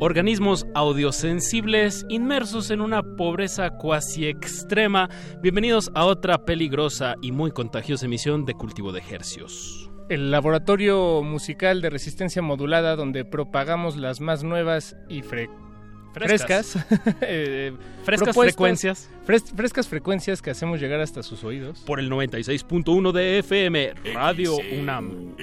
Organismos 0.00 0.66
audiosensibles 0.74 2.06
inmersos 2.08 2.70
en 2.70 2.80
una 2.80 3.02
pobreza 3.02 3.70
cuasi 3.70 4.26
extrema. 4.26 5.08
Bienvenidos 5.42 5.90
a 5.94 6.06
otra 6.06 6.44
peligrosa 6.44 7.16
y 7.20 7.32
muy 7.32 7.50
contagiosa 7.50 8.06
emisión 8.06 8.44
de 8.46 8.54
Cultivo 8.54 8.92
de 8.92 9.02
Hercios. 9.08 9.90
El 10.08 10.30
laboratorio 10.30 11.22
musical 11.22 11.82
de 11.82 11.90
resistencia 11.90 12.42
modulada 12.42 12.96
donde 12.96 13.24
propagamos 13.24 13.96
las 13.96 14.20
más 14.20 14.42
nuevas 14.42 14.96
y 15.08 15.20
fre- 15.22 15.50
Frescas. 16.14 16.72
frescas, 16.88 17.16
eh, 17.20 17.72
Frescas 18.02 18.34
frecuencias. 18.36 19.10
fres- 19.24 19.52
frescas 19.54 19.86
frecuencias 19.86 20.42
que 20.42 20.50
hacemos 20.50 20.80
llegar 20.80 21.00
hasta 21.00 21.22
sus 21.22 21.44
oídos. 21.44 21.80
Por 21.86 22.00
el 22.00 22.10
96.1 22.10 23.12
de 23.12 23.38
FM, 23.38 23.92
Radio 24.14 24.56
UNAM. 24.80 25.36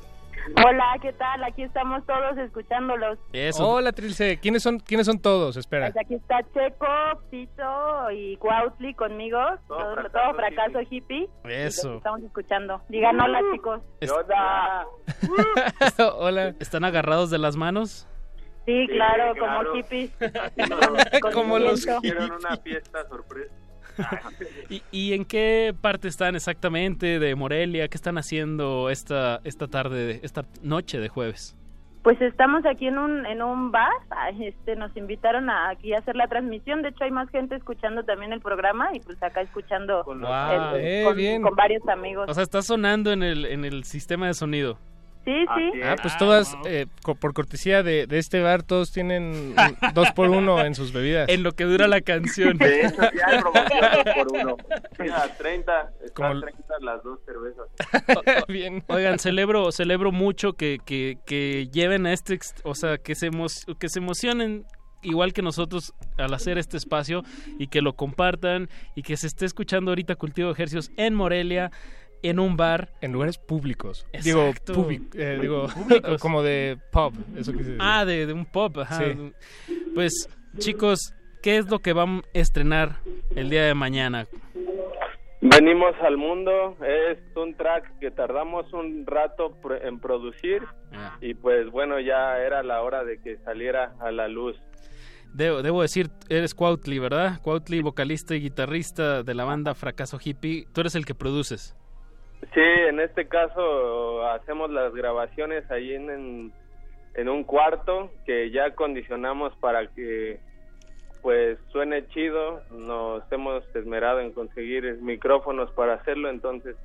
Hola, 0.56 0.96
¿qué 1.02 1.12
tal? 1.12 1.44
Aquí 1.44 1.62
estamos 1.62 2.04
todos 2.06 2.36
escuchándolos. 2.38 3.18
Eso. 3.32 3.68
Hola, 3.68 3.92
Trilce. 3.92 4.38
¿Quiénes 4.40 4.62
son, 4.62 4.78
¿Quiénes 4.80 5.06
son 5.06 5.18
todos? 5.20 5.56
Espera. 5.56 5.90
Pues 5.92 6.04
aquí 6.04 6.14
está 6.14 6.38
Checo, 6.54 6.86
Tito 7.30 8.10
y 8.10 8.36
Cuautli 8.38 8.94
conmigo. 8.94 9.38
Todo, 9.66 9.96
todo 10.10 10.34
fracaso, 10.34 10.80
hippie. 10.88 11.28
Eso. 11.44 11.88
Y 11.88 11.90
los 11.90 11.96
Estamos 11.98 12.22
escuchando. 12.22 12.82
Digan 12.88 13.20
hola, 13.20 13.40
chicos. 13.52 13.80
Es- 14.00 14.10
Hola. 14.18 14.86
Hola. 16.16 16.54
¿Están 16.60 16.84
agarrados 16.84 17.30
de 17.30 17.38
las 17.38 17.56
manos? 17.56 18.06
Sí, 18.66 18.86
claro, 18.88 19.32
claro. 19.34 19.70
como 19.70 19.74
hippies. 19.76 20.10
Como 21.32 21.58
los 21.58 21.86
Hicieron 21.86 22.32
una 22.32 22.56
fiesta 22.58 23.06
sorpresa. 23.08 23.54
¿Y, 24.70 24.82
y 24.90 25.12
en 25.14 25.24
qué 25.24 25.74
parte 25.80 26.08
están 26.08 26.34
exactamente 26.36 27.18
de 27.18 27.34
Morelia? 27.34 27.88
¿Qué 27.88 27.96
están 27.96 28.18
haciendo 28.18 28.90
esta, 28.90 29.40
esta 29.44 29.66
tarde, 29.68 30.20
esta 30.22 30.44
noche 30.62 30.98
de 31.00 31.08
jueves? 31.08 31.54
Pues 32.02 32.20
estamos 32.22 32.64
aquí 32.64 32.86
en 32.86 32.96
un 32.96 33.26
en 33.26 33.42
un 33.42 33.70
bar. 33.70 33.90
Ah, 34.10 34.30
Este, 34.30 34.76
nos 34.76 34.96
invitaron 34.96 35.50
a 35.50 35.70
aquí 35.70 35.92
a 35.92 35.98
hacer 35.98 36.16
la 36.16 36.26
transmisión. 36.28 36.80
De 36.80 36.90
hecho, 36.90 37.04
hay 37.04 37.10
más 37.10 37.28
gente 37.30 37.56
escuchando 37.56 38.04
también 38.04 38.32
el 38.32 38.40
programa 38.40 38.88
y 38.94 39.00
pues 39.00 39.20
acá 39.22 39.40
escuchando 39.42 40.04
Wow. 40.04 40.14
el- 40.74 40.80
Eh, 40.84 41.02
con, 41.04 41.16
bien. 41.16 41.42
con 41.42 41.54
varios 41.56 41.86
amigos. 41.88 42.26
O 42.30 42.34
sea, 42.34 42.44
está 42.44 42.62
sonando 42.62 43.12
en 43.12 43.22
el, 43.22 43.44
en 43.44 43.64
el 43.64 43.84
sistema 43.84 44.26
de 44.26 44.34
sonido. 44.34 44.78
Sí, 45.32 45.72
sí. 45.72 45.80
Ah, 45.84 45.96
pues 46.00 46.16
todas, 46.18 46.56
eh, 46.64 46.86
co- 47.02 47.14
por 47.14 47.34
cortesía 47.34 47.82
de, 47.82 48.06
de 48.06 48.18
este 48.18 48.40
bar, 48.40 48.62
todos 48.62 48.92
tienen 48.92 49.22
un 49.24 49.54
dos 49.94 50.10
por 50.12 50.30
uno 50.30 50.64
en 50.64 50.74
sus 50.74 50.92
bebidas. 50.92 51.28
En 51.28 51.42
lo 51.42 51.52
que 51.52 51.64
dura 51.64 51.86
la 51.88 52.00
canción. 52.00 52.56
De 52.58 52.80
hecho, 52.86 53.02
sí 53.12 53.18
hay 53.24 53.38
promoción 53.40 53.80
dos 54.04 54.14
por 54.14 54.40
uno. 54.40 54.56
Mira, 54.98 55.34
30, 55.36 55.90
Como 56.14 56.28
están 56.28 56.32
el- 56.36 56.40
30 56.42 56.74
las 56.80 57.02
dos 57.02 57.20
cervezas. 57.24 58.44
Bien. 58.48 58.82
Oigan, 58.88 59.18
celebro, 59.18 59.70
celebro 59.72 60.12
mucho 60.12 60.52
que, 60.54 60.78
que, 60.84 61.18
que 61.26 61.68
lleven 61.72 62.06
a 62.06 62.12
este, 62.12 62.34
ex- 62.34 62.54
o 62.64 62.74
sea, 62.74 62.98
que 62.98 63.14
se, 63.14 63.30
emo- 63.30 63.76
que 63.78 63.88
se 63.88 63.98
emocionen 63.98 64.64
igual 65.02 65.32
que 65.32 65.42
nosotros 65.42 65.92
al 66.16 66.34
hacer 66.34 66.58
este 66.58 66.76
espacio 66.76 67.22
y 67.58 67.68
que 67.68 67.82
lo 67.82 67.92
compartan 67.92 68.68
y 68.96 69.02
que 69.02 69.16
se 69.16 69.28
esté 69.28 69.44
escuchando 69.46 69.92
ahorita 69.92 70.16
Cultivo 70.16 70.48
de 70.48 70.54
Ejercios 70.54 70.90
en 70.96 71.14
Morelia, 71.14 71.70
en 72.22 72.38
un 72.38 72.56
bar. 72.56 72.90
En 73.00 73.12
lugares 73.12 73.38
públicos. 73.38 74.06
Exacto. 74.12 74.72
Digo, 74.72 74.82
public- 74.88 75.14
eh, 75.14 75.38
digo 75.40 75.66
Públicos. 75.68 76.20
como 76.22 76.42
de 76.42 76.78
pub. 76.92 77.12
Eso 77.36 77.52
que 77.52 77.64
se- 77.64 77.76
Ah, 77.78 78.04
de, 78.04 78.26
de 78.26 78.32
un 78.32 78.46
pop, 78.46 78.78
ajá. 78.78 78.98
Sí. 78.98 79.32
Pues, 79.94 80.28
chicos, 80.58 81.12
¿qué 81.42 81.56
es 81.58 81.70
lo 81.70 81.78
que 81.80 81.92
van 81.92 82.18
a 82.18 82.22
estrenar 82.32 82.96
el 83.36 83.50
día 83.50 83.64
de 83.64 83.74
mañana? 83.74 84.26
Venimos 85.40 85.94
al 86.02 86.16
mundo, 86.16 86.76
es 86.84 87.18
un 87.36 87.54
track 87.54 88.00
que 88.00 88.10
tardamos 88.10 88.72
un 88.72 89.06
rato 89.06 89.56
pr- 89.62 89.86
en 89.86 90.00
producir 90.00 90.62
y 91.20 91.34
pues 91.34 91.70
bueno, 91.70 92.00
ya 92.00 92.38
era 92.38 92.64
la 92.64 92.82
hora 92.82 93.04
de 93.04 93.20
que 93.22 93.36
saliera 93.44 93.94
a 94.00 94.10
la 94.10 94.26
luz. 94.26 94.56
Debo, 95.34 95.62
debo 95.62 95.82
decir, 95.82 96.10
eres 96.28 96.54
Cuautli, 96.56 96.98
¿verdad? 96.98 97.40
Cuautli, 97.42 97.82
vocalista 97.82 98.34
y 98.34 98.40
guitarrista 98.40 99.22
de 99.22 99.34
la 99.34 99.44
banda 99.44 99.74
Fracaso 99.74 100.18
Hippie. 100.22 100.66
Tú 100.72 100.80
eres 100.80 100.96
el 100.96 101.04
que 101.06 101.14
produces. 101.14 101.76
Sí, 102.40 102.60
en 102.60 103.00
este 103.00 103.26
caso 103.26 104.26
hacemos 104.30 104.70
las 104.70 104.94
grabaciones 104.94 105.68
ahí 105.70 105.94
en, 105.94 106.52
en, 107.14 107.28
un 107.28 107.42
cuarto 107.42 108.10
que 108.24 108.50
ya 108.50 108.66
acondicionamos 108.66 109.54
para 109.56 109.88
que 109.88 110.38
pues 111.20 111.58
suene 111.72 112.06
chido. 112.08 112.62
Nos 112.70 113.22
hemos 113.32 113.64
esmerado 113.74 114.20
en 114.20 114.32
conseguir 114.32 114.98
micrófonos 115.02 115.70
para 115.72 115.94
hacerlo, 115.94 116.30
entonces 116.30 116.76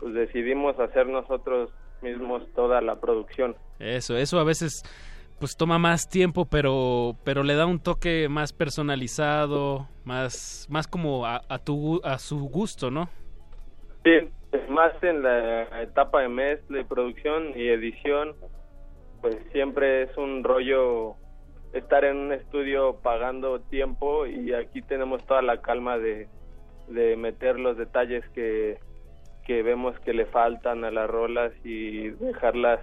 pues 0.00 0.14
decidimos 0.14 0.78
hacer 0.80 1.06
nosotros 1.06 1.70
mismos 2.00 2.42
toda 2.54 2.80
la 2.80 2.98
producción. 2.98 3.54
Eso, 3.78 4.16
eso 4.16 4.40
a 4.40 4.44
veces 4.44 4.82
pues 5.38 5.54
toma 5.56 5.78
más 5.78 6.08
tiempo, 6.08 6.46
pero 6.46 7.14
pero 7.24 7.42
le 7.42 7.54
da 7.56 7.66
un 7.66 7.78
toque 7.78 8.28
más 8.30 8.54
personalizado, 8.54 9.86
más 10.04 10.66
más 10.70 10.86
como 10.86 11.26
a, 11.26 11.42
a 11.48 11.58
tu 11.58 12.00
a 12.04 12.18
su 12.18 12.48
gusto, 12.48 12.90
¿no? 12.90 13.10
Sí, 14.04 14.30
más 14.68 14.92
en 15.02 15.22
la 15.22 15.82
etapa 15.82 16.22
de 16.22 16.28
mezcla 16.28 16.80
y 16.80 16.84
producción 16.84 17.52
y 17.54 17.68
edición, 17.68 18.34
pues 19.20 19.36
siempre 19.52 20.02
es 20.02 20.16
un 20.16 20.42
rollo 20.44 21.16
estar 21.72 22.04
en 22.04 22.16
un 22.16 22.32
estudio 22.32 22.96
pagando 23.02 23.60
tiempo 23.60 24.26
y 24.26 24.52
aquí 24.52 24.82
tenemos 24.82 25.24
toda 25.26 25.40
la 25.40 25.62
calma 25.62 25.98
de, 25.98 26.28
de 26.88 27.16
meter 27.16 27.58
los 27.58 27.78
detalles 27.78 28.28
que, 28.30 28.78
que 29.46 29.62
vemos 29.62 29.98
que 30.00 30.12
le 30.12 30.26
faltan 30.26 30.84
a 30.84 30.90
las 30.90 31.08
rolas 31.08 31.52
y 31.64 32.10
dejarlas 32.10 32.80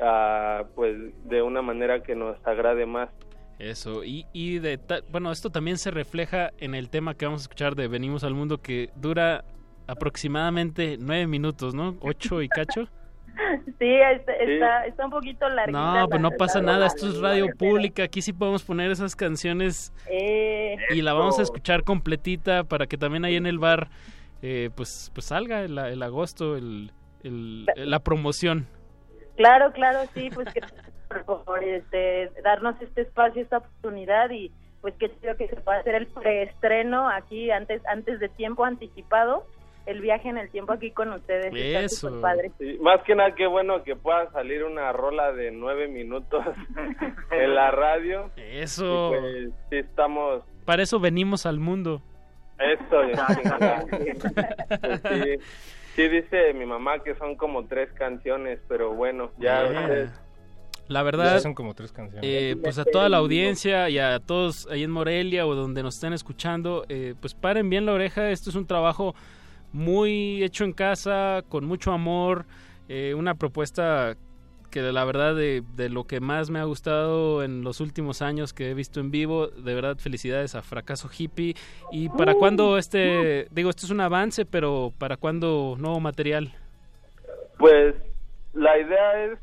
ah, 0.00 0.64
pues 0.74 0.96
de 1.28 1.42
una 1.42 1.62
manera 1.62 2.02
que 2.02 2.14
nos 2.14 2.36
agrade 2.46 2.86
más. 2.86 3.10
Eso, 3.58 4.02
y, 4.02 4.26
y 4.32 4.58
de 4.58 4.80
bueno, 5.10 5.30
esto 5.30 5.50
también 5.50 5.78
se 5.78 5.92
refleja 5.92 6.50
en 6.58 6.74
el 6.74 6.90
tema 6.90 7.14
que 7.14 7.26
vamos 7.26 7.42
a 7.42 7.44
escuchar 7.44 7.76
de 7.76 7.86
Venimos 7.86 8.24
al 8.24 8.34
Mundo, 8.34 8.58
que 8.58 8.90
dura 8.96 9.44
aproximadamente 9.86 10.96
nueve 10.98 11.26
minutos, 11.26 11.74
¿no? 11.74 11.96
Ocho 12.00 12.42
y 12.42 12.48
cacho. 12.48 12.88
Sí, 13.78 13.88
está, 13.88 14.32
está, 14.34 14.86
está 14.86 15.04
un 15.06 15.10
poquito 15.10 15.48
larguita. 15.48 16.00
No, 16.00 16.08
pues 16.08 16.20
no 16.20 16.30
pasa 16.32 16.60
nada, 16.60 16.86
esto 16.86 17.08
es 17.08 17.18
radio 17.18 17.46
pública, 17.56 18.02
aquí 18.04 18.20
sí 18.20 18.32
podemos 18.32 18.62
poner 18.62 18.90
esas 18.90 19.16
canciones 19.16 19.92
Eh, 20.10 20.76
y 20.90 21.00
la 21.02 21.14
vamos 21.14 21.38
a 21.38 21.42
escuchar 21.42 21.82
completita 21.82 22.64
para 22.64 22.86
que 22.86 22.98
también 22.98 23.24
ahí 23.24 23.36
en 23.36 23.46
el 23.46 23.58
bar 23.58 23.88
eh, 24.42 24.70
pues 24.76 25.10
pues 25.14 25.26
salga 25.26 25.62
el, 25.62 25.78
el 25.78 26.02
agosto 26.02 26.56
el, 26.56 26.92
el- 27.22 27.64
la 27.76 28.00
promoción. 28.00 28.66
Claro, 29.36 29.72
claro, 29.72 30.00
sí, 30.14 30.28
pues 30.34 30.52
que 30.52 30.60
por, 31.24 31.44
por, 31.44 31.64
este, 31.64 32.30
darnos 32.44 32.80
este 32.82 33.02
espacio, 33.02 33.40
esta 33.42 33.58
oportunidad 33.58 34.30
y 34.30 34.52
pues 34.82 34.94
que 34.96 35.10
creo 35.10 35.36
que 35.36 35.48
se 35.48 35.56
pueda 35.56 35.78
hacer 35.78 35.94
el 35.94 36.06
preestreno 36.08 37.08
aquí 37.08 37.50
antes 37.50 37.80
antes 37.86 38.20
de 38.20 38.28
tiempo 38.28 38.64
anticipado 38.64 39.46
el 39.86 40.00
viaje 40.00 40.28
en 40.28 40.38
el 40.38 40.48
tiempo 40.50 40.72
aquí 40.72 40.90
con 40.90 41.12
ustedes. 41.12 41.52
Está 41.54 41.80
Eso. 41.80 42.22
Sí, 42.58 42.78
más 42.80 43.02
que 43.02 43.14
nada, 43.14 43.34
qué 43.34 43.46
bueno 43.46 43.82
que 43.82 43.96
pueda 43.96 44.30
salir 44.32 44.64
una 44.64 44.92
rola 44.92 45.32
de 45.32 45.50
nueve 45.50 45.88
minutos 45.88 46.44
en 47.30 47.54
la 47.54 47.70
radio. 47.70 48.30
Eso. 48.36 49.08
Pues, 49.10 49.50
sí, 49.70 49.76
estamos. 49.76 50.42
Para 50.64 50.82
eso 50.82 51.00
venimos 51.00 51.46
al 51.46 51.58
mundo. 51.58 52.00
Eso, 52.58 53.02
ya. 53.08 53.84
Pues 54.80 55.00
sí, 55.02 55.38
sí, 55.96 56.08
dice 56.08 56.54
mi 56.54 56.64
mamá 56.66 57.02
que 57.02 57.14
son 57.16 57.34
como 57.36 57.66
tres 57.66 57.90
canciones, 57.92 58.60
pero 58.68 58.94
bueno, 58.94 59.30
ya 59.38 59.64
ustedes. 59.64 60.10
La 60.88 61.02
verdad, 61.02 61.38
son 61.40 61.54
como 61.54 61.74
tres 61.74 61.90
canciones. 61.92 62.24
eh, 62.28 62.56
pues 62.62 62.78
a 62.78 62.84
toda 62.84 63.08
la 63.08 63.16
audiencia 63.18 63.88
y 63.88 63.98
a 63.98 64.18
todos 64.20 64.68
ahí 64.70 64.82
en 64.82 64.90
Morelia 64.90 65.46
o 65.46 65.54
donde 65.54 65.82
nos 65.82 65.94
estén 65.94 66.12
escuchando, 66.12 66.84
eh, 66.88 67.14
pues 67.20 67.34
paren 67.34 67.70
bien 67.70 67.86
la 67.86 67.92
oreja. 67.92 68.30
Esto 68.30 68.50
es 68.50 68.56
un 68.56 68.66
trabajo 68.66 69.14
muy 69.72 70.42
hecho 70.42 70.64
en 70.64 70.72
casa, 70.72 71.42
con 71.48 71.64
mucho 71.64 71.92
amor, 71.92 72.46
eh, 72.88 73.14
una 73.14 73.34
propuesta 73.34 74.16
que 74.70 74.82
de 74.82 74.92
la 74.92 75.04
verdad 75.04 75.36
de, 75.36 75.62
de 75.76 75.88
lo 75.90 76.04
que 76.04 76.20
más 76.20 76.50
me 76.50 76.58
ha 76.58 76.64
gustado 76.64 77.44
en 77.44 77.62
los 77.62 77.80
últimos 77.80 78.22
años 78.22 78.54
que 78.54 78.70
he 78.70 78.74
visto 78.74 79.00
en 79.00 79.10
vivo, 79.10 79.48
de 79.48 79.74
verdad 79.74 79.98
felicidades 79.98 80.54
a 80.54 80.62
Fracaso 80.62 81.10
Hippie. 81.16 81.54
¿Y 81.92 82.08
para 82.08 82.34
cuándo 82.34 82.78
este, 82.78 83.48
digo, 83.50 83.68
esto 83.68 83.86
es 83.86 83.90
un 83.90 84.00
avance, 84.00 84.46
pero 84.46 84.92
para 84.98 85.16
cuándo 85.18 85.76
nuevo 85.78 86.00
material? 86.00 86.52
Pues 87.58 87.94
la 88.54 88.78
idea 88.78 89.24
es 89.26 89.38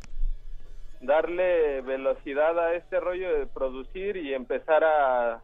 darle 1.02 1.82
velocidad 1.82 2.58
a 2.60 2.74
este 2.74 3.00
rollo 3.00 3.38
de 3.38 3.46
producir 3.46 4.18
y 4.18 4.34
empezar 4.34 4.84
a 4.84 5.42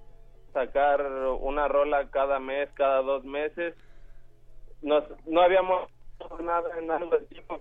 sacar 0.53 1.06
una 1.41 1.68
rola 1.68 2.10
cada 2.10 2.40
mes, 2.40 2.70
cada 2.74 3.02
dos 3.02 3.24
meses. 3.24 3.76
Nos, 4.86 5.03
no 5.26 5.41
habíamos 5.41 5.90
nada 6.41 6.70
en 6.80 6.90
algo 6.91 7.10
de 7.18 7.26
tiempo. 7.26 7.60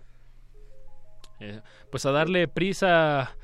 Eh, 1.41 1.61
pues 1.91 2.07
a 2.07 2.13
darle 2.13 2.47
prisa, 2.49 3.35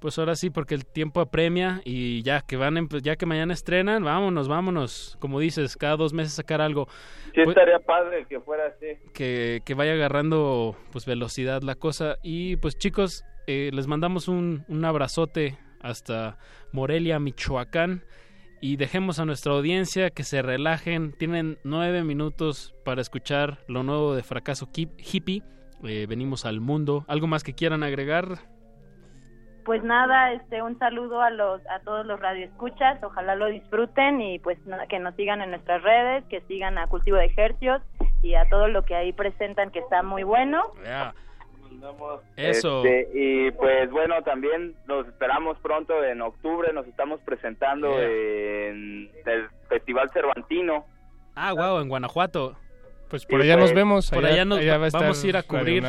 pues 0.00 0.18
ahora 0.18 0.34
sí, 0.36 0.50
porque 0.50 0.74
el 0.74 0.84
tiempo 0.86 1.20
apremia 1.20 1.80
y 1.84 2.22
ya 2.22 2.40
que 2.40 2.56
van, 2.56 2.76
en- 2.76 2.88
ya 3.02 3.16
que 3.16 3.26
mañana 3.26 3.52
estrenan, 3.54 4.02
vámonos, 4.04 4.48
vámonos, 4.48 5.16
como 5.20 5.38
dices, 5.38 5.76
cada 5.76 5.96
dos 5.96 6.12
meses 6.12 6.32
sacar 6.34 6.60
algo. 6.60 6.88
Sí 7.26 7.32
Pues- 7.44 7.48
estaría 7.48 7.78
padre 7.78 8.26
que 8.28 8.40
fuera 8.40 8.66
así. 8.68 8.86
que, 9.12 9.60
que 9.64 9.74
vaya 9.74 9.92
agarrando 9.92 10.76
pues 10.92 11.04
velocidad 11.06 11.62
la 11.62 11.74
cosa 11.74 12.16
y 12.22 12.56
pues 12.56 12.76
chicos 12.78 13.22
eh, 13.46 13.70
les 13.72 13.86
mandamos 13.86 14.28
un, 14.28 14.64
un 14.68 14.84
abrazote 14.84 15.58
hasta 15.82 16.38
Morelia 16.72 17.20
Michoacán 17.20 18.02
y 18.60 18.76
dejemos 18.76 19.18
a 19.18 19.24
nuestra 19.24 19.52
audiencia 19.52 20.10
que 20.10 20.24
se 20.24 20.42
relajen. 20.42 21.12
Tienen 21.12 21.58
nueve 21.64 22.02
minutos 22.04 22.74
para 22.84 23.00
escuchar 23.00 23.58
lo 23.68 23.82
nuevo 23.82 24.14
de 24.14 24.22
fracaso 24.22 24.68
hippie. 24.74 25.42
Eh, 25.84 26.06
venimos 26.08 26.46
al 26.46 26.60
mundo. 26.60 27.04
Algo 27.08 27.26
más 27.26 27.44
que 27.44 27.54
quieran 27.54 27.82
agregar 27.82 28.38
Pues 29.64 29.82
nada, 29.82 30.32
este 30.32 30.62
un 30.62 30.78
saludo 30.78 31.20
a 31.20 31.30
los 31.30 31.60
a 31.66 31.80
todos 31.80 32.06
los 32.06 32.18
radioescuchas, 32.18 33.02
ojalá 33.02 33.34
lo 33.34 33.46
disfruten 33.46 34.20
y 34.20 34.38
pues 34.38 34.58
que 34.88 34.98
nos 34.98 35.14
sigan 35.16 35.42
en 35.42 35.50
nuestras 35.50 35.82
redes, 35.82 36.24
que 36.30 36.40
sigan 36.42 36.78
a 36.78 36.86
Cultivo 36.86 37.18
de 37.18 37.26
Ejercios 37.26 37.82
y 38.22 38.34
a 38.34 38.48
todo 38.48 38.68
lo 38.68 38.84
que 38.84 38.94
ahí 38.94 39.12
presentan 39.12 39.70
que 39.70 39.80
está 39.80 40.02
muy 40.02 40.22
bueno. 40.22 40.62
Eso. 42.36 42.84
Este, 42.84 43.08
y 43.14 43.50
pues 43.52 43.90
bueno, 43.90 44.22
también 44.22 44.74
nos 44.86 45.06
esperamos 45.06 45.58
pronto 45.60 46.02
en 46.04 46.20
octubre, 46.22 46.72
nos 46.72 46.86
estamos 46.86 47.20
presentando 47.22 47.98
en 48.00 49.10
el 49.26 49.48
Festival 49.68 50.10
Cervantino. 50.12 50.84
ah 51.34 51.52
wow 51.52 51.80
en 51.80 51.88
Guanajuato 51.88 52.56
Pues 53.08 53.24
por 53.26 53.40
allá 53.40 53.56
nos 53.56 53.72
vemos, 53.72 54.10
por 54.10 54.24
allá- 54.24 54.34
allá, 54.34 54.44
nos 54.44 54.58
allá 54.58 54.78
va 54.78 54.88
vamos 54.92 55.22
a 55.22 55.26
ir 55.26 55.36
a 55.36 55.42
cubrir. 55.42 55.82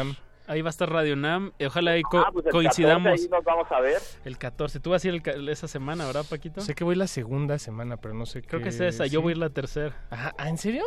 Ahí 0.47 0.61
va 0.61 0.69
a 0.69 0.71
estar 0.71 0.89
Radio 0.89 1.15
Nam 1.15 1.51
ojalá 1.65 1.91
ahí 1.91 2.01
co- 2.01 2.19
Ah, 2.19 2.29
pues 2.31 2.45
el 2.45 2.51
14 2.51 2.51
coincidamos 2.51 3.19
ahí 3.21 3.27
nos 3.29 3.43
vamos 3.43 3.67
a 3.71 3.79
ver. 3.81 3.97
El 4.25 4.37
14. 4.37 4.79
Tú 4.79 4.89
vas 4.91 5.03
a 5.03 5.07
ir 5.07 5.13
el 5.13 5.21
ca- 5.21 5.31
esa 5.31 5.67
semana, 5.67 6.05
¿verdad, 6.05 6.25
Paquito? 6.29 6.61
Sé 6.61 6.73
que 6.75 6.83
voy 6.83 6.95
la 6.95 7.07
segunda 7.07 7.59
semana, 7.59 7.97
pero 7.97 8.13
no 8.13 8.25
sé 8.25 8.41
Creo 8.41 8.59
qué- 8.59 8.63
que 8.63 8.69
es 8.69 8.79
esa. 8.79 9.05
Yo 9.05 9.21
voy 9.21 9.31
a 9.31 9.33
ir 9.33 9.37
la 9.37 9.49
tercera. 9.49 9.95
Ajá, 10.09 10.33
¿ah, 10.37 10.49
¿en 10.49 10.57
serio? 10.57 10.83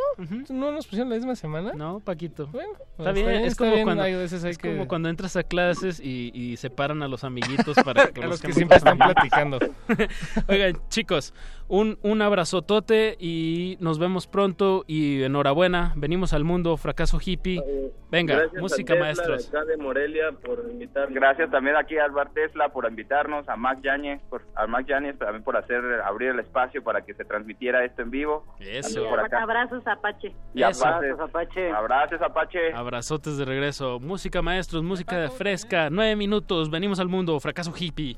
¿No 0.49 0.71
nos 0.71 0.85
pusieron 0.87 1.09
la 1.09 1.15
misma 1.15 1.35
semana? 1.35 1.71
No, 1.73 1.99
Paquito. 1.99 2.47
Bueno, 2.47 2.73
Está 2.97 3.11
bien, 3.11 3.29
es 3.29 3.47
está 3.53 3.57
como 3.63 3.73
bien, 3.73 3.85
cuando 3.85 4.03
hay 4.03 4.15
veces 4.15 4.43
hay 4.43 4.51
es 4.51 4.57
que- 4.57 4.71
como 4.73 4.87
cuando 4.87 5.09
entras 5.09 5.35
a 5.35 5.43
clases 5.43 5.99
y, 5.99 6.31
y 6.33 6.57
separan 6.57 7.01
a 7.03 7.07
los 7.07 7.23
amiguitos 7.23 7.75
para 7.83 8.01
A 8.21 8.25
los 8.27 8.41
que 8.41 8.53
siempre 8.53 8.77
están 8.77 8.97
platicando. 8.97 9.59
Oigan, 10.47 10.77
chicos, 10.89 11.33
un, 11.67 11.97
un 12.01 12.21
abrazotote 12.21 13.15
y 13.19 13.77
nos 13.79 13.99
vemos 13.99 14.27
pronto 14.27 14.83
y 14.87 15.23
enhorabuena. 15.23 15.93
Venimos 15.95 16.33
al 16.33 16.43
mundo, 16.43 16.77
fracaso 16.77 17.19
hippie. 17.23 17.61
Venga, 18.09 18.35
Gracias 18.35 18.61
música 18.61 18.95
maestros. 18.95 19.50
De 19.51 19.57
acá 19.57 19.65
de 19.65 19.77
Morelia 19.77 20.31
por 20.43 20.65
invitarme. 20.69 21.13
Gracias 21.15 21.49
también 21.51 21.75
aquí 21.75 21.97
a 21.97 22.05
Alvar 22.05 22.31
Tesla 22.33 22.69
por 22.69 22.89
invitarnos, 22.89 23.47
a 23.49 23.55
Mac 23.55 23.81
Yáñez, 23.81 24.21
por, 24.29 24.43
a 24.55 24.67
Mac 24.67 24.85
Yáñez 24.87 25.17
también 25.17 25.43
por 25.43 25.57
hacer 25.57 25.83
abrir 26.03 26.29
el 26.29 26.39
espacio 26.39 26.83
para 26.83 27.01
que 27.01 27.13
se 27.13 27.25
transmitiera 27.25 27.83
esto 27.83 28.01
en 28.01 28.11
vivo. 28.11 28.45
Eso. 28.59 29.07
Por 29.09 29.19
acá. 29.19 29.43
Abrazos 29.43 29.85
Apache. 29.85 30.33
Y 30.53 30.63
Eso. 30.63 30.85
abrazos, 30.85 31.19
Apache. 31.19 31.71
Abrazos, 31.71 32.21
Apache. 32.21 32.73
Abrazotes 32.73 33.37
de 33.37 33.45
regreso. 33.45 33.99
Música 33.99 34.41
maestros, 34.41 34.83
música 34.83 35.29
fresca. 35.29 35.89
Nueve 35.89 36.15
minutos, 36.15 36.69
venimos 36.69 36.99
al 36.99 37.07
mundo, 37.07 37.39
fracaso 37.39 37.73
hippie. 37.77 38.17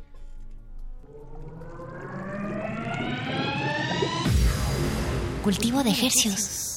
Cultivo 5.43 5.83
de 5.83 5.89
ejercios. 5.89 6.72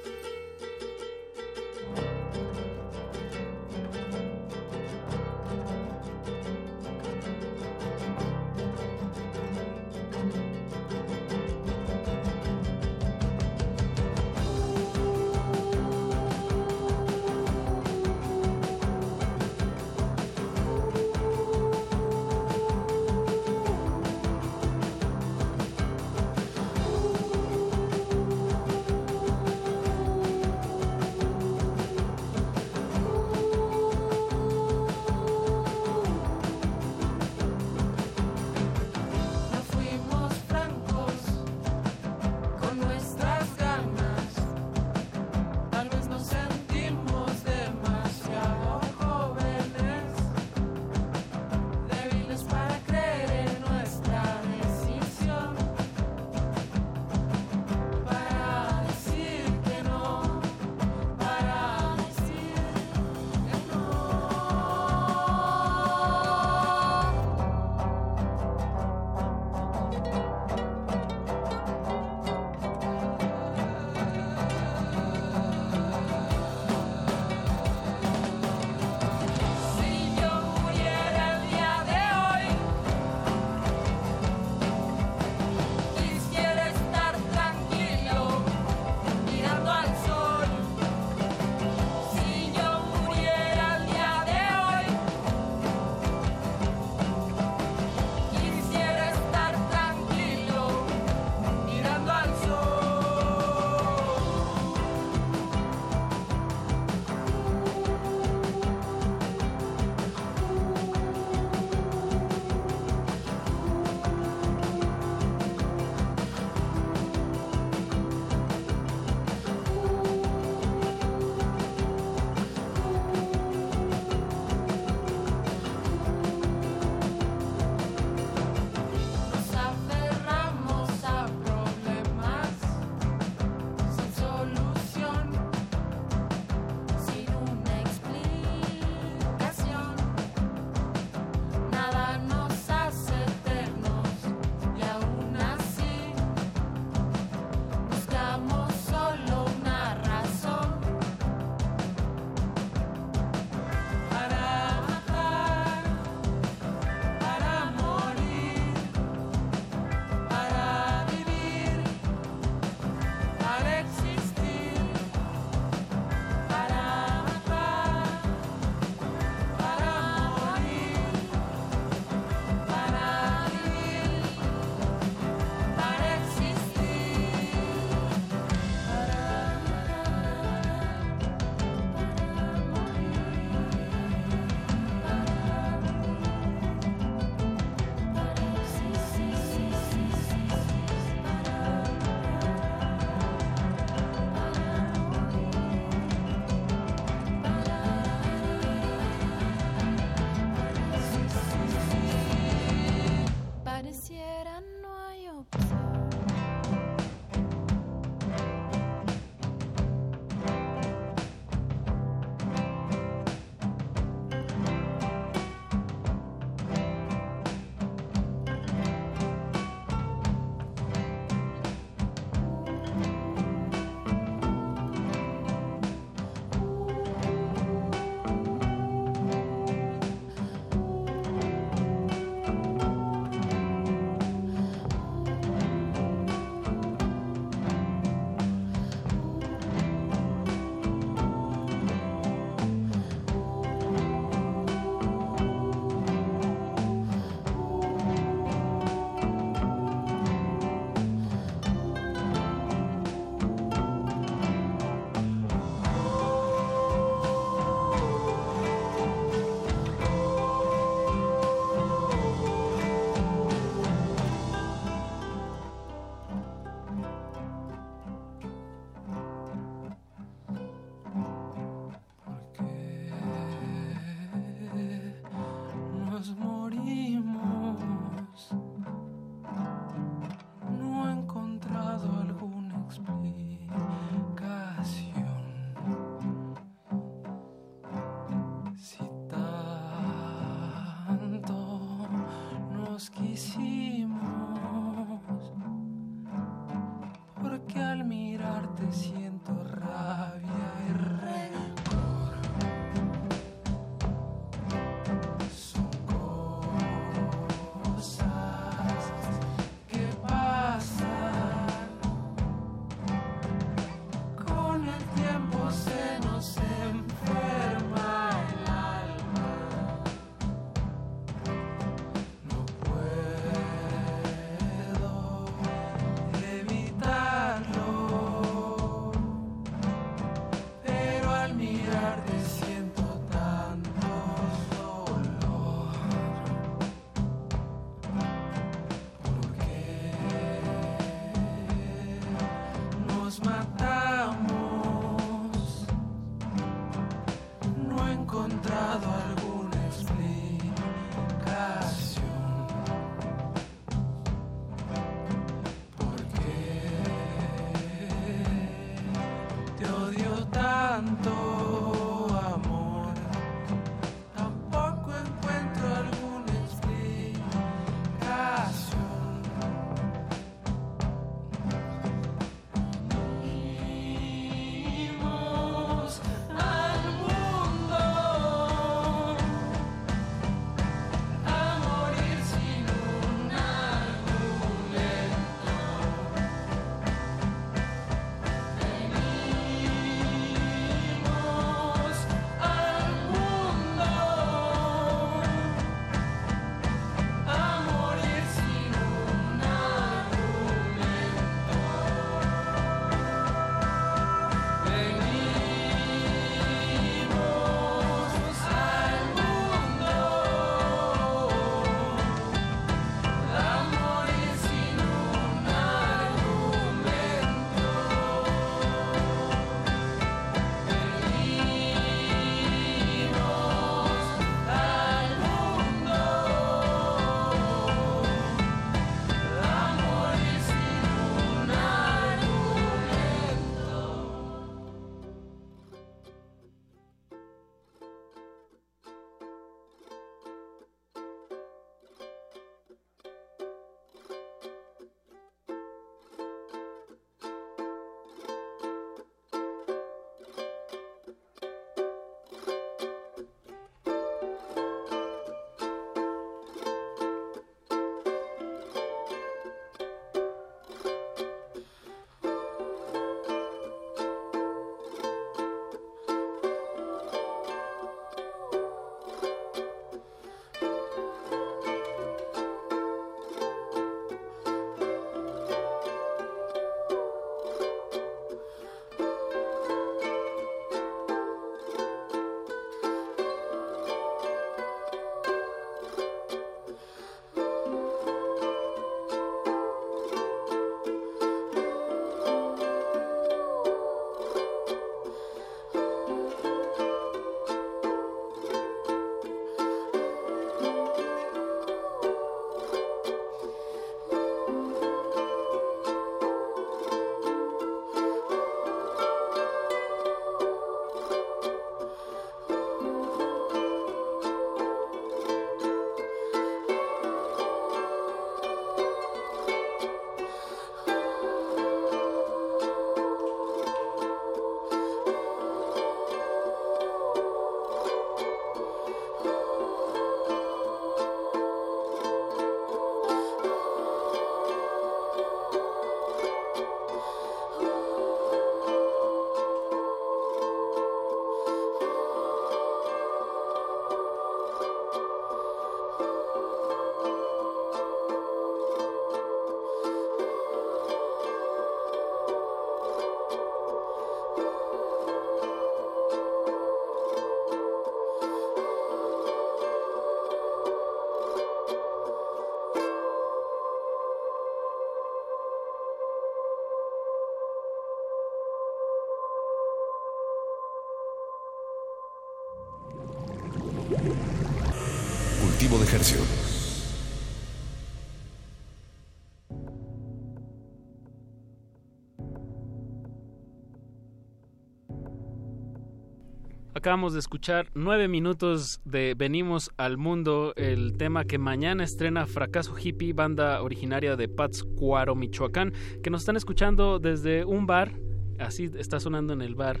Acabamos 586.96 587.34
de 587.34 587.40
escuchar 587.40 587.88
nueve 587.94 588.28
minutos 588.28 589.02
de 589.04 589.34
Venimos 589.36 589.90
al 589.98 590.16
Mundo, 590.16 590.72
el 590.76 591.18
tema 591.18 591.44
que 591.44 591.58
mañana 591.58 592.02
estrena 592.02 592.46
Fracaso 592.46 592.96
Hippie, 592.98 593.34
banda 593.34 593.82
originaria 593.82 594.36
de 594.36 594.48
Pátzcuaro, 594.48 595.34
Michoacán, 595.34 595.92
que 596.22 596.30
nos 596.30 596.40
están 596.40 596.56
escuchando 596.56 597.18
desde 597.18 597.66
un 597.66 597.86
bar, 597.86 598.12
así 598.58 598.90
está 598.96 599.20
sonando 599.20 599.52
en 599.52 599.60
el 599.60 599.74
bar 599.74 600.00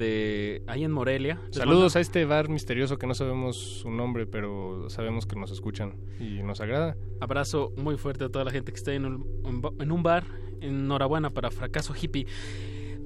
de 0.00 0.62
ahí 0.66 0.82
en 0.82 0.90
Morelia. 0.90 1.40
Saludos 1.50 1.94
a 1.94 2.00
este 2.00 2.24
bar 2.24 2.48
misterioso 2.48 2.96
que 2.96 3.06
no 3.06 3.14
sabemos 3.14 3.56
su 3.56 3.90
nombre, 3.90 4.26
pero 4.26 4.88
sabemos 4.88 5.26
que 5.26 5.36
nos 5.36 5.52
escuchan 5.52 5.94
y 6.18 6.42
nos 6.42 6.60
agrada. 6.60 6.96
Abrazo 7.20 7.72
muy 7.76 7.98
fuerte 7.98 8.24
a 8.24 8.30
toda 8.30 8.46
la 8.46 8.50
gente 8.50 8.72
que 8.72 8.78
está 8.78 8.94
en 8.94 9.04
un, 9.04 9.76
en 9.78 9.92
un 9.92 10.02
bar. 10.02 10.24
Enhorabuena 10.62 11.30
para 11.30 11.50
Fracaso 11.50 11.94
Hippie. 11.94 12.26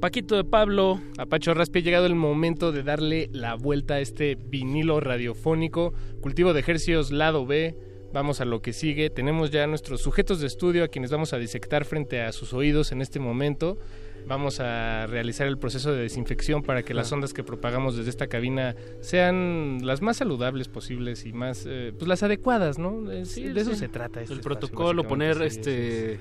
Paquito 0.01 0.37
de 0.37 0.45
Pablo. 0.45 1.01
A 1.19 1.27
Pacho 1.27 1.53
Raspi 1.53 1.81
ha 1.81 1.83
llegado 1.83 2.07
el 2.07 2.15
momento 2.15 2.71
de 2.71 2.83
darle 2.85 3.29
la 3.33 3.55
vuelta 3.57 3.95
a 3.95 4.01
este 4.01 4.37
vinilo 4.37 5.01
radiofónico, 5.01 5.95
cultivo 6.21 6.53
de 6.53 6.61
ejercios 6.61 7.11
lado 7.11 7.45
B. 7.45 7.77
Vamos 8.12 8.41
a 8.41 8.45
lo 8.45 8.62
que 8.62 8.73
sigue. 8.73 9.11
Tenemos 9.11 9.51
ya 9.51 9.66
nuestros 9.66 10.01
sujetos 10.01 10.39
de 10.41 10.47
estudio 10.47 10.85
a 10.85 10.89
quienes 10.89 11.11
vamos 11.11 11.33
a 11.33 11.39
disectar 11.39 11.85
frente 11.85 12.21
a 12.23 12.31
sus 12.31 12.53
oídos 12.53 12.93
en 12.93 13.03
este 13.03 13.19
momento. 13.19 13.79
Vamos 14.26 14.59
a 14.60 15.06
realizar 15.06 15.46
el 15.46 15.59
proceso 15.59 15.92
de 15.92 16.02
desinfección 16.02 16.62
para 16.62 16.82
que 16.82 16.94
las 16.94 17.12
ondas 17.12 17.34
que 17.34 17.44
propagamos 17.44 17.96
desde 17.96 18.09
esta 18.10 18.26
cabina 18.26 18.74
sean 19.01 19.80
las 19.82 20.01
más 20.01 20.16
saludables 20.16 20.68
posibles 20.68 21.26
y 21.26 21.32
más, 21.34 21.64
eh, 21.66 21.92
pues 21.98 22.09
las 22.09 22.22
adecuadas, 22.22 22.78
¿no? 22.78 23.10
Es- 23.12 23.30
Sí, 23.32 23.44
de 23.44 23.60
eso 23.60 23.72
sí. 23.72 23.80
se 23.80 23.88
trata. 23.88 24.20
este 24.22 24.32
el 24.32 24.40
espacio, 24.40 24.60
protocolo, 24.60 25.05
poner 25.06 25.36
sí, 25.36 25.42
este 25.44 26.20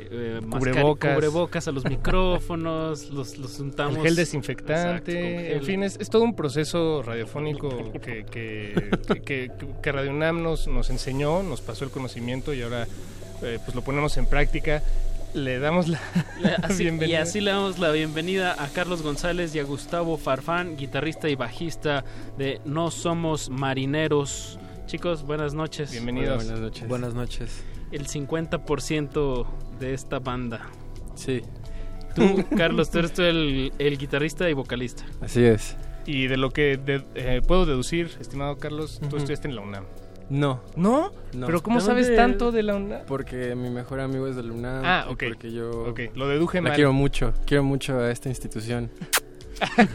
eh, 0.00 0.40
Cubrebocas. 0.48 1.14
cubrebocas 1.14 1.68
a 1.68 1.72
los 1.72 1.84
micrófonos, 1.88 3.10
los, 3.10 3.38
los 3.38 3.58
untamos. 3.60 3.96
El 3.96 4.02
gel 4.02 4.14
desinfectante, 4.16 5.12
Exacto, 5.12 5.34
con 5.34 5.44
gel. 5.44 5.52
en 5.56 5.62
fin, 5.64 5.82
es, 5.82 5.96
es 5.98 6.10
todo 6.10 6.22
un 6.22 6.36
proceso 6.36 7.02
radiofónico 7.02 7.92
que, 7.94 8.24
que, 8.30 8.72
que, 9.14 9.20
que- 9.22 9.50
que 9.82 9.92
Radio 9.92 10.10
UNAM 10.10 10.42
nos, 10.42 10.68
nos 10.68 10.90
enseñó, 10.90 11.42
nos 11.42 11.62
pasó 11.62 11.84
el 11.84 11.90
conocimiento 11.90 12.52
y 12.54 12.62
ahora 12.62 12.86
eh, 13.42 13.58
pues 13.64 13.74
lo 13.74 13.82
ponemos 13.82 14.16
en 14.18 14.26
práctica. 14.26 14.82
Le 15.34 15.58
damos 15.58 15.88
la 15.88 16.00
Así- 16.62 16.82
y 16.82 16.84
bienvenida. 16.86 17.22
así 17.22 17.40
le 17.40 17.50
damos 17.50 17.78
la 17.78 17.90
bienvenida 17.92 18.56
a 18.62 18.68
Carlos 18.68 19.02
González 19.02 19.54
y 19.54 19.58
a 19.58 19.64
Gustavo 19.64 20.16
Farfán, 20.16 20.76
guitarrista 20.76 21.28
y 21.28 21.34
bajista 21.34 22.04
de 22.38 22.60
No 22.64 22.90
Somos 22.90 23.50
Marineros. 23.50 24.58
Chicos, 24.86 25.22
buenas 25.24 25.52
noches. 25.54 25.90
Bienvenidos. 25.92 26.28
Hola, 26.36 26.44
buenas 26.44 26.60
noches. 26.60 26.88
Buenas 26.88 27.14
noches. 27.14 27.62
El 27.92 28.06
50% 28.06 29.46
de 29.78 29.94
esta 29.94 30.18
banda. 30.18 30.70
Sí. 31.14 31.42
Tú, 32.14 32.44
Carlos, 32.56 32.90
tú 32.90 32.98
eres 33.00 33.12
tú 33.12 33.22
el, 33.22 33.72
el 33.78 33.98
guitarrista 33.98 34.48
y 34.48 34.54
vocalista. 34.54 35.04
Así 35.20 35.44
es. 35.44 35.76
Y 36.06 36.26
de 36.26 36.38
lo 36.38 36.50
que 36.50 36.78
de- 36.78 37.04
eh, 37.14 37.42
puedo 37.46 37.66
deducir, 37.66 38.10
estimado 38.18 38.56
Carlos, 38.56 38.98
tú 39.10 39.18
estudiaste 39.18 39.46
en 39.48 39.56
la 39.56 39.60
UNAM. 39.60 39.84
No. 40.30 40.60
¿No? 40.76 41.12
No. 41.32 41.46
¿Pero 41.46 41.62
cómo 41.62 41.80
¿De 41.80 41.86
sabes 41.86 42.14
tanto 42.14 42.52
de 42.52 42.62
la 42.62 42.74
UNAM? 42.74 43.02
Porque 43.06 43.54
mi 43.54 43.70
mejor 43.70 44.00
amigo 44.00 44.26
es 44.26 44.36
de 44.36 44.42
la 44.42 44.52
UNAM. 44.52 44.82
Ah, 44.84 45.06
ok. 45.08 45.24
Porque 45.28 45.50
yo 45.52 45.70
Ok, 45.88 46.00
lo 46.14 46.28
deduje 46.28 46.58
la 46.58 46.68
mal. 46.68 46.74
quiero 46.74 46.92
mucho. 46.92 47.32
Quiero 47.46 47.62
mucho 47.64 47.98
a 47.98 48.10
esta 48.10 48.28
institución. 48.28 48.90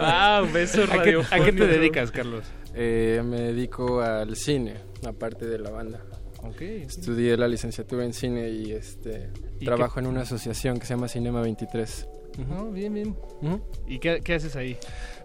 Wow, 0.00 0.52
beso 0.52 0.82
¿A 0.84 1.02
qué. 1.02 1.16
¿A 1.30 1.40
qué 1.44 1.52
te 1.52 1.66
dedicas, 1.66 2.10
Carlos? 2.10 2.44
Eh, 2.74 3.22
me 3.24 3.40
dedico 3.40 4.00
al 4.00 4.36
cine, 4.36 4.74
aparte 5.06 5.46
de 5.46 5.58
la 5.58 5.70
banda. 5.70 6.00
Ok. 6.42 6.60
Estudié 6.60 7.36
la 7.36 7.48
licenciatura 7.48 8.04
en 8.04 8.12
cine 8.12 8.50
y 8.50 8.72
este 8.72 9.30
¿Y 9.60 9.64
trabajo 9.64 9.94
qué- 9.94 10.00
en 10.00 10.06
una 10.08 10.22
asociación 10.22 10.78
que 10.78 10.86
se 10.86 10.94
llama 10.94 11.08
Cinema 11.08 11.40
23. 11.40 12.06
No, 12.48 12.70
bien, 12.70 12.92
bien. 12.92 13.16
Ujú. 13.42 13.60
¿Y 13.86 13.98
qué, 13.98 14.20
qué 14.22 14.34
haces 14.34 14.56
ahí? 14.56 14.76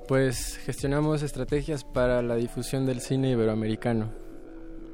Pues 0.10 0.60
gestionamos 0.66 1.22
estrategias 1.22 1.84
para 1.84 2.22
la 2.24 2.36
difusión 2.36 2.86
del 2.88 3.00
cine 3.00 3.30
iberoamericano. 3.30 4.10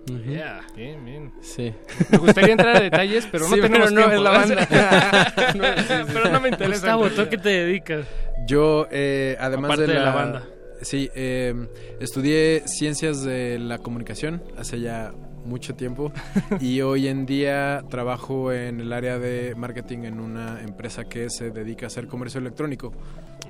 Yeah. 0.08 0.60
Bien, 0.76 1.04
bien. 1.06 1.32
Sí. 1.42 1.74
Me 2.12 2.18
gustaría 2.18 2.52
entrar 2.52 2.76
a 2.76 2.80
detalles, 2.82 3.26
pero 3.32 3.46
no 3.50 3.56
Sí, 3.56 3.62
tenemos 3.62 3.92
no 3.94 3.98
tiempo. 4.02 4.16
es 4.18 4.22
la 4.22 4.30
banda. 4.30 4.68
No, 5.56 5.64
sí, 5.64 5.84
sí, 5.88 5.94
pero 6.14 6.30
no 6.30 6.40
me 6.42 6.50
interesa. 6.50 6.96
Gustavo, 6.96 7.10
¿tú 7.10 7.22
a 7.22 7.30
qué 7.30 7.38
te 7.38 7.48
dedicas? 7.50 8.06
Yo, 8.46 8.88
eh, 8.92 9.38
además 9.40 9.72
Aparte 9.72 9.88
de 9.88 9.94
de 9.94 10.00
la, 10.00 10.06
la 10.06 10.16
banda. 10.16 10.44
Sí, 10.82 11.10
eh, 11.16 11.56
estudié 12.02 12.64
ciencias 12.68 13.24
de 13.24 13.58
la 13.58 13.78
comunicación 13.78 14.44
hace 14.58 14.82
ya 14.82 15.14
mucho 15.46 15.76
tiempo 15.76 16.12
y 16.60 16.82
hoy 16.82 17.08
en 17.08 17.26
día 17.26 17.84
trabajo 17.90 18.52
en 18.52 18.82
el 18.82 18.92
área 18.92 19.18
de 19.18 19.56
marketing 19.56 20.00
en 20.00 20.20
una 20.20 20.62
empresa 20.62 21.06
que 21.06 21.30
se 21.30 21.52
dedica 21.52 21.86
a 21.86 21.88
hacer 21.88 22.08
comercio 22.08 22.42
electrónico, 22.42 22.92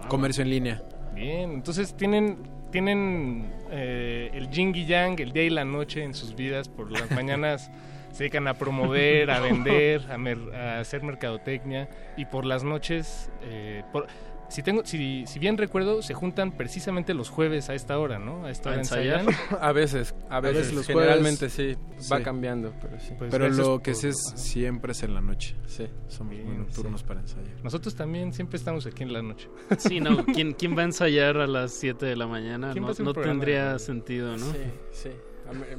comercio 0.08 0.44
en 0.44 0.52
línea. 0.52 0.84
Bien, 1.16 1.52
entonces 1.52 1.94
tienen 1.96 2.38
tienen 2.72 3.50
eh, 3.72 4.30
el 4.34 4.50
yin 4.50 4.76
y 4.76 4.86
yang, 4.86 5.18
el 5.22 5.32
día 5.32 5.44
y 5.44 5.50
la 5.50 5.64
noche 5.64 6.04
en 6.04 6.14
sus 6.14 6.36
vidas. 6.36 6.68
Por 6.68 6.92
las 6.92 7.10
mañanas 7.20 7.72
se 8.12 8.24
dedican 8.24 8.48
a 8.48 8.54
promover, 8.56 9.32
a 9.32 9.40
vender, 9.40 10.02
a, 10.12 10.18
mer- 10.18 10.54
a 10.54 10.80
hacer 10.80 11.02
mercadotecnia 11.04 11.88
y 12.18 12.26
por 12.26 12.46
las 12.46 12.64
noches, 12.64 13.30
eh, 13.44 13.84
por- 13.94 14.08
si 14.50 14.62
tengo, 14.64 14.86
si, 14.86 15.26
si 15.26 15.40
bien 15.40 15.58
recuerdo, 15.58 16.02
se 16.02 16.14
juntan 16.14 16.52
precisamente 16.52 17.14
los 17.14 17.30
jueves 17.30 17.70
a 17.70 17.74
esta 17.76 17.98
hora, 18.00 18.20
¿no? 18.20 18.46
A 18.46 18.52
esta 18.52 18.70
¿A 18.70 18.72
hora 18.74 18.82
ensayar? 18.82 19.20
ensayan. 19.22 19.40
A 19.62 19.72
veces, 19.72 20.16
a 20.30 20.40
veces, 20.40 20.58
veces 20.58 20.74
los 20.74 20.88
generalmente 20.88 21.50
jueves, 21.50 21.78
sí, 21.98 22.08
va 22.12 22.18
sí. 22.18 22.24
cambiando, 22.24 22.74
pero 22.82 23.00
sí. 23.00 23.14
Pues 23.18 23.32
Pero 23.32 23.50
lo 23.50 23.82
que 23.82 23.92
por- 23.92 24.02
sí 24.02 24.08
es 24.10 24.18
siempre 24.36 24.92
es 24.92 25.04
en 25.04 25.14
la 25.14 25.22
noche. 25.22 25.56
Sí. 25.68 25.88
Somos 26.08 26.32
Bien, 26.32 26.46
muy 26.48 26.58
nocturnos 26.58 27.02
sí. 27.02 27.08
para 27.08 27.22
ensayar. 27.22 27.64
Nosotros 27.64 27.96
también 27.96 28.34
siempre 28.34 28.58
estamos 28.58 28.86
aquí 28.86 29.04
en 29.04 29.14
la 29.14 29.22
noche. 29.22 29.50
Sí, 29.78 30.00
no, 30.00 30.26
¿quién, 30.26 30.54
quién 30.54 30.78
va 30.78 30.82
a 30.82 30.86
ensayar 30.86 31.38
a 31.38 31.48
las 31.48 31.72
7 31.74 32.06
de 32.06 32.16
la 32.16 32.28
mañana? 32.28 32.72
¿Quién 32.72 32.84
va 32.86 32.94
No, 33.00 33.10
a 33.10 33.14
de 33.14 33.22
tendría 33.22 33.80
sentido, 33.80 34.38
¿no? 34.38 34.46
Sí, 34.52 34.58
sí. 34.92 35.10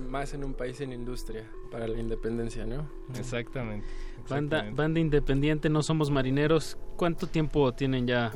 Más 0.08 0.32
en 0.32 0.44
un 0.44 0.54
país 0.54 0.76
sin 0.76 0.92
industria 0.92 1.44
para 1.72 1.88
la 1.88 1.98
independencia, 1.98 2.64
¿no? 2.64 2.88
Exactamente. 3.18 3.86
Banda, 4.28 4.58
exactamente. 4.58 4.76
banda 4.82 5.00
independiente, 5.00 5.68
no 5.68 5.82
somos 5.82 6.10
marineros. 6.10 6.78
¿Cuánto 6.96 7.26
tiempo 7.26 7.72
tienen 7.72 8.06
ya 8.06 8.30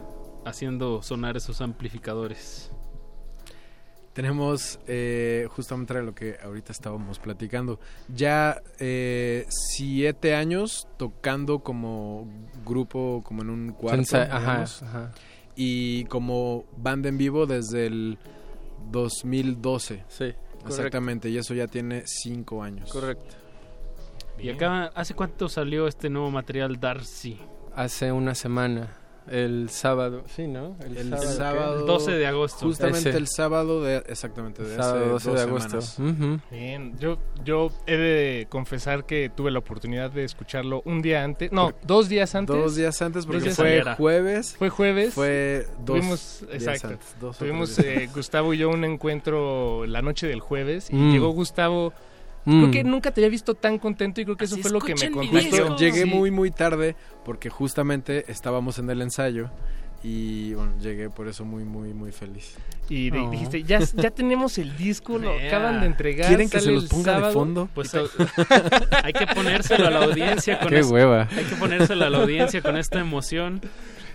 haciendo 0.44 1.02
sonar 1.02 1.36
esos 1.36 1.60
amplificadores? 1.60 2.70
Tenemos 4.12 4.80
eh, 4.88 5.46
justamente 5.50 5.94
lo 6.02 6.14
que 6.14 6.36
ahorita 6.42 6.72
estábamos 6.72 7.18
platicando. 7.20 7.78
Ya 8.08 8.60
eh, 8.80 9.46
siete 9.48 10.34
años 10.34 10.88
tocando 10.96 11.60
como 11.60 12.26
grupo, 12.66 13.22
como 13.24 13.42
en 13.42 13.50
un 13.50 13.72
cuarto. 13.72 14.02
Sensa- 14.02 14.24
ajá, 14.24 14.40
digamos, 14.40 14.82
ajá. 14.82 15.12
Y 15.54 16.04
como 16.06 16.64
banda 16.76 17.08
en 17.08 17.18
vivo 17.18 17.46
desde 17.46 17.86
el 17.86 18.18
2012. 18.90 20.04
Sí, 20.08 20.34
Exactamente, 20.66 21.30
y 21.30 21.38
eso 21.38 21.54
ya 21.54 21.66
tiene 21.68 22.02
cinco 22.06 22.62
años. 22.62 22.90
correcto. 22.90 23.36
Y 24.38 24.48
acá, 24.48 24.86
¿hace 24.94 25.14
cuánto 25.14 25.48
salió 25.48 25.86
este 25.86 26.10
nuevo 26.10 26.30
material 26.30 26.80
Darcy? 26.80 27.38
Hace 27.74 28.10
una 28.10 28.34
semana, 28.34 28.96
el 29.28 29.68
sábado, 29.70 30.24
sí, 30.34 30.46
¿no? 30.48 30.76
El 30.84 31.10
¿qué? 31.10 31.16
sábado, 31.18 31.84
12 31.86 32.12
de 32.12 32.26
agosto. 32.26 32.66
Justamente 32.66 33.10
Ese. 33.10 33.18
el 33.18 33.28
sábado 33.28 33.82
de 33.82 33.98
exactamente 34.08 34.62
de 34.62 34.76
sábado 34.76 35.16
hace 35.16 35.30
12 35.30 35.30
de 35.30 35.40
agosto. 35.42 35.78
Bien, 36.50 36.98
yo, 36.98 37.18
yo 37.44 37.70
he 37.86 37.96
de 37.96 38.46
confesar 38.48 39.04
que 39.04 39.30
tuve 39.34 39.50
la 39.50 39.58
oportunidad 39.60 40.10
de 40.10 40.24
escucharlo 40.24 40.82
un 40.84 41.02
día 41.02 41.22
antes, 41.24 41.52
no, 41.52 41.72
dos 41.84 42.08
días 42.08 42.34
antes. 42.34 42.56
Dos 42.56 42.74
días 42.76 43.00
antes 43.02 43.26
porque 43.26 43.42
días 43.42 43.56
fue 43.56 43.80
antes. 43.80 43.96
jueves. 43.96 44.56
Fue 44.58 44.68
jueves. 44.68 45.14
Fue 45.14 45.66
dos 45.84 45.98
Tuvimos, 45.98 46.40
días 46.48 46.54
exacto. 46.62 46.88
antes, 46.88 47.06
dos 47.20 47.38
Tuvimos 47.38 47.78
eh, 47.78 48.08
Gustavo 48.14 48.54
y 48.54 48.58
yo 48.58 48.68
un 48.70 48.84
encuentro 48.84 49.86
la 49.86 50.02
noche 50.02 50.26
del 50.26 50.40
jueves 50.40 50.88
y 50.90 50.96
Mm. 50.96 51.12
llegó 51.12 51.30
Gustavo. 51.30 51.92
Mm. 52.44 52.60
Creo 52.60 52.70
que 52.70 52.84
nunca 52.84 53.10
te 53.12 53.20
había 53.20 53.30
visto 53.30 53.54
tan 53.54 53.78
contento 53.78 54.20
y 54.20 54.24
creo 54.24 54.36
que 54.36 54.46
eso 54.46 54.54
Así, 54.54 54.62
fue 54.62 54.70
lo 54.70 54.80
que 54.80 54.94
me. 54.94 55.10
Justo 55.26 55.76
llegué 55.76 56.02
Sí. 56.04 56.08
muy 56.08 56.30
muy 56.30 56.50
tarde 56.50 56.96
porque 57.24 57.50
justamente 57.50 58.30
estábamos 58.30 58.78
en 58.78 58.88
el 58.90 59.02
ensayo 59.02 59.50
y 60.02 60.54
bueno, 60.54 60.72
llegué 60.80 61.10
por 61.10 61.28
eso 61.28 61.44
muy 61.44 61.64
muy 61.64 61.92
muy 61.92 62.12
feliz. 62.12 62.56
Y 62.88 63.10
de- 63.10 63.20
Oh. 63.20 63.30
dijiste, 63.30 63.62
ya, 63.62 63.78
ya 63.80 64.10
tenemos 64.10 64.58
el 64.58 64.76
disco, 64.76 65.18
lo 65.18 65.30
acaban 65.32 65.80
de 65.80 65.86
entregar. 65.86 66.28
¿Quieren 66.28 66.48
que 66.50 66.58
se 66.60 66.70
los 66.72 66.86
ponga 66.86 67.12
de 67.12 67.18
sábado". 67.18 67.32
fondo? 67.34 67.68
Pues 67.74 67.94
hay, 69.04 69.12
que 69.12 69.26
ponérselo 69.28 69.86
a 69.86 69.90
la 69.90 70.04
audiencia 70.04 70.58
con 70.58 70.68
Qué 70.68 70.82
hueva. 70.82 71.28
Hay 71.36 71.44
que 71.44 71.56
ponérselo 71.56 72.04
a 72.06 72.10
la 72.10 72.18
audiencia 72.18 72.62
con 72.62 72.76
esta 72.76 72.98
emoción. 72.98 73.60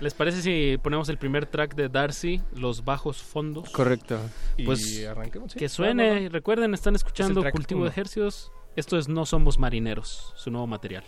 ¿Les 0.01 0.13
parece 0.13 0.41
si 0.41 0.77
ponemos 0.83 1.07
el 1.07 1.17
primer 1.17 1.45
track 1.45 1.73
de 1.75 1.87
Darcy, 1.87 2.41
Los 2.53 2.83
Bajos 2.83 3.23
Fondos? 3.23 3.69
Correcto. 3.69 4.19
Y 4.57 4.65
Pues, 4.65 5.05
arranquemos. 5.09 5.53
sí. 5.53 5.59
Que 5.59 5.69
suene, 5.69 6.27
recuerden, 6.27 6.73
están 6.73 6.95
escuchando 6.95 7.41
Cultivo 7.51 7.79
uno. 7.81 7.85
de 7.85 7.91
Ejercios. 7.91 8.51
Esto 8.75 8.97
es 8.97 9.07
No 9.07 9.25
Somos 9.25 9.57
Marineros, 9.57 10.33
su 10.35 10.51
nuevo 10.51 10.67
material. 10.67 11.05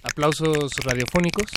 Aplausos 0.03 0.73
radiofónicos. 0.85 1.51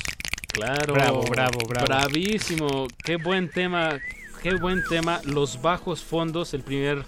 Claro. 0.51 0.93
Bravo, 0.93 1.23
bravo, 1.30 1.59
bravo. 1.68 1.85
Bravísimo. 1.88 2.88
Qué 3.03 3.15
buen 3.18 3.49
tema. 3.49 3.99
Qué 4.41 4.55
buen 4.55 4.84
tema. 4.89 5.22
Los 5.26 5.61
bajos 5.61 6.03
fondos, 6.03 6.53
el 6.53 6.63
primer. 6.63 7.05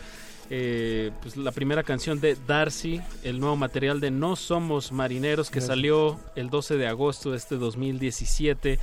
eh, 0.49 1.11
pues 1.21 1.35
la 1.35 1.51
primera 1.51 1.83
canción 1.83 2.19
de 2.19 2.37
Darcy, 2.47 3.01
el 3.23 3.39
nuevo 3.39 3.55
material 3.55 3.99
de 3.99 4.11
No 4.11 4.35
Somos 4.35 4.91
Marineros 4.91 5.49
que 5.49 5.55
Gracias. 5.55 5.67
salió 5.67 6.19
el 6.35 6.49
12 6.49 6.77
de 6.77 6.87
agosto 6.87 7.31
de 7.31 7.37
este 7.37 7.55
2017 7.55 8.77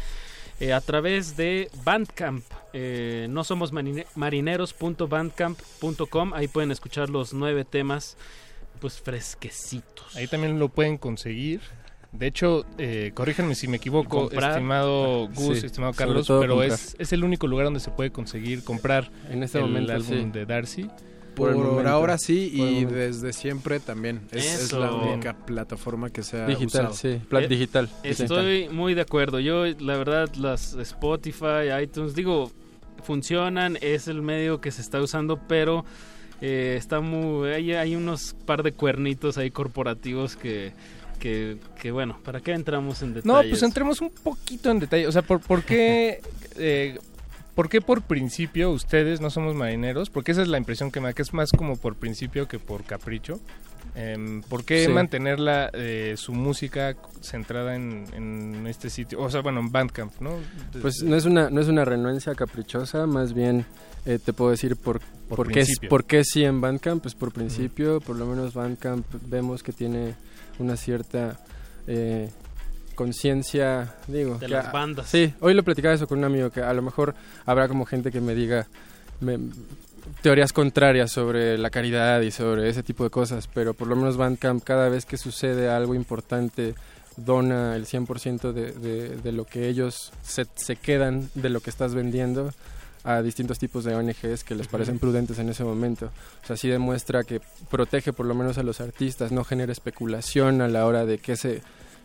eh, 0.60 0.72
a 0.72 0.81
través 0.81 1.36
de 1.36 1.70
Bandcamp. 1.85 2.44
Eh, 2.72 3.26
no 3.30 3.42
somos 3.44 3.72
marine- 3.72 4.06
marineros.bandcamp.com. 4.14 6.34
Ahí 6.34 6.48
pueden 6.48 6.70
escuchar 6.70 7.09
los 7.10 7.32
nueve 7.34 7.64
temas, 7.64 8.16
pues 8.80 9.01
fresquecitos. 9.01 10.16
Ahí 10.16 10.26
también 10.26 10.59
lo 10.59 10.68
pueden 10.68 10.97
conseguir. 10.98 11.60
De 12.12 12.26
hecho, 12.26 12.64
eh, 12.78 13.12
corríjanme 13.14 13.55
si 13.55 13.68
me 13.68 13.76
equivoco, 13.76 14.22
Comprar. 14.22 14.51
estimado 14.52 15.28
Gus, 15.28 15.60
Sí, 15.60 15.66
estimado 15.66 15.92
Carlos, 15.92 16.26
pero 16.26 16.60
es, 16.64 16.97
es 16.98 17.12
el 17.12 17.22
único 17.22 17.47
lugar 17.47 17.66
donde 17.66 17.78
se 17.78 17.92
puede 17.92 18.10
conseguir 18.10 18.64
comprar 18.64 19.12
En 19.30 19.44
este 19.44 19.59
el 19.59 19.66
momento, 19.66 19.92
álbum 19.92 20.24
sí. 20.24 20.30
de 20.32 20.44
Darcy. 20.47 20.90
Por, 21.36 21.86
ahora 21.86 22.18
sí 22.18 22.52
Por 22.56 22.66
y 22.66 22.70
momento. 22.72 22.94
desde 22.97 23.32
siempre 23.32 23.78
también. 23.78 24.22
Es, 24.32 24.72
la 24.72 24.90
única 24.92 25.36
plataforma 25.47 26.10
que 26.10 26.24
se 26.24 26.42
ha 26.42 26.47
Digital, 26.47 26.86
usado. 26.90 26.94
sí. 26.94 27.20
Plat 27.28 27.44
Eh, 27.44 27.48
digital. 27.48 27.88
Estoy 28.02 28.68
muy 28.68 28.94
de 28.94 29.02
acuerdo. 29.02 29.38
Yo, 29.38 29.64
la 29.64 29.97
verdad, 29.97 30.34
las 30.34 30.74
Spotify, 30.74 31.70
iTunes, 31.80 32.16
digo, 32.16 32.51
funcionan, 33.01 33.78
es 33.81 34.09
el 34.09 34.22
medio 34.22 34.60
que 34.60 34.70
se 34.70 34.81
está 34.81 35.01
usando, 35.01 35.39
pero 35.48 35.85
eh, 36.40 36.74
está 36.78 37.01
muy. 37.01 37.51
Hay, 37.51 37.72
hay 37.72 37.97
unos 37.97 38.35
par 38.47 38.62
de 38.62 38.72
cuernitos 38.72 39.39
ahí 39.39 39.51
corporativos 39.51 40.36
que. 40.36 40.72
Que, 41.18 41.59
que 41.78 41.90
bueno, 41.90 42.18
¿para 42.24 42.40
qué 42.40 42.52
entramos 42.52 43.02
en 43.02 43.12
detalles? 43.12 43.27
No, 43.27 43.51
pues 43.51 43.62
entremos 43.62 44.01
un 44.01 44.09
poquito 44.09 44.70
en 44.70 44.78
detalle. 44.78 45.06
O 45.06 45.12
sea, 45.12 45.20
¿por, 45.20 45.40
por 45.40 45.62
qué... 45.64 46.22
eh, 46.56 46.98
¿Por 47.55 47.68
qué 47.68 47.82
por 47.82 48.01
principio 48.01 48.70
ustedes 48.70 49.20
no 49.20 49.28
somos 49.28 49.55
marineros? 49.55 50.09
Porque 50.09 50.32
esa 50.32 50.40
es 50.40 50.48
la 50.48 50.56
impresión 50.56 50.90
que 50.90 50.98
me 51.01 51.09
da, 51.09 51.12
que 51.12 51.20
es 51.20 51.35
más 51.35 51.51
como 51.51 51.77
por 51.77 51.94
principio 51.94 52.48
que 52.48 52.59
por 52.59 52.85
capricho. 52.85 53.39
Em, 53.94 54.40
¿Por 54.42 54.64
qué 54.64 54.84
Sí. 54.86 54.92
mantenerla, 54.92 55.68
eh, 55.72 56.14
su 56.16 56.32
música 56.32 56.96
centrada 57.20 57.74
en, 57.74 58.04
en 58.12 58.66
este 58.68 58.88
sitio? 58.88 59.20
O 59.20 59.28
sea, 59.30 59.40
bueno, 59.42 59.60
en 59.60 59.72
Bandcamp, 59.72 60.12
¿no? 60.20 60.30
Pues 60.80 61.02
no 61.02 61.16
es 61.16 61.24
una 61.24 61.50
no 61.50 61.60
es 61.60 61.66
una 61.68 61.84
renuencia 61.84 62.34
caprichosa, 62.36 63.06
más 63.06 63.32
bien 63.34 63.64
eh, 64.06 64.18
te 64.24 64.32
puedo 64.32 64.50
decir 64.52 64.76
por, 64.76 65.00
Por 65.28 65.36
por, 65.38 65.48
qué, 65.52 65.64
por 65.88 66.04
qué 66.04 66.24
sí 66.24 66.44
en 66.44 66.60
Bandcamp, 66.60 67.02
pues 67.02 67.14
por 67.14 67.32
principio, 67.32 68.00
por 68.00 68.16
lo 68.16 68.26
menos 68.26 68.54
Bandcamp 68.54 69.04
vemos 69.28 69.62
que 69.62 69.72
tiene 69.72 70.14
una 70.60 70.76
cierta 70.76 71.38
eh, 71.86 72.30
conciencia, 72.94 73.94
digo, 74.06 74.34
De 74.34 74.40
que 74.46 74.48
las 74.52 74.66
a- 74.66 74.72
bandas. 74.72 75.08
Sí, 75.08 75.34
hoy 75.40 75.54
lo 75.54 75.62
platicaba 75.62 75.94
eso 75.94 76.06
con 76.06 76.18
un 76.18 76.24
amigo 76.24 76.50
que 76.50 76.60
a 76.62 76.72
lo 76.74 76.82
mejor 76.82 77.14
habrá 77.46 77.66
como 77.66 77.86
gente 77.86 78.10
que 78.12 78.20
me 78.20 78.34
diga 78.34 78.66
me- 79.20 79.38
teorías 80.22 80.52
contrarias 80.52 81.10
sobre 81.10 81.59
la 81.59 81.70
caridad 81.70 82.20
y 82.20 82.31
sobre 82.31 82.68
ese 82.68 82.82
tipo 82.82 83.05
de 83.05 83.10
cosas, 83.10 83.48
pero 83.52 83.74
por 83.74 83.89
lo 83.89 83.97
menos 83.97 84.16
Bandcamp 84.16 84.62
cada 84.62 84.89
vez 84.89 85.06
que 85.06 85.16
sucede 85.16 85.68
algo 85.68 85.94
importante 85.94 86.74
dona 87.16 87.77
el 87.77 87.86
100% 87.86 88.52
de, 88.52 88.72
de, 88.72 89.16
de 89.16 89.32
lo 89.32 89.44
que 89.44 89.68
ellos 89.68 90.12
se, 90.22 90.47
se 90.55 90.77
quedan 90.77 91.28
de 91.35 91.51
lo 91.51 91.60
que 91.60 91.70
estás 91.70 91.94
vendiendo 91.94 92.52
a 93.02 93.22
distintos 93.22 93.59
tipos 93.59 93.85
de 93.85 93.94
ONGs 93.94 94.44
que 94.44 94.55
les 94.55 94.68
parecen 94.68 94.98
prudentes 94.98 95.39
en 95.39 95.48
ese 95.48 95.64
momento. 95.64 96.10
O 96.43 96.47
sea, 96.47 96.56
sí 96.56 96.68
demuestra 96.68 97.24
que 97.24 97.40
protege 97.70 98.12
por 98.12 98.27
lo 98.27 98.35
menos 98.35 98.59
a 98.59 98.62
los 98.62 98.81
artistas, 98.81 99.32
no 99.32 99.44
genera 99.44 99.72
especulación 99.72 100.60
a 100.60 100.68
la 100.68 100.86
hora 100.86 101.06
de 101.06 101.18
qué 101.18 101.36
se 101.36 101.62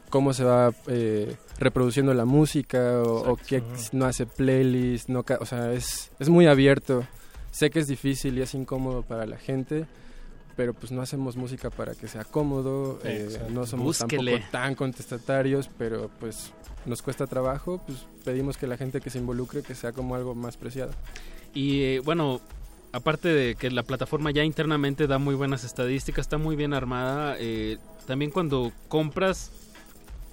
cómo 0.09 0.33
se 0.33 0.43
va 0.43 0.71
eh, 0.87 1.35
reproduciendo 1.59 2.13
la 2.13 2.25
música 2.25 3.01
o, 3.01 3.31
o 3.31 3.35
qué 3.35 3.61
no 3.91 4.05
hace 4.05 4.25
playlist, 4.25 5.09
no 5.09 5.25
o 5.39 5.45
sea, 5.45 5.73
es, 5.73 6.11
es 6.19 6.29
muy 6.29 6.47
abierto. 6.47 7.05
Sé 7.55 7.69
que 7.69 7.79
es 7.79 7.87
difícil 7.87 8.37
y 8.37 8.41
es 8.41 8.53
incómodo 8.53 9.01
para 9.01 9.25
la 9.25 9.37
gente, 9.37 9.85
pero 10.57 10.73
pues 10.73 10.91
no 10.91 11.01
hacemos 11.01 11.37
música 11.37 11.69
para 11.69 11.95
que 11.95 12.09
sea 12.09 12.25
cómodo, 12.25 12.99
eh, 13.05 13.29
no 13.49 13.65
somos 13.65 13.85
Búsquele. 13.97 14.31
tampoco 14.33 14.51
tan 14.51 14.75
contestatarios, 14.75 15.69
pero 15.77 16.11
pues 16.19 16.51
nos 16.85 17.01
cuesta 17.01 17.27
trabajo, 17.27 17.81
pues 17.87 17.99
pedimos 18.25 18.57
que 18.57 18.67
la 18.67 18.75
gente 18.75 18.99
que 18.99 19.09
se 19.09 19.19
involucre 19.19 19.63
que 19.63 19.73
sea 19.73 19.93
como 19.93 20.15
algo 20.15 20.35
más 20.35 20.57
preciado. 20.57 20.91
Y 21.53 21.83
eh, 21.83 22.01
bueno, 22.03 22.41
aparte 22.91 23.29
de 23.29 23.55
que 23.55 23.71
la 23.71 23.83
plataforma 23.83 24.31
ya 24.31 24.43
internamente 24.43 25.07
da 25.07 25.17
muy 25.17 25.35
buenas 25.35 25.63
estadísticas, 25.63 26.25
está 26.25 26.37
muy 26.37 26.57
bien 26.57 26.73
armada, 26.73 27.37
eh, 27.39 27.77
también 28.05 28.31
cuando 28.31 28.73
compras, 28.89 29.53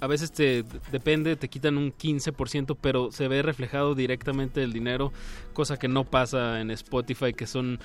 a 0.03 0.07
veces 0.07 0.31
te 0.33 0.65
depende, 0.91 1.35
te 1.37 1.47
quitan 1.47 1.77
un 1.77 1.93
15%, 1.93 2.75
pero 2.81 3.09
se 3.11 3.27
ve 3.29 3.41
reflejado 3.41 3.95
directamente 3.95 4.61
el 4.61 4.73
dinero, 4.73 5.13
cosa 5.53 5.77
que 5.79 5.87
no 5.87 6.03
pasa 6.03 6.59
en 6.59 6.71
Spotify, 6.71 7.33
que 7.33 7.47
son 7.47 7.79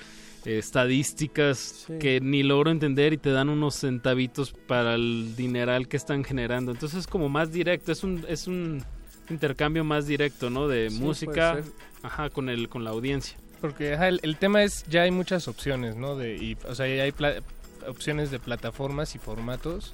eh, 0.45 0.57
estadísticas 0.57 1.85
Sí. 1.87 1.93
que 1.99 2.19
ni 2.21 2.43
logro 2.43 2.71
entender 2.71 3.13
y 3.13 3.17
te 3.17 3.31
dan 3.31 3.47
unos 3.49 3.75
centavitos 3.75 4.51
para 4.51 4.95
el 4.95 5.33
dineral 5.37 5.87
que 5.87 5.95
están 5.97 6.23
generando. 6.25 6.71
Entonces 6.71 6.99
es 6.99 7.07
como 7.07 7.29
más 7.29 7.51
directo, 7.53 7.91
es 7.93 8.03
un, 8.03 8.25
es 8.27 8.47
un 8.47 8.83
intercambio 9.29 9.83
más 9.83 10.05
directo, 10.05 10.49
¿no? 10.49 10.67
De 10.67 10.89
Sí, 10.89 10.99
música, 10.99 11.61
ajá, 12.03 12.29
con 12.29 12.49
el, 12.49 12.67
con 12.67 12.83
la 12.83 12.89
audiencia. 12.89 13.37
Porque 13.61 13.93
ajá, 13.93 14.07
el, 14.09 14.19
el 14.23 14.35
tema 14.37 14.63
es, 14.63 14.83
ya 14.89 15.03
hay 15.03 15.11
muchas 15.11 15.47
opciones, 15.47 15.95
¿no? 15.95 16.15
De, 16.17 16.35
y, 16.35 16.57
o 16.67 16.75
sea, 16.75 16.85
ya 16.87 17.03
hay 17.03 17.13
opciones 17.87 18.29
de 18.31 18.39
plataformas 18.39 19.15
y 19.15 19.19
formatos 19.19 19.93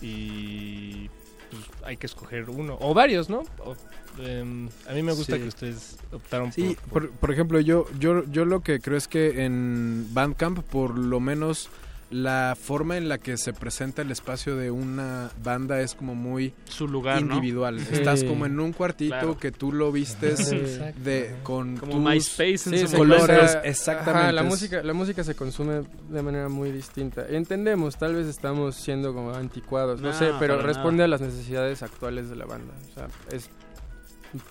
y 0.00 1.10
pues, 1.50 1.62
hay 1.84 1.96
que 1.96 2.06
escoger 2.06 2.48
uno 2.50 2.76
o 2.80 2.94
varios, 2.94 3.28
¿no? 3.28 3.42
O, 3.64 3.76
em, 4.22 4.68
a 4.88 4.92
mí 4.92 5.02
me 5.02 5.12
gusta 5.12 5.36
Sí. 5.36 5.42
que 5.42 5.48
ustedes 5.48 5.96
optaron 6.12 6.52
Sí, 6.52 6.76
por, 6.90 7.08
por, 7.08 7.10
por 7.18 7.30
ejemplo, 7.32 7.60
yo, 7.60 7.86
yo, 7.98 8.24
yo 8.30 8.44
lo 8.44 8.60
que 8.62 8.80
creo 8.80 8.96
es 8.96 9.08
que 9.08 9.44
en 9.44 10.08
Bandcamp, 10.12 10.60
por 10.60 10.98
lo 10.98 11.20
menos 11.20 11.68
la 12.10 12.56
forma 12.58 12.96
en 12.96 13.08
la 13.08 13.18
que 13.18 13.36
se 13.36 13.52
presenta 13.52 14.00
el 14.02 14.10
espacio 14.10 14.56
de 14.56 14.70
una 14.70 15.30
banda 15.44 15.80
es 15.82 15.94
como 15.94 16.14
muy 16.14 16.54
Su 16.64 16.88
lugar, 16.88 17.22
¿no? 17.22 17.34
individual. 17.34 17.80
Sí. 17.80 17.96
Estás 17.96 18.24
como 18.24 18.46
en 18.46 18.58
un 18.60 18.72
cuartito 18.72 19.10
Claro. 19.14 19.38
que 19.38 19.52
tú 19.52 19.72
lo 19.72 19.92
vistes 19.92 20.48
Sí. 20.48 20.56
de 21.04 21.36
con 21.42 21.76
Como 21.76 21.92
tus 21.92 22.00
MySpace 22.00 22.50
en 22.52 22.58
Sí, 22.58 22.78
su 22.78 22.88
se 22.88 22.96
colores, 22.96 23.58
exactamente. 23.62 24.20
ajá, 24.20 24.32
la 24.32 24.40
es- 24.42 24.46
música, 24.48 24.82
la 24.82 24.92
música 24.94 25.22
se 25.22 25.34
consume 25.34 25.82
de 26.08 26.22
manera 26.22 26.48
muy 26.48 26.72
distinta. 26.72 27.26
Entendemos, 27.28 27.98
tal 27.98 28.14
vez 28.14 28.26
estamos 28.26 28.74
siendo 28.76 29.12
como 29.12 29.34
anticuados, 29.34 30.00
no, 30.00 30.08
No, 30.08 30.14
sé, 30.18 30.30
pero 30.38 30.62
responde 30.62 30.98
nada. 30.98 31.04
a 31.04 31.08
las 31.08 31.20
necesidades 31.20 31.82
actuales 31.82 32.30
de 32.30 32.36
la 32.36 32.46
banda. 32.46 32.72
O 32.90 32.94
sea, 32.94 33.08
es 33.32 33.50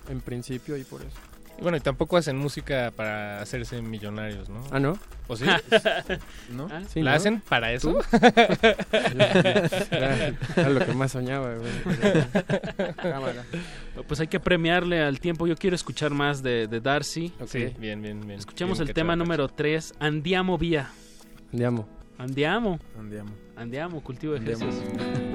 en 0.08 0.20
principio 0.20 0.76
y 0.76 0.84
por 0.84 1.00
eso. 1.02 1.16
Y 1.58 1.62
bueno, 1.62 1.76
y 1.76 1.80
tampoco 1.80 2.16
hacen 2.16 2.36
música 2.36 2.92
para 2.94 3.40
hacerse 3.42 3.82
millonarios, 3.82 4.48
¿no? 4.48 4.62
Ah, 4.70 4.78
¿no? 4.78 4.96
¿O 5.26 5.36
sí? 5.36 5.44
¿No? 6.50 6.68
Ah, 6.70 6.82
Sí, 6.88 7.02
¿La 7.02 7.10
¿no? 7.10 7.16
hacen 7.16 7.40
para 7.40 7.72
eso? 7.72 7.98
Era, 9.90 10.32
era 10.56 10.68
lo 10.70 10.84
que 10.86 10.92
más 10.94 11.12
soñaba, 11.12 11.54
güey. 11.54 11.70
Cámara. 13.02 13.44
Pues 14.06 14.20
hay 14.20 14.28
que 14.28 14.38
premiarle 14.40 15.00
al 15.02 15.18
tiempo. 15.20 15.46
Yo 15.46 15.56
quiero 15.56 15.74
escuchar 15.74 16.12
más 16.12 16.42
de, 16.42 16.68
de 16.68 16.80
Darcy. 16.80 17.32
Ok. 17.40 17.48
Sí, 17.48 17.66
bien, 17.78 18.00
bien, 18.02 18.20
bien. 18.20 18.38
Escuchemos 18.38 18.78
Bien 18.78 18.88
el 18.88 18.94
tema 18.94 19.16
número 19.16 19.48
3, 19.48 19.94
Andiamo 19.98 20.58
Vía. 20.58 20.90
Andiamo. 21.52 21.88
Andiamo, 22.18 22.78
Andiamo. 22.98 23.30
Andiamo, 23.56 24.00
cultivo 24.02 24.34
de 24.34 24.38
Andiamo. 24.38 24.64
ejercicios. 24.70 25.27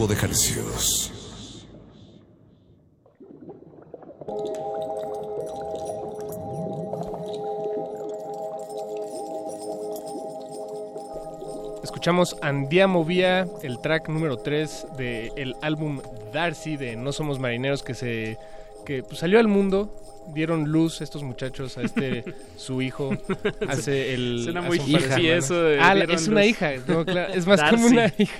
Cultivo 0.00 0.06
de 0.06 0.14
ejercicios. 0.14 1.12
Escuchamos 11.82 12.36
Andiamo 12.42 13.04
Vía, 13.04 13.46
el 13.62 13.80
track 13.80 14.08
número 14.08 14.36
3 14.38 14.86
del 14.96 15.54
álbum 15.62 16.00
Darcy 16.32 16.76
de 16.76 16.94
No 16.96 17.12
Somos 17.12 17.38
Marineros 17.38 17.82
que 17.82 17.94
se 17.94 18.38
que 18.84 19.02
pues, 19.02 19.18
salió 19.18 19.38
al 19.38 19.48
mundo. 19.48 19.96
Dieron 20.34 20.70
luz 20.70 21.00
estos 21.00 21.22
muchachos 21.22 21.76
a 21.78 21.82
este 21.82 22.24
su 22.56 22.82
hijo 22.82 23.10
hace 23.66 24.14
el 24.14 24.42
Suena 24.44 24.60
muy 24.62 24.78
semanas. 24.78 25.18
eso 25.44 25.62
de 25.62 25.80
Ah, 25.80 25.94
es 26.08 26.28
una 26.28 26.40
luz. 26.42 26.50
hija, 26.50 26.72
no, 26.86 27.04
claro, 27.04 27.32
es 27.34 27.46
más 27.46 27.58
Darcy. 27.58 27.74
como 27.76 27.86
una 27.88 28.12
hija. 28.18 28.39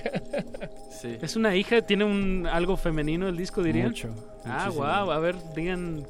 Es 1.21 1.35
una 1.35 1.55
hija, 1.55 1.81
tiene 1.83 2.03
un 2.03 2.47
algo 2.51 2.77
femenino 2.77 3.27
el 3.27 3.37
disco, 3.37 3.61
dirían. 3.61 3.87
Mucho, 3.89 4.09
Ah, 4.45 4.65
muchísimo. 4.65 4.85
wow, 4.85 5.11
a 5.11 5.19
ver, 5.19 5.35
digan 5.55 6.05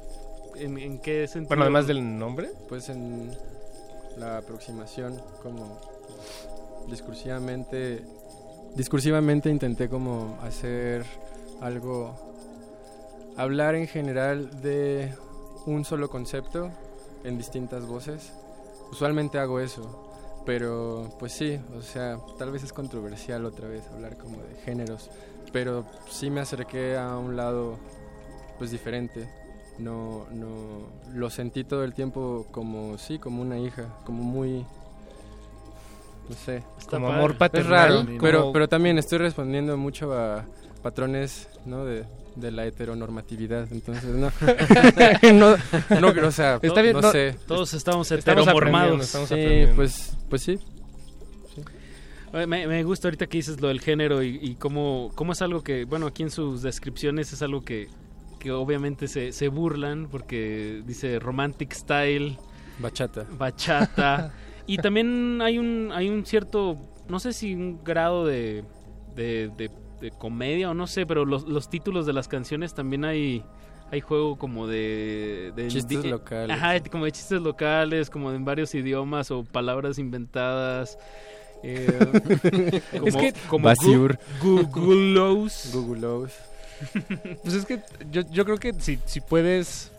en, 0.56 0.78
en 0.78 1.00
qué 1.00 1.28
sentido. 1.28 1.50
Bueno, 1.50 1.64
además 1.64 1.88
del 1.88 2.18
nombre. 2.18 2.50
Pues 2.70 2.88
en 2.90 3.32
la 4.18 4.38
aproximación, 4.38 5.20
como 5.44 5.80
discursivamente, 6.90 8.04
discursivamente 8.76 9.50
intenté 9.50 9.90
como 9.90 10.38
hacer 10.42 11.04
algo, 11.62 12.16
hablar 13.38 13.76
en 13.76 13.88
general 13.88 14.62
de 14.62 15.14
un 15.66 15.86
solo 15.86 16.10
concepto 16.10 16.70
en 17.24 17.38
distintas 17.38 17.86
voces. 17.86 18.34
Usualmente 18.92 19.40
hago 19.40 19.60
eso, 19.60 20.11
pero 20.46 21.10
pues 21.20 21.32
sí, 21.34 21.60
o 21.78 21.82
sea, 21.82 22.18
tal 22.38 22.52
vez 22.52 22.64
es 22.64 22.74
controversial 22.74 23.46
otra 23.46 23.68
vez 23.68 23.88
hablar 23.88 24.18
como 24.18 24.38
de 24.38 24.56
géneros, 24.66 25.10
pero 25.52 25.86
sí 26.10 26.30
me 26.30 26.42
acerqué 26.42 26.98
a 26.98 27.18
un 27.18 27.36
lado 27.36 27.78
pues 28.58 28.72
diferente. 28.72 29.30
No, 29.78 30.28
no, 30.32 30.88
lo 31.14 31.30
sentí 31.30 31.64
todo 31.64 31.84
el 31.84 31.94
tiempo 31.94 32.46
como, 32.52 32.98
sí, 32.98 33.18
como 33.18 33.42
una 33.42 33.58
hija, 33.58 33.86
como 34.06 34.22
muy, 34.22 34.66
no 36.30 36.36
sé. 36.36 36.64
Como 36.90 37.08
amor 37.08 37.32
Es 37.32 37.38
paternal, 37.38 38.06
raro, 38.06 38.18
pero, 38.20 38.52
pero 38.52 38.70
también 38.70 38.98
estoy 38.98 39.18
respondiendo 39.18 39.76
mucho 39.78 40.14
a 40.14 40.46
patrones, 40.84 41.48
¿no? 41.66 41.86
De, 41.86 42.06
de 42.36 42.52
la 42.52 42.66
heteronormatividad, 42.66 43.68
entonces 43.72 44.06
no, 44.06 44.32
no, 45.34 45.58
no, 46.12 46.28
o 46.28 46.32
sea, 46.32 46.60
Está 46.62 46.82
bien, 46.82 46.96
no, 46.96 47.02
no, 47.02 47.12
sé. 47.12 47.36
todos 47.48 47.74
estamos 47.74 48.10
heteromormados. 48.12 49.02
estamos 49.02 49.30
Sí, 49.30 49.66
pues, 49.76 50.18
pues 50.30 50.42
sí. 50.44 50.60
Me, 52.34 52.46
me 52.66 52.84
gusta 52.84 53.10
ahorita 53.10 53.28
que 53.28 53.40
dices 53.40 53.60
lo 53.60 53.68
del 53.68 53.82
género 53.82 54.24
y, 54.24 54.40
y 54.42 54.56
cómo, 54.56 55.12
cómo 55.16 55.34
es 55.34 55.42
algo 55.42 55.62
que, 55.64 55.84
bueno, 55.84 56.08
aquí 56.08 56.24
en 56.24 56.32
sus 56.32 56.62
descripciones 56.62 57.34
es 57.34 57.42
algo 57.42 57.62
que, 57.66 57.90
que 58.40 58.52
obviamente 58.54 59.10
se, 59.10 59.34
se 59.34 59.50
burlan 59.50 60.08
porque 60.10 60.82
dice 60.86 61.20
romantic 61.20 61.74
style, 61.74 62.38
Bachata. 62.80 63.26
bachata 63.38 64.34
y 64.66 64.78
también 64.78 65.42
hay 65.42 65.58
un 65.60 65.92
hay 65.94 66.08
un 66.10 66.26
cierto, 66.26 66.78
no 67.10 67.20
sé 67.20 67.34
si 67.34 67.54
un 67.54 67.84
grado 67.84 68.26
de, 68.26 68.64
de, 69.14 69.52
de- 69.58 69.70
de 70.02 70.12
comedia 70.12 70.70
o 70.70 70.74
no 70.74 70.88
sé, 70.88 71.06
pero 71.06 71.24
los, 71.26 71.44
los 71.48 71.70
títulos 71.70 72.06
de 72.06 72.14
las 72.14 72.28
canciones 72.28 72.74
también 72.74 73.06
hay 73.06 73.44
hay 73.92 74.00
juego 74.00 74.38
como 74.38 74.68
de, 74.68 75.52
de 75.56 75.68
Chistes 75.68 76.02
de- 76.04 76.10
locales. 76.10 76.56
Ajá, 76.56 76.80
como 76.90 77.04
de 77.06 77.12
chistes 77.12 77.42
locales, 77.42 78.10
como 78.10 78.32
en 78.32 78.46
varios 78.46 78.74
idiomas 78.74 79.32
o 79.32 79.44
palabras 79.44 80.00
inventadas. 80.00 80.98
Eh, 81.62 82.82
como, 82.94 83.08
Es 83.08 83.16
que- 83.18 83.34
como 83.50 83.66
Basur. 83.66 84.18
Gu-. 84.42 84.64
Pues 87.44 87.54
es 87.54 87.66
que 87.66 87.80
yo, 88.12 88.22
yo 88.32 88.46
creo 88.46 88.58
que 88.58 88.74
si, 88.80 88.98
si 89.06 89.20
puedes... 89.22 89.91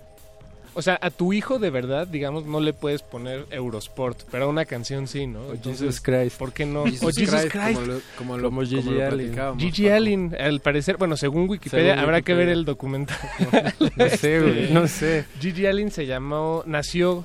O 0.74 0.80
sea, 0.82 0.98
a 1.02 1.10
tu 1.10 1.32
hijo 1.32 1.58
de 1.58 1.70
verdad, 1.70 2.06
digamos, 2.06 2.46
no 2.46 2.58
le 2.60 2.72
puedes 2.72 3.02
poner 3.02 3.46
Eurosport, 3.50 4.22
pero 4.30 4.44
a 4.44 4.48
una 4.48 4.64
canción 4.64 5.06
sí, 5.06 5.26
¿no? 5.26 5.40
O 5.42 5.52
Entonces, 5.52 5.80
Jesus 5.80 6.00
Christ. 6.00 6.38
¿Por 6.38 6.52
qué 6.52 6.64
no? 6.64 6.84
Jesus 6.84 7.02
o 7.02 7.06
Jesus 7.20 7.40
Christ, 7.40 7.50
Christ. 7.52 7.74
como 7.74 7.86
lo- 7.86 8.00
como 8.16 8.36
lo- 8.38 8.48
Como 8.48 8.62
Gigi 8.62 8.90
lo 8.90 9.06
Allen. 9.06 9.58
Gigi. 9.58 9.88
Allen, 9.88 10.36
al 10.40 10.60
parecer, 10.60 10.96
bueno, 10.96 11.16
según 11.16 11.48
Wikipedia, 11.48 11.92
Según 11.92 12.04
habrá 12.04 12.22
que 12.22 12.34
ver 12.34 12.48
el 12.48 12.64
documental. 12.64 13.18
No 13.96 14.08
sé, 14.08 14.40
güey, 14.40 14.62
Este, 14.62 14.74
no 14.74 14.88
sé. 14.88 15.24
Gigi 15.40 15.66
Allen 15.66 15.90
se 15.90 16.06
llamó, 16.06 16.62
nació 16.66 17.24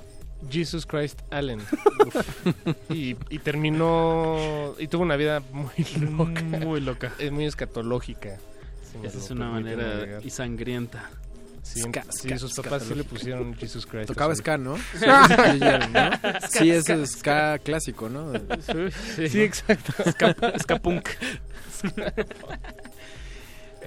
Jesus 0.52 0.86
Christ 0.86 1.22
Allen. 1.32 1.60
y, 2.90 3.16
y 3.30 3.40
terminó, 3.40 4.76
y 4.78 4.88
tuvo 4.88 5.04
una 5.04 5.16
vida 5.16 5.42
muy 5.52 5.72
loca. 6.00 6.42
Muy 6.42 6.82
loca. 6.82 7.14
Es 7.20 7.32
muy 7.32 7.46
escatológica. 7.46 8.38
si 9.02 9.08
Esa 9.08 9.18
es 9.18 9.32
una 9.32 9.50
manera 9.50 10.20
y 10.24 10.30
sangrienta. 10.30 11.10
Sí, 11.74 11.82
Ska, 11.82 12.04
sí, 12.10 12.28
ska, 12.30 12.38
sus 12.40 12.54
papás 12.56 12.84
sí 12.84 12.96
le 12.96 13.04
pusieron 13.04 13.54
Jesus 13.56 13.86
Christ. 13.86 14.08
Tocaba 14.08 14.34
ska, 14.36 14.58
¿no? 14.58 14.78
Sí. 16.50 16.60
Sí, 16.60 16.72
es 16.72 16.86
ska 17.12 17.60
clásico, 17.60 18.10
¿no? 18.10 18.34
Sí, 18.34 19.28
Sí, 19.30 19.42
exacto. 19.42 19.94
Ska, 20.60 20.80
punk. 20.80 21.10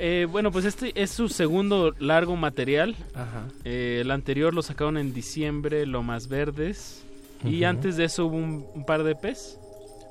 Eh, 0.02 0.27
bueno, 0.31 0.51
pues 0.51 0.65
este 0.65 0.93
es 1.01 1.11
su 1.11 1.28
segundo 1.28 1.94
largo 1.98 2.35
material. 2.35 2.97
Ajá. 3.15 3.44
Eh, 3.65 3.98
el 4.01 4.11
anterior 4.11 4.55
lo 4.55 4.62
sacaron 4.62 4.97
en 4.97 5.12
diciembre, 5.12 5.85
Lo 5.85 6.02
Más 6.02 6.28
Verdes. 6.28 7.02
Y 7.44 7.65
antes 7.65 7.97
de 7.97 8.05
eso 8.05 8.27
hubo 8.27 8.36
un, 8.36 8.66
un 8.74 8.85
par 8.86 9.02
de 9.02 9.12
EPs 9.12 9.59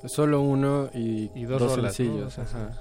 Solo 0.07 0.41
uno 0.41 0.89
y, 0.93 1.29
Y 1.35 1.43
dos 1.45 1.59
dos, 1.59 1.73
sencillos. 1.75 2.37
Ajá. 2.39 2.71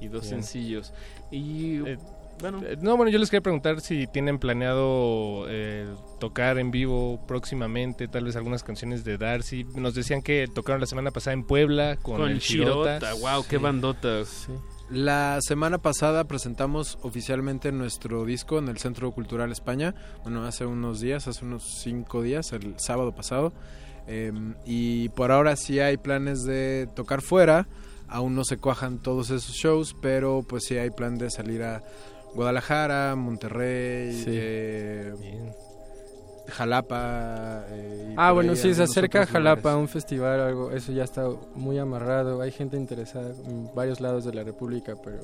y 0.00 0.08
dos 0.08 0.22
Bien. 0.22 0.42
sencillos. 0.42 0.92
Y 1.30 1.78
Eh, 1.86 1.98
bueno, 2.40 2.60
Eh, 2.64 2.76
No, 2.80 2.96
bueno, 2.96 3.10
yo 3.10 3.18
les 3.18 3.30
quería 3.30 3.42
preguntar 3.42 3.80
si 3.80 4.06
tienen 4.06 4.38
planeado 4.38 5.46
eh, 5.48 5.86
tocar 6.20 6.58
en 6.58 6.70
vivo 6.70 7.20
próximamente, 7.26 8.08
tal 8.08 8.24
vez 8.24 8.36
algunas 8.36 8.62
canciones 8.62 9.04
de 9.04 9.18
Darcy. 9.18 9.64
Nos 9.74 9.94
decían 9.94 10.22
que 10.22 10.46
tocaron 10.52 10.80
la 10.80 10.86
semana 10.86 11.10
pasada 11.10 11.34
en 11.34 11.44
Puebla 11.44 11.96
con, 11.96 12.18
con 12.18 12.30
el 12.30 12.38
Shirota. 12.38 12.98
Shirota. 12.98 13.14
Wow, 13.34 13.44
qué 13.48 13.58
bandota. 13.58 14.24
Sí. 14.24 14.52
La 14.88 15.38
semana 15.40 15.78
pasada 15.78 16.24
presentamos 16.24 16.98
oficialmente 17.02 17.72
nuestro 17.72 18.24
disco 18.24 18.58
en 18.58 18.68
el 18.68 18.78
Centro 18.78 19.10
Cultural 19.10 19.50
España. 19.50 19.94
Bueno, 20.22 20.44
hace 20.44 20.64
unos 20.64 21.00
días, 21.00 21.26
hace 21.26 21.44
unos 21.44 21.64
cinco 21.82 22.22
días, 22.22 22.52
el 22.52 22.78
sábado 22.78 23.12
pasado. 23.12 23.52
Eh, 24.06 24.32
y 24.64 25.08
por 25.08 25.32
ahora 25.32 25.56
sí 25.56 25.80
hay 25.80 25.96
planes 25.96 26.44
de 26.44 26.88
tocar 26.94 27.20
fuera. 27.20 27.66
Aún 28.08 28.36
no 28.36 28.44
se 28.44 28.58
cuajan 28.58 29.00
todos 29.00 29.30
esos 29.30 29.56
shows, 29.56 29.96
pero 30.00 30.44
pues 30.48 30.64
sí 30.64 30.78
hay 30.78 30.90
plan 30.90 31.18
de 31.18 31.30
salir 31.30 31.64
a 31.64 31.82
Guadalajara, 32.36 33.16
Monterrey, 33.16 34.12
Sí. 34.12 34.24
eh. 34.30 35.12
Jalapa. 36.48 37.66
eh, 37.70 38.14
Ah, 38.16 38.32
bueno, 38.32 38.54
sí, 38.54 38.72
se 38.74 38.84
acerca 38.84 39.22
a 39.22 39.26
Jalapa, 39.26 39.70
lugares. 39.70 39.80
un 39.82 39.88
festival, 39.88 40.40
algo, 40.40 40.70
eso 40.70 40.92
ya 40.92 41.04
está 41.04 41.28
muy 41.54 41.78
amarrado. 41.78 42.40
Hay 42.40 42.52
gente 42.52 42.76
interesada 42.76 43.34
en 43.46 43.68
varios 43.74 44.00
lados 44.00 44.24
de 44.24 44.32
la 44.32 44.44
República, 44.44 44.94
pero 45.02 45.18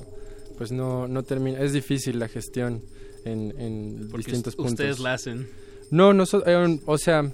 pues 0.59 0.73
no, 0.73 1.07
no 1.09 1.23
termina. 1.23 1.61
Es 1.61 1.73
difícil 1.73 2.19
la 2.19 2.29
gestión 2.29 2.83
en, 3.25 3.55
en 3.59 4.09
Porque 4.11 4.27
distintos 4.27 4.57
puntos. 4.57 4.73
ustedes 4.73 4.99
la 4.99 5.15
hacen. 5.15 5.49
No, 5.91 6.13
no, 6.13 6.27
so- 6.27 6.43
eh, 6.45 6.81
o 6.87 6.99
sea, 6.99 7.31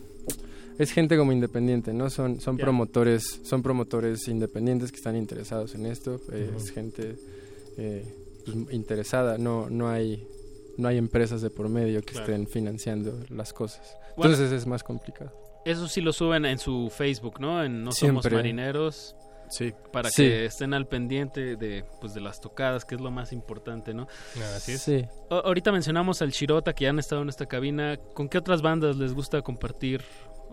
es 0.79 0.93
gente 0.93 1.17
como 1.17 1.33
independiente, 1.33 1.93
¿no? 1.95 2.11
Son, 2.11 2.41
son 2.41 2.57
promotores, 2.59 3.41
son 3.43 3.63
promotores 3.63 4.29
independientes 4.29 4.91
que 4.93 4.99
están 4.99 5.17
interesados 5.17 5.75
en 5.75 5.87
esto. 5.87 6.21
eh. 6.31 6.51
Es 6.57 6.71
gente 6.73 7.17
eh, 7.79 8.05
pues, 8.53 8.75
interesada. 8.75 9.39
No, 9.39 9.69
no 9.71 9.89
hay, 9.89 10.27
no 10.77 10.89
hay 10.89 10.97
empresas 10.99 11.43
de 11.43 11.51
por 11.51 11.69
medio 11.69 12.01
que 12.03 12.13
Claro. 12.13 12.27
estén 12.27 12.47
financiando 12.47 13.19
las 13.31 13.53
cosas. 13.53 13.97
Bueno, 14.17 14.33
Entonces 14.35 14.53
es 14.53 14.67
más 14.67 14.83
complicado. 14.83 15.33
Eso 15.65 15.87
sí 15.89 16.01
lo 16.01 16.13
suben 16.13 16.45
en 16.47 16.59
su 16.59 16.91
Facebook, 16.95 17.41
¿no? 17.41 17.63
En 17.63 17.85
No 17.85 17.93
Somos. 17.93 18.31
Marineros. 18.31 19.15
Sí. 19.51 19.73
Para 19.93 20.11
Sí. 20.11 20.23
que 20.25 20.45
estén 20.45 20.75
al 20.75 20.87
pendiente 20.87 21.57
de, 21.57 21.85
pues, 22.01 22.13
de 22.15 22.21
las 22.21 22.39
tocadas, 22.41 22.85
que 22.85 22.95
es 22.97 23.01
lo 23.01 23.11
más 23.11 23.33
importante, 23.33 23.95
¿no? 23.95 24.07
Así 24.55 24.73
es. 24.73 24.83
Sí. 24.83 25.05
Ahorita 25.31 25.73
mencionamos 25.73 26.21
al 26.21 26.31
Shirota, 26.33 26.75
que 26.75 26.85
ya 26.85 26.91
han 26.91 26.99
estado 26.99 27.23
en 27.23 27.29
esta 27.31 27.47
cabina. 27.47 27.97
¿Con 28.15 28.29
qué 28.29 28.39
otras 28.39 28.61
bandas 28.61 28.97
les 28.97 29.15
gusta 29.15 29.41
compartir 29.43 30.03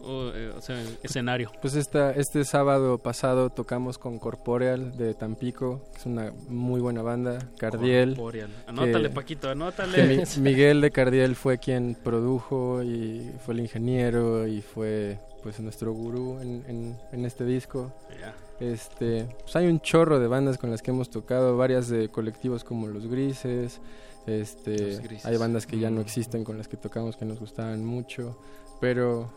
o, 0.05 0.31
eh, 0.33 0.51
o 0.55 0.61
sea, 0.61 0.81
escenario? 1.03 1.51
Pues 1.61 1.75
esta, 1.75 2.11
este 2.11 2.45
sábado 2.45 2.97
pasado 2.99 3.49
tocamos 3.49 3.97
con 3.97 4.19
Corporeal 4.19 4.95
de 4.97 5.13
Tampico, 5.13 5.81
que 5.93 5.99
es 5.99 6.05
una 6.05 6.31
muy 6.47 6.79
buena 6.81 7.01
banda, 7.01 7.39
Cardiel. 7.57 8.09
Corporeal. 8.15 8.49
Anótale, 8.67 9.09
que- 9.09 9.15
Paquito, 9.15 9.49
anótale. 9.49 10.17
Mi- 10.17 10.41
Miguel 10.41 10.81
de 10.81 10.91
Cardiel 10.91 11.35
fue 11.35 11.57
quien 11.57 11.95
produjo 12.03 12.83
y 12.83 13.31
fue 13.45 13.53
el 13.55 13.59
ingeniero 13.61 14.47
y 14.47 14.61
fue 14.61 15.17
pues 15.43 15.59
nuestro 15.59 15.93
gurú 15.93 16.39
en, 16.41 16.63
en- 16.67 16.97
en 17.11 17.25
este 17.25 17.45
disco. 17.45 17.91
Ya. 18.19 18.33
Este, 18.59 19.27
pues 19.41 19.55
hay 19.57 19.67
un 19.67 19.79
chorro 19.81 20.19
de 20.19 20.27
bandas 20.27 20.57
con 20.57 20.71
las 20.71 20.81
que 20.81 20.91
hemos 20.91 21.09
tocado, 21.09 21.57
varias 21.57 21.89
de 21.89 22.09
colectivos 22.09 22.63
como 22.63 22.87
Los 22.87 23.05
Grises, 23.07 23.79
este, 24.25 24.77
Los 24.93 25.01
Grises. 25.01 25.25
hay 25.25 25.37
bandas 25.37 25.67
que 25.67 25.77
ya 25.77 25.89
no 25.91 25.97
Mm. 25.99 26.03
existen 26.03 26.43
con 26.43 26.57
las 26.57 26.67
que 26.67 26.77
tocamos 26.77 27.15
que 27.17 27.25
nos 27.25 27.39
gustaban 27.39 27.85
mucho, 27.85 28.37
pero 28.81 29.29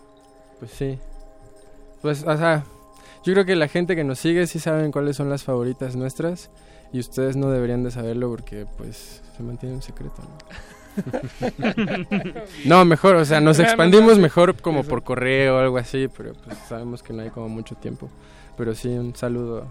pues 0.59 0.71
sí. 0.73 0.99
Pues, 2.03 2.25
o 2.25 2.37
sea, 2.37 2.65
Yo 3.25 3.33
creo 3.33 3.45
que 3.45 3.57
la 3.57 3.69
gente 3.69 3.97
que 3.97 4.05
nos 4.05 4.19
sigue 4.19 4.47
sí 4.47 4.59
saben 4.59 4.93
cuáles 4.93 5.17
son 5.17 5.29
las 5.29 5.43
favoritas 5.43 5.97
nuestras 5.97 6.51
y 6.93 7.01
ustedes 7.01 7.37
no 7.37 7.51
deberían 7.51 7.83
de 7.83 7.91
saberlo 7.91 8.31
porque 8.31 8.67
pues 8.77 9.23
se 9.37 9.43
mantiene 9.43 9.75
un 9.75 9.83
secreto. 9.83 10.23
¿no? 10.23 10.69
no, 12.65 12.85
mejor, 12.85 13.17
o 13.17 13.25
sea, 13.25 13.41
nos 13.41 13.59
expandimos 13.59 14.19
mejor 14.19 14.57
como 14.61 14.85
por 14.85 15.03
correo 15.03 15.57
o 15.57 15.59
algo 15.59 15.79
así, 15.79 16.09
pero 16.09 16.33
pues 16.45 16.57
sabemos 16.69 17.03
que 17.03 17.13
no 17.13 17.23
hay 17.23 17.31
como 17.31 17.49
mucho 17.49 17.75
tiempo. 17.75 18.09
Pero 18.57 18.75
sí, 18.75 18.89
un 18.89 19.15
saludo 19.15 19.67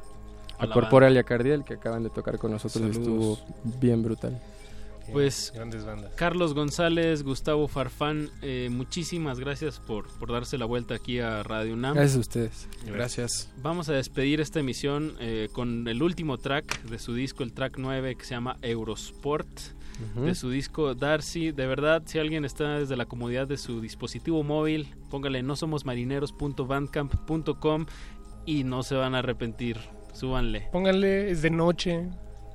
a 0.58 0.66
la 0.66 0.74
Corporal 0.74 1.14
y 1.16 1.18
a 1.18 1.24
Cardiel 1.24 1.64
que 1.64 1.76
acaban 1.76 2.04
de 2.04 2.10
tocar 2.10 2.38
con 2.38 2.52
nosotros, 2.52 2.82
Saludos. 2.96 2.98
estuvo 2.98 3.38
bien 3.80 4.04
brutal. 4.04 4.40
Pues 5.12 5.52
Grandes 5.56 5.86
bandas. 5.86 6.14
Carlos 6.16 6.54
González, 6.54 7.24
Gustavo 7.24 7.68
Farfán, 7.68 8.30
eh, 8.42 8.70
muchísimas 8.72 9.40
gracias 9.40 9.80
por, 9.80 10.08
por 10.20 10.32
darse 10.32 10.58
la 10.58 10.66
vuelta 10.66 10.96
aquí 10.96 11.20
a 11.20 11.44
Radio 11.44 11.74
UNAM. 11.74 11.96
Gracias 11.96 12.18
a 12.18 12.20
ustedes. 12.20 12.68
Gracias. 12.86 13.50
Vamos 13.62 13.90
a 13.90 13.94
despedir 13.94 14.42
esta 14.42 14.60
emisión 14.60 15.16
eh, 15.20 15.50
con 15.52 15.88
el 15.88 16.04
último 16.04 16.38
track 16.38 16.84
de 16.84 17.00
su 17.00 17.14
disco, 17.14 17.44
el 17.44 17.54
track 17.54 17.78
9, 17.78 18.16
que 18.16 18.26
se 18.26 18.32
llama 18.32 18.58
Eurosport. 18.62 19.48
De 20.16 20.36
su 20.36 20.52
disco 20.52 20.94
Darcy, 20.94 21.52
de 21.52 21.66
verdad, 21.66 22.04
si 22.06 22.20
alguien 22.20 22.46
está 22.46 22.78
desde 22.78 22.96
la 22.96 23.08
comodidad 23.08 23.48
de 23.48 23.58
su 23.58 23.82
dispositivo 23.82 24.44
móvil, 24.44 24.94
póngale 25.10 25.42
no 25.42 25.56
somos 25.56 25.86
marineros.bandcamp.com 25.86 27.88
y 28.46 28.64
no 28.64 28.84
se 28.84 28.94
van 28.94 29.16
a 29.16 29.20
arrepentir. 29.20 29.80
Súbanle. 30.14 30.70
Pónganle, 30.72 31.32
es 31.32 31.42
de 31.42 31.50
noche, 31.50 32.08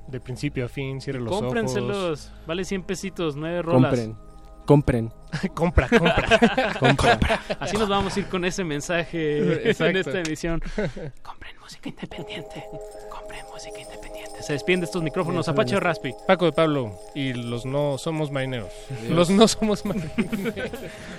de 0.07 0.19
principio 0.19 0.65
a 0.65 0.67
fin, 0.69 0.99
cierre 1.01 1.19
los 1.19 1.31
ojos. 1.31 1.43
Cómprenselos. 1.45 2.31
Vale 2.45 2.63
100 2.65 2.83
pesitos, 2.83 3.35
9 3.35 3.61
rolas. 3.61 3.89
Compren. 3.91 4.17
Compren. 4.65 5.11
compra, 5.55 5.89
compra. 5.99 6.73
Compra. 6.79 7.19
Así 7.59 7.75
nos 7.77 7.89
vamos 7.89 8.15
a 8.15 8.19
ir 8.19 8.27
con 8.27 8.45
ese 8.45 8.63
mensaje 8.63 9.69
en 9.71 9.97
esta 9.97 10.19
emisión. 10.19 10.61
Compren 11.21 11.55
música 11.61 11.89
independiente. 11.89 12.63
Compren 13.09 13.45
música 13.51 13.79
independiente. 13.79 14.41
Se 14.41 14.53
despiden 14.53 14.81
de 14.81 14.85
estos 14.85 15.01
micrófonos. 15.03 15.47
Apache 15.49 15.75
o 15.75 15.79
Raspi. 15.79 16.13
Paco 16.27 16.45
de 16.45 16.51
Pablo 16.53 16.93
y 17.15 17.33
los 17.33 17.65
no 17.65 17.97
somos 17.97 18.29
marineros. 18.31 18.71
Los 19.09 19.29
no 19.29 19.47
somos 19.47 19.85
marineros. 19.85 20.13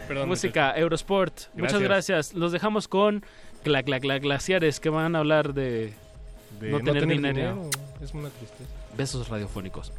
Perdón, 0.08 0.28
música 0.28 0.74
Eurosport. 0.76 1.34
Muchas 1.54 1.80
gracias. 1.80 2.34
Los 2.34 2.52
dejamos 2.52 2.86
con 2.88 3.24
gla, 3.64 3.82
gla, 3.82 3.98
gla- 3.98 4.20
glaciares 4.20 4.78
que 4.80 4.88
van 4.90 5.16
a 5.16 5.20
hablar 5.20 5.54
de, 5.54 5.92
De 6.60 6.70
no, 6.70 6.80
tener, 6.80 7.06
dinero. 7.06 7.34
dinero. 7.34 7.70
Es 8.04 8.12
una 8.12 8.28
tristeza. 8.28 8.70
Besos 8.98 9.28
radiofónicos. 9.30 9.90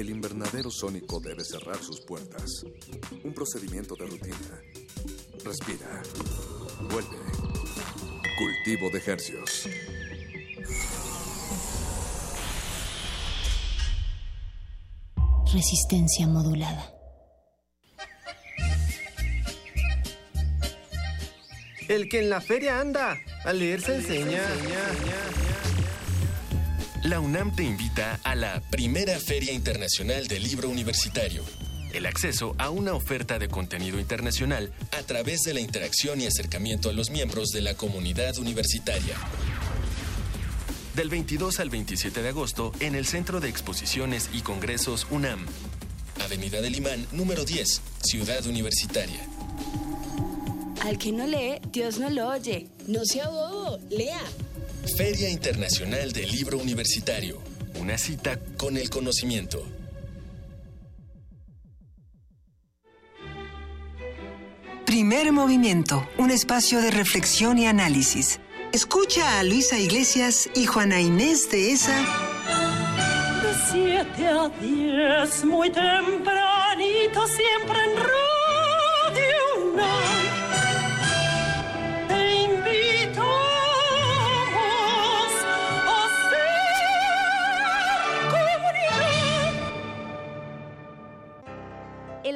El 0.00 0.08
invernadero 0.08 0.70
sónico 0.70 1.20
debe 1.20 1.44
cerrar 1.44 1.76
sus 1.76 2.00
puertas. 2.00 2.64
Un 3.22 3.34
procedimiento 3.34 3.94
de 3.96 4.06
rutina. 4.06 4.62
Respira. 5.44 6.02
Vuelve. 6.90 7.18
Cultivo 8.38 8.88
de 8.90 9.02
hercios. 9.06 9.68
Resistencia 15.52 16.26
modulada. 16.26 16.94
El 21.88 22.08
que 22.08 22.20
en 22.20 22.30
la 22.30 22.40
feria 22.40 22.80
anda, 22.80 23.18
a 23.44 23.52
leer 23.52 23.82
se 23.82 23.96
enseña. 23.96 24.40
La 27.10 27.18
UNAM 27.18 27.56
te 27.56 27.64
invita 27.64 28.20
a 28.22 28.36
la 28.36 28.62
primera 28.70 29.18
Feria 29.18 29.52
Internacional 29.52 30.28
del 30.28 30.44
Libro 30.44 30.70
Universitario. 30.70 31.42
El 31.92 32.06
acceso 32.06 32.54
a 32.56 32.70
una 32.70 32.94
oferta 32.94 33.40
de 33.40 33.48
contenido 33.48 33.98
internacional 33.98 34.72
a 34.96 35.02
través 35.02 35.42
de 35.42 35.52
la 35.52 35.58
interacción 35.58 36.20
y 36.20 36.26
acercamiento 36.26 36.88
a 36.88 36.92
los 36.92 37.10
miembros 37.10 37.48
de 37.48 37.62
la 37.62 37.74
comunidad 37.74 38.38
universitaria. 38.38 39.16
Del 40.94 41.08
22 41.08 41.58
al 41.58 41.70
27 41.70 42.22
de 42.22 42.28
agosto 42.28 42.70
en 42.78 42.94
el 42.94 43.06
Centro 43.06 43.40
de 43.40 43.48
Exposiciones 43.48 44.30
y 44.32 44.42
Congresos 44.42 45.08
UNAM. 45.10 45.44
Avenida 46.24 46.60
del 46.60 46.76
Imán, 46.76 47.08
número 47.10 47.44
10, 47.44 47.82
Ciudad 48.04 48.46
Universitaria. 48.46 49.26
Al 50.82 50.96
que 50.96 51.10
no 51.10 51.26
lee, 51.26 51.60
Dios 51.72 51.98
no 51.98 52.08
lo 52.08 52.28
oye. 52.28 52.68
No 52.86 53.04
sea 53.04 53.28
bobo, 53.28 53.80
lea. 53.90 54.22
Feria 54.96 55.28
Internacional 55.28 56.12
del 56.12 56.30
Libro 56.30 56.58
Universitario. 56.58 57.38
Una 57.78 57.98
cita 57.98 58.38
con 58.56 58.76
el 58.76 58.90
conocimiento. 58.90 59.64
Primer 64.86 65.32
movimiento, 65.32 66.08
un 66.18 66.30
espacio 66.30 66.80
de 66.80 66.90
reflexión 66.90 67.58
y 67.58 67.66
análisis. 67.66 68.40
Escucha 68.72 69.38
a 69.38 69.42
Luisa 69.44 69.78
Iglesias 69.78 70.48
y 70.54 70.66
Juana 70.66 71.00
Inés 71.00 71.50
de 71.50 71.72
esa. 71.72 72.00
De 73.42 73.54
7 73.70 74.26
a 74.26 74.48
10, 74.60 75.44
muy 75.44 75.70
tempranito, 75.70 77.26
siempre 77.26 77.78
en 77.84 77.96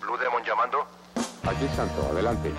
Blue 0.00 0.16
Demon 0.16 0.42
llamando. 0.44 0.86
Aquí 1.44 1.66
Santo, 1.74 2.08
adelante. 2.12 2.52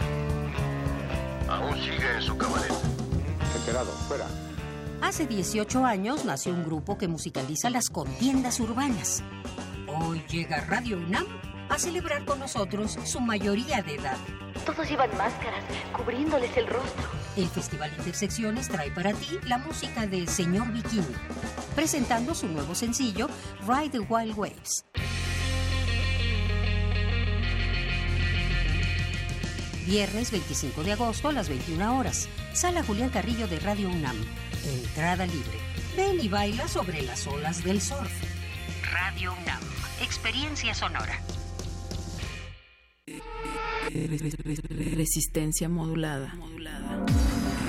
Aún 1.49 1.76
sigue 1.78 2.16
en 2.16 2.22
su 2.22 2.38
cabaret. 2.38 2.72
Enterado, 3.56 3.91
fuera. 4.07 4.26
Hace 5.02 5.26
18 5.26 5.86
años 5.86 6.26
nació 6.26 6.53
un 6.53 6.64
grupo 6.64 6.98
que 6.98 7.07
musicaliza 7.07 7.70
las 7.70 7.90
contiendas 7.90 8.60
urbanas. 8.60 9.24
Hoy 9.88 10.24
llega 10.30 10.66
Radio 10.66 10.98
UNAM 10.98 11.26
a 11.70 11.78
celebrar 11.78 12.26
con 12.26 12.40
nosotros 12.40 12.98
su 13.06 13.20
mayoría 13.20 13.82
de 13.82 13.95
edad. 13.95 14.18
Todos 14.66 14.90
llevan 14.90 15.16
máscaras, 15.18 15.64
cubriéndoles 15.95 16.56
el 16.57 16.68
rostro. 16.68 17.06
El 17.38 17.48
Festival 17.48 17.91
Intersecciones 17.98 18.68
trae 18.68 18.91
para 18.91 19.14
ti 19.14 19.40
la 19.45 19.57
música 19.57 20.06
de 20.06 20.28
Señor 20.28 20.72
Bikini, 20.72 21.16
presentando 21.76 22.36
su 22.36 22.48
nuevo 22.48 22.76
sencillo 22.76 23.30
Ride 23.68 23.91
the 23.91 23.99
Wild 23.99 24.38
Waves. 24.38 24.86
Viernes 29.90 30.30
25 30.30 30.84
de 30.84 30.91
agosto 30.91 31.30
a 31.30 31.32
las 31.32 31.49
21 31.49 31.98
horas. 31.98 32.30
Sala 32.53 32.84
Julián 32.84 33.10
Carrillo 33.10 33.48
de 33.48 33.60
Radio 33.60 33.90
UNAM. 33.90 34.18
Entrada 34.64 35.26
libre. 35.26 35.57
Ven 35.98 36.20
y 36.24 36.30
baila 36.30 36.68
sobre 36.68 37.02
las 37.02 37.26
olas 37.26 37.64
del 37.64 37.82
surf. 37.82 38.11
Radio 38.91 39.34
UNAM. 39.34 39.60
Experiencia 40.03 40.76
sonora. 40.76 41.20
Resistencia 44.95 45.68
modulada. 45.68 46.36
Resistencia 46.36 47.69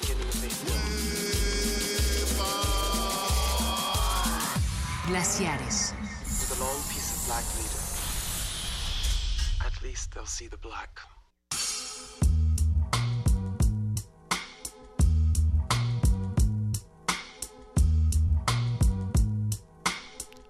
black. 10.61 11.01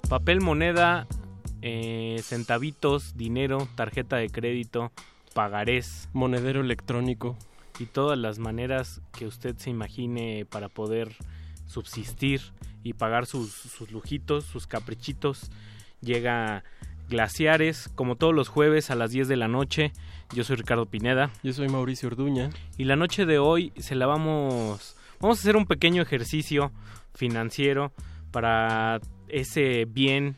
Papel, 0.08 0.42
moneda, 0.42 1.08
eh, 1.64 2.22
centavitos, 2.24 3.18
dinero, 3.18 3.68
tarjeta 3.74 4.18
de 4.18 4.30
crédito, 4.30 4.92
pagarés. 5.34 6.08
Monedero 6.14 6.62
electrónico. 6.62 7.36
Y 7.80 7.88
todas 7.88 8.20
las 8.20 8.38
maneras 8.38 9.02
que 9.12 9.26
usted 9.26 9.58
se 9.58 9.72
imagine 9.72 10.46
para 10.46 10.70
poder 10.70 11.16
subsistir 11.66 12.54
y 12.84 12.94
pagar 12.94 13.26
sus, 13.26 13.52
sus 13.52 13.92
lujitos, 13.92 14.46
sus 14.46 14.68
caprichitos. 14.68 15.52
Llega 16.02 16.64
Glaciares, 17.10 17.90
como 17.96 18.16
todos 18.16 18.34
los 18.34 18.48
jueves 18.48 18.90
a 18.90 18.96
las 18.96 19.12
10 19.12 19.28
de 19.28 19.38
la 19.38 19.48
noche. 19.48 19.92
Yo 20.34 20.44
soy 20.44 20.56
Ricardo 20.56 20.86
Pineda. 20.86 21.30
Yo 21.44 21.54
soy 21.54 21.68
Mauricio 21.68 22.08
Orduña. 22.08 22.50
Y 22.78 22.86
la 22.86 22.96
noche 22.96 23.26
de 23.26 23.40
hoy 23.40 23.74
se 23.78 23.96
la 23.96 24.08
vamos... 24.08 24.96
Vamos 25.20 25.38
a 25.38 25.42
hacer 25.42 25.56
un 25.56 25.68
pequeño 25.68 26.02
ejercicio 26.02 26.72
financiero 27.14 27.92
para 28.32 29.00
ese 29.28 29.86
bien 29.86 30.38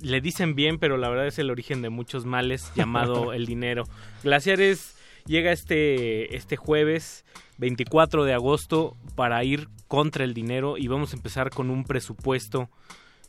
le 0.00 0.20
dicen 0.20 0.54
bien, 0.54 0.78
pero 0.78 0.96
la 0.96 1.08
verdad 1.08 1.26
es 1.26 1.38
el 1.38 1.50
origen 1.50 1.82
de 1.82 1.90
muchos 1.90 2.24
males 2.24 2.70
llamado 2.74 3.32
el 3.32 3.46
dinero. 3.46 3.84
Glaciares 4.22 4.96
llega 5.26 5.52
este, 5.52 6.36
este 6.36 6.56
jueves 6.56 7.24
24 7.58 8.24
de 8.24 8.32
agosto 8.34 8.96
para 9.16 9.42
ir 9.44 9.68
contra 9.88 10.24
el 10.24 10.34
dinero 10.34 10.76
y 10.78 10.88
vamos 10.88 11.12
a 11.12 11.16
empezar 11.16 11.50
con 11.50 11.70
un 11.70 11.84
presupuesto. 11.84 12.68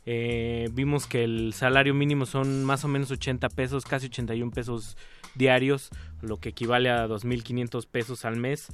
Eh, 0.04 0.68
vimos 0.72 1.06
que 1.06 1.22
el 1.24 1.52
salario 1.54 1.94
mínimo 1.94 2.26
son 2.26 2.64
más 2.64 2.84
o 2.84 2.88
menos 2.88 3.10
80 3.10 3.48
pesos, 3.50 3.84
casi 3.84 4.06
81 4.06 4.50
pesos 4.50 4.96
diarios, 5.34 5.90
lo 6.20 6.38
que 6.38 6.48
equivale 6.50 6.90
a 6.90 7.06
2.500 7.06 7.86
pesos 7.86 8.24
al 8.24 8.36
mes. 8.36 8.68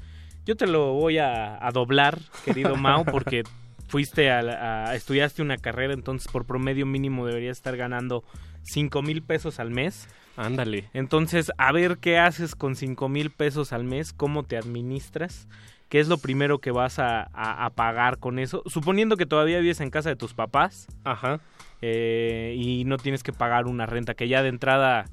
Yo 0.46 0.56
te 0.56 0.66
lo 0.66 0.94
voy 0.94 1.18
a, 1.18 1.64
a 1.66 1.70
doblar, 1.72 2.18
querido 2.44 2.76
Mao, 2.76 3.04
porque 3.04 3.42
fuiste 3.88 4.30
a, 4.30 4.86
a- 4.88 4.94
estudiaste 4.94 5.42
una 5.42 5.58
carrera, 5.58 5.92
entonces 5.92 6.30
por 6.32 6.46
promedio 6.46 6.86
mínimo 6.86 7.26
deberías 7.26 7.58
estar 7.58 7.76
ganando 7.76 8.24
5 8.62 9.02
mil 9.02 9.22
pesos 9.22 9.60
al 9.60 9.70
mes. 9.70 10.08
Ándale. 10.38 10.88
Entonces, 10.94 11.50
a 11.58 11.72
ver 11.72 11.98
qué 11.98 12.18
haces 12.18 12.54
con 12.54 12.76
5 12.76 13.08
mil 13.08 13.30
pesos 13.30 13.72
al 13.72 13.84
mes, 13.84 14.12
cómo 14.12 14.44
te 14.44 14.56
administras, 14.56 15.48
qué 15.88 16.00
es 16.00 16.08
lo 16.08 16.18
primero 16.18 16.58
que 16.60 16.70
vas 16.70 16.98
a, 16.98 17.22
a- 17.32 17.64
a 17.66 17.70
pagar 17.70 18.18
con 18.18 18.38
eso, 18.38 18.62
suponiendo 18.66 19.16
que 19.16 19.26
todavía 19.26 19.58
vives 19.58 19.80
en 19.80 19.90
casa 19.90 20.08
de 20.10 20.16
tus 20.16 20.34
papás. 20.34 20.86
Ajá. 21.04 21.40
eh, 21.82 22.54
y 22.58 22.84
no 22.84 22.96
tienes 22.98 23.22
que 23.22 23.32
pagar 23.32 23.66
una 23.66 23.86
renta, 23.86 24.14
que 24.14 24.28
ya 24.28 24.42
de 24.42 24.48
entrada 24.48 25.06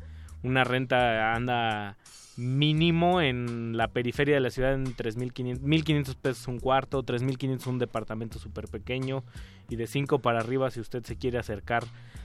una 0.44 0.64
renta 0.64 1.34
anda 1.36 1.96
mínimo 2.38 3.22
en 3.22 3.78
la 3.78 3.88
periferia 3.88 4.36
de 4.36 4.42
la 4.42 4.50
ciudad 4.50 4.74
en 4.74 4.94
3.500 4.96 5.62
1.500 5.62 6.16
pesos 6.16 6.48
un 6.48 6.60
cuarto, 6.60 7.02
3.500 7.04 7.68
un 7.68 7.80
departamento 7.80 8.40
súper 8.40 8.68
pequeño 8.68 9.24
y 9.70 9.76
de 9.78 9.88
5 9.88 10.20
para 10.20 10.40
arriba 10.40 10.70
si 10.70 10.80
usted 10.82 11.04
se 11.04 11.16
quiere 11.16 11.38
acercar 11.40 11.84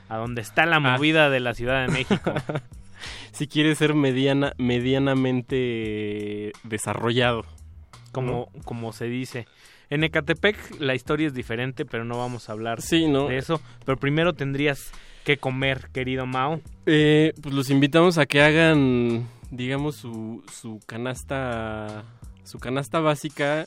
a 0.08 0.16
donde 0.16 0.40
está 0.42 0.66
la 0.66 0.80
movida 0.80 1.30
de 1.30 1.40
la 1.40 1.54
Ciudad 1.54 1.86
de 1.86 1.92
México. 1.92 2.32
si 3.32 3.46
quiere 3.46 3.74
ser 3.74 3.94
mediana, 3.94 4.52
medianamente 4.58 6.52
desarrollado. 6.64 7.44
como, 8.12 8.50
como 8.64 8.92
se 8.92 9.06
dice. 9.06 9.46
En 9.88 10.04
Ecatepec 10.04 10.80
la 10.80 10.94
historia 10.94 11.26
es 11.26 11.34
diferente, 11.34 11.84
pero 11.84 12.04
no 12.04 12.16
vamos 12.18 12.48
a 12.48 12.52
hablar 12.52 12.80
Sí, 12.80 13.08
¿no? 13.08 13.28
de 13.28 13.38
eso. 13.38 13.60
Pero 13.84 13.98
primero 13.98 14.32
tendrías 14.34 14.92
que 15.24 15.36
comer, 15.36 15.90
querido 15.92 16.26
Mao. 16.26 16.60
Eh, 16.86 17.32
pues 17.42 17.54
los 17.54 17.70
invitamos 17.70 18.16
a 18.18 18.26
que 18.26 18.40
hagan, 18.40 19.28
digamos, 19.50 19.96
su, 19.96 20.44
su 20.52 20.80
canasta, 20.86 22.04
su 22.44 22.58
canasta 22.58 23.00
básica 23.00 23.66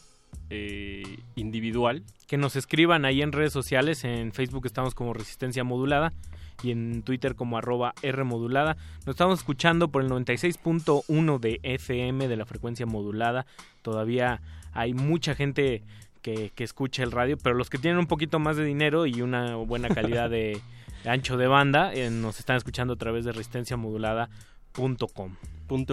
eh, 0.50 1.04
individual. 1.36 2.04
Que 2.28 2.38
nos 2.38 2.56
escriban 2.56 3.04
ahí 3.06 3.22
en 3.22 3.34
redes 3.34 3.52
sociales. 3.54 4.04
En 4.06 4.32
Facebook 4.32 4.66
estamos 4.66 4.96
como 4.96 5.14
Resistencia 5.14 5.64
Modulada 5.66 6.14
y 6.64 6.72
en 6.72 7.04
Twitter 7.04 7.36
como 7.36 7.58
arroba 7.58 7.94
R 8.02 8.24
modulada. 8.24 8.78
Nos 9.06 9.16
estamos 9.16 9.40
escuchando 9.40 9.90
por 9.90 10.04
el 10.04 10.10
96.1 10.10 11.40
de 11.40 11.60
FM 11.64 12.28
de 12.28 12.38
la 12.38 12.46
frecuencia 12.46 12.86
modulada. 12.86 13.46
Todavía 13.82 14.42
hay 14.72 14.94
mucha 14.94 15.36
gente 15.36 15.84
que, 16.22 16.52
que 16.56 16.64
escucha 16.64 17.04
el 17.04 17.12
radio, 17.12 17.38
pero 17.38 17.56
los 17.56 17.70
que 17.70 17.78
tienen 17.78 18.00
un 18.00 18.08
poquito 18.08 18.40
más 18.40 18.58
de 18.58 18.64
dinero 18.64 19.06
y 19.06 19.22
una 19.22 19.58
buena 19.58 19.90
calidad 19.90 20.30
de, 20.30 20.62
de 21.04 21.10
ancho 21.10 21.38
de 21.38 21.48
banda 21.48 21.94
eh, 21.94 22.10
nos 22.10 22.40
están 22.40 22.58
escuchando 22.58 22.94
a 22.94 22.98
través 22.98 23.26
de 23.26 23.34
resistenciamodulada.com. 23.34 25.36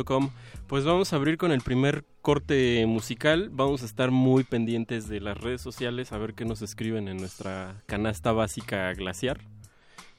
com. 0.05 0.31
Pues 0.67 0.85
vamos 0.85 1.13
a 1.13 1.17
abrir 1.17 1.37
con 1.37 1.53
el 1.53 1.61
primer 1.61 2.05
corte 2.23 2.87
musical. 2.87 3.51
Vamos 3.53 3.83
a 3.83 3.87
estar 3.87 4.11
muy 4.11 4.45
pendientes 4.45 5.09
de 5.09 5.21
las 5.21 5.37
redes 5.37 5.61
sociales 5.61 6.13
a 6.13 6.19
ver 6.19 6.35
qué 6.35 6.45
nos 6.45 6.63
escriben 6.63 7.09
en 7.09 7.17
nuestra 7.17 7.83
canasta 7.87 8.33
básica 8.33 8.93
glaciar. 8.95 9.41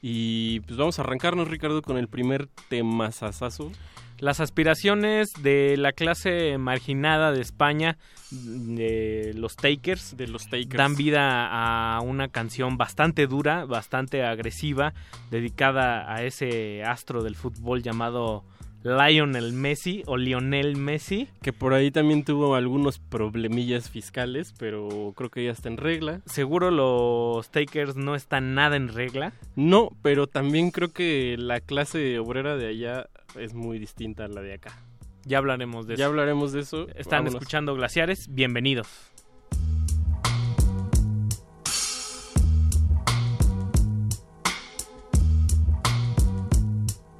Y 0.02 0.60
pues 0.60 0.76
vamos 0.76 0.98
a 0.98 1.02
arrancarnos, 1.02 1.48
Ricardo, 1.48 1.80
con 1.80 1.96
el 1.96 2.08
primer 2.08 2.48
temazazazo. 2.68 3.70
Las 4.18 4.40
aspiraciones 4.40 5.32
de 5.42 5.76
la 5.76 5.92
clase 5.92 6.58
marginada 6.58 7.32
de 7.32 7.40
España, 7.40 7.98
de 8.30 9.32
los 9.34 9.56
Takers, 9.56 10.16
de 10.16 10.26
los 10.26 10.44
Takers. 10.44 10.76
dan 10.76 10.96
vida 10.96 11.46
a 11.50 12.00
una 12.00 12.28
canción 12.28 12.76
bastante 12.76 13.26
dura, 13.26 13.64
bastante 13.64 14.24
agresiva, 14.24 14.92
dedicada 15.30 16.12
a 16.12 16.22
ese 16.24 16.82
astro 16.84 17.22
del 17.22 17.36
fútbol 17.36 17.82
llamado 17.82 18.44
Lionel 18.84 19.52
Messi 19.52 20.02
o 20.06 20.16
Lionel 20.16 20.76
Messi. 20.76 21.28
Que 21.40 21.52
por 21.52 21.74
ahí 21.74 21.90
también 21.90 22.24
tuvo 22.24 22.54
algunos 22.54 22.98
problemillas 22.98 23.90
fiscales, 23.90 24.54
pero 24.58 25.12
creo 25.16 25.30
que 25.30 25.44
ya 25.44 25.52
está 25.52 25.68
en 25.68 25.76
regla. 25.76 26.20
Seguro 26.26 26.70
los 26.70 27.50
Takers 27.50 27.96
no 27.96 28.14
están 28.14 28.54
nada 28.54 28.76
en 28.76 28.88
regla. 28.88 29.32
No, 29.54 29.90
pero 30.02 30.26
también 30.26 30.70
creo 30.70 30.92
que 30.92 31.36
la 31.38 31.60
clase 31.60 32.18
obrera 32.18 32.56
de 32.56 32.68
allá 32.68 33.06
es 33.38 33.54
muy 33.54 33.78
distinta 33.78 34.24
a 34.24 34.28
la 34.28 34.42
de 34.42 34.54
acá. 34.54 34.76
Ya 35.24 35.38
hablaremos 35.38 35.86
de 35.86 35.94
eso. 35.94 36.00
Ya 36.00 36.06
hablaremos 36.06 36.52
de 36.52 36.60
eso. 36.60 36.88
Están 36.96 37.24
Vámonos. 37.24 37.34
escuchando 37.34 37.74
Glaciares, 37.74 38.26
bienvenidos. 38.34 38.88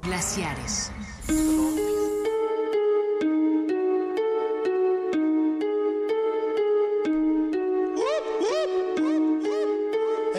Glaciares. 0.01 0.91
El 1.29 1.35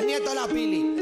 nieto 0.07 0.29
de 0.29 0.35
la 0.35 0.47
pili. 0.49 0.94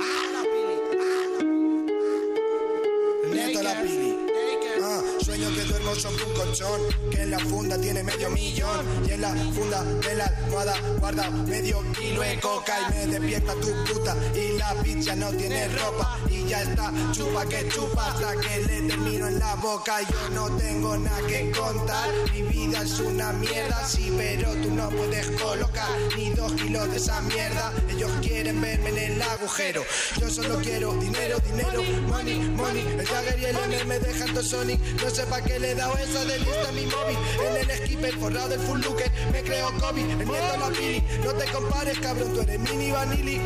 Que 7.10 7.22
en 7.22 7.30
la 7.30 7.38
funda 7.38 7.78
tiene 7.78 8.02
medio 8.02 8.28
millón 8.28 8.84
y 9.08 9.12
en 9.12 9.22
la 9.22 9.34
funda 9.54 9.82
de 9.84 10.14
la 10.16 10.26
almohada 10.26 10.74
guarda 11.00 11.30
medio 11.30 11.82
kilo 11.92 12.20
de 12.20 12.38
coca 12.40 12.74
y 12.78 12.92
me 12.92 13.06
despierta 13.06 13.54
tu 13.54 13.68
puta 13.84 14.14
y 14.34 14.58
la 14.58 14.74
pizza 14.82 15.16
no 15.16 15.30
tiene 15.30 15.68
ropa 15.68 16.18
y 16.28 16.44
ya 16.46 16.60
está 16.60 16.92
chupa 17.12 17.46
que 17.46 17.66
chupa 17.68 18.06
hasta 18.06 18.38
que 18.38 18.58
le 18.66 18.82
termino 18.82 19.28
en 19.28 19.38
la 19.38 19.54
boca 19.56 20.02
yo 20.02 20.28
no 20.34 20.54
tengo 20.58 20.98
nada 20.98 21.26
que 21.26 21.50
contar 21.52 22.10
mi 22.34 22.42
vida 22.42 22.82
es 22.82 23.00
una 23.00 23.32
mierda 23.32 23.88
sí 23.88 24.12
pero 24.14 24.52
tú 24.56 24.70
no 24.74 24.90
puedes 24.90 25.30
colocar 25.40 25.88
ni 26.18 26.30
dos 26.30 26.52
kilos 26.52 26.90
de 26.90 26.98
esa 26.98 27.18
mierda 27.22 27.72
ellos 27.88 28.10
quieren 28.20 28.60
verme 28.60 28.90
en 28.90 28.98
el 28.98 29.22
agujero 29.22 29.84
yo 30.20 30.28
solo 30.28 30.58
quiero 30.58 30.92
dinero 30.96 31.38
dinero 31.46 31.82
money 32.08 32.40
money 32.50 32.86
el 32.98 33.06
Jagger 33.06 33.38
y 33.38 33.44
el 33.46 33.86
me 33.86 33.98
dejan 33.98 34.34
todo 34.34 34.42
Sonic 34.42 34.80
no 35.02 35.08
sé 35.08 35.24
pa' 35.24 35.40
qué 35.40 35.58
le 35.58 35.70
he 35.70 35.74
dado 35.74 35.96
esa 35.96 36.24
de 36.26 36.41
a 36.50 36.72
mi 36.72 36.86
móvil. 36.86 37.18
En 37.46 37.70
el 37.70 37.76
skipper 37.76 38.14
forrado 38.18 38.48
del 38.48 38.60
full 38.60 38.80
looker 38.80 39.10
me 39.32 39.42
creo 39.42 39.72
Kobe 39.78 40.00
el 40.00 40.18
nieto 40.18 40.56
la 40.58 40.68
pili. 40.68 41.02
No 41.24 41.32
te 41.34 41.44
compares 41.52 41.98
cabrón 41.98 42.34
tú 42.34 42.40
eres 42.40 42.60
mini 42.60 42.90
vanilli. 42.90 43.40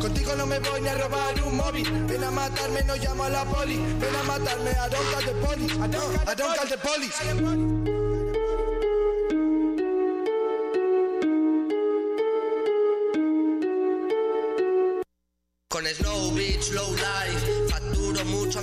Contigo 0.00 0.34
no 0.36 0.46
me 0.46 0.58
voy 0.60 0.80
ni 0.80 0.88
a 0.88 0.94
robar 0.94 1.42
un 1.44 1.56
móvil. 1.56 1.90
Ven 2.06 2.24
a 2.24 2.30
matarme, 2.30 2.82
no 2.84 2.96
llamo 2.96 3.24
a 3.24 3.30
la 3.30 3.44
poli. 3.44 3.76
Ven 3.76 4.14
a 4.14 4.22
matarme, 4.24 4.70
I 4.70 4.88
don't 4.90 5.10
call 5.12 5.24
the 5.24 5.34
police. 5.46 5.74
I 5.74 5.88
don't, 5.88 6.56
call 6.56 6.68
the 6.68 6.78
police. 6.78 7.18
Con 15.68 15.84
Snow 15.86 16.30
Beach, 16.32 16.70
Low 16.72 16.90
Life 16.92 17.47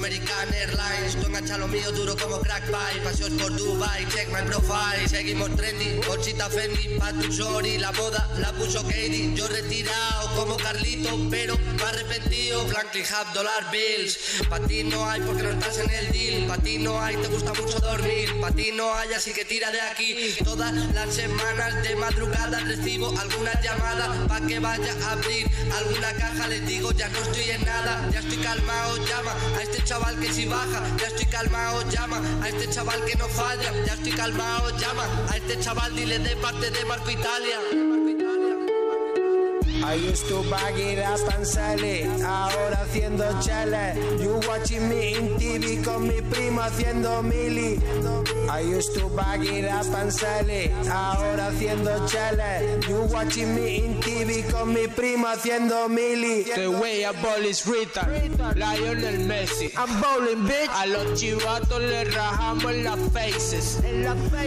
American 0.06 0.53
Airlines. 0.53 1.15
Tú 1.19 1.26
engancha 1.26 1.57
lo 1.57 1.68
mío 1.68 1.91
duro 1.91 2.15
como 2.15 2.40
crack 2.40 2.65
pipe 2.65 3.02
Paseos 3.03 3.32
por 3.41 3.56
Dubai, 3.56 4.06
check 4.10 4.27
my 4.30 4.45
profile. 4.45 5.07
Seguimos 5.07 5.56
trendy, 5.56 5.99
bolsita 6.07 6.48
Fendi 6.48 6.99
Patu 6.99 7.32
Shori, 7.32 7.80
la 7.80 7.91
moda 7.94 8.30
la 8.38 8.52
puso 8.53 8.84
Katie. 8.84 9.34
Yo 9.34 9.48
retirado 9.48 10.36
como 10.36 10.57
Carlito 10.57 11.10
Pero 11.32 11.57
me 11.57 11.84
arrepentido 11.84 12.68
Frankly 12.68 13.02
Hub, 13.02 13.34
Dollar 13.34 13.72
Bills. 13.72 14.44
Pa' 14.48 14.60
ti 14.60 14.84
no 14.84 15.10
hay 15.10 15.22
porque 15.22 15.41
no 15.41 15.49
estás 15.49 15.80
en 15.80 15.90
el 15.90 16.11
deal. 16.11 16.48
Pa' 16.48 16.57
ti 16.60 16.77
no 16.77 17.02
hay, 17.02 17.18
te 17.18 17.27
gusta 17.27 17.53
mucho 17.53 17.80
dormir. 17.80 18.30
Pa' 18.40 18.52
ti 18.52 18.72
no 18.73 18.94
hay, 18.94 19.11
así 19.14 19.34
que 19.34 19.44
tira 19.44 19.72
de 19.72 19.82
aquí. 19.82 20.36
Todas 20.44 20.72
las 20.94 21.15
semanas 21.15 21.82
de 21.82 21.95
madrugada 21.95 22.60
Recibo 22.60 23.10
algunas 23.19 23.60
llamadas 23.64 24.27
Pa' 24.27 24.41
que 24.41 24.60
vaya 24.60 24.94
a 25.03 25.11
abrir 25.14 25.49
alguna 25.80 26.14
caja. 26.14 26.48
Les 26.48 26.64
digo 26.68 26.91
ya 26.91 27.10
no 27.10 27.18
estoy 27.18 27.49
en 27.49 27.65
nada. 27.65 28.07
Ya 28.11 28.19
estoy 28.19 28.38
calmado, 28.38 28.98
llama 29.07 29.34
a 29.57 29.64
este 29.64 29.84
chaval 29.84 29.94
que 30.19 30.34
si 30.34 30.45
baja 30.45 30.84
Ya 30.99 31.07
estoy 31.07 31.26
calmado, 31.26 31.81
llama 31.89 32.22
a 32.41 32.49
este 32.49 32.69
chaval 32.69 33.03
que 33.05 33.15
no 33.15 33.27
falla 33.27 33.72
Ya 33.85 33.93
estoy 33.93 34.11
calmado, 34.11 34.77
llama 34.77 35.05
a 35.30 35.38
este 35.38 35.59
chaval 35.59 35.95
Dile 35.95 36.19
de 36.19 36.35
parte 36.38 36.69
de 36.69 36.85
Marco 36.85 37.09
Italia 37.09 37.94
I 39.85 39.93
used 39.93 40.27
to 40.29 40.41
bag 40.49 40.79
it 40.79 40.97
up 40.97 41.19
and 41.35 41.45
sell 41.45 41.79
it, 41.79 42.07
ahora 42.23 42.77
haciendo 42.83 43.29
chale. 43.39 43.93
You 44.19 44.41
watching 44.47 44.89
me 44.89 45.13
in 45.13 45.37
TV 45.37 45.83
con 45.85 46.07
mi 46.07 46.21
primo 46.21 46.61
haciendo 46.61 47.21
mili. 47.21 47.79
I 48.49 48.61
used 48.61 48.95
to 48.95 49.07
bag 49.09 49.45
it 49.45 49.65
up 49.65 49.85
and 49.93 50.11
sell 50.11 50.49
it, 50.49 50.71
ahora 50.89 51.51
haciendo 51.51 51.93
chale. 52.09 52.81
You 52.89 53.03
watching 53.13 53.53
me 53.53 53.85
in 53.85 54.01
TV 54.01 54.43
con 54.51 54.73
mi 54.73 54.87
primo 54.87 55.27
haciendo 55.27 55.87
mili. 55.87 56.45
The 56.55 56.67
way 56.67 57.05
I 57.05 57.11
ball 57.21 57.45
is 57.45 57.67
Rita, 57.67 58.07
Lionel 58.55 59.19
Messi. 59.29 59.71
I'm 59.77 60.01
bowling, 60.01 60.47
bitch. 60.47 60.69
A 60.73 60.87
los 60.87 61.21
chivatos 61.21 61.79
le 61.79 62.05
rajamos 62.05 62.73
en 62.73 62.83
las 62.85 62.99
faces. 63.13 63.81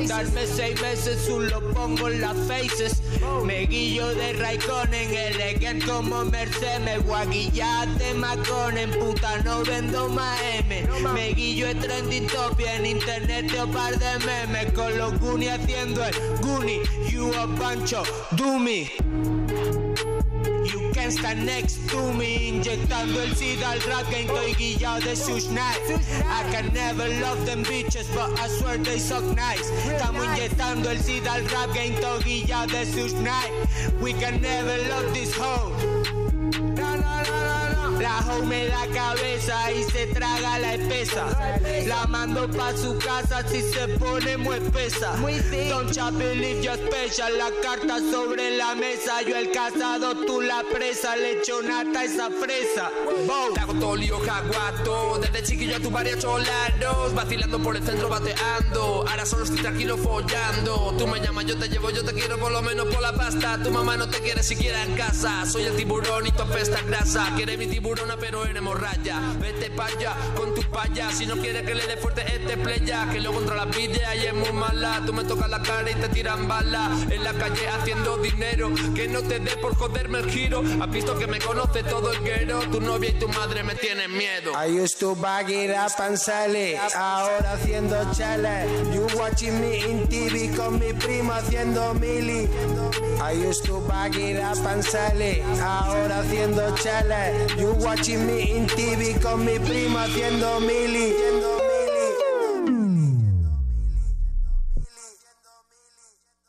Darme 0.09 0.47
seis 0.47 0.81
meses, 0.83 1.29
un 1.29 1.49
lo 1.49 1.61
pongo 1.73 2.09
en 2.09 2.21
las 2.23 2.37
faces. 2.49 3.01
Me 3.45 3.67
guillo 3.67 4.09
de 4.15 4.33
Raikkonen, 4.33 5.28
elegant 5.29 5.85
como 5.85 6.25
Mercedes. 6.25 6.81
Me 6.81 6.99
guaguillate 6.99 8.15
Maconen, 8.15 8.91
puta 8.91 9.39
no 9.45 9.63
vendo 9.63 10.09
más 10.09 10.41
M. 10.43 10.87
Me 11.15 11.33
guillo 11.35 11.67
de 11.69 11.75
trending 11.75 12.29
en 12.59 12.87
internet 12.87 13.51
te 13.51 13.73
par 13.73 13.99
de 13.99 14.19
memes. 14.25 14.73
Con 14.73 14.97
los 14.99 15.19
Goonies 15.19 15.53
haciendo 15.53 16.05
el 16.05 16.15
Goonie. 16.41 16.83
You 17.11 17.33
a 17.35 17.47
bunch 17.47 17.93
of 17.93 18.09
dummy. 18.37 19.38
Stand 21.11 21.47
next 21.47 21.79
to 21.89 22.13
me 22.13 22.51
Inyectando 22.51 23.23
el 23.23 23.35
SIDA 23.35 23.71
al 23.73 23.81
rap 23.81 24.11
game 24.11 24.27
Estoy 24.27 24.55
guillado 24.55 25.01
de 25.01 25.17
sus 25.17 25.49
night 25.51 25.81
I 26.27 26.43
can 26.53 26.73
never 26.75 27.09
love 27.21 27.45
them 27.47 27.65
bitches 27.65 28.07
But 28.15 28.39
I 28.39 28.49
swear 28.49 28.79
they 28.79 28.99
suck 28.99 29.25
nice. 29.35 29.71
Estamos 29.87 30.25
inyectando 30.25 30.91
el 30.91 30.99
SIDA 30.99 31.35
al 31.35 31.45
rap 31.49 31.75
game 31.75 31.95
Estoy 31.95 32.23
guillado 32.25 32.73
de 32.73 32.85
sus 32.85 33.15
night 33.15 33.53
We 34.01 34.13
can 34.13 34.41
never 34.43 34.77
love 34.89 35.13
this 35.15 35.33
hoe 35.35 35.98
No, 38.09 38.21
no, 38.21 38.25
no, 38.25 38.25
no, 38.25 38.25
no 38.25 38.29
La 38.29 38.33
hoe 38.33 38.47
me 38.47 38.67
da 38.67 38.87
cabeza 38.87 39.71
y 39.73 39.83
se 39.85 40.07
traga 40.07 40.59
la 40.59 40.75
espesa. 40.75 41.27
La 41.87 42.07
mando 42.07 42.49
pa' 42.51 42.75
su 42.77 42.97
casa 42.99 43.47
si 43.47 43.61
se 43.61 43.87
pone 43.99 44.37
muy 44.39 44.57
espesa. 44.57 45.15
Don't 45.69 45.95
you 45.95 46.19
believe 46.19 46.63
you're 46.63 46.77
special. 46.77 47.37
La 47.37 47.51
carta 47.63 47.99
sobre 48.11 48.57
la 48.57 48.75
mesa. 48.75 49.21
Yo 49.23 49.37
el 49.37 49.51
casado, 49.51 50.15
tú 50.27 50.41
la 50.41 50.63
presa. 50.73 51.17
Lechonata 51.17 52.05
esa 52.05 52.31
fresa. 52.31 52.91
Bow. 53.27 53.53
Te 53.53 53.61
hago 53.61 53.75
todo 53.75 53.97
lío 53.97 54.19
jaguato 54.21 55.19
Desde 55.21 55.43
chiquillo 55.43 55.77
a 55.77 55.81
tu 55.81 55.91
varios 55.91 56.19
cholaros 56.19 57.15
Vacilando 57.15 57.59
por 57.59 57.77
el 57.77 57.83
centro 57.83 58.09
bateando 58.09 59.05
Ahora 59.09 59.27
solo 59.27 59.45
estoy 59.45 59.61
tranquilo 59.61 59.97
follando 59.97 60.95
Tú 60.99 61.07
me 61.07 61.21
llamas, 61.21 61.47
yo 61.47 61.57
te 61.59 61.69
llevo, 61.69 61.91
yo 61.91 62.05
te 62.05 62.13
quiero 62.13 62.39
por 62.39 62.53
lo 62.53 62.63
menos 62.63 62.87
por 62.87 63.03
la 63.03 63.13
pasta 63.13 63.59
Tu 63.63 63.71
mamá 63.71 63.97
no 63.97 64.09
te 64.09 64.19
quiere 64.21 64.43
siquiera 64.43 64.83
en 64.85 64.95
casa 64.95 65.47
Soy 65.47 65.65
el 65.65 65.77
tiburón 65.77 66.27
y 66.27 66.33
tu 66.33 66.43
apesta 66.43 66.81
grasa 66.83 67.33
Quiere 67.37 67.57
mi 67.57 67.67
pero 68.21 68.47
en 68.47 68.57
hemorragia 68.57 69.21
Vete 69.41 69.71
pa' 69.71 69.87
allá 69.87 70.15
con 70.37 70.55
tu 70.55 70.63
paya 70.71 71.11
Si 71.11 71.27
no 71.27 71.37
quieres 71.37 71.63
que 71.63 71.75
le 71.75 71.87
dé 71.87 71.97
fuerte 71.97 72.23
este 72.27 72.57
playa 72.57 73.09
Que 73.11 73.21
luego 73.21 73.39
contra 73.39 73.57
la 73.57 73.67
pilla 73.71 74.15
y 74.15 74.27
es 74.27 74.35
muy 74.35 74.53
mala 74.53 75.03
Tú 75.05 75.13
me 75.13 75.25
tocas 75.25 75.49
la 75.49 75.63
cara 75.63 75.91
y 75.91 75.95
te 75.95 76.09
tiran 76.09 76.49
bala 76.49 76.91
En 77.11 77.25
la 77.25 77.33
calle 77.33 77.69
haciendo 77.69 78.19
dinero 78.19 78.71
Que 78.95 79.09
no 79.09 79.23
te 79.23 79.39
dé 79.41 79.57
por 79.57 79.75
joderme 79.77 80.19
el 80.19 80.31
giro 80.31 80.63
Has 80.81 80.91
visto 80.91 81.19
que 81.19 81.27
me 81.27 81.39
conoce 81.39 81.83
todo 81.85 82.13
el 82.13 82.23
guero 82.23 82.61
Tu 82.71 82.81
novia 82.81 83.11
y 83.11 83.15
tu 83.15 83.29
madre 83.29 83.63
me 83.63 83.75
tienen 83.75 84.13
miedo 84.13 84.53
I 84.55 84.67
used 84.67 84.99
to 85.01 85.15
bag 85.15 85.51
it 85.51 85.71
up 85.71 85.93
and 86.01 86.19
sell. 86.19 86.55
Ahora 86.95 87.53
haciendo 87.53 87.97
chale. 88.15 88.67
You 88.93 89.07
watching 89.17 89.61
me 89.61 89.79
in 89.79 90.07
TV 90.09 90.55
con 90.57 90.79
mi 90.79 90.93
primo 90.93 91.33
haciendo 91.33 91.95
mili. 91.95 92.49
I 93.21 93.33
used 93.33 93.65
to 93.67 93.81
bag 93.89 94.17
it 94.17 94.41
up 94.41 94.59
and 94.67 94.83
sell. 94.83 95.23
Ahora 95.61 96.21
haciendo 96.23 96.75
chale. 96.77 97.47
You 97.59 97.73
watching 97.89 98.27
me 98.27 98.43
in 98.55 98.67
TV 98.67 99.19
con 99.19 99.43
mi 99.47 99.59
primo 99.59 99.99
haciendo 99.99 100.61
mili. 100.61 101.15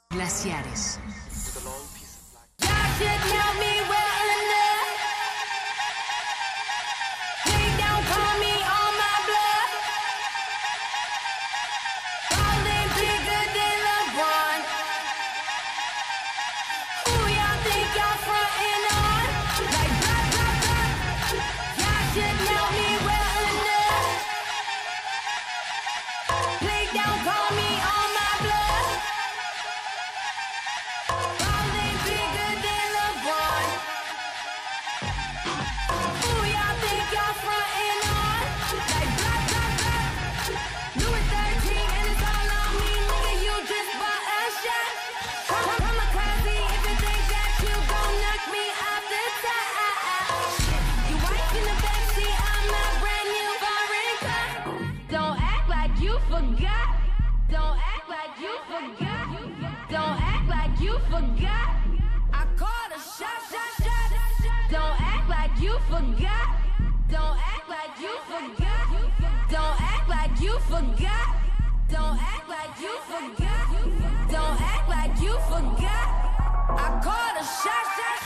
Glaciares. 0.10 1.00
Forgot. 70.68 71.36
Don't 71.90 72.18
act 72.20 72.50
like 72.50 72.80
you 72.82 72.96
forgot. 73.08 73.68
Don't 74.30 74.62
act 74.62 74.90
like 74.90 75.22
you 75.22 75.34
forgot. 75.48 76.10
I 76.70 77.00
called 77.04 77.36
a 77.38 77.44
shot, 77.44 77.86
shot, 77.98 78.19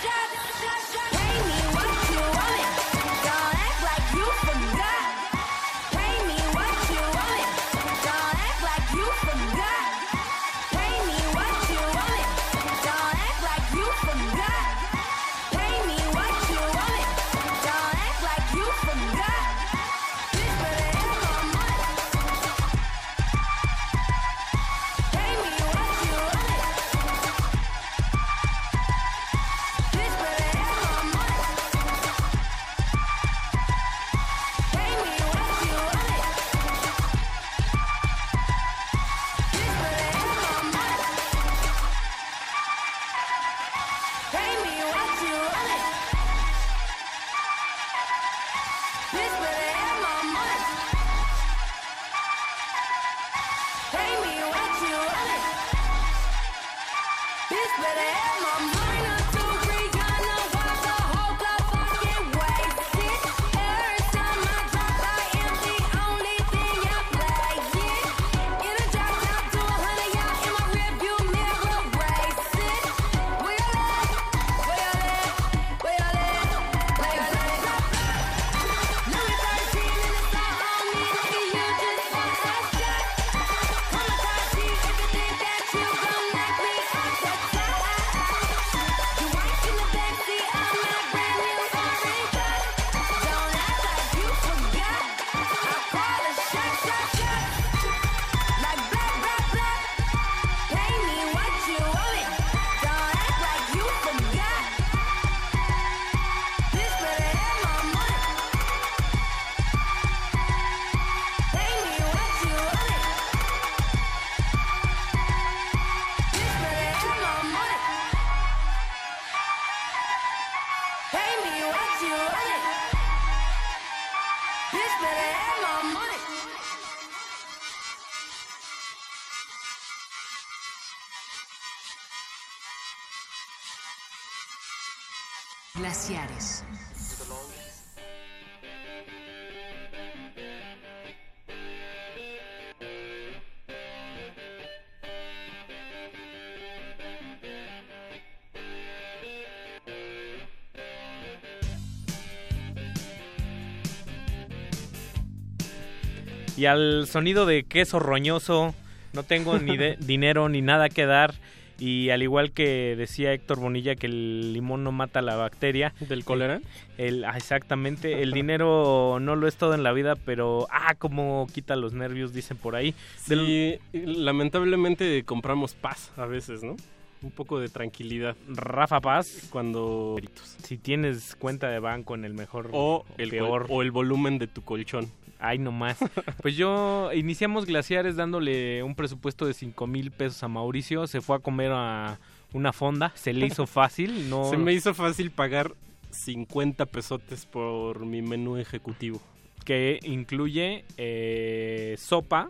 y 156.57 156.65
al 156.65 157.07
sonido 157.07 157.45
de 157.45 157.63
queso 157.63 157.99
roñoso. 157.99 158.73
No 159.13 159.23
tengo 159.23 159.59
ni 159.59 159.77
de- 159.77 159.95
dinero 159.99 160.49
ni 160.49 160.61
nada 160.61 160.89
que 160.89 161.05
dar. 161.05 161.33
Y 161.79 162.11
al 162.11 162.21
igual 162.21 162.51
que 162.51 162.95
decía 162.95 163.33
Héctor 163.33 163.59
Bonilla 163.59 163.95
que 163.95 164.05
el 164.05 164.53
limón 164.53 164.83
no 164.83 164.91
mata 164.91 165.21
la 165.21 165.35
bacteria. 165.35 165.93
¿Del 165.99 166.23
cólera? 166.23 166.61
El, 166.97 167.25
ah, 167.25 167.33
exactamente. 167.35 168.21
El 168.21 168.31
dinero 168.31 169.17
no 169.19 169.35
lo 169.35 169.47
es 169.47 169.55
todo 169.55 169.73
en 169.73 169.83
la 169.83 169.91
vida, 169.91 170.15
pero 170.15 170.67
ah, 170.71 170.93
como 170.95 171.47
quita 171.53 171.75
los 171.75 171.93
nervios, 171.93 172.31
dicen 172.31 172.57
por 172.57 172.75
ahí. 172.75 172.93
Sí, 173.17 173.79
lamentablemente 173.91 175.23
compramos 175.23 175.73
paz 175.73 176.11
a 176.17 176.25
veces, 176.25 176.63
¿no? 176.63 176.75
Un 177.21 177.31
poco 177.31 177.59
de 177.59 177.69
tranquilidad. 177.69 178.35
Rafa 178.49 178.99
Paz. 178.99 179.47
Cuando... 179.49 180.17
Si 180.63 180.77
tienes 180.77 181.35
cuenta 181.37 181.69
de 181.69 181.79
banco 181.79 182.15
en 182.15 182.25
el 182.25 182.33
mejor 182.33 182.69
O 182.73 183.05
el, 183.17 183.29
peor. 183.29 183.67
o 183.69 183.81
el 183.81 183.91
volumen 183.91 184.39
de 184.39 184.47
tu 184.47 184.61
colchón. 184.61 185.09
Ay, 185.43 185.59
no 185.59 185.73
más. 185.73 185.97
Pues 186.41 186.55
yo 186.55 187.11
iniciamos 187.13 187.65
Glaciares 187.65 188.15
dándole 188.15 188.81
un 188.81 188.95
presupuesto 188.95 189.45
de 189.45 189.53
5 189.53 189.87
mil 189.87 190.11
pesos 190.11 190.41
a 190.41 190.47
Mauricio. 190.47 191.05
Se 191.05 191.19
fue 191.19 191.35
a 191.35 191.39
comer 191.39 191.71
a 191.73 192.17
una 192.53 192.71
fonda. 192.71 193.11
Se 193.15 193.33
le 193.33 193.45
hizo 193.45 193.67
fácil. 193.67 194.29
No... 194.29 194.49
Se 194.49 194.57
me 194.57 194.73
hizo 194.73 194.93
fácil 194.93 195.31
pagar 195.31 195.73
50 196.11 196.85
pesotes 196.85 197.45
por 197.45 198.05
mi 198.05 198.21
menú 198.21 198.55
ejecutivo. 198.55 199.21
Que 199.65 199.99
incluye 200.03 200.85
eh, 200.95 201.95
sopa, 201.99 202.49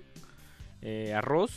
eh, 0.83 1.13
arroz. 1.15 1.51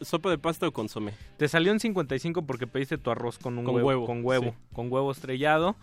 ¿Sopa 0.00 0.30
de 0.30 0.38
pasta 0.38 0.66
o 0.66 0.72
consomé? 0.72 1.12
Te 1.36 1.48
salió 1.48 1.72
en 1.72 1.80
55 1.80 2.42
porque 2.42 2.66
pediste 2.66 2.96
tu 2.96 3.10
arroz 3.10 3.38
con 3.38 3.58
un 3.58 3.64
Con 3.66 3.74
huevo, 3.74 3.88
huevo, 3.88 4.06
con 4.06 4.24
huevo, 4.24 4.44
sí. 4.44 4.56
con 4.72 4.90
huevo 4.90 5.12
estrellado. 5.12 5.76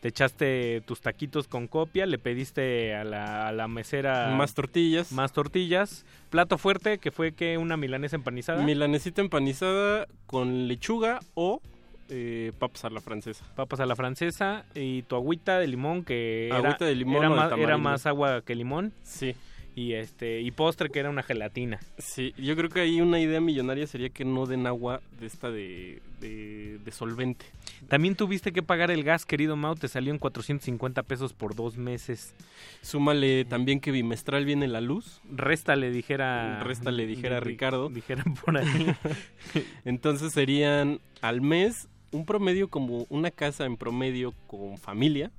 Te 0.00 0.08
echaste 0.08 0.82
tus 0.86 1.00
taquitos 1.00 1.48
con 1.48 1.66
copia, 1.68 2.06
le 2.06 2.18
pediste 2.18 2.94
a 2.94 3.02
la, 3.02 3.48
a 3.48 3.52
la 3.52 3.66
mesera 3.66 4.28
Más 4.36 4.54
tortillas. 4.54 5.10
más 5.10 5.32
tortillas, 5.32 6.04
plato 6.30 6.58
fuerte 6.58 6.98
que 6.98 7.10
fue 7.10 7.32
que 7.32 7.58
una 7.58 7.76
milanesa 7.76 8.14
empanizada. 8.16 8.62
Milanesita 8.62 9.20
empanizada 9.22 10.06
con 10.26 10.68
lechuga 10.68 11.20
o 11.34 11.60
eh, 12.08 12.52
papas 12.58 12.84
a 12.84 12.90
la 12.90 13.00
francesa. 13.00 13.44
papas 13.56 13.80
a 13.80 13.86
la 13.86 13.96
francesa 13.96 14.64
y 14.74 15.02
tu 15.02 15.16
agüita 15.16 15.58
de 15.58 15.66
limón 15.66 16.04
que 16.04 16.46
era, 16.48 16.58
Agüita 16.58 16.84
de 16.84 16.94
limón 16.94 17.16
era, 17.16 17.30
o 17.30 17.34
de 17.34 17.36
más, 17.40 17.52
era 17.58 17.78
más 17.78 18.06
agua 18.06 18.42
que 18.42 18.54
limón 18.54 18.92
Sí. 19.02 19.34
Y 19.76 19.92
este 19.92 20.40
y 20.40 20.50
postre 20.52 20.88
que 20.90 20.98
era 20.98 21.10
una 21.10 21.22
gelatina. 21.22 21.78
Sí, 21.98 22.32
yo 22.38 22.56
creo 22.56 22.70
que 22.70 22.80
ahí 22.80 23.00
una 23.00 23.20
idea 23.20 23.40
millonaria 23.40 23.86
sería 23.86 24.08
que 24.08 24.24
no 24.24 24.46
den 24.46 24.66
agua 24.66 25.02
de 25.20 25.26
esta 25.26 25.50
de, 25.50 26.00
de, 26.20 26.78
de 26.82 26.90
solvente. 26.90 27.44
También 27.88 28.16
tuviste 28.16 28.52
que 28.52 28.62
pagar 28.62 28.90
el 28.90 29.04
gas, 29.04 29.26
querido 29.26 29.54
Mau, 29.54 29.74
te 29.74 29.86
salió 29.86 30.12
en 30.12 30.18
450 30.18 31.02
pesos 31.02 31.34
por 31.34 31.54
dos 31.54 31.76
meses. 31.76 32.34
Súmale 32.80 33.44
también 33.44 33.78
que 33.80 33.90
bimestral 33.90 34.46
viene 34.46 34.66
la 34.66 34.80
luz. 34.80 35.20
Réstale, 35.30 35.90
dijera. 35.90 36.64
Réstale, 36.64 37.06
dijera 37.06 37.38
di- 37.40 37.44
Ricardo. 37.46 37.88
Dijera 37.90 38.24
por 38.44 38.56
ahí. 38.56 38.66
Entonces 39.84 40.32
serían 40.32 41.00
al 41.20 41.40
mes 41.42 41.88
un 42.12 42.24
promedio 42.24 42.68
como 42.68 43.06
una 43.10 43.30
casa 43.30 43.66
en 43.66 43.76
promedio 43.76 44.32
con 44.46 44.78
familia. 44.78 45.30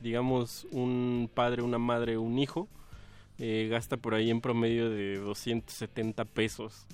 Digamos 0.00 0.66
un 0.70 1.30
padre, 1.32 1.62
una 1.62 1.78
madre, 1.78 2.18
un 2.18 2.38
hijo. 2.38 2.68
Eh, 3.38 3.68
gasta 3.70 3.96
por 3.96 4.14
ahí 4.14 4.30
en 4.30 4.40
promedio 4.40 4.90
de 4.90 5.16
270 5.18 6.24
pesos. 6.24 6.86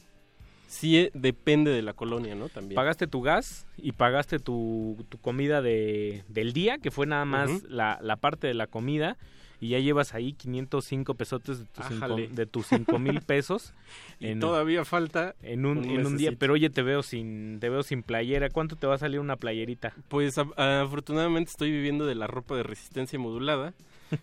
Sí, 0.69 0.97
eh, 0.99 1.11
depende 1.15 1.71
de 1.71 1.83
la 1.83 1.93
colonia, 1.93 2.35
¿no? 2.35 2.49
También. 2.49 2.77
Pagaste 2.77 3.07
tu 3.07 3.21
gas 3.21 3.67
y 3.77 3.93
pagaste 3.93 4.39
tu, 4.39 5.05
tu 5.11 5.19
comida 5.19 5.61
de, 5.61 6.25
del 6.29 6.53
día, 6.55 6.79
que 6.79 6.91
fue 6.91 7.07
nada 7.07 7.25
más 7.27 7.63
la, 7.65 7.99
la 8.03 8.17
parte 8.17 8.47
de 8.47 8.55
la 8.55 8.67
comida. 8.67 9.19
Y 9.61 9.69
ya 9.69 9.79
llevas 9.79 10.13
ahí 10.13 10.33
505 10.33 11.15
pesotes 11.15 11.61
de 11.61 11.67
tus, 11.67 11.85
cinco, 11.87 12.17
de 12.17 12.47
tus 12.47 12.67
5 12.67 12.99
mil 12.99 13.21
pesos. 13.21 13.75
Y 14.19 14.35
todavía 14.41 14.85
falta 14.85 15.35
en 15.43 15.67
un, 15.67 15.79
un 15.79 15.85
en 15.85 16.07
un 16.07 16.17
día. 16.17 16.33
Pero 16.39 16.55
oye, 16.55 16.69
te 16.71 16.83
veo 16.83 17.03
sin 17.05 17.59
te 17.61 17.69
veo 17.69 17.83
sin 17.85 18.03
playera. 18.03 18.49
¿Cuánto 18.51 18.75
te 18.77 18.87
va 18.89 18.95
a 18.95 18.99
salir 18.99 19.21
una 19.21 19.37
playerita? 19.37 19.93
Pues 20.09 20.37
a- 20.39 20.81
afortunadamente 20.83 21.51
estoy 21.51 21.71
viviendo 21.71 22.07
de 22.07 22.15
la 22.17 22.27
ropa 22.27 22.57
de 22.57 22.63
resistencia 22.65 23.19
modulada, 23.21 23.73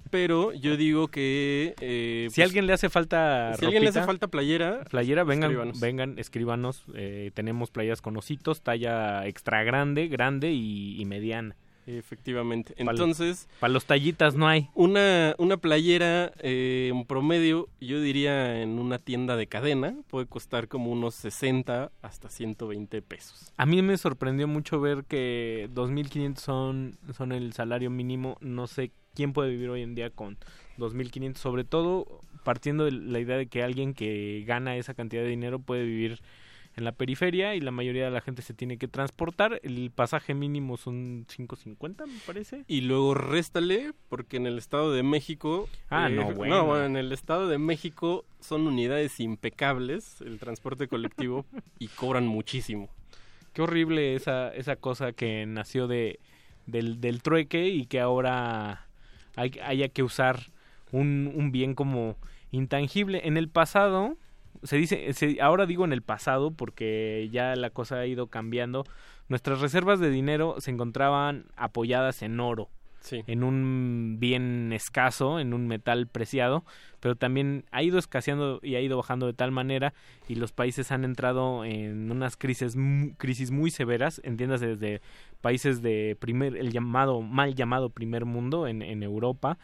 pero 0.10 0.54
yo 0.54 0.78
digo 0.78 1.08
que... 1.08 1.74
eh, 1.82 2.28
Si 2.32 2.42
a 2.42 2.46
alguien 2.46 2.68
le 2.68 2.74
hace 2.74 2.90
falta 2.90 3.54
Si 3.60 3.66
alguien 3.66 3.84
le 3.84 3.90
hace 3.90 4.04
falta 4.04 4.28
playera, 4.28 4.84
Playera, 4.90 5.24
vengan, 5.24 5.52
escríbanos. 5.52 5.80
vengan, 5.80 6.20
escríbanos. 6.20 6.84
eh, 6.96 7.32
tenemos 7.34 7.72
playas 7.72 8.02
con 8.02 8.18
ositos, 8.18 8.62
talla 8.62 9.26
extra 9.28 9.64
grande, 9.64 10.08
grande 10.08 10.52
y, 10.52 11.00
y 11.00 11.06
mediana. 11.06 11.56
Efectivamente. 11.88 12.76
Entonces, 12.78 13.48
Para 13.60 13.74
los 13.74 13.86
tallitas 13.86 14.36
no 14.36 14.48
hay. 14.48 14.70
una, 14.76 15.34
una 15.40 15.58
playera 15.58 16.32
eh, 16.40 16.92
en 16.94 17.04
promedio, 17.06 17.68
yo 17.82 18.00
diría 18.00 18.62
en 18.62 18.78
una 18.78 19.00
tienda 19.00 19.36
de 19.36 19.48
cadena, 19.48 19.96
puede 20.08 20.28
costar 20.28 20.68
como 20.68 20.92
unos 20.92 21.16
60 21.16 21.92
hasta 22.04 22.30
120 22.30 23.02
pesos. 23.02 23.52
A 23.58 23.66
mí 23.66 23.82
me 23.82 23.98
sorprendió 23.98 24.48
mucho 24.48 24.80
ver 24.80 25.04
que 25.06 25.68
2.500 25.74 26.38
son, 26.38 26.98
son 27.18 27.32
el 27.32 27.54
salario 27.54 27.90
mínimo. 27.90 28.38
No 28.40 28.68
sé 28.68 28.92
quién 29.14 29.34
puede 29.34 29.50
vivir 29.50 29.70
hoy 29.70 29.82
en 29.82 29.96
día 29.96 30.10
con 30.10 30.38
2.500, 30.78 31.36
sobre 31.36 31.64
todo 31.64 32.22
partiendo 32.44 32.86
de 32.86 32.92
la 32.92 33.20
idea 33.20 33.38
de 33.38 33.48
que 33.48 33.64
alguien 33.64 33.94
que 33.94 34.44
gana 34.48 34.76
esa 34.78 34.94
cantidad 34.94 35.22
de 35.22 35.30
dinero 35.30 35.60
puede 35.60 35.84
vivir 35.84 36.22
en 36.76 36.86
la 36.86 36.92
periferia 36.94 37.56
y 37.56 37.62
la 37.62 37.72
mayoría 37.72 38.06
de 38.06 38.12
la 38.12 38.22
gente 38.22 38.42
se 38.42 38.54
tiene 38.54 38.78
que 38.78 38.88
transportar. 38.88 39.60
El 39.64 39.92
pasaje 39.92 40.34
mínimo 40.34 40.78
son 40.78 41.26
5.50, 41.28 42.08
me 42.08 42.20
parece. 42.26 42.64
Y 42.68 42.82
luego 42.82 43.14
réstale, 43.14 43.92
porque 44.08 44.38
en 44.38 44.48
el 44.48 44.58
Estado 44.58 44.92
de 44.92 45.04
México... 45.04 45.68
Ah, 45.90 46.10
no, 46.10 46.34
bueno. 46.34 46.66
bueno, 46.66 46.86
en 46.86 46.96
el 46.96 47.12
Estado 47.12 47.48
de 47.48 47.58
México 47.58 48.26
son 48.40 48.68
unidades 48.68 49.20
impecables, 49.20 50.22
el 50.22 50.40
transporte 50.40 50.88
colectivo, 50.88 51.46
y 51.80 51.88
cobran 51.88 52.28
muchísimo. 52.28 52.90
Qué 53.54 53.62
horrible 53.62 54.16
esa, 54.16 54.54
esa 54.54 54.76
cosa 54.76 55.12
que 55.12 55.46
nació 55.46 55.88
de, 55.88 56.20
del, 56.66 57.02
del 57.02 57.22
trueque 57.22 57.68
y 57.68 57.88
que 57.88 58.00
ahora 58.00 58.89
hay, 59.40 59.52
haya 59.64 59.90
que 59.90 60.04
usar 60.04 60.52
un, 60.92 61.32
un 61.36 61.52
bien 61.52 61.76
como 61.76 62.16
intangible. 62.52 63.22
En 63.28 63.38
el 63.38 63.50
pasado, 63.50 64.18
se 64.64 64.78
dice, 64.78 65.14
se- 65.14 65.42
ahora 65.42 65.66
digo 65.66 65.86
en 65.86 65.94
el 65.94 66.02
pasado 66.02 66.52
porque 66.52 67.30
ya 67.32 67.56
la 67.56 67.70
cosa 67.70 68.00
ha 68.00 68.06
ido 68.06 68.28
cambiando, 68.28 68.84
nuestras 69.28 69.62
reservas 69.62 70.00
de 70.00 70.10
dinero 70.10 70.56
se 70.60 70.72
encontraban 70.72 71.46
apoyadas 71.56 72.22
en 72.22 72.40
oro. 72.40 72.70
Sí. 73.02 73.24
en 73.28 73.44
un 73.44 74.18
bien 74.20 74.74
escaso, 74.74 75.40
en 75.40 75.54
un 75.54 75.68
metal 75.68 76.08
preciado, 76.08 76.66
pero 77.00 77.16
también 77.16 77.66
ha 77.72 77.82
ido 77.82 77.98
escaseando 77.98 78.60
y 78.62 78.76
ha 78.76 78.82
ido 78.82 78.98
bajando 78.98 79.26
de 79.26 79.34
tal 79.34 79.52
manera 79.52 79.94
y 80.28 80.36
los 80.36 80.52
países 80.52 80.92
han 80.92 81.06
entrado 81.06 81.64
en 81.66 82.12
unas 82.12 82.36
crisis, 82.38 82.76
crisis 83.18 83.52
muy 83.52 83.72
severas, 83.72 84.22
entiendas 84.24 84.62
desde 84.62 85.02
países 85.42 85.82
de 85.82 86.18
primer, 86.20 86.58
el 86.58 86.72
llamado, 86.72 87.22
mal 87.22 87.56
llamado 87.56 87.90
primer 87.90 88.26
mundo 88.26 88.68
en, 88.68 88.82
en 88.82 89.04
Europa, 89.04 89.58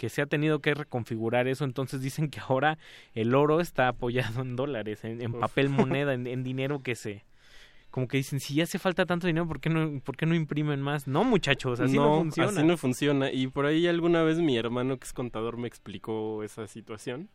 que 0.00 0.08
se 0.08 0.22
ha 0.22 0.26
tenido 0.26 0.60
que 0.60 0.72
reconfigurar 0.72 1.46
eso, 1.46 1.64
entonces 1.64 2.00
dicen 2.00 2.30
que 2.30 2.40
ahora 2.40 2.78
el 3.12 3.34
oro 3.34 3.60
está 3.60 3.88
apoyado 3.88 4.40
en 4.40 4.56
dólares, 4.56 5.04
en, 5.04 5.32
papel 5.34 5.68
moneda, 5.68 6.14
en, 6.14 6.26
en 6.26 6.42
dinero 6.42 6.82
que 6.82 6.94
se... 6.94 7.22
Como 7.90 8.06
que 8.06 8.18
dicen, 8.18 8.38
si 8.40 8.54
ya 8.54 8.64
hace 8.64 8.78
falta 8.78 9.04
tanto 9.04 9.26
dinero, 9.26 9.48
¿por 9.48 9.60
qué 9.60 9.68
no, 9.68 10.00
por 10.00 10.16
qué 10.16 10.24
no 10.26 10.34
imprimen 10.34 10.80
más? 10.80 11.08
No, 11.08 11.24
muchachos, 11.24 11.80
así 11.80 11.96
no, 11.96 12.18
funciona. 12.20 12.50
Así 12.50 12.62
no 12.64 12.76
funciona. 12.76 13.32
Y 13.32 13.48
por 13.48 13.66
ahí 13.66 13.86
alguna 13.88 14.22
vez 14.22 14.38
mi 14.38 14.56
hermano, 14.56 14.96
que 14.98 15.04
es 15.06 15.12
contador, 15.12 15.56
me 15.56 15.66
explicó 15.68 16.42
esa 16.44 16.66
situación. 16.68 17.28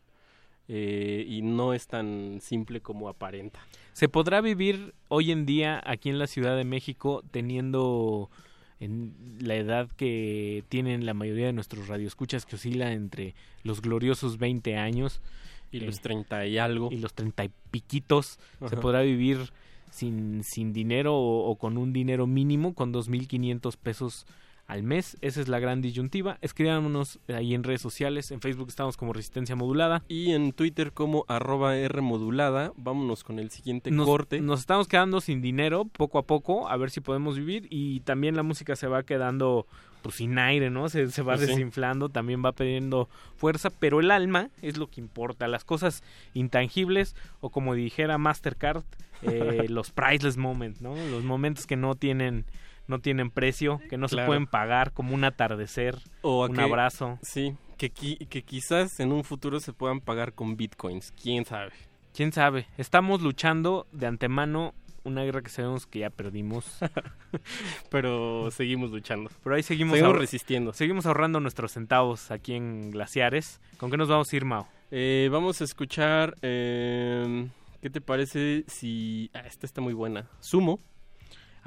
eh, 0.67 1.23
y 1.27 1.41
no 1.43 1.73
es 1.75 1.85
tan 1.87 2.39
simple 2.41 2.81
como 2.81 3.07
aparenta. 3.09 3.59
¿Se 3.93 4.09
podrá 4.09 4.41
vivir 4.41 4.95
hoy 5.09 5.31
en 5.31 5.45
día 5.45 5.79
aquí 5.85 6.09
en 6.09 6.17
la 6.17 6.25
Ciudad 6.25 6.55
de 6.57 6.63
México 6.63 7.21
teniendo 7.29 8.31
en 8.79 9.13
la 9.39 9.55
edad 9.55 9.89
que 9.95 10.63
tienen 10.69 11.05
la 11.05 11.13
mayoría 11.13 11.45
de 11.45 11.53
nuestros 11.53 11.87
radioescuchas 11.87 12.45
que 12.47 12.55
oscila 12.55 12.93
entre 12.93 13.35
los 13.63 13.79
gloriosos 13.81 14.37
20 14.39 14.75
años 14.77 15.21
Y 15.71 15.77
eh, 15.77 15.85
los 15.85 16.01
30 16.01 16.47
y 16.47 16.57
algo. 16.57 16.89
y 16.91 16.97
los 16.97 17.13
30 17.13 17.45
y 17.45 17.51
piquitos? 17.69 18.39
¿Se 18.67 18.75
podrá 18.77 19.01
vivir 19.01 19.51
sin, 19.95 20.43
sin 20.43 20.73
dinero 20.73 21.15
o, 21.15 21.49
o 21.49 21.55
con 21.55 21.77
un 21.77 21.93
dinero 21.93 22.27
mínimo, 22.27 22.73
con 22.73 22.93
2.500 22.93 23.77
pesos 23.77 24.27
al 24.67 24.83
mes? 24.83 25.17
Esa 25.21 25.41
es 25.41 25.47
la 25.47 25.59
gran 25.59 25.81
disyuntiva. 25.81 26.37
Escríbanos 26.41 27.19
ahí 27.27 27.53
en 27.53 27.63
redes 27.63 27.81
sociales. 27.81 28.31
En 28.31 28.41
Facebook 28.41 28.69
estamos 28.69 28.97
como 28.97 29.13
Resistencia 29.13 29.55
Modulada. 29.55 30.03
Y 30.07 30.31
en 30.31 30.53
Twitter 30.53 30.91
como 30.91 31.25
arroba 31.27 31.77
R 31.77 32.01
modulada. 32.01 32.73
Vámonos 32.75 33.23
con 33.23 33.39
el 33.39 33.49
siguiente 33.51 33.91
nos, 33.91 34.05
corte. 34.05 34.41
nos 34.41 34.59
estamos 34.59 34.87
quedando 34.87 35.21
sin 35.21 35.41
dinero 35.41 35.85
poco 35.85 36.17
a 36.17 36.23
poco, 36.23 36.67
a 36.67 36.77
ver 36.77 36.91
si 36.91 37.01
podemos 37.01 37.37
vivir 37.37 37.67
y 37.69 38.01
también 38.01 38.35
la 38.35 38.43
música 38.43 38.75
se 38.75 38.87
va 38.87 39.03
quedando 39.03 39.67
pues 40.05 40.17
sin 40.17 40.37
aire, 40.37 40.69
¿no? 40.69 40.87
Se, 40.87 41.09
se 41.09 41.23
va 41.23 41.35
sí. 41.35 41.47
desinflando, 41.47 42.09
también 42.09 42.45
va 42.45 42.51
perdiendo 42.51 43.09
fuerza, 43.37 43.71
pero 43.71 43.99
el 44.01 44.11
alma 44.11 44.51
es 44.61 44.77
lo 44.77 44.85
que 44.87 45.01
importa, 45.01 45.47
las 45.47 45.63
cosas 45.63 46.03
intangibles 46.35 47.15
o 47.41 47.49
como 47.49 47.73
dijera 47.73 48.19
Mastercard, 48.19 48.83
eh, 49.23 49.65
los 49.69 49.89
priceless 49.89 50.37
moments, 50.37 50.79
¿no? 50.79 50.93
Los 50.95 51.23
momentos 51.23 51.65
que 51.65 51.75
no 51.75 51.95
tienen 51.95 52.45
no 52.87 52.99
tienen 52.99 53.31
precio, 53.31 53.81
que 53.89 53.97
no 53.97 54.07
se 54.07 54.23
pueden 54.27 54.45
pagar 54.45 54.91
como 54.91 55.15
un 55.15 55.23
atardecer, 55.23 55.97
O 56.21 56.45
un 56.45 56.59
abrazo. 56.59 57.17
Sí, 57.23 57.55
Que, 57.77 57.91
qui- 57.91 58.27
que 58.27 58.43
quizás 58.43 58.99
en 58.99 59.11
un 59.11 59.23
futuro 59.23 59.59
se 59.59 59.73
puedan 59.73 60.01
pagar 60.01 60.33
con 60.33 60.55
bitcoins, 60.55 61.11
quién 61.19 61.45
sabe. 61.45 61.71
¿Quién 62.13 62.31
sabe? 62.31 62.67
Estamos 62.77 63.23
luchando 63.23 63.87
de 63.91 64.05
antemano 64.05 64.75
una 65.05 65.23
guerra 65.23 65.41
que 65.41 65.49
sabemos 65.49 65.87
que 65.87 65.99
ya 65.99 66.09
perdimos. 66.09 66.65
Pero 67.89 68.49
seguimos 68.51 68.91
luchando. 68.91 69.29
Pero 69.43 69.55
ahí 69.55 69.63
seguimos, 69.63 69.97
Seguimos 69.97 70.17
resistiendo. 70.17 70.73
Seguimos 70.73 71.05
ahorrando 71.05 71.39
nuestros 71.39 71.71
centavos 71.71 72.31
aquí 72.31 72.53
en 72.53 72.91
Glaciares. 72.91 73.61
¿Con 73.77 73.91
qué 73.91 73.97
nos 73.97 74.09
vamos 74.09 74.31
a 74.31 74.35
ir, 74.35 74.45
Mao? 74.45 74.67
Eh, 74.91 75.29
vamos 75.31 75.61
a 75.61 75.63
escuchar. 75.63 76.35
eh, 76.41 77.47
¿Qué 77.81 77.89
te 77.89 78.01
parece 78.01 78.63
si.? 78.67 79.29
Ah, 79.33 79.41
esta 79.45 79.65
está 79.65 79.79
muy 79.81 79.93
buena. 79.93 80.27
Sumo. 80.39 80.79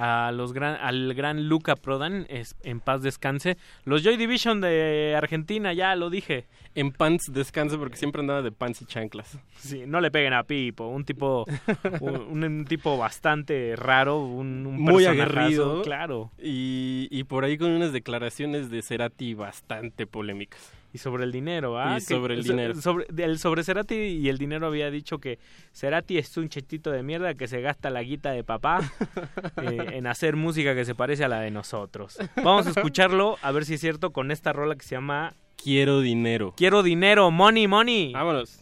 A 0.01 0.31
los 0.33 0.53
gran, 0.53 0.77
al 0.81 1.13
gran 1.15 1.49
Luca 1.49 1.75
Prodan, 1.75 2.25
es, 2.29 2.55
en 2.63 2.79
paz 2.79 3.03
descanse. 3.03 3.57
Los 3.85 4.05
Joy 4.05 4.17
Division 4.17 4.61
de 4.61 5.15
Argentina, 5.19 5.73
ya 5.73 5.97
lo 5.97 6.09
dije. 6.09 6.47
En 6.77 6.93
pants 6.93 7.33
descanse 7.33 7.77
porque 7.77 7.97
siempre 7.97 8.21
andaba 8.21 8.41
de 8.43 8.53
pants 8.53 8.81
y 8.81 8.85
chanclas. 8.85 9.39
Sí, 9.57 9.83
no 9.89 10.01
le 10.01 10.13
peguen 10.13 10.35
a 10.35 10.45
Pipo, 10.45 10.87
un 10.87 11.05
tipo, 11.05 11.45
un, 12.01 12.45
un 12.45 12.65
tipo 12.65 12.97
bastante 12.97 13.75
raro, 13.75 14.21
un, 14.21 14.67
un 14.69 14.81
Muy 14.81 15.05
aguerrido. 15.05 15.83
claro. 15.83 16.31
Y, 16.41 17.09
y 17.11 17.25
por 17.25 17.43
ahí 17.45 17.59
con 17.59 17.73
unas 17.73 17.93
declaraciones 17.93 18.71
de 18.71 18.83
Cerati 18.83 19.35
bastante 19.35 20.07
polémicas. 20.07 20.73
Y 20.93 20.99
sobre 20.99 21.25
el 21.25 21.33
dinero, 21.33 21.79
¿ah? 21.79 21.97
Y 21.99 22.05
Que- 22.05 22.15
sobre 22.15 22.35
el 22.35 22.43
dinero. 22.45 22.75
Sobre, 22.81 23.07
el 23.23 23.39
sobre 23.39 23.63
Cerati 23.63 23.95
y 23.95 24.29
el 24.31 24.39
dinero 24.39 24.67
había 24.67 24.91
dicho 24.91 25.19
que 25.19 25.39
Cerati 25.75 26.17
es 26.17 26.35
un 26.39 26.49
chetito 26.49 26.91
de 26.91 27.03
mierda 27.03 27.35
que 27.35 27.47
se 27.47 27.61
gasta 27.61 27.91
la 27.91 28.03
guita 28.03 28.31
de 28.31 28.43
papá 28.43 28.81
eh, 29.63 29.87
en 29.93 30.07
hacer 30.07 30.37
música 30.37 30.75
que 30.75 30.85
se 30.87 30.95
parece 30.95 31.25
a 31.25 31.29
la 31.29 31.41
de 31.41 31.51
nosotros. 31.51 32.17
Vamos 32.37 32.67
a 32.67 32.71
escucharlo, 32.71 33.37
a 33.43 33.53
ver 33.53 33.67
si 33.67 33.75
es 33.75 33.81
cierto, 33.81 34.13
con 34.13 34.31
esta 34.31 34.53
rola 34.55 34.77
que 34.77 34.85
se 34.87 34.95
llama 34.95 35.35
Quiero 35.63 36.01
dinero. 36.01 36.55
Quiero 36.57 36.83
dinero, 36.83 37.31
money, 37.31 37.67
money. 37.67 38.13
Vámonos. 38.13 38.61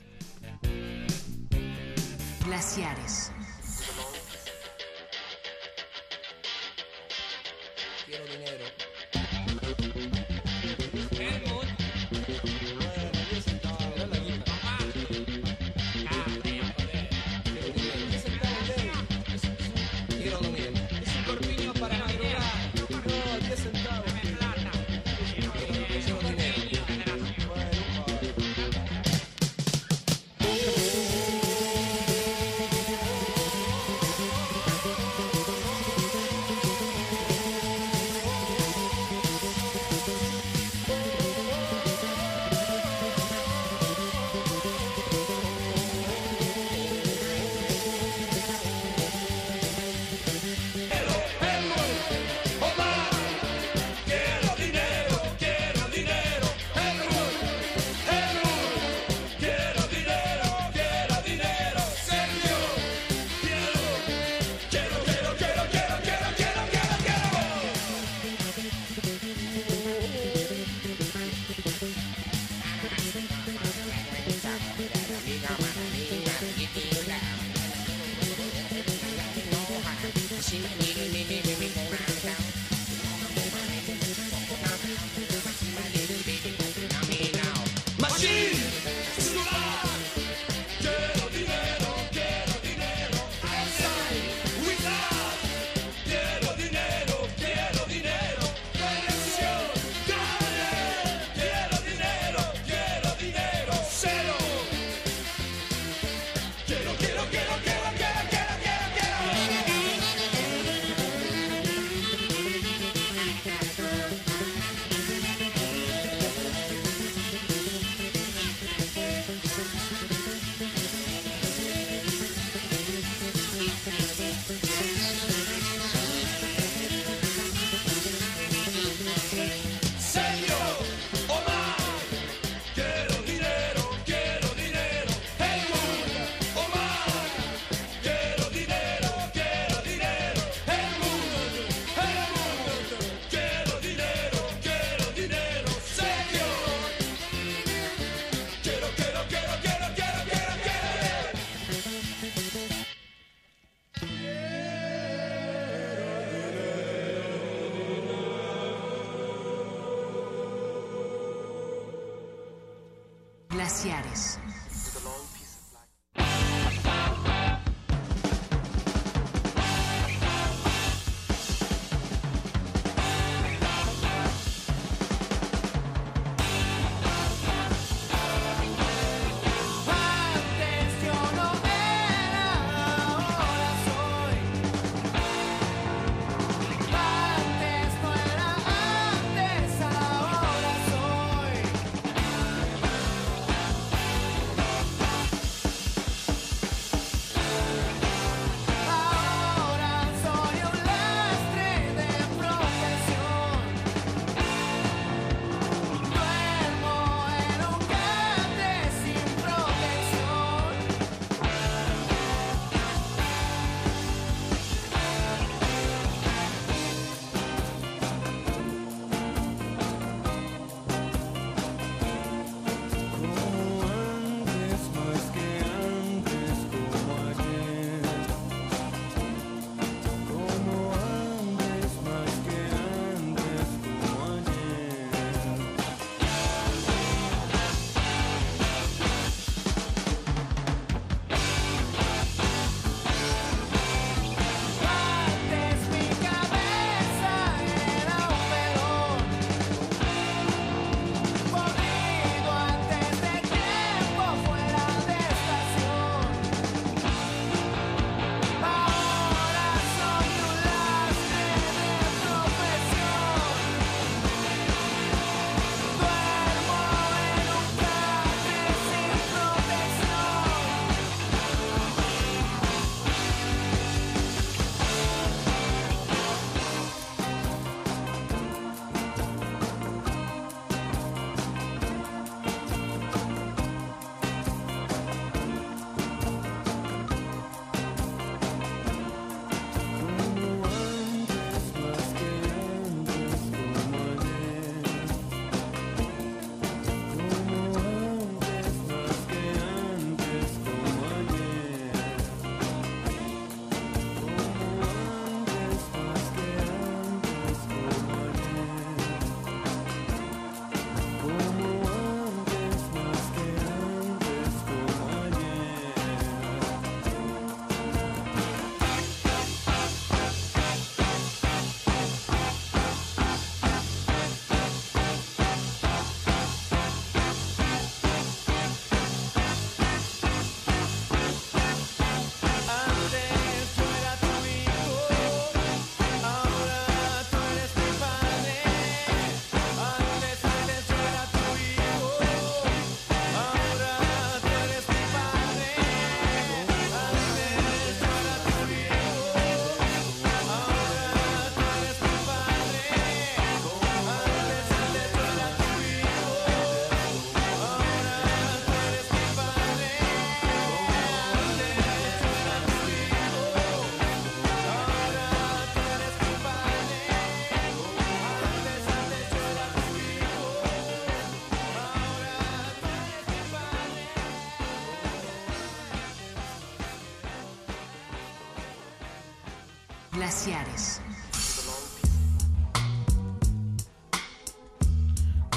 Glaciares. 2.45 3.26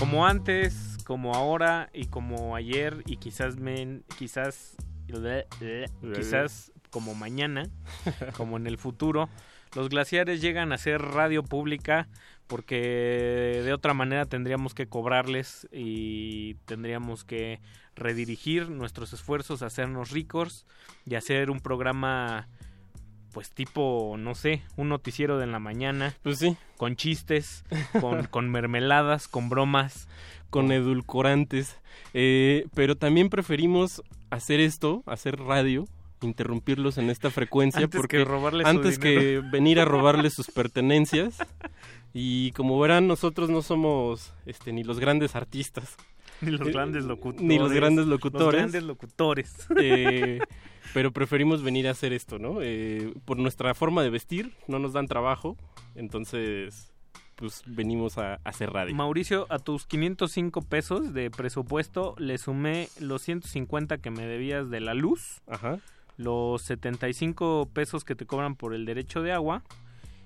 Como 0.10 0.26
antes, 0.26 0.98
como 1.06 1.34
ahora 1.36 1.90
y 1.94 2.08
como 2.08 2.56
ayer 2.56 3.04
y 3.06 3.18
quizás 3.18 3.58
men- 3.58 4.04
quizás 4.18 4.76
quizás 6.16 6.72
como 6.90 7.14
mañana, 7.16 7.70
como 8.38 8.58
en 8.58 8.66
el 8.68 8.78
futuro, 8.78 9.30
los 9.76 9.90
glaciares 9.90 10.42
llegan 10.42 10.72
a 10.72 10.78
ser 10.78 11.02
radio 11.02 11.44
pública 11.44 12.08
porque 12.48 13.62
de 13.64 13.74
otra 13.74 13.94
manera 13.94 14.26
tendríamos 14.26 14.74
que 14.74 14.88
cobrarles 14.88 15.68
y 15.72 16.56
tendríamos 16.66 17.24
que 17.24 17.62
redirigir 17.96 18.70
nuestros 18.72 19.14
esfuerzos 19.14 19.62
a 19.62 19.68
hacernos 19.68 20.10
ricos 20.10 20.66
y 21.06 21.14
hacer 21.16 21.52
un 21.52 21.60
programa 21.60 22.48
pues 23.34 23.52
tipo, 23.52 24.16
no 24.18 24.36
sé, 24.36 24.62
un 24.76 24.90
noticiero 24.90 25.38
de 25.38 25.48
la 25.48 25.60
mañana. 25.60 26.16
Pues 26.24 26.40
sí. 26.40 26.56
Con 26.78 26.96
chistes, 26.96 27.64
con, 28.02 28.26
con 28.26 28.50
mermeladas, 28.50 29.28
con 29.28 29.50
bromas. 29.50 30.08
con 30.50 30.72
edulcorantes. 30.72 31.78
Eh, 32.14 32.66
pero 32.74 32.96
también 32.96 33.30
preferimos 33.30 34.02
hacer 34.32 34.60
esto, 34.60 35.04
hacer 35.06 35.40
radio, 35.40 35.86
interrumpirlos 36.22 36.98
en 36.98 37.10
esta 37.10 37.30
frecuencia 37.30 37.84
Antes 37.84 37.98
porque 37.98 38.26
que 38.26 38.62
antes 38.66 38.98
que 39.00 39.42
venir 39.52 39.80
a 39.80 39.86
robarles 39.86 40.34
sus 40.34 40.50
pertenencias. 40.50 41.38
Y 42.14 42.52
como 42.54 42.80
verán, 42.80 43.08
nosotros 43.08 43.50
no 43.50 43.62
somos 43.62 44.34
este 44.48 44.74
ni 44.74 44.84
los 44.84 45.00
grandes 45.00 45.36
artistas. 45.36 45.96
Ni 46.42 46.52
los 46.52 46.68
Eh, 46.68 46.72
grandes 46.72 47.04
locutores. 47.06 47.42
Ni 47.48 47.60
los 47.60 47.72
grandes 47.72 48.06
Los 48.08 48.20
locutores. 48.20 48.60
grandes 48.62 48.84
locutores. 48.84 49.68
Eh, 49.78 50.40
pero 50.94 51.12
preferimos 51.12 51.62
venir 51.64 51.88
a 51.88 51.92
hacer 51.92 52.14
esto, 52.14 52.40
¿no? 52.40 52.58
Eh, 52.62 53.14
por 53.26 53.38
nuestra 53.38 53.74
forma 53.76 54.04
de 54.04 54.10
vestir, 54.10 54.54
no 54.68 54.80
nos 54.80 54.94
dan 54.94 55.08
trabajo. 55.08 55.56
Entonces, 55.96 56.92
pues 57.36 57.64
venimos 57.66 58.18
a, 58.18 58.34
a 58.36 58.40
hacer 58.44 58.72
radio. 58.72 58.94
Mauricio, 58.96 59.46
a 59.50 59.60
tus 59.60 59.86
505 59.86 60.62
pesos 60.64 61.14
de 61.14 61.30
presupuesto 61.32 62.16
le 62.18 62.38
sumé 62.38 62.90
los 63.00 63.22
150 63.22 63.98
que 64.00 64.12
me 64.12 64.26
debías 64.26 64.70
de 64.70 64.80
la 64.82 64.94
luz, 64.94 65.42
Ajá. 65.48 65.80
los 66.18 66.62
75 66.64 67.70
pesos 67.74 68.04
que 68.04 68.16
te 68.16 68.26
cobran 68.26 68.56
por 68.56 68.74
el 68.74 68.86
derecho 68.86 69.22
de 69.22 69.32
agua 69.32 69.64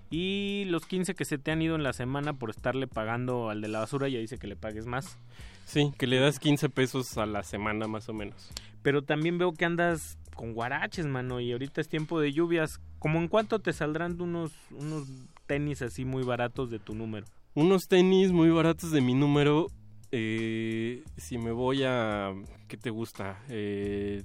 y 0.10 0.66
los 0.68 0.86
15 0.86 1.16
que 1.16 1.26
se 1.26 1.38
te 1.38 1.52
han 1.52 1.62
ido 1.62 1.76
en 1.76 1.84
la 1.84 1.94
semana 1.94 2.34
por 2.34 2.50
estarle 2.52 2.88
pagando 2.88 3.50
al 3.50 3.62
de 3.62 3.68
la 3.68 3.80
basura, 3.80 4.08
ya 4.10 4.20
dice 4.20 4.38
que 4.38 4.48
le 4.48 4.56
pagues 4.56 4.86
más. 4.86 5.18
Sí, 5.66 5.92
que 5.98 6.08
le 6.08 6.20
das 6.20 6.40
15 6.40 6.70
pesos 6.70 7.18
a 7.18 7.26
la 7.26 7.42
semana 7.44 7.88
más 7.88 8.10
o 8.10 8.14
menos. 8.14 8.52
Pero 8.84 9.02
también 9.04 9.38
veo 9.38 9.54
que 9.54 9.66
andas 9.66 10.18
con 10.34 10.54
guaraches, 10.54 11.06
mano, 11.06 11.40
y 11.40 11.52
ahorita 11.52 11.82
es 11.82 11.90
tiempo 11.90 12.20
de 12.20 12.34
lluvias. 12.34 12.80
¿Cómo 13.00 13.20
en 13.20 13.28
cuánto 13.28 13.60
te 13.60 13.74
saldrán 13.74 14.20
unos, 14.22 14.52
unos 14.72 15.08
tenis 15.46 15.82
así 15.82 16.06
muy 16.06 16.24
baratos 16.24 16.70
de 16.70 16.80
tu 16.80 16.96
número? 16.96 17.26
Unos 17.54 17.88
tenis 17.88 18.32
muy 18.32 18.50
baratos 18.50 18.92
de 18.92 19.02
mi 19.02 19.14
número. 19.14 19.68
eh, 20.12 21.04
si 21.18 21.38
me 21.38 21.52
voy 21.52 21.84
a... 21.84 22.34
¿Qué 22.68 22.78
te 22.78 22.90
gusta? 22.92 23.44
Eh, 23.50 24.24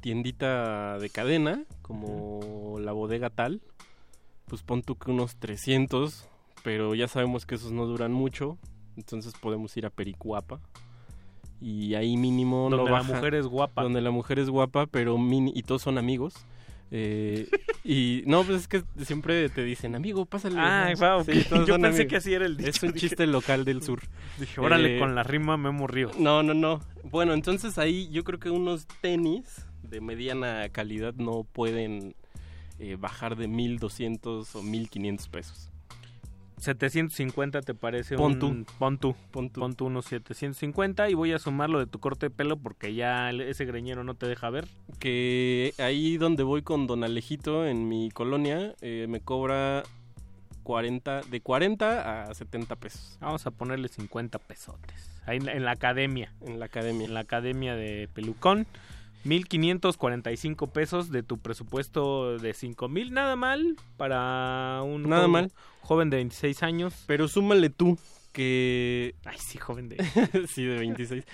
tiendita 0.00 0.98
de 0.98 1.10
cadena, 1.10 1.64
como 1.82 2.76
la 2.80 2.92
bodega 2.92 3.30
tal. 3.30 3.60
Pues 4.46 4.62
pon 4.62 4.82
tú 4.82 4.96
que 4.96 5.10
unos 5.10 5.36
300, 5.36 6.28
pero 6.62 6.94
ya 6.94 7.08
sabemos 7.08 7.46
que 7.46 7.56
esos 7.56 7.72
no 7.72 7.86
duran 7.86 8.12
mucho. 8.12 8.58
Entonces 8.96 9.34
podemos 9.40 9.76
ir 9.76 9.86
a 9.86 9.90
Pericuapa. 9.90 10.60
Y 11.60 11.94
ahí 11.94 12.16
mínimo 12.16 12.68
no 12.70 12.76
Donde 12.76 12.90
la 12.92 12.98
baja- 12.98 13.14
mujer 13.14 13.34
es 13.34 13.46
guapa. 13.46 13.82
Donde 13.82 14.00
la 14.00 14.10
mujer 14.10 14.38
es 14.38 14.50
guapa, 14.50 14.86
pero 14.86 15.16
mini, 15.18 15.52
y 15.54 15.62
todos 15.62 15.82
son 15.82 15.96
amigos. 15.98 16.34
Eh, 16.92 17.48
y 17.82 18.22
no, 18.26 18.44
pues 18.44 18.60
es 18.60 18.68
que 18.68 18.82
siempre 19.04 19.48
te 19.48 19.64
dicen, 19.64 19.94
amigo, 19.96 20.24
pásale. 20.26 20.56
Ah, 20.58 20.92
¿no? 20.92 21.16
wow, 21.16 21.24
Sí, 21.24 21.42
yo 21.50 21.64
pensé 21.66 21.72
amigos. 21.74 22.06
que 22.06 22.16
así 22.16 22.32
era 22.34 22.46
el 22.46 22.58
Es 22.60 22.64
dicho, 22.74 22.86
un 22.86 22.92
dije- 22.92 23.08
chiste 23.08 23.26
local 23.26 23.64
del 23.64 23.82
sur. 23.82 24.02
Dije, 24.38 24.60
órale, 24.60 24.96
Eh, 24.96 24.98
con 25.00 25.14
la 25.14 25.22
rima 25.22 25.56
Memo 25.56 25.86
Río. 25.86 26.10
No, 26.18 26.42
no, 26.42 26.54
no. 26.54 26.80
Bueno, 27.04 27.32
entonces 27.34 27.78
ahí 27.78 28.08
yo 28.10 28.22
creo 28.22 28.38
que 28.38 28.50
unos 28.50 28.86
tenis 29.00 29.66
de 29.82 30.00
mediana 30.00 30.68
calidad 30.70 31.14
no 31.14 31.44
pueden 31.44 32.14
eh, 32.78 32.96
bajar 33.00 33.36
de 33.36 33.48
1200 33.48 34.54
o 34.54 34.62
1500 34.62 35.28
pesos. 35.28 35.70
750 36.58 37.60
te 37.62 37.74
parece 37.74 38.16
Pon 38.16 38.32
un... 38.32 38.38
tú. 38.38 38.72
Pon 38.78 38.98
tú. 38.98 39.14
Pon 39.30 39.50
tú. 39.50 39.60
Pon 39.60 39.74
tú 39.74 39.86
unos 39.86 40.06
750 40.06 41.10
y 41.10 41.14
voy 41.14 41.32
a 41.32 41.38
sumar 41.38 41.70
lo 41.70 41.78
de 41.78 41.86
tu 41.86 41.98
corte 41.98 42.26
de 42.26 42.30
pelo 42.30 42.56
porque 42.56 42.94
ya 42.94 43.30
ese 43.30 43.64
greñero 43.64 44.04
no 44.04 44.14
te 44.14 44.26
deja 44.26 44.50
ver. 44.50 44.66
Que 44.98 45.74
ahí 45.78 46.16
donde 46.16 46.42
voy 46.42 46.62
con 46.62 46.86
Don 46.86 47.04
Alejito 47.04 47.66
en 47.66 47.88
mi 47.88 48.10
colonia 48.10 48.74
eh, 48.80 49.06
me 49.08 49.20
cobra 49.20 49.82
40, 50.62 51.22
de 51.22 51.40
40 51.40 52.30
a 52.30 52.34
70 52.34 52.76
pesos. 52.76 53.18
Vamos 53.20 53.46
a 53.46 53.50
ponerle 53.50 53.88
50 53.88 54.38
pesotes. 54.38 55.10
Ahí 55.26 55.36
en 55.38 55.46
la, 55.46 55.52
en 55.52 55.64
la 55.64 55.72
academia. 55.72 56.32
En 56.40 56.58
la 56.58 56.66
academia. 56.66 57.06
En 57.06 57.14
la 57.14 57.20
academia 57.20 57.76
de 57.76 58.08
Pelucón. 58.12 58.66
1545 59.26 60.66
pesos 60.68 61.10
de 61.10 61.22
tu 61.22 61.38
presupuesto 61.38 62.38
de 62.38 62.52
5000. 62.54 63.12
Nada 63.12 63.36
mal 63.36 63.76
para 63.96 64.80
un 64.84 65.02
Nada 65.08 65.22
joven- 65.26 65.30
mal. 65.32 65.52
joven 65.82 66.10
de 66.10 66.16
26 66.18 66.62
años. 66.62 66.94
Pero 67.06 67.28
súmale 67.28 67.70
tú 67.70 67.98
que... 68.32 69.14
Ay, 69.24 69.38
sí, 69.38 69.58
joven 69.58 69.88
de... 69.88 69.96
sí, 70.48 70.64
de 70.64 70.78
26. 70.78 71.24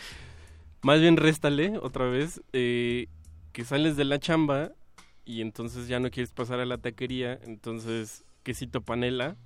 Más 0.82 1.00
bien 1.00 1.16
réstale 1.16 1.78
otra 1.80 2.06
vez 2.06 2.42
eh, 2.52 3.06
que 3.52 3.64
sales 3.64 3.96
de 3.96 4.04
la 4.04 4.18
chamba 4.18 4.72
y 5.24 5.40
entonces 5.40 5.86
ya 5.86 6.00
no 6.00 6.10
quieres 6.10 6.32
pasar 6.32 6.58
a 6.58 6.66
la 6.66 6.78
taquería, 6.78 7.38
entonces 7.44 8.24
quesito 8.42 8.80
panela 8.80 9.36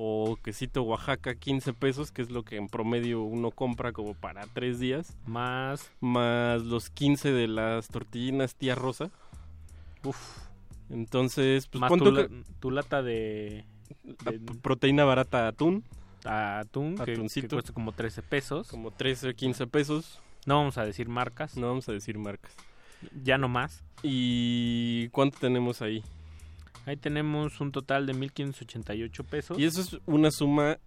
o 0.00 0.38
quesito 0.42 0.82
Oaxaca 0.84 1.34
15 1.34 1.72
pesos, 1.74 2.12
que 2.12 2.22
es 2.22 2.30
lo 2.30 2.44
que 2.44 2.56
en 2.56 2.68
promedio 2.68 3.20
uno 3.22 3.50
compra 3.50 3.92
como 3.92 4.14
para 4.14 4.46
tres 4.46 4.78
días. 4.78 5.16
Más. 5.26 5.90
Más 6.00 6.62
los 6.62 6.88
15 6.88 7.32
de 7.32 7.48
las 7.48 7.88
tortillinas 7.88 8.54
tía 8.54 8.76
Rosa. 8.76 9.10
Uf. 10.04 10.16
Entonces, 10.88 11.66
pues 11.66 11.80
Más 11.80 11.90
tu, 11.90 11.98
tú 11.98 12.12
la- 12.12 12.28
que- 12.28 12.42
tu 12.60 12.70
lata 12.70 13.02
de... 13.02 13.64
la 14.24 14.30
p- 14.30 14.40
proteína 14.62 15.04
barata 15.04 15.48
atún. 15.48 15.82
Atún, 16.24 16.96
que, 16.98 17.04
que 17.04 17.12
Atuncito. 17.12 17.56
cuesta 17.56 17.72
como 17.72 17.92
13 17.92 18.22
pesos. 18.22 18.68
Como 18.68 18.90
13 18.92 19.30
o 19.30 19.34
15 19.34 19.66
pesos. 19.66 20.20
No 20.46 20.56
vamos 20.58 20.78
a 20.78 20.84
decir 20.84 21.08
marcas. 21.08 21.56
No 21.56 21.66
vamos 21.68 21.88
a 21.88 21.92
decir 21.92 22.18
marcas. 22.18 22.54
Ya 23.24 23.36
no 23.36 23.48
más. 23.48 23.82
¿Y 24.02 25.08
cuánto 25.08 25.38
tenemos 25.38 25.82
ahí? 25.82 26.02
Ahí 26.88 26.96
tenemos 26.96 27.60
un 27.60 27.70
total 27.72 28.06
de 28.06 28.14
1588 28.14 29.24
pesos. 29.24 29.58
Y 29.58 29.64
eso 29.64 29.80
es 29.82 29.98
una 30.06 30.30
suma 30.30 30.78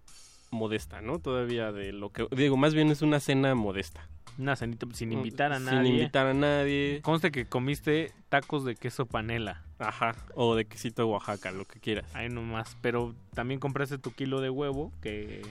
modesta, 0.52 1.00
¿no? 1.02 1.20
Todavía 1.20 1.72
de 1.72 1.94
lo 1.94 2.10
que... 2.12 2.28
Digo, 2.32 2.58
más 2.58 2.74
bien 2.74 2.90
es 2.92 3.02
una 3.02 3.20
cena 3.20 3.56
modesta. 3.56 4.10
Una 4.38 4.56
cenita 4.56 4.88
sin 4.94 5.12
invitar 5.14 5.52
a 5.54 5.58
Sin 5.58 5.66
nadie. 5.66 5.90
invitar 5.92 6.26
a 6.28 6.34
nadie. 6.34 7.00
Conste 7.04 7.32
que 7.32 7.46
comiste 7.46 8.12
tacos 8.30 8.66
de 8.66 8.76
queso 8.76 9.06
panela. 9.06 9.64
Ajá. 9.80 10.16
O 10.36 10.56
de 10.56 10.66
quesito 10.66 11.08
Oaxaca, 11.08 11.52
lo 11.52 11.66
que 11.66 11.80
quieras. 11.80 12.06
Ahí 12.16 12.30
nomás. 12.30 12.76
Pero 12.82 13.14
también 13.34 13.60
compraste 13.60 13.98
tu 13.98 14.12
kilo 14.12 14.42
de 14.42 14.50
huevo 14.50 14.92
que... 15.02 15.42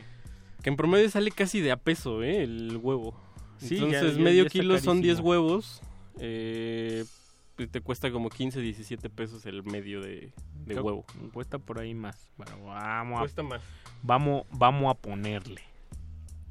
Que 0.62 0.69
en 0.70 0.77
promedio 0.77 1.09
sale 1.09 1.31
casi 1.31 1.61
de 1.61 1.73
a 1.73 1.77
peso, 1.77 2.23
¿eh? 2.23 2.43
El 2.43 2.77
huevo. 2.83 3.15
Sí, 3.59 3.77
Entonces, 3.77 4.17
ya- 4.17 4.23
medio 4.23 4.45
ya 4.45 4.51
kilo 4.51 4.79
son 4.79 5.01
10 5.01 5.15
carísimo. 5.17 5.29
huevos. 5.31 5.81
Eh, 6.19 7.05
pues 7.07 7.19
te 7.66 7.80
cuesta 7.80 8.10
como 8.10 8.28
15, 8.30 8.60
17 8.60 9.10
pesos 9.10 9.44
el 9.47 9.62
medio 9.62 10.00
de, 10.00 10.32
de 10.66 10.74
huevo. 10.80 11.05
Cuesta 11.32 11.58
por 11.58 11.78
ahí 11.78 11.94
más. 11.94 12.30
Vamos 12.36 12.76
a... 12.76 13.05
Cuesta 13.20 13.42
más. 13.42 13.62
Vamos, 14.02 14.44
vamos 14.52 14.90
a 14.90 14.94
ponerle. 14.94 15.62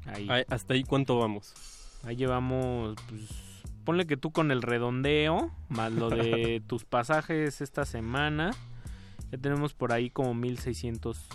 Ahí. 0.06 0.26
Ay, 0.30 0.44
¿Hasta 0.48 0.74
ahí 0.74 0.84
cuánto 0.84 1.18
vamos? 1.18 1.54
Ahí 2.04 2.16
llevamos, 2.16 2.96
pues, 3.08 3.28
ponle 3.84 4.06
que 4.06 4.16
tú 4.16 4.30
con 4.32 4.50
el 4.50 4.62
redondeo, 4.62 5.50
más 5.68 5.92
lo 5.92 6.08
de 6.10 6.62
tus 6.66 6.84
pasajes 6.84 7.60
esta 7.60 7.84
semana, 7.84 8.52
ya 9.30 9.38
tenemos 9.38 9.74
por 9.74 9.92
ahí 9.92 10.08
como 10.10 10.32
1600 10.34 11.26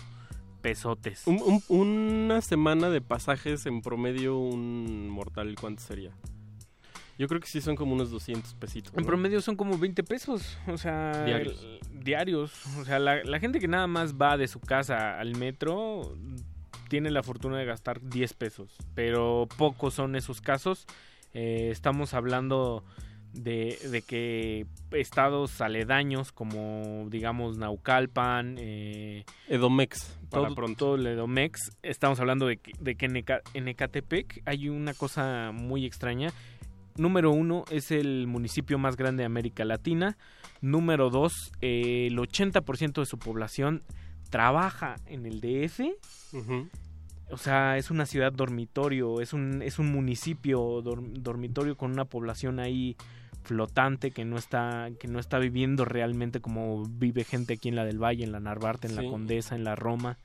pesotes. 0.62 1.22
Un- 1.26 1.40
un- 1.68 1.78
una 1.78 2.40
semana 2.40 2.90
de 2.90 3.00
pasajes 3.00 3.66
en 3.66 3.82
promedio, 3.82 4.36
un 4.38 5.08
mortal, 5.08 5.54
¿cuánto 5.60 5.82
sería? 5.82 6.10
Yo 7.18 7.28
creo 7.28 7.40
que 7.40 7.46
sí 7.46 7.60
son 7.60 7.76
como 7.76 7.94
unos 7.94 8.10
200 8.10 8.54
pesitos. 8.54 8.92
En 8.96 9.04
promedio 9.06 9.40
son 9.40 9.56
como 9.56 9.78
20 9.78 10.02
pesos, 10.04 10.58
o 10.66 10.76
sea, 10.76 11.24
Diarios. 11.24 11.62
el- 11.64 12.04
diarios. 12.04 12.52
O 12.78 12.84
sea, 12.84 12.98
la, 12.98 13.24
la 13.24 13.40
gente 13.40 13.58
que 13.58 13.68
nada 13.68 13.86
más 13.86 14.14
va 14.14 14.36
de 14.36 14.46
su 14.48 14.60
casa 14.60 15.18
al 15.18 15.34
metro 15.36 16.14
tiene 16.88 17.10
la 17.10 17.22
fortuna 17.22 17.58
de 17.58 17.64
gastar 17.64 18.00
10 18.00 18.34
pesos, 18.34 18.76
pero 18.94 19.48
pocos 19.56 19.94
son 19.94 20.14
esos 20.14 20.40
casos. 20.40 20.86
Eh, 21.34 21.68
estamos 21.72 22.14
hablando 22.14 22.84
de, 23.32 23.76
de 23.90 24.02
que 24.02 24.66
estados 24.92 25.60
aledaños 25.60 26.32
como, 26.32 27.06
digamos, 27.10 27.58
Naucalpan, 27.58 28.56
eh, 28.58 29.24
Edomex, 29.48 30.18
para 30.30 30.46
todo, 30.46 30.54
pronto. 30.54 30.78
todo 30.78 30.94
el 30.94 31.06
Edomex. 31.06 31.72
Estamos 31.82 32.20
hablando 32.20 32.46
de 32.46 32.56
que, 32.58 32.72
de 32.78 32.94
que 32.94 33.06
en, 33.06 33.16
Eca- 33.16 33.42
en 33.54 33.68
Ecatepec 33.68 34.42
hay 34.46 34.68
una 34.68 34.94
cosa 34.94 35.50
muy 35.52 35.84
extraña. 35.86 36.30
Número 36.98 37.30
uno 37.30 37.64
es 37.70 37.90
el 37.90 38.26
municipio 38.26 38.78
más 38.78 38.96
grande 38.96 39.22
de 39.22 39.26
América 39.26 39.64
Latina. 39.64 40.16
Número 40.60 41.10
dos, 41.10 41.52
eh, 41.60 42.06
el 42.08 42.18
80% 42.18 43.00
de 43.00 43.06
su 43.06 43.18
población 43.18 43.82
trabaja 44.30 44.96
en 45.06 45.26
el 45.26 45.40
DF. 45.40 45.80
Ujú. 46.32 46.68
O 47.30 47.36
sea, 47.38 47.76
es 47.76 47.90
una 47.90 48.06
ciudad 48.06 48.32
dormitorio, 48.32 49.20
es 49.20 49.32
un, 49.32 49.60
es 49.62 49.78
un 49.78 49.90
municipio 49.92 50.80
dor- 50.82 51.12
dormitorio 51.20 51.76
con 51.76 51.90
una 51.92 52.04
población 52.04 52.60
ahí 52.60 52.96
flotante 53.42 54.10
que 54.10 54.24
no 54.24 54.36
está 54.36 54.88
que 54.98 55.06
no 55.06 55.20
está 55.20 55.38
viviendo 55.38 55.84
realmente 55.84 56.40
como 56.40 56.84
vive 56.84 57.22
gente 57.22 57.54
aquí 57.54 57.68
en 57.68 57.76
la 57.76 57.84
del 57.84 58.02
Valle, 58.02 58.24
en 58.24 58.32
la 58.32 58.40
Narvarte, 58.40 58.88
en 58.88 58.94
Sí. 58.96 59.02
la 59.04 59.10
Condesa, 59.10 59.54
en 59.54 59.64
la 59.64 59.76
Roma. 59.76 60.18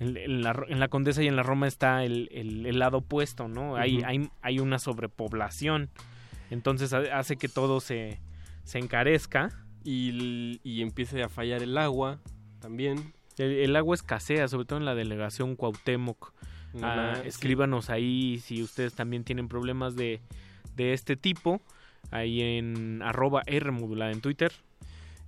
En, 0.00 0.16
en 0.16 0.42
la, 0.42 0.64
en 0.68 0.80
la 0.80 0.88
Condesa 0.88 1.22
y 1.22 1.28
en 1.28 1.36
la 1.36 1.42
Roma 1.44 1.68
está 1.68 2.04
el, 2.04 2.28
el- 2.32 2.66
el 2.66 2.78
lado 2.78 2.98
opuesto, 2.98 3.46
¿no? 3.48 3.76
Hay, 3.76 4.02
hay, 4.04 4.28
hay 4.42 4.58
una 4.58 4.78
sobrepoblación. 4.78 5.90
Entonces 6.50 6.92
ha- 6.92 7.18
hace 7.18 7.36
que 7.36 7.48
todo 7.48 7.80
se, 7.80 8.18
se 8.64 8.78
encarezca. 8.78 9.50
Y, 9.82 10.60
empiece 10.82 11.22
a 11.22 11.28
fallar 11.30 11.62
el 11.62 11.78
agua 11.78 12.18
también. 12.60 13.14
El, 13.38 13.52
el 13.52 13.76
agua 13.76 13.94
escasea, 13.94 14.46
sobre 14.48 14.66
todo 14.66 14.78
en 14.78 14.84
la 14.84 14.94
delegación 14.94 15.56
Cuauhtémoc. 15.56 16.34
Ah, 16.82 17.14
Ah, 17.14 17.18
sí. 17.22 17.28
escríbanos 17.28 17.88
ahí 17.90 18.38
si 18.42 18.62
ustedes 18.62 18.94
también 18.94 19.24
tienen 19.24 19.48
problemas 19.48 19.96
de, 19.96 20.20
de 20.76 20.92
este 20.92 21.16
tipo. 21.16 21.60
Ahí 22.10 22.42
en 22.42 23.02
arroba 23.02 23.42
R 23.46 23.70
modulada 23.70 24.12
en 24.12 24.20
Twitter. 24.20 24.52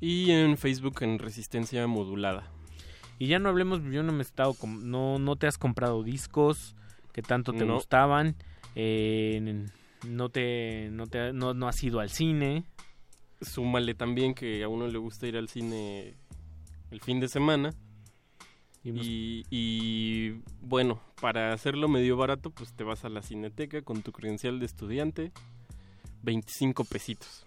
Y 0.00 0.30
en 0.32 0.56
Facebook 0.58 1.02
en 1.02 1.18
Resistencia 1.18 1.86
Modulada. 1.86 2.50
Y 3.22 3.28
ya 3.28 3.38
no 3.38 3.50
hablemos, 3.50 3.80
yo 3.84 4.02
no 4.02 4.10
me 4.10 4.18
he 4.18 4.22
estado, 4.22 4.56
no, 4.66 5.20
no 5.20 5.36
te 5.36 5.46
has 5.46 5.56
comprado 5.56 6.02
discos 6.02 6.74
que 7.12 7.22
tanto 7.22 7.52
te 7.52 7.64
No. 7.64 7.74
gustaban, 7.74 8.34
eh, 8.74 9.64
no 10.08 10.28
te, 10.28 10.88
no 10.90 11.06
te, 11.06 11.32
no, 11.32 11.54
no 11.54 11.68
has 11.68 11.80
ido 11.84 12.00
al 12.00 12.10
cine. 12.10 12.64
Súmale 13.40 13.94
también 13.94 14.34
que 14.34 14.64
a 14.64 14.68
uno 14.68 14.88
le 14.88 14.98
gusta 14.98 15.28
ir 15.28 15.36
al 15.36 15.48
cine 15.48 16.16
el 16.90 17.00
fin 17.00 17.20
de 17.20 17.28
semana. 17.28 17.72
Y, 18.82 19.44
y, 19.50 20.42
bueno, 20.60 21.00
para 21.20 21.52
hacerlo 21.52 21.86
medio 21.86 22.16
barato, 22.16 22.50
pues 22.50 22.72
te 22.74 22.82
vas 22.82 23.04
a 23.04 23.08
la 23.08 23.22
cineteca 23.22 23.82
con 23.82 24.02
tu 24.02 24.10
credencial 24.10 24.58
de 24.58 24.66
estudiante, 24.66 25.30
25 26.24 26.84
pesitos. 26.86 27.44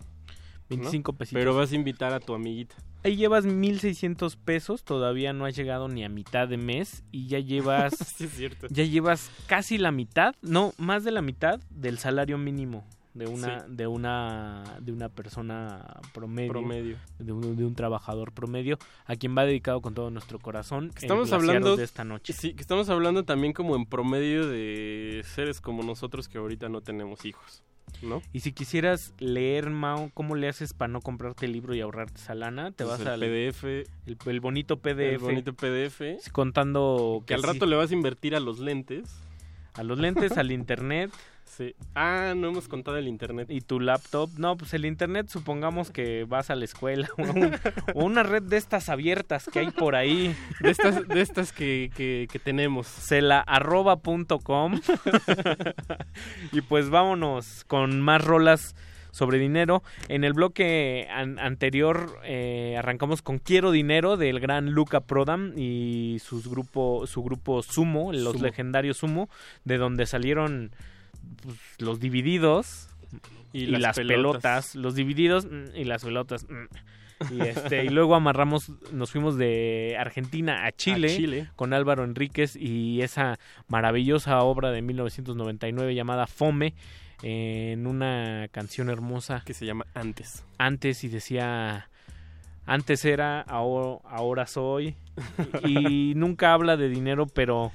¿No? 0.70 0.78
25 0.78 1.14
pesitos. 1.14 1.40
Pero 1.40 1.56
vas 1.56 1.72
a 1.72 1.76
invitar 1.76 2.14
a 2.14 2.20
tu 2.20 2.34
amiguita. 2.34 2.76
Ahí 3.04 3.16
llevas 3.18 3.46
1600 3.46 4.36
pesos, 4.36 4.84
todavía 4.84 5.32
no 5.32 5.46
has 5.46 5.56
llegado 5.56 5.88
ni 5.88 6.04
a 6.04 6.10
mitad 6.10 6.48
de 6.48 6.58
mes 6.58 7.04
y 7.12 7.28
ya 7.28 7.40
llevas 7.40 7.94
Sí, 7.96 8.24
es 8.26 8.32
cierto. 8.32 8.68
ya 8.70 8.84
llevas 8.84 9.30
casi 9.48 9.78
la 9.78 9.92
mitad, 9.92 10.34
no, 10.42 10.74
más 10.78 11.04
de 11.04 11.12
la 11.12 11.22
mitad 11.22 11.60
del 11.70 12.00
salario 12.00 12.38
mínimo 12.38 12.84
de 13.14 13.28
una 13.28 13.62
Sí. 13.62 13.66
de 13.70 13.88
una 13.88 14.64
de 14.82 14.92
una 14.92 15.08
persona 15.08 16.02
promedio, 16.14 16.52
Promedio. 16.52 16.98
De, 17.18 17.32
un, 17.32 17.56
de 17.56 17.64
un 17.64 17.74
trabajador 17.74 18.34
promedio 18.34 18.78
a 19.06 19.16
quien 19.16 19.38
va 19.38 19.46
dedicado 19.46 19.80
con 19.82 19.94
todo 19.94 20.10
nuestro 20.12 20.38
corazón 20.40 20.92
Estamos 20.98 21.32
hablando 21.32 21.78
de 21.78 21.84
esta 21.86 22.04
noche. 22.04 22.34
Sí, 22.34 22.54
que 22.56 22.62
estamos 22.62 22.90
hablando 22.90 23.24
también 23.24 23.54
como 23.54 23.78
en 23.78 23.86
promedio 23.86 24.48
de 24.50 25.24
seres 25.34 25.62
como 25.62 25.82
nosotros 25.84 26.28
que 26.28 26.40
ahorita 26.40 26.68
no 26.68 26.82
tenemos 26.82 27.24
hijos, 27.24 27.64
¿no? 28.02 28.22
Y 28.34 28.42
si 28.42 28.52
quisieras 28.52 29.14
leer, 29.20 29.70
Mao, 29.70 30.12
¿cómo 30.14 30.36
le 30.36 30.48
haces 30.48 30.74
para 30.74 30.92
no 30.92 31.02
comprarte 31.02 31.46
el 31.46 31.54
libro 31.54 31.74
y 31.76 31.82
ahorrarte 31.82 32.20
esa 32.22 32.36
lana? 32.36 32.72
Te 32.72 32.84
Pues 32.84 33.00
vas 33.00 33.02
el 33.02 33.08
al 33.08 33.20
PDF, 33.20 33.64
el, 33.64 34.18
el 34.26 34.40
bonito 34.40 34.80
PDF, 34.80 35.00
el 35.00 35.18
bonito 35.20 35.54
PDF, 35.54 36.02
contando 36.32 37.24
que 37.26 37.34
al 37.34 37.42
sí, 37.42 37.48
rato 37.48 37.66
le 37.66 37.76
vas 37.76 37.92
a 37.92 37.94
invertir 37.94 38.36
a 38.36 38.40
los 38.40 38.60
lentes. 38.60 39.16
a 39.74 39.84
los 39.84 39.98
lentes, 40.00 40.38
al 40.38 40.52
internet 40.52 41.12
Sí. 41.58 41.74
Ah, 41.94 42.34
no 42.36 42.50
hemos 42.50 42.68
contado 42.68 42.98
el 42.98 43.08
internet. 43.08 43.48
y 43.50 43.62
tu 43.62 43.80
laptop. 43.80 44.30
No, 44.38 44.58
pues 44.58 44.74
el 44.74 44.84
internet 44.86 45.28
supongamos 45.30 45.90
que 45.90 46.26
vas 46.26 46.50
a 46.50 46.56
la 46.56 46.66
escuela 46.66 47.08
o, 47.18 47.22
a 47.26 47.32
un- 47.32 47.54
o 47.94 48.04
una 48.04 48.24
red 48.24 48.44
de 48.44 48.58
estas 48.58 48.90
abiertas 48.90 49.48
que 49.52 49.60
hay 49.60 49.72
por 49.72 49.96
ahí. 49.96 50.36
De 50.60 50.72
estas, 50.72 51.08
de 51.08 51.22
estas 51.22 51.54
que, 51.54 51.92
que, 51.96 52.28
que 52.30 52.40
tenemos. 52.40 52.88
celaarroba.com 52.88 54.82
y 56.52 56.62
pues 56.62 56.90
vámonos 56.90 57.64
con 57.66 58.02
más 58.02 58.24
rolas 58.24 58.76
sobre 59.12 59.38
dinero. 59.40 59.82
En 60.10 60.24
el 60.26 60.34
bloque 60.34 61.08
an- 61.10 61.40
anterior 61.40 62.20
eh, 62.26 62.76
arrancamos 62.78 63.22
con 63.22 63.40
Quiero 63.40 63.72
Dinero 63.72 64.18
del 64.18 64.40
gran 64.42 64.72
Luca 64.72 65.00
Prodam 65.00 65.54
y 65.58 66.18
sus 66.20 66.50
grupo, 66.50 67.08
su 67.08 67.24
grupo 67.24 67.64
Sumo, 67.64 68.12
los 68.12 68.34
Sumo. 68.34 68.44
legendarios 68.44 68.98
Sumo, 68.98 69.30
de 69.64 69.78
donde 69.78 70.06
salieron 70.06 70.72
pues, 71.42 71.58
los 71.80 72.00
divididos 72.00 72.90
Y 73.54 73.64
y, 73.64 73.66
las 73.68 73.82
las, 73.82 73.96
pelotas. 73.98 74.14
pelotas. 74.14 74.76
los 74.76 74.96
divididos 74.96 75.46
mm, 75.46 75.76
y 75.76 75.84
las 75.86 76.04
pelotas. 76.04 76.46
mm. 76.50 76.66
Y, 77.34 77.42
este, 77.42 77.86
y 77.86 77.90
luego 77.90 78.14
amarramos, 78.16 78.70
nos 78.92 79.12
fuimos 79.12 79.38
de 79.38 79.96
Argentina 79.98 80.66
a 80.66 80.74
Chile, 80.74 81.08
A 81.14 81.16
Chile. 81.16 81.50
con 81.56 81.74
Álvaro 81.74 82.04
Enríquez 82.04 82.58
y 82.58 83.02
esa 83.04 83.40
maravillosa 83.70 84.42
obra 84.42 84.72
de 84.72 84.82
1999 84.82 85.96
llamada 85.96 86.28
Fome, 86.28 86.74
en 87.24 87.88
una 87.88 88.50
canción 88.52 88.90
hermosa 88.90 89.42
Que 89.46 89.54
se 89.54 89.66
llama 89.66 89.86
Antes. 89.94 90.44
antes 90.58 91.06
y 91.06 91.08
decía 91.08 91.90
antes 92.66 93.06
era, 93.06 93.40
ahora, 93.42 94.00
ahora 94.10 94.46
soy 94.46 94.96
y 95.66 96.14
nunca 96.16 96.52
habla 96.52 96.76
de 96.76 96.90
dinero, 96.90 97.28
pero 97.28 97.72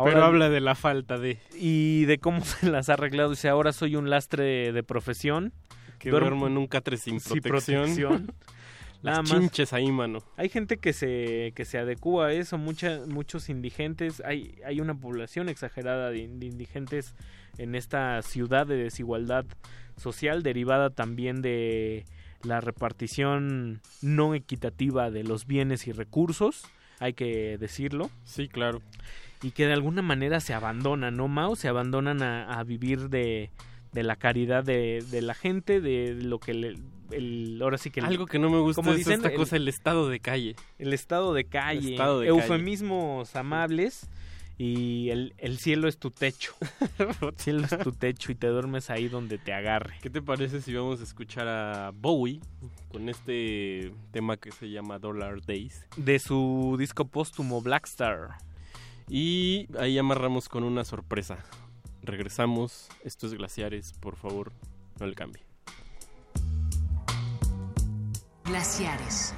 ahora 0.00 0.12
Pero 0.14 0.24
habla 0.24 0.48
de 0.50 0.60
la 0.60 0.74
falta 0.74 1.18
de 1.18 1.38
y 1.58 2.04
de 2.06 2.18
cómo 2.18 2.40
se 2.44 2.70
las 2.70 2.88
ha 2.88 2.94
arreglado. 2.94 3.30
Dice, 3.30 3.48
ahora 3.48 3.72
soy 3.72 3.96
un 3.96 4.10
lastre 4.10 4.72
de 4.72 4.82
profesión. 4.82 5.52
que 5.98 6.10
Duermo- 6.10 6.20
duermo 6.30 6.46
en 6.48 6.56
un 6.58 6.66
catre 6.66 6.96
sin 6.96 7.20
sin 7.20 7.40
protección. 7.40 7.82
protección. 7.82 8.32
Las 9.02 9.12
Nada 9.16 9.22
más. 9.22 9.30
chinches 9.30 9.72
ahí, 9.72 9.90
mano. 9.90 10.18
Hay 10.36 10.48
gente 10.50 10.76
que 10.76 10.92
se, 10.92 11.52
que 11.56 11.64
se 11.64 11.78
adecua 11.78 12.26
a 12.26 12.32
eso, 12.34 12.58
mucha, 12.58 13.00
muchos 13.06 13.48
indigentes, 13.48 14.20
hay, 14.26 14.58
hay 14.66 14.80
una 14.80 14.94
población 14.94 15.48
exagerada 15.48 16.10
de, 16.10 16.28
de 16.28 16.46
indigentes 16.46 17.14
en 17.56 17.74
esta 17.74 18.20
ciudad 18.22 18.66
de 18.66 18.76
desigualdad 18.76 19.46
social 19.96 20.42
derivada 20.42 20.90
también 20.90 21.40
de 21.40 22.04
la 22.42 22.60
repartición 22.60 23.80
no 24.02 24.34
equitativa 24.34 25.10
de 25.10 25.24
los 25.24 25.46
bienes 25.46 25.86
y 25.86 25.92
recursos, 25.92 26.64
hay 26.98 27.14
que 27.14 27.56
decirlo, 27.58 28.10
Sí, 28.24 28.48
claro. 28.48 28.82
Y 29.42 29.50
que 29.52 29.66
de 29.66 29.72
alguna 29.72 30.02
manera 30.02 30.40
se 30.40 30.52
abandonan, 30.54 31.16
¿no, 31.16 31.28
Mao? 31.28 31.56
Se 31.56 31.68
abandonan 31.68 32.22
a, 32.22 32.58
a 32.58 32.62
vivir 32.64 33.08
de, 33.08 33.50
de 33.92 34.02
la 34.02 34.16
caridad 34.16 34.64
de, 34.64 35.04
de 35.10 35.22
la 35.22 35.34
gente, 35.34 35.80
de 35.80 36.14
lo 36.14 36.38
que 36.38 36.54
le- 36.54 36.76
el, 37.10 37.58
ahora 37.62 37.76
sí 37.78 37.90
que 37.90 38.00
el- 38.00 38.06
Algo 38.06 38.26
que 38.26 38.38
no 38.38 38.50
me 38.50 38.60
gusta 38.60 38.80
como 38.82 38.92
es 38.92 38.98
dicen, 38.98 39.14
esta 39.14 39.34
cosa, 39.34 39.56
el 39.56 39.66
estado 39.68 40.08
de 40.08 40.20
calle. 40.20 40.54
el 40.78 40.92
estado 40.92 41.34
de 41.34 41.44
calle, 41.44 41.92
Estado 41.92 42.20
de 42.20 42.28
calle. 42.28 42.38
eufemismos 42.40 43.34
amables 43.34 44.08
y 44.58 45.08
el, 45.08 45.32
el 45.38 45.58
cielo 45.58 45.88
es 45.88 45.96
tu 45.98 46.10
techo. 46.10 46.52
el 46.98 47.34
cielo 47.36 47.64
es 47.64 47.78
tu 47.78 47.92
techo 47.92 48.30
y 48.30 48.34
te 48.34 48.46
duermes 48.46 48.90
ahí 48.90 49.08
donde 49.08 49.38
te 49.38 49.52
agarre. 49.54 49.94
¿Qué 50.02 50.10
te 50.10 50.20
parece 50.20 50.60
si 50.60 50.74
vamos 50.74 51.00
a 51.00 51.04
escuchar 51.04 51.48
a 51.48 51.90
Bowie 51.94 52.40
con 52.92 53.08
este 53.08 53.92
tema 54.12 54.36
que 54.36 54.52
se 54.52 54.68
llama 54.70 54.98
Dollar 54.98 55.40
Days? 55.46 55.86
De 55.96 56.18
su 56.18 56.76
disco 56.78 57.06
póstumo 57.06 57.62
Blackstar. 57.62 58.36
Y 59.10 59.66
ahí 59.76 59.98
amarramos 59.98 60.48
con 60.48 60.62
una 60.62 60.84
sorpresa. 60.84 61.38
Regresamos. 62.00 62.88
Esto 63.04 63.26
es 63.26 63.34
Glaciares, 63.34 63.92
por 63.94 64.14
favor, 64.14 64.52
no 65.00 65.06
le 65.06 65.14
cambie. 65.16 65.42
Glaciares. 68.44 69.34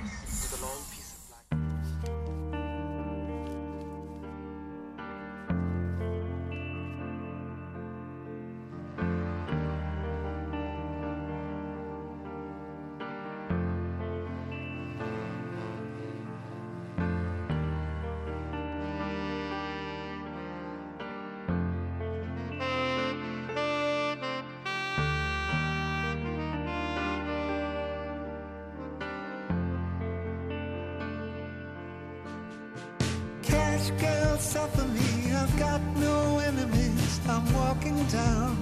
Down. 38.10 38.56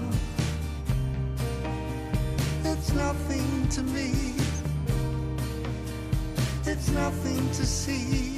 It's 2.65 2.93
nothing 2.93 3.69
to 3.69 3.83
me. 3.83 4.35
It's 6.67 6.89
nothing 6.91 7.49
to 7.51 7.67
see. 7.67 8.30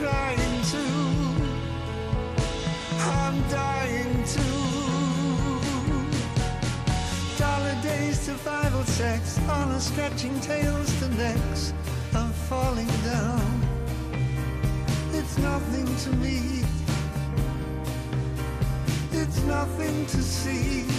Trying 0.00 0.62
to. 0.72 0.84
I'm 3.18 3.36
dying 3.50 4.24
to. 4.34 4.46
Dollar 7.38 7.76
days, 7.82 8.18
survival 8.18 8.84
sex, 8.84 9.38
honor 9.48 9.78
stretching 9.78 10.40
tails 10.40 10.88
to 11.00 11.08
necks. 11.16 11.74
I'm 12.14 12.32
falling 12.48 12.92
down. 13.04 13.50
It's 15.12 15.36
nothing 15.38 15.88
to 16.04 16.10
me. 16.24 16.64
It's 19.12 19.42
nothing 19.42 20.06
to 20.06 20.22
see. 20.22 20.89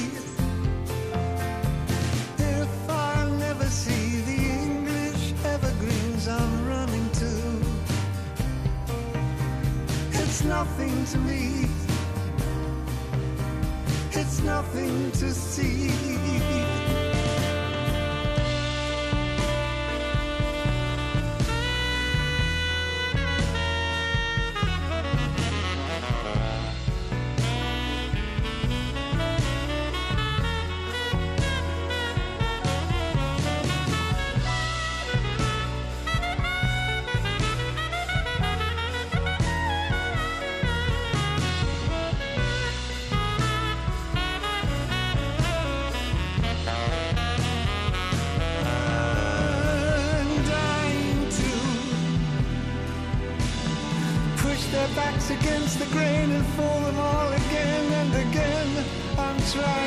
To 11.06 11.18
me. 11.18 11.71
I'm 59.54 59.81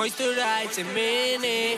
Moisturize 0.00 0.82
mini. 0.94 1.76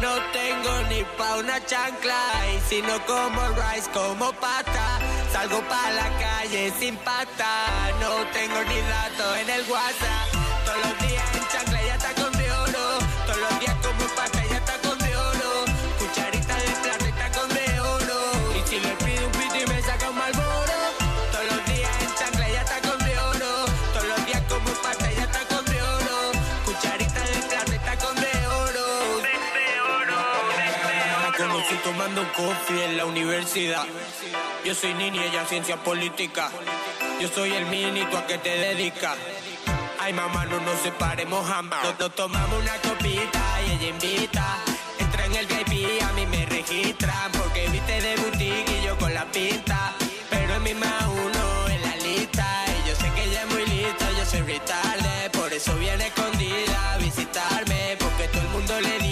No 0.00 0.12
tengo 0.32 0.82
ni 0.88 1.02
pa' 1.16 1.38
una 1.38 1.58
chancla 1.66 2.22
y 2.54 2.60
si 2.68 2.80
no 2.80 3.04
como 3.06 3.42
rice 3.58 3.90
como 3.90 4.32
pata. 4.34 5.00
Salgo 5.32 5.60
pa' 5.62 5.90
la 5.90 6.08
calle 6.16 6.72
sin 6.78 6.96
pata. 6.98 7.90
No 7.98 8.24
tengo 8.32 8.62
ni 8.70 8.80
datos 8.82 9.36
en 9.38 9.50
el 9.50 9.68
WhatsApp. 9.68 10.37
Tomando 32.08 32.32
coffee 32.34 32.84
en 32.84 32.96
la 32.96 33.04
universidad. 33.04 33.84
Yo 34.64 34.74
soy 34.74 34.94
Nini, 34.94 35.18
ella 35.18 35.44
ciencia 35.46 35.76
política. 35.76 36.50
Yo 37.20 37.28
soy 37.28 37.52
el 37.52 37.66
mini, 37.66 38.04
¿tú 38.10 38.16
a 38.16 38.26
qué 38.26 38.38
te 38.38 38.50
dedicas? 38.50 39.16
Ay, 40.00 40.12
mamá, 40.12 40.46
no 40.46 40.60
nos 40.60 40.78
separemos 40.80 41.46
jamás. 41.46 41.84
Nos, 41.84 41.98
nos 41.98 42.14
tomamos 42.14 42.60
una 42.60 42.76
copita 42.76 43.40
y 43.66 43.72
ella 43.72 43.88
invita. 43.88 44.56
Entra 44.98 45.26
en 45.26 45.34
el 45.36 45.46
VIP, 45.46 46.02
a 46.02 46.12
mí 46.12 46.26
me 46.26 46.46
registran. 46.46 47.32
Porque 47.32 47.68
viste 47.68 48.00
de 48.00 48.16
boutique 48.16 48.78
y 48.80 48.86
yo 48.86 48.96
con 48.96 49.12
la 49.12 49.24
pinta. 49.26 49.94
Pero 50.30 50.54
es 50.54 50.60
mi 50.60 50.74
más 50.74 51.04
uno 51.06 51.68
en 51.68 51.82
la 51.82 51.96
lista. 51.96 52.64
Y 52.68 52.88
yo 52.88 52.94
sé 52.96 53.10
que 53.14 53.24
ella 53.24 53.42
es 53.42 53.54
muy 53.54 53.66
lista, 53.66 54.10
yo 54.16 54.24
soy 54.24 54.42
retarde. 54.42 55.30
Por 55.30 55.52
eso 55.52 55.74
viene 55.76 56.06
escondida 56.06 56.94
a 56.94 56.98
visitarme. 56.98 57.96
Porque 57.98 58.28
todo 58.28 58.42
el 58.42 58.48
mundo 58.48 58.80
le 58.80 58.98
dice 58.98 59.07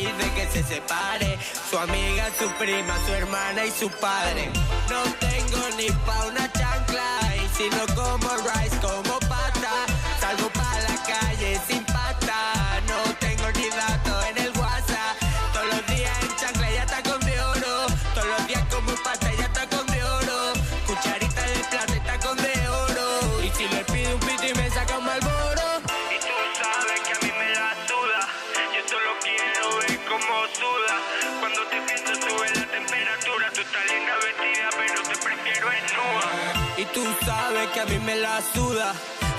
se 0.56 0.74
separe. 0.74 1.38
Su 1.70 1.78
amiga, 1.78 2.28
su 2.38 2.48
prima, 2.58 2.94
su 3.06 3.12
hermana 3.12 3.64
y 3.64 3.70
su 3.70 3.88
padre. 3.90 4.50
No 4.88 5.02
tengo 5.20 5.58
ni 5.76 5.88
pa' 6.06 6.26
una 6.26 6.50
chancla. 6.52 7.34
Y 7.36 7.56
si 7.56 7.68
no 7.70 7.84
como 7.94 8.28
rice, 8.48 8.76
como 8.80 9.18
pata. 9.28 9.74
Salgo 10.20 10.48
pa' 10.50 10.78
la 10.88 10.96
calle 11.04 11.60
sin 11.68 11.85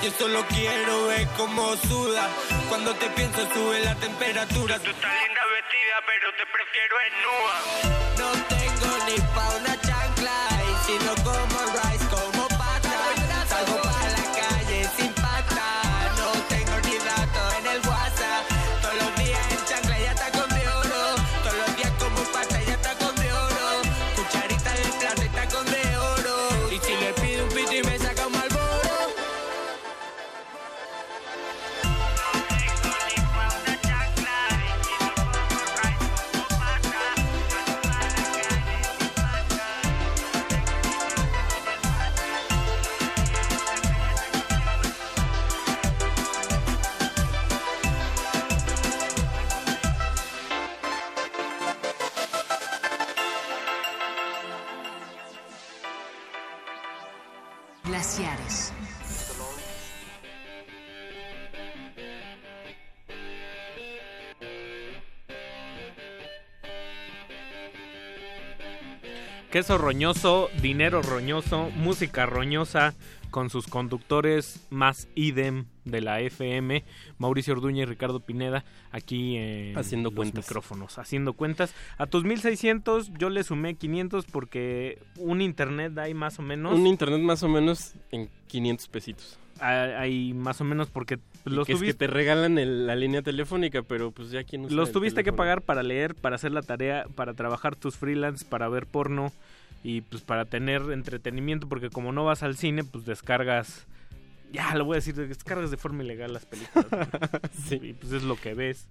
Yo 0.02 0.10
solo 0.12 0.44
quiero 0.48 1.06
ver 1.08 1.26
cómo 1.36 1.76
suda. 1.76 2.28
Cuando 2.68 2.94
te 2.94 3.08
pienso 3.10 3.40
sube 3.52 3.80
la 3.80 3.94
temperatura. 3.96 4.78
Tú 4.78 4.90
estás 4.90 5.12
linda 5.22 5.42
vestida, 5.56 5.96
pero 6.06 6.32
te 6.38 6.44
prefiero 6.56 6.94
en 7.06 7.12
nua. 7.26 7.56
No 8.18 8.28
tengo 8.46 8.88
ni 9.06 9.16
pa' 9.34 9.56
una 9.56 9.67
Queso 69.58 69.76
roñoso, 69.76 70.50
dinero 70.62 71.02
roñoso, 71.02 71.68
música 71.74 72.26
roñosa 72.26 72.94
con 73.32 73.50
sus 73.50 73.66
conductores 73.66 74.64
más 74.70 75.08
idem 75.16 75.64
de 75.84 76.00
la 76.00 76.20
FM, 76.20 76.84
Mauricio 77.18 77.54
Orduña 77.54 77.82
y 77.82 77.86
Ricardo 77.86 78.20
Pineda, 78.20 78.64
aquí 78.92 79.36
en 79.36 79.76
Haciendo 79.76 80.10
los 80.10 80.14
cuentas. 80.16 80.44
micrófonos, 80.46 80.96
haciendo 81.00 81.32
cuentas. 81.32 81.74
A 81.96 82.06
tus 82.06 82.22
1600 82.22 83.10
yo 83.18 83.30
le 83.30 83.42
sumé 83.42 83.74
500 83.74 84.26
porque 84.26 85.02
un 85.16 85.40
internet 85.40 85.98
hay 85.98 86.14
más 86.14 86.38
o 86.38 86.42
menos. 86.42 86.72
Un 86.78 86.86
internet 86.86 87.20
más 87.20 87.42
o 87.42 87.48
menos 87.48 87.94
en 88.12 88.30
500 88.46 88.86
pesitos. 88.86 89.40
hay, 89.60 89.90
hay 89.90 90.34
más 90.34 90.60
o 90.60 90.64
menos 90.64 90.88
porque 90.88 91.18
los 91.44 91.66
que 91.66 91.72
es 91.72 91.78
que 91.80 91.86
tuviste, 91.86 92.06
te 92.06 92.06
regalan 92.06 92.58
el- 92.58 92.86
la 92.86 92.94
línea 92.94 93.22
telefónica, 93.22 93.82
pero 93.82 94.12
pues 94.12 94.30
ya 94.30 94.44
quien 94.44 94.72
los 94.74 94.92
tuviste 94.92 95.24
que 95.24 95.32
pagar 95.32 95.62
para 95.62 95.82
leer, 95.82 96.14
para 96.14 96.36
hacer 96.36 96.52
la 96.52 96.62
tarea, 96.62 97.06
para 97.16 97.34
trabajar 97.34 97.74
tus 97.74 97.96
freelance, 97.96 98.44
para 98.48 98.68
ver 98.68 98.86
porno 98.86 99.32
y 99.84 100.00
pues 100.02 100.22
para 100.22 100.44
tener 100.44 100.82
entretenimiento 100.92 101.68
porque 101.68 101.90
como 101.90 102.12
no 102.12 102.24
vas 102.24 102.42
al 102.42 102.56
cine 102.56 102.84
pues 102.84 103.04
descargas 103.04 103.86
ya 104.52 104.74
lo 104.74 104.84
voy 104.84 104.94
a 104.94 104.96
decir 104.96 105.14
descargas 105.14 105.70
de 105.70 105.76
forma 105.76 106.02
ilegal 106.02 106.32
las 106.32 106.46
películas 106.46 106.86
Sí. 107.68 107.78
y 107.82 107.92
pues 107.92 108.12
es 108.12 108.22
lo 108.22 108.36
que 108.36 108.54
ves 108.54 108.88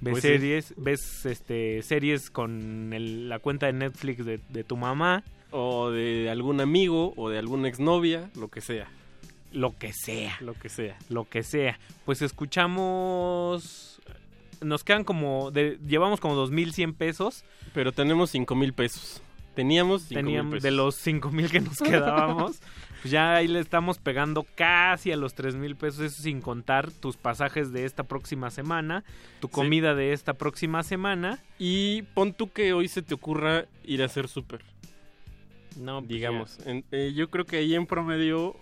ves 0.00 0.12
Pues 0.12 0.22
sí. 0.22 0.28
series 0.28 0.74
ves 0.76 1.26
este 1.26 1.82
series 1.82 2.30
con 2.30 2.92
el- 2.92 3.28
la 3.28 3.38
cuenta 3.40 3.66
de 3.66 3.72
Netflix 3.74 4.24
de, 4.24 4.40
de 4.48 4.64
tu 4.64 4.76
mamá 4.76 5.22
O 5.50 5.90
de 5.90 6.30
algún 6.30 6.60
amigo, 6.62 7.12
o 7.16 7.28
de 7.28 7.38
alguna 7.38 7.68
exnovia, 7.68 8.30
lo 8.36 8.48
que 8.48 8.60
sea. 8.62 8.88
lo 9.52 9.76
que 9.78 9.92
sea 9.92 10.36
Lo 10.40 10.54
que 10.54 10.68
sea. 10.70 10.96
lo 11.10 11.28
que 11.28 11.42
sea 11.42 11.78
pues 12.06 12.22
escuchamos 12.22 14.00
nos 14.62 14.84
quedan 14.84 15.02
como 15.04 15.50
de, 15.50 15.78
llevamos 15.86 16.20
como 16.20 16.36
2100 16.36 16.94
pesos 16.94 17.44
Pero 17.74 17.90
tenemos 17.92 18.30
5 18.30 18.54
mil 18.54 18.72
pesos. 18.72 19.20
Teníamos 19.54 20.02
5 20.02 20.14
mil 20.14 20.24
teníamos 20.24 20.50
pesos. 20.54 20.62
de 20.62 20.70
los 20.70 20.94
5 20.96 21.30
mil 21.30 21.50
que 21.50 21.60
nos 21.60 21.78
quedábamos 21.78 22.60
pues 23.02 23.10
ya 23.10 23.34
ahí 23.34 23.48
le 23.48 23.58
estamos 23.58 23.98
pegando 23.98 24.46
casi 24.54 25.10
a 25.12 25.16
los 25.16 25.34
3 25.34 25.56
mil 25.56 25.74
pesos 25.76 26.00
eso 26.00 26.22
sin 26.22 26.40
contar 26.40 26.90
tus 26.92 27.16
pasajes 27.16 27.72
de 27.72 27.84
esta 27.84 28.04
próxima 28.04 28.50
semana 28.50 29.02
tu 29.40 29.48
Sí. 29.48 29.52
comida 29.54 29.94
de 29.94 30.12
esta 30.12 30.34
próxima 30.34 30.82
semana 30.82 31.38
Y 31.58 32.02
pon 32.14 32.32
tú 32.32 32.50
que 32.50 32.72
hoy 32.72 32.88
se 32.88 33.02
te 33.02 33.14
ocurra 33.14 33.66
ir 33.84 34.02
a 34.02 34.06
hacer 34.06 34.28
súper. 34.28 34.60
no 35.76 35.98
pues 36.00 36.08
digamos. 36.08 36.58
En- 36.66 36.84
eh, 36.92 37.12
yo 37.14 37.28
creo 37.30 37.44
que 37.44 37.56
ahí 37.56 37.74
en 37.74 37.86
promedio, 37.86 38.56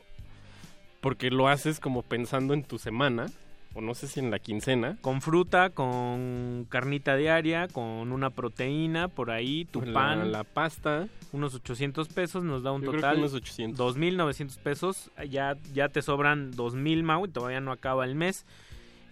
porque 1.00 1.30
lo 1.30 1.48
haces 1.48 1.80
como 1.80 2.02
pensando 2.02 2.54
en 2.54 2.62
tu 2.62 2.78
semana, 2.78 3.26
o 3.74 3.80
no 3.80 3.94
sé 3.94 4.08
si 4.08 4.20
en 4.20 4.30
la 4.30 4.38
quincena, 4.38 4.96
con 5.00 5.22
fruta, 5.22 5.70
con 5.70 6.66
carnita 6.68 7.16
diaria, 7.16 7.68
con 7.68 8.12
una 8.12 8.30
proteína 8.30 9.08
por 9.08 9.30
ahí, 9.30 9.64
tu 9.64 9.82
la, 9.82 9.92
pan, 9.92 10.32
la 10.32 10.44
pasta, 10.44 11.08
unos 11.32 11.54
800 11.54 12.08
pesos, 12.08 12.42
nos 12.42 12.62
da 12.62 12.72
un 12.72 12.82
yo 12.82 12.90
creo 12.90 13.00
que 13.00 13.06
total 13.06 13.18
unos 13.18 13.34
800. 13.34 13.96
2.900 13.96 14.58
pesos. 14.58 15.10
Ya, 15.28 15.56
ya 15.72 15.88
te 15.88 16.02
sobran 16.02 16.52
2.000 16.52 17.02
Mau 17.02 17.26
y 17.26 17.28
todavía 17.28 17.60
no 17.60 17.72
acaba 17.72 18.04
el 18.04 18.14
mes. 18.14 18.44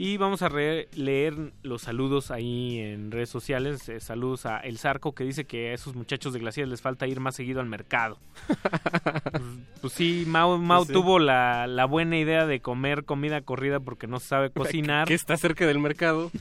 Y 0.00 0.16
vamos 0.16 0.42
a 0.42 0.48
leer 0.48 1.52
los 1.62 1.82
saludos 1.82 2.30
ahí 2.30 2.78
en 2.78 3.10
redes 3.10 3.30
sociales. 3.30 3.88
Eh, 3.88 3.98
saludos 3.98 4.46
a 4.46 4.58
El 4.60 4.78
Zarco 4.78 5.12
que 5.12 5.24
dice 5.24 5.44
que 5.44 5.70
a 5.70 5.74
esos 5.74 5.96
muchachos 5.96 6.32
de 6.32 6.38
Glaciares 6.38 6.70
les 6.70 6.80
falta 6.80 7.08
ir 7.08 7.18
más 7.18 7.34
seguido 7.34 7.60
al 7.60 7.66
mercado. 7.66 8.16
pues, 8.46 9.42
pues 9.80 9.92
sí, 9.92 10.22
Mau, 10.28 10.56
Mau 10.56 10.84
sí. 10.84 10.92
tuvo 10.92 11.18
la, 11.18 11.66
la 11.66 11.84
buena 11.84 12.16
idea 12.16 12.46
de 12.46 12.60
comer 12.60 13.04
comida 13.04 13.40
corrida 13.40 13.80
porque 13.80 14.06
no 14.06 14.20
sabe 14.20 14.50
cocinar. 14.54 15.08
Que 15.08 15.14
está 15.14 15.36
cerca 15.36 15.66
del 15.66 15.80
mercado. 15.80 16.30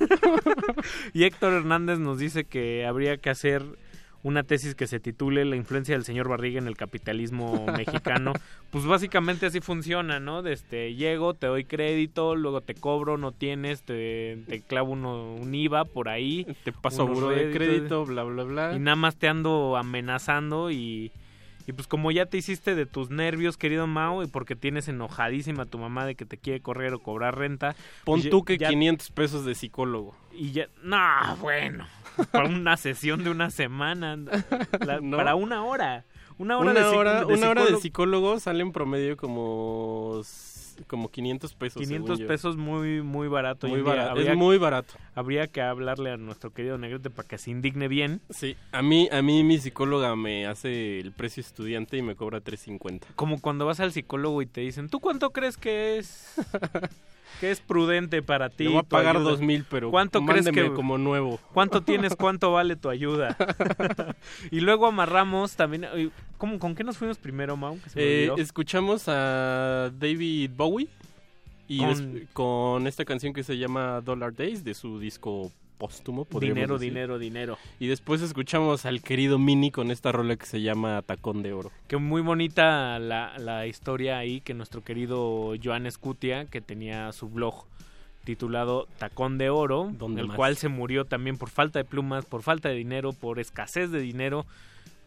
Y 1.13 1.23
Héctor 1.23 1.53
Hernández 1.53 1.99
nos 1.99 2.19
dice 2.19 2.45
que 2.45 2.85
habría 2.85 3.17
que 3.17 3.29
hacer 3.29 3.63
una 4.27 4.43
tesis 4.43 4.75
que 4.75 4.87
se 4.87 4.99
titule 4.99 5.45
La 5.45 5.55
influencia 5.55 5.95
del 5.95 6.03
señor 6.03 6.27
Barriga 6.27 6.59
en 6.59 6.67
el 6.67 6.75
capitalismo 6.75 7.65
mexicano. 7.77 8.33
Pues 8.71 8.85
básicamente 8.85 9.45
así 9.45 9.61
funciona, 9.61 10.19
¿no? 10.19 10.41
Desde 10.41 10.95
llego, 10.95 11.33
te 11.33 11.47
doy 11.47 11.63
crédito, 11.63 12.35
luego 12.35 12.61
te 12.61 12.75
cobro, 12.75 13.17
no 13.17 13.31
tienes, 13.31 13.83
te, 13.83 14.37
te 14.47 14.61
clavo 14.61 14.91
uno, 14.91 15.33
un 15.35 15.55
IVA 15.55 15.85
por 15.85 16.09
ahí. 16.09 16.45
Te 16.63 16.71
paso 16.73 17.07
buró 17.07 17.29
de 17.29 17.51
crédito, 17.51 18.05
bla, 18.05 18.23
bla, 18.23 18.43
bla. 18.43 18.73
Y 18.75 18.79
nada 18.79 18.95
más 18.97 19.15
te 19.15 19.27
ando 19.27 19.77
amenazando 19.77 20.71
y... 20.71 21.11
Y 21.69 21.73
pues 21.73 21.85
como 21.85 22.11
ya 22.11 22.25
te 22.25 22.37
hiciste 22.37 22.75
de 22.75 22.85
tus 22.85 23.09
nervios, 23.09 23.57
querido 23.57 23.87
Mao, 23.87 24.23
y 24.23 24.27
porque 24.27 24.55
tienes 24.55 24.87
enojadísima 24.87 25.63
a 25.63 25.65
tu 25.65 25.77
mamá 25.77 26.05
de 26.05 26.15
que 26.15 26.23
te 26.23 26.37
quiere 26.37 26.61
correr 26.61 26.93
o 26.93 26.99
cobrar 26.99 27.37
renta. 27.37 27.75
Pon 28.05 28.21
pues 28.21 28.29
tú 28.29 28.45
que 28.45 28.57
ya- 28.57 28.69
500 28.69 29.11
pesos 29.11 29.43
de 29.43 29.53
psicólogo. 29.53 30.15
y 30.31 30.51
ya, 30.53 30.69
no, 30.81 31.35
bueno, 31.41 31.85
para 32.31 32.47
una 32.49 32.77
sesión 32.77 33.23
de 33.23 33.29
una 33.29 33.49
semana, 33.49 34.15
la- 34.85 34.99
No. 35.01 35.17
para 35.17 35.35
una 35.35 35.63
hora, 35.63 36.05
una 36.37 36.57
hora, 36.57 36.71
Una 36.71 36.79
de, 36.79 36.85
hora, 36.95 37.25
de 37.25 37.33
una 37.33 37.49
hora 37.49 37.61
de 37.61 37.67
psicólogo, 37.77 37.81
psicólogo 37.81 38.39
sale 38.39 38.61
en 38.61 38.71
promedio 38.71 39.17
como, 39.17 40.21
como 40.85 41.09
500 41.09 41.53
pesos. 41.55 41.81
500 41.81 42.07
según 42.17 42.21
yo. 42.21 42.27
pesos 42.27 42.57
muy 42.57 43.01
muy 43.01 43.27
barato. 43.27 43.67
Muy. 43.67 43.79
Habría, 43.79 44.31
Es 44.33 44.37
muy 44.37 44.57
barato. 44.59 44.93
habría 45.15 45.47
que 45.47 45.61
hablarle 45.61 46.11
a 46.11 46.17
nuestro 46.17 46.51
querido 46.53 46.77
Negrete 46.77 47.09
para 47.09 47.27
que 47.27 47.39
se 47.39 47.49
indigne 47.49 47.87
bien. 47.87 48.21
Sí, 48.29 48.55
a 48.71 48.83
mí, 48.83 49.09
a 49.11 49.21
mí 49.23 49.43
mi 49.43 49.57
psicóloga 49.57 50.15
me 50.15 50.45
hace 50.45 50.99
el 50.99 51.11
precio 51.11 51.41
estudiante 51.41 51.97
y 51.97 52.03
me 52.03 52.15
cobra 52.15 52.39
3.50. 52.43 53.01
Como 53.15 53.41
cuando 53.41 53.65
vas 53.65 53.79
al 53.79 53.91
psicólogo 53.91 54.41
y 54.43 54.45
te 54.45 54.61
dicen, 54.61 54.89
¿tú 54.89 54.99
cuánto 54.99 55.31
crees 55.31 55.57
que 55.57 55.97
es 55.97 56.35
que 57.39 57.51
es 57.51 57.59
prudente 57.59 58.21
para 58.21 58.49
ti? 58.49 58.65
Le 58.65 58.69
voy 58.71 58.79
a 58.79 58.83
pagar 58.83 59.17
ayuda? 59.17 59.37
2.000, 59.37 59.65
pero 59.69 59.91
¿Cuánto 59.91 60.25
crees 60.25 60.49
que 60.49 60.71
como 60.73 60.97
nuevo. 60.97 61.39
¿Cuánto 61.53 61.81
tienes? 61.81 62.15
¿Cuánto 62.17 62.51
vale 62.51 62.75
tu 62.75 62.89
ayuda? 62.89 63.35
y 64.51 64.59
luego 64.59 64.87
amarramos 64.87 65.55
también. 65.55 65.87
¿cómo, 66.37 66.59
¿Con 66.59 66.75
qué 66.75 66.83
nos 66.83 66.97
fuimos 66.97 67.17
primero, 67.17 67.57
Mau? 67.57 67.77
Eh, 67.95 68.31
escuchamos 68.37 69.05
a 69.07 69.91
David 69.97 70.51
Bowie 70.55 70.89
y 71.67 71.81
con... 72.33 72.87
esta 72.87 73.05
canción 73.05 73.33
que 73.33 73.43
se 73.43 73.57
llama 73.57 74.01
Dollar 74.01 74.33
Days 74.33 74.63
de 74.63 74.73
su 74.73 74.99
disco 74.99 75.51
póstumo. 75.77 76.27
Dinero, 76.39 76.77
decir. 76.77 76.93
dinero, 76.93 77.19
dinero. 77.19 77.57
Y 77.79 77.87
después 77.87 78.21
escuchamos 78.21 78.85
al 78.85 79.01
querido 79.01 79.37
Mini 79.39 79.71
con 79.71 79.91
esta 79.91 80.11
rola 80.11 80.35
que 80.35 80.45
se 80.45 80.61
llama 80.61 81.01
Tacón 81.01 81.43
de 81.43 81.53
Oro. 81.53 81.71
Que 81.87 81.97
muy 81.97 82.21
bonita 82.21 82.99
la, 82.99 83.37
la 83.37 83.67
historia 83.67 84.17
ahí 84.17 84.41
que 84.41 84.53
nuestro 84.53 84.83
querido 84.83 85.53
Joan 85.63 85.85
Escutia, 85.85 86.45
que 86.45 86.61
tenía 86.61 87.11
su 87.11 87.29
blog 87.29 87.65
titulado 88.23 88.87
Tacón 88.97 89.37
de 89.37 89.49
Oro, 89.49 89.89
¿Dónde 89.93 90.21
el 90.21 90.27
más? 90.27 90.35
cual 90.35 90.57
se 90.57 90.67
murió 90.67 91.05
también 91.05 91.37
por 91.37 91.49
falta 91.49 91.79
de 91.79 91.85
plumas, 91.85 92.25
por 92.25 92.41
falta 92.41 92.67
de 92.69 92.75
dinero, 92.75 93.13
por 93.13 93.39
escasez 93.39 93.89
de 93.91 94.01
dinero. 94.01 94.45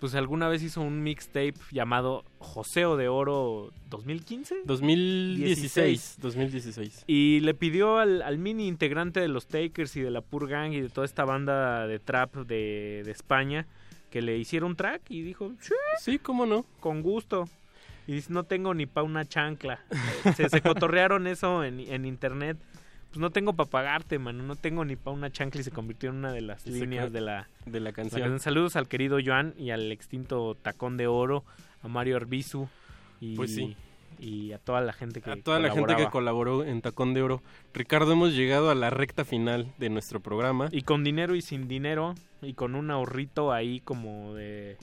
Pues 0.00 0.14
alguna 0.14 0.48
vez 0.48 0.62
hizo 0.62 0.80
un 0.80 1.02
mixtape 1.02 1.54
llamado 1.72 2.24
Joseo 2.38 2.96
de 2.96 3.08
Oro 3.08 3.70
2015. 3.90 4.62
2016. 4.64 6.16
2016. 6.20 7.04
Y 7.06 7.40
le 7.40 7.54
pidió 7.54 7.98
al, 7.98 8.22
al 8.22 8.38
mini 8.38 8.66
integrante 8.66 9.20
de 9.20 9.28
los 9.28 9.46
Takers 9.46 9.94
y 9.96 10.00
de 10.00 10.10
la 10.10 10.22
Pur 10.22 10.48
Gang 10.48 10.72
y 10.72 10.80
de 10.80 10.88
toda 10.88 11.04
esta 11.04 11.24
banda 11.24 11.86
de 11.86 11.98
trap 11.98 12.34
de, 12.36 13.02
de 13.04 13.10
España 13.10 13.66
que 14.10 14.22
le 14.22 14.36
hiciera 14.38 14.66
un 14.66 14.74
track 14.74 15.02
y 15.10 15.22
dijo, 15.22 15.52
sí, 15.60 15.74
Sí, 16.00 16.18
cómo 16.18 16.46
no. 16.46 16.64
con 16.80 17.02
gusto. 17.02 17.48
y 18.06 18.14
dice, 18.14 18.32
no 18.32 18.42
tengo 18.44 18.74
ni 18.74 18.86
pa' 18.86 19.02
una 19.02 19.24
chancla. 19.24 19.80
Se, 20.34 20.48
se 20.48 20.60
cotorrearon 20.62 21.26
eso 21.28 21.62
en, 21.62 21.78
en 21.78 22.04
internet. 22.06 22.56
Pues 23.10 23.18
no 23.20 23.30
tengo 23.30 23.55
para 23.55 23.68
pagarte, 23.68 24.18
mano, 24.20 24.44
no 24.44 24.55
tengo 24.55 24.84
ni 24.84 24.94
pa' 24.94 25.10
una 25.10 25.30
chancla 25.30 25.60
y 25.60 25.64
se 25.64 25.72
convirtió 25.72 26.10
en 26.10 26.16
una 26.16 26.32
de 26.32 26.42
las 26.42 26.64
líneas 26.66 27.12
de 27.12 27.20
la, 27.20 27.48
de 27.66 27.80
la 27.80 27.92
canción. 27.92 28.39
Saludos 28.39 28.76
al 28.76 28.86
querido 28.86 29.18
Joan 29.24 29.52
y 29.58 29.70
al 29.70 29.90
extinto 29.90 30.55
Tacón 30.62 30.97
de 30.97 31.08
Oro, 31.08 31.44
a 31.82 31.89
Mario 31.89 32.16
Arbizu 32.16 32.68
y, 33.20 33.34
Pues 33.34 33.52
sí. 33.52 33.76
y 34.20 34.52
a 34.52 34.58
toda 34.58 34.80
la 34.80 34.92
gente 34.92 35.20
que 35.20 35.30
A 35.30 35.36
toda 35.42 35.58
la 35.58 35.72
gente 35.72 35.97
que 35.97 36.06
colaboró 36.06 36.64
en 36.64 36.82
Tacón 36.82 37.12
de 37.12 37.22
Oro. 37.22 37.42
Ricardo, 37.74 38.12
hemos 38.12 38.32
llegado 38.34 38.70
a 38.70 38.76
la 38.76 38.90
recta 38.90 39.24
final 39.24 39.72
de 39.78 39.90
nuestro 39.90 40.20
programa. 40.20 40.68
Y 40.70 40.82
con 40.82 41.02
dinero 41.02 41.34
y 41.34 41.42
sin 41.42 41.66
dinero 41.66 42.14
y 42.42 42.55
con 42.55 42.76
un 42.76 42.92
ahorrito 42.92 43.52
ahí 43.52 43.80
como 43.80 44.34
de 44.34 44.76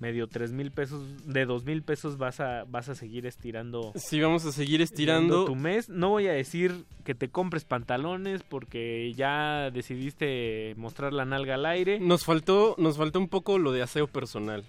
medio 0.00 0.26
tres 0.26 0.52
mil 0.52 0.72
pesos, 0.72 1.24
de 1.26 1.44
dos 1.46 1.64
mil 1.64 1.82
pesos 1.82 2.18
vas 2.18 2.40
a, 2.40 2.64
vas 2.64 2.88
a 2.88 2.94
seguir 2.94 3.26
estirando. 3.26 3.92
Sí, 3.94 4.20
vamos 4.20 4.44
a 4.46 4.52
seguir 4.52 4.80
estirando. 4.80 5.44
tu 5.44 5.54
mes. 5.54 5.88
No 5.88 6.08
voy 6.08 6.26
a 6.26 6.32
decir 6.32 6.84
que 7.04 7.14
te 7.14 7.28
compres 7.28 7.64
pantalones 7.64 8.42
porque 8.42 9.12
ya 9.14 9.70
decidiste 9.70 10.74
mostrar 10.76 11.12
la 11.12 11.24
nalga 11.24 11.54
al 11.54 11.66
aire. 11.66 12.00
Nos 12.00 12.24
faltó, 12.24 12.74
nos 12.78 12.96
faltó 12.96 13.18
un 13.18 13.28
poco 13.28 13.58
lo 13.58 13.72
de 13.72 13.82
aseo 13.82 14.06
personal. 14.06 14.64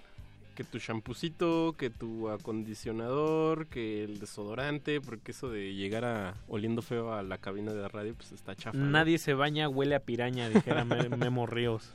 Que 0.54 0.64
tu 0.64 0.78
champucito, 0.78 1.74
que 1.78 1.88
tu 1.88 2.28
acondicionador, 2.28 3.66
que 3.68 4.04
el 4.04 4.18
desodorante, 4.18 5.00
porque 5.00 5.30
eso 5.32 5.48
de 5.50 5.74
llegar 5.74 6.04
a 6.04 6.34
oliendo 6.48 6.82
feo 6.82 7.14
a 7.14 7.22
la 7.22 7.38
cabina 7.38 7.72
de 7.72 7.80
la 7.80 7.88
radio, 7.88 8.14
pues 8.14 8.32
está 8.32 8.54
chafa. 8.54 8.76
¿no? 8.76 8.86
Nadie 8.86 9.18
se 9.18 9.34
baña, 9.34 9.68
huele 9.68 9.94
a 9.94 10.00
piraña, 10.00 10.48
dijera 10.50 10.84
Me- 10.84 11.08
Memo 11.16 11.46
Ríos 11.46 11.94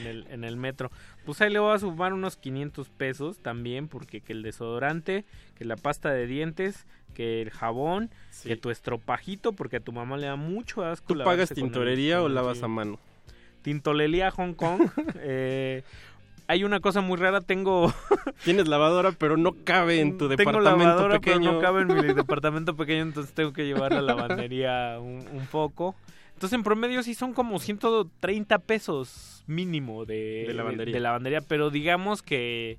en 0.00 0.06
el, 0.06 0.26
en 0.30 0.44
el 0.44 0.56
metro. 0.56 0.90
Pues 1.24 1.40
ahí 1.40 1.52
le 1.52 1.58
voy 1.60 1.74
a 1.74 1.78
sumar 1.78 2.12
unos 2.12 2.36
500 2.36 2.88
pesos 2.88 3.38
también, 3.38 3.86
porque 3.88 4.20
que 4.20 4.32
el 4.32 4.42
desodorante, 4.42 5.24
que 5.54 5.64
la 5.64 5.76
pasta 5.76 6.10
de 6.10 6.26
dientes, 6.26 6.86
que 7.14 7.40
el 7.42 7.50
jabón, 7.50 8.10
que 8.42 8.56
tu 8.56 8.70
estropajito, 8.70 9.52
porque 9.52 9.76
a 9.76 9.80
tu 9.80 9.92
mamá 9.92 10.16
le 10.16 10.26
da 10.26 10.36
mucho 10.36 10.82
asco. 10.84 11.14
¿Tú 11.14 11.22
pagas 11.22 11.50
el- 11.52 11.56
tintorería 11.56 12.22
o 12.22 12.28
lavas 12.28 12.58
sí. 12.58 12.64
a 12.64 12.68
mano? 12.68 12.98
Tintolería 13.62 14.30
Hong 14.32 14.54
Kong. 14.54 14.80
eh, 15.20 15.84
hay 16.52 16.64
una 16.64 16.80
cosa 16.80 17.00
muy 17.00 17.16
rara, 17.16 17.40
tengo... 17.40 17.92
Tienes 18.44 18.68
lavadora, 18.68 19.12
pero 19.12 19.36
no 19.36 19.52
cabe 19.64 20.00
en 20.00 20.18
tu 20.18 20.28
Tengo 20.28 20.36
departamento 20.36 20.84
lavadora, 20.86 21.20
pequeño. 21.20 21.38
pero 21.40 21.52
no 21.52 21.60
cabe 21.60 21.80
en 21.82 22.06
mi 22.08 22.12
departamento 22.14 22.76
pequeño, 22.76 23.02
entonces 23.02 23.34
tengo 23.34 23.52
que 23.52 23.64
llevar 23.64 23.92
la 23.92 24.02
lavandería 24.02 24.98
un, 25.00 25.26
un 25.32 25.46
poco. 25.50 25.94
Entonces, 26.34 26.52
en 26.56 26.62
promedio 26.62 27.02
sí 27.02 27.14
son 27.14 27.32
como 27.32 27.58
130 27.58 28.58
pesos 28.60 29.44
mínimo 29.46 30.04
de, 30.04 30.44
De 30.48 30.54
lavandería. 30.54 30.94
de 30.94 31.00
lavandería, 31.00 31.40
pero 31.40 31.70
digamos 31.70 32.22
que 32.22 32.78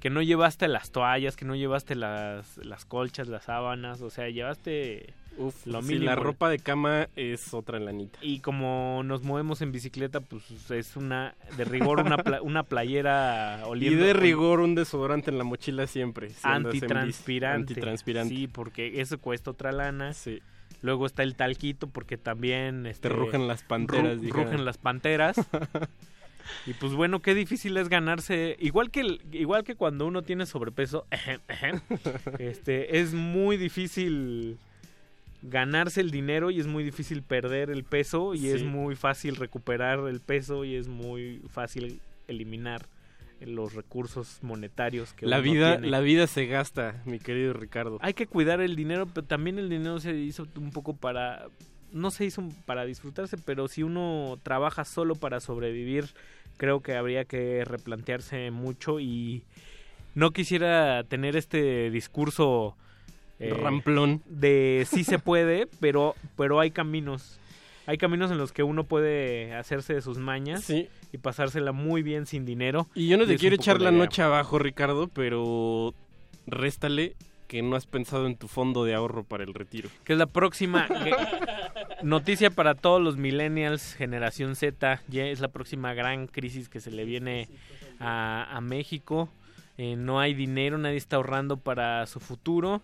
que 0.00 0.08
no 0.08 0.22
llevaste 0.22 0.66
las 0.66 0.90
toallas, 0.92 1.36
que 1.36 1.44
no 1.44 1.54
llevaste 1.54 1.94
las, 1.94 2.56
las 2.56 2.86
colchas, 2.86 3.28
las 3.28 3.44
sábanas, 3.44 4.00
o 4.00 4.08
sea, 4.08 4.30
llevaste 4.30 5.12
Uf, 5.40 5.66
lo 5.66 5.80
mínimo. 5.82 6.04
la 6.04 6.14
ropa 6.16 6.48
de 6.50 6.58
cama 6.58 7.08
es 7.16 7.54
otra 7.54 7.78
lanita. 7.80 8.18
Y 8.22 8.40
como 8.40 9.02
nos 9.04 9.22
movemos 9.22 9.62
en 9.62 9.72
bicicleta, 9.72 10.20
pues 10.20 10.70
es 10.70 10.96
una, 10.96 11.34
de 11.56 11.64
rigor, 11.64 12.00
una, 12.00 12.18
pla- 12.18 12.40
una 12.42 12.62
playera 12.62 13.60
Y 13.64 13.68
oliendo. 13.68 14.04
de 14.04 14.12
rigor 14.12 14.60
un 14.60 14.74
desodorante 14.74 15.30
en 15.30 15.38
la 15.38 15.44
mochila 15.44 15.86
siempre. 15.86 16.28
si. 16.30 16.36
Antitranspirante. 16.42 17.72
Antitranspirante. 17.72 18.34
Sí, 18.34 18.46
porque 18.48 19.00
eso 19.00 19.18
cuesta 19.18 19.50
otra 19.50 19.72
lana. 19.72 20.12
Sí. 20.12 20.40
Luego 20.82 21.04
está 21.06 21.22
el 21.22 21.34
talquito 21.34 21.88
porque 21.88 22.16
también... 22.16 22.86
Este, 22.86 23.08
rugen 23.08 23.46
las 23.48 23.62
panteras, 23.62 24.18
ru- 24.18 24.30
rugen 24.30 24.64
las 24.64 24.78
panteras. 24.78 25.36
y 26.66 26.72
pues 26.74 26.92
bueno, 26.94 27.20
qué 27.20 27.34
difícil 27.34 27.76
es 27.76 27.88
ganarse... 27.90 28.56
Igual 28.60 28.90
que, 28.90 29.00
el- 29.00 29.20
igual 29.32 29.62
que 29.64 29.74
cuando 29.74 30.06
uno 30.06 30.22
tiene 30.22 30.46
sobrepeso, 30.46 31.06
este, 32.38 32.98
es 33.00 33.12
muy 33.14 33.56
difícil 33.56 34.58
ganarse 35.42 36.00
el 36.00 36.10
dinero 36.10 36.50
y 36.50 36.60
es 36.60 36.66
muy 36.66 36.84
difícil 36.84 37.22
perder 37.22 37.70
el 37.70 37.84
peso 37.84 38.34
y 38.34 38.48
es 38.48 38.62
muy 38.62 38.94
fácil 38.94 39.36
recuperar 39.36 40.00
el 40.08 40.20
peso 40.20 40.64
y 40.64 40.74
es 40.74 40.88
muy 40.88 41.40
fácil 41.48 42.00
eliminar 42.28 42.86
los 43.40 43.72
recursos 43.74 44.38
monetarios 44.42 45.14
que 45.14 45.24
La 45.26 45.36
uno 45.40 45.50
vida, 45.50 45.72
tiene. 45.72 45.88
la 45.88 46.00
vida 46.00 46.26
se 46.26 46.46
gasta, 46.46 47.00
mi 47.06 47.18
querido 47.18 47.54
Ricardo. 47.54 47.98
Hay 48.02 48.12
que 48.12 48.26
cuidar 48.26 48.60
el 48.60 48.76
dinero, 48.76 49.06
pero 49.06 49.26
también 49.26 49.58
el 49.58 49.70
dinero 49.70 49.98
se 49.98 50.14
hizo 50.14 50.46
un 50.56 50.70
poco 50.72 50.94
para... 50.94 51.46
No 51.92 52.10
se 52.10 52.24
hizo 52.26 52.46
para 52.66 52.84
disfrutarse, 52.84 53.36
pero 53.38 53.66
si 53.66 53.82
uno 53.82 54.38
trabaja 54.42 54.84
solo 54.84 55.14
para 55.16 55.40
sobrevivir, 55.40 56.04
creo 56.58 56.82
que 56.82 56.94
habría 56.94 57.24
que 57.24 57.64
replantearse 57.64 58.50
mucho 58.50 59.00
y 59.00 59.42
no 60.14 60.32
quisiera 60.32 61.02
tener 61.04 61.34
este 61.36 61.90
discurso... 61.90 62.76
eh, 63.40 63.54
Ramplón. 63.54 64.22
De 64.26 64.86
sí 64.88 65.02
se 65.02 65.18
puede, 65.18 65.66
pero, 65.80 66.14
pero 66.36 66.60
hay 66.60 66.70
caminos. 66.70 67.40
Hay 67.86 67.98
caminos 67.98 68.30
en 68.30 68.38
los 68.38 68.52
que 68.52 68.62
uno 68.62 68.84
puede 68.84 69.54
hacerse 69.54 69.94
de 69.94 70.02
sus 70.02 70.18
mañas 70.18 70.70
y 70.70 71.18
pasársela 71.18 71.72
muy 71.72 72.02
bien 72.02 72.26
sin 72.26 72.44
dinero. 72.44 72.86
Y 72.94 73.08
yo 73.08 73.16
no 73.16 73.26
te 73.26 73.36
quiero 73.36 73.56
echar 73.56 73.80
la 73.80 73.90
noche 73.90 74.22
abajo, 74.22 74.60
Ricardo, 74.60 75.08
pero 75.08 75.94
réstale 76.46 77.16
que 77.48 77.62
no 77.62 77.74
has 77.74 77.86
pensado 77.86 78.28
en 78.28 78.36
tu 78.36 78.46
fondo 78.46 78.84
de 78.84 78.94
ahorro 78.94 79.24
para 79.24 79.42
el 79.42 79.54
retiro. 79.54 79.88
que 80.04 80.12
es 80.12 80.18
la 80.20 80.26
próxima 80.26 80.86
noticia 82.02 82.50
para 82.50 82.76
todos 82.76 83.02
los 83.02 83.16
millennials, 83.16 83.94
generación 83.94 84.54
Z, 84.54 85.02
ya 85.08 85.26
es 85.26 85.40
la 85.40 85.48
próxima 85.48 85.92
gran 85.92 86.28
crisis 86.28 86.68
que 86.68 86.78
se 86.78 86.92
le 86.92 87.04
viene 87.04 87.48
a, 87.98 88.56
a 88.56 88.60
México. 88.60 89.28
Eh, 89.78 89.96
no 89.96 90.20
hay 90.20 90.34
dinero, 90.34 90.78
nadie 90.78 90.96
está 90.96 91.16
ahorrando 91.16 91.56
para 91.56 92.06
su 92.06 92.20
futuro. 92.20 92.82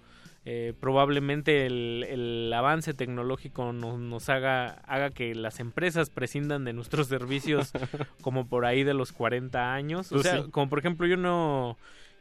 Eh, 0.49 0.75
probablemente 0.79 1.67
el, 1.67 2.07
el 2.09 2.53
avance 2.53 2.95
tecnológico 2.95 3.73
nos, 3.73 3.99
nos 3.99 4.29
haga, 4.29 4.81
haga 4.87 5.11
que 5.11 5.35
las 5.35 5.59
empresas 5.59 6.09
prescindan 6.09 6.65
de 6.65 6.73
nuestros 6.73 7.09
servicios 7.09 7.73
como 8.23 8.49
por 8.49 8.65
ahí 8.65 8.85
de 8.85 8.95
los 8.95 9.13
40 9.13 9.75
años. 9.75 10.13
O 10.13 10.15
Pues 10.15 10.23
sea, 10.29 10.45
sí. 10.45 10.51
como 10.51 10.69
por 10.71 10.79
ejemplo 10.79 11.07
yo 11.09 11.17
no... 11.17 11.77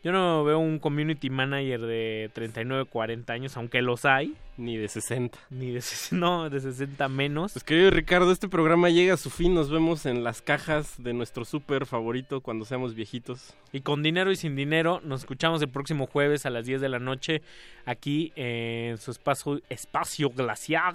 Yo 0.06 0.11
no 0.11 0.43
veo 0.43 0.59
un 0.59 0.77
community 0.77 1.32
manager 1.32 1.82
de 1.82 2.30
39, 2.34 2.85
40 2.85 3.34
años, 3.34 3.58
aunque 3.58 3.82
los 3.82 4.06
hay. 4.06 4.35
Ni 4.56 4.77
de 4.77 4.88
60. 4.88 5.35
Ni 5.50 5.72
de, 5.72 5.80
ses- 5.80 6.11
no, 6.16 6.48
de 6.51 6.59
60 6.59 7.09
menos. 7.09 7.53
Pues 7.53 7.64
querido 7.64 7.90
Ricardo, 7.90 8.32
este 8.32 8.48
programa 8.48 8.92
llega 8.92 9.16
a 9.16 9.17
su 9.17 9.32
fin. 9.32 9.56
Nos 9.56 9.72
vemos 9.72 10.06
en 10.06 10.24
las 10.24 10.43
cajas 10.43 11.01
de 11.01 11.14
nuestro 11.14 11.43
súper 11.43 11.88
favorito 11.88 12.42
cuando 12.42 12.66
seamos 12.66 12.93
viejitos. 12.93 13.56
Y 13.74 13.82
con 13.82 14.03
dinero 14.03 14.32
y 14.32 14.35
sin 14.35 14.56
dinero, 14.56 15.01
nos 15.03 15.22
escuchamos 15.22 15.59
el 15.64 15.69
próximo 15.69 16.06
jueves 16.06 16.45
a 16.45 16.51
las 16.51 16.67
10 16.67 16.82
de 16.82 16.90
la 16.90 17.00
noche 17.00 17.42
aquí 17.85 18.32
en 18.35 19.00
su 19.00 19.09
espacio, 19.09 19.59
espacio 19.69 20.30
glaciar. 20.30 20.93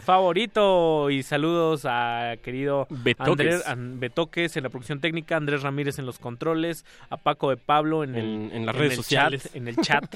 Favorito 0.00 1.10
y 1.10 1.22
saludos 1.22 1.82
a 1.84 2.34
querido 2.42 2.86
Betoques. 2.90 3.28
Andrés 3.30 3.66
An- 3.66 4.00
Betoques 4.00 4.56
en 4.56 4.62
la 4.64 4.68
producción 4.70 5.00
técnica, 5.00 5.36
Andrés 5.36 5.62
Ramírez 5.62 5.98
en 5.98 6.06
los 6.06 6.18
controles, 6.18 6.84
a 7.10 7.16
Paco 7.16 7.50
de 7.50 7.56
Pablo 7.56 8.04
en, 8.04 8.14
el, 8.14 8.24
En- 8.24 8.50
en 8.52 8.66
las 8.66 8.74
redes 8.76 8.92
el 8.92 8.96
sociales. 8.98 9.42
chat, 9.44 9.56
en 9.56 9.68
el 9.68 9.76
chat, 9.76 10.14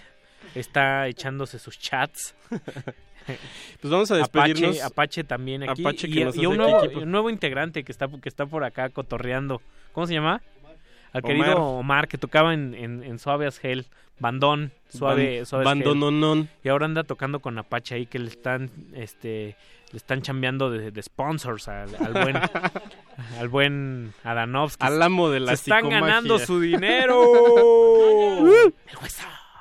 está 0.54 1.06
echándose 1.08 1.58
sus 1.58 1.78
chats. 1.78 2.34
Pues 3.82 3.90
vamos 3.92 4.10
a 4.10 4.16
despedirnos. 4.16 4.76
Apache, 4.78 4.82
Apache 4.82 5.24
también 5.24 5.62
aquí. 5.68 5.82
Apache 5.82 6.08
y, 6.08 6.12
que 6.14 6.24
nos 6.24 6.34
y 6.34 6.46
un, 6.46 6.56
nuevo, 6.56 6.80
un 6.80 7.10
nuevo 7.10 7.28
integrante 7.28 7.84
que 7.84 7.92
está, 7.92 8.08
que 8.08 8.26
está 8.26 8.46
por 8.46 8.64
acá 8.64 8.88
cotorreando. 8.88 9.60
¿Cómo 9.92 10.06
se 10.06 10.14
llama? 10.14 10.40
Al 11.12 11.22
querido 11.22 11.56
Omar, 11.58 12.08
que 12.08 12.18
tocaba 12.18 12.52
en, 12.54 12.74
en, 12.74 13.02
en 13.02 13.18
Suave 13.18 13.46
as 13.46 13.62
Hell. 13.64 13.86
Bandón, 14.20 14.72
suave, 14.88 15.38
Ban- 15.42 15.46
suave 15.46 15.64
as 15.64 15.70
Hell. 15.70 15.84
bandononón. 15.84 16.48
Y 16.64 16.68
ahora 16.70 16.86
anda 16.86 17.04
tocando 17.04 17.38
con 17.40 17.56
Apache 17.56 17.94
ahí 17.94 18.06
que 18.06 18.18
le 18.18 18.26
están, 18.28 18.68
este, 18.94 19.56
le 19.92 19.96
están 19.96 20.22
chambeando 20.22 20.70
de, 20.72 20.90
de 20.90 21.02
sponsors 21.04 21.68
al, 21.68 21.94
al 21.94 22.12
buen, 22.14 22.36
al 23.38 23.48
buen 23.48 24.12
Adanovsky. 24.24 24.84
Al 24.84 25.00
amo 25.02 25.30
de 25.30 25.38
la 25.38 25.50
Se 25.50 25.54
están 25.70 25.82
psicomagia. 25.82 26.00
ganando 26.06 26.38
su 26.40 26.60
dinero. 26.60 27.22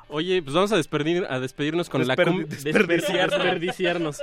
Oye, 0.09 0.41
pues 0.41 0.55
vamos 0.55 0.71
a 0.71 0.77
despedir, 0.77 1.25
a 1.29 1.39
despedirnos 1.39 1.89
con 1.89 2.07
la 2.07 2.15
Desperdi- 2.15 2.25
cumbia. 2.31 2.47
desperdiciar- 2.57 3.29
desperdiciarnos. 3.29 4.21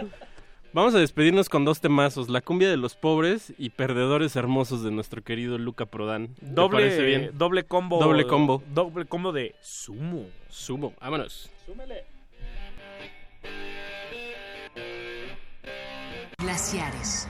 Vamos 0.75 0.93
a 0.97 0.99
despedirnos 0.99 1.49
con 1.49 1.65
dos 1.65 1.81
temazos, 1.81 2.29
la 2.29 2.41
cumbia 2.41 2.69
de 2.69 2.77
los 2.77 2.97
pobres 2.97 3.53
y 3.59 3.71
perdedores 3.71 4.35
hermosos 4.35 4.83
de 4.83 4.91
nuestro 4.91 5.23
querido 5.23 5.57
Luca 5.57 5.87
Prodan. 5.87 6.35
¿Te 6.35 6.47
parece 6.69 6.97
Doble, 6.97 7.07
bien? 7.07 7.31
doble 7.33 7.63
combo. 7.63 8.01
Doble 8.01 8.27
combo. 8.27 8.61
Doble 8.75 9.05
combo 9.05 9.31
de 9.31 9.55
sumo. 9.63 10.27
Sumo, 10.49 10.93
vámonos. 11.01 11.49
Glaciares. 16.39 17.29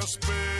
Tengas 0.00 0.16
pena, 0.16 0.59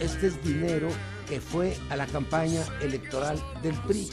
este 0.00 0.28
es 0.28 0.42
dinero 0.42 0.88
que 1.28 1.40
fue 1.40 1.76
a 1.90 1.96
la 1.96 2.06
campaña 2.06 2.62
electoral 2.80 3.42
del 3.62 3.74
PRI. 3.74 4.10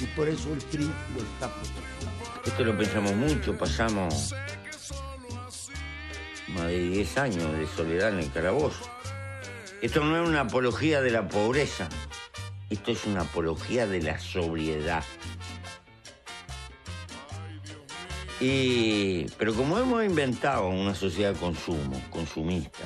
Y 0.00 0.06
por 0.16 0.28
eso 0.28 0.52
el 0.52 0.58
PRI 0.58 0.84
lo 0.84 1.22
está 1.22 1.52
protegiendo. 1.52 2.42
Esto 2.44 2.64
lo 2.64 2.76
pensamos 2.76 3.14
mucho, 3.14 3.56
pasamos 3.58 4.34
más 6.48 6.66
de 6.66 6.78
10 6.78 7.18
años 7.18 7.52
de 7.58 7.66
soledad 7.66 8.10
en 8.10 8.20
el 8.20 8.32
calabozo. 8.32 8.88
Esto 9.82 10.04
no 10.04 10.20
es 10.20 10.28
una 10.28 10.40
apología 10.40 11.00
de 11.00 11.10
la 11.10 11.28
pobreza, 11.28 11.88
esto 12.70 12.90
es 12.90 13.04
una 13.04 13.22
apología 13.22 13.86
de 13.86 14.02
la 14.02 14.18
sobriedad. 14.18 15.04
Y, 18.40 19.26
pero 19.36 19.52
como 19.52 19.78
hemos 19.78 20.04
inventado 20.04 20.68
una 20.68 20.94
sociedad 20.94 21.32
de 21.32 21.40
consumo, 21.40 22.00
consumista, 22.10 22.84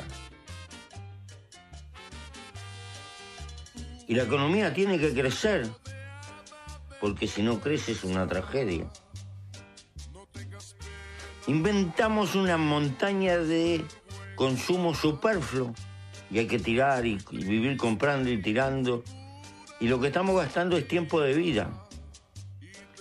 y 4.13 4.15
la 4.15 4.25
economía 4.25 4.75
tiene 4.75 4.99
que 4.99 5.15
crecer, 5.15 5.67
porque 7.01 7.27
si 7.27 7.43
no 7.43 7.61
crece 7.61 7.93
es 7.93 8.05
una 8.05 8.27
tragedia. 8.27 8.85
Inventamos 11.47 12.35
una 12.35 12.59
montaña 12.59 13.39
de 13.39 13.83
consumo 14.35 14.95
superfluo 14.95 15.73
y 16.31 16.41
hay 16.41 16.47
que 16.47 16.59
tirar 16.59 17.07
y, 17.07 17.21
vivir 17.31 17.79
comprando 17.79 18.29
y 18.29 18.43
tirando. 18.43 19.03
Y 19.81 19.89
lo 19.89 19.99
que 19.99 20.09
estamos 20.09 20.37
gastando 20.37 20.77
es 20.77 20.87
tiempo 20.87 21.23
de 21.23 21.33
vida. 21.33 21.71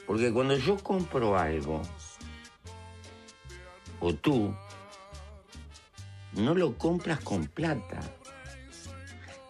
Porque 0.07 0.31
cuando 0.31 0.55
yo 0.55 0.77
compro 0.77 1.37
algo, 1.37 1.81
o 3.99 4.13
tú, 4.13 4.55
no 6.31 6.55
lo 6.55 6.77
compras 6.77 7.19
con 7.19 7.47
plata. 7.47 7.99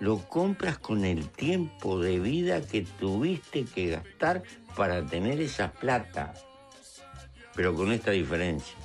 Lo 0.01 0.17
compras 0.17 0.79
con 0.79 1.05
el 1.05 1.29
tiempo 1.29 1.99
de 1.99 2.19
vida 2.19 2.65
que 2.65 2.81
tuviste 2.81 3.65
que 3.65 3.89
gastar 3.89 4.41
para 4.75 5.05
tener 5.05 5.39
esa 5.39 5.71
plata. 5.71 6.33
Pero 7.55 7.75
con 7.75 7.91
esta 7.91 8.09
diferencia. 8.09 8.75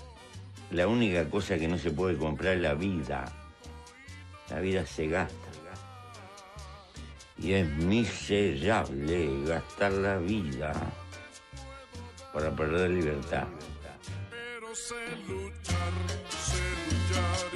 La 0.71 0.87
única 0.87 1.27
cosa 1.31 1.57
que 1.57 1.69
no 1.69 1.79
se 1.79 1.91
puede 1.91 2.19
comprar 2.19 2.57
es 2.57 2.61
la 2.61 2.75
vida. 2.75 3.25
La 4.51 4.61
vida 4.61 4.85
se 4.85 5.07
gasta. 5.07 5.35
Y 7.39 7.55
es 7.55 7.67
miserable 7.67 9.31
gastar 9.47 9.93
la 9.93 10.19
vida 10.19 10.75
para 12.35 12.55
perder 12.55 12.91
libertad. 12.91 13.47
Pero 14.31 14.75
sé 14.75 14.95
luchar, 15.27 15.93
sé 16.29 16.61
luchar 16.91 17.56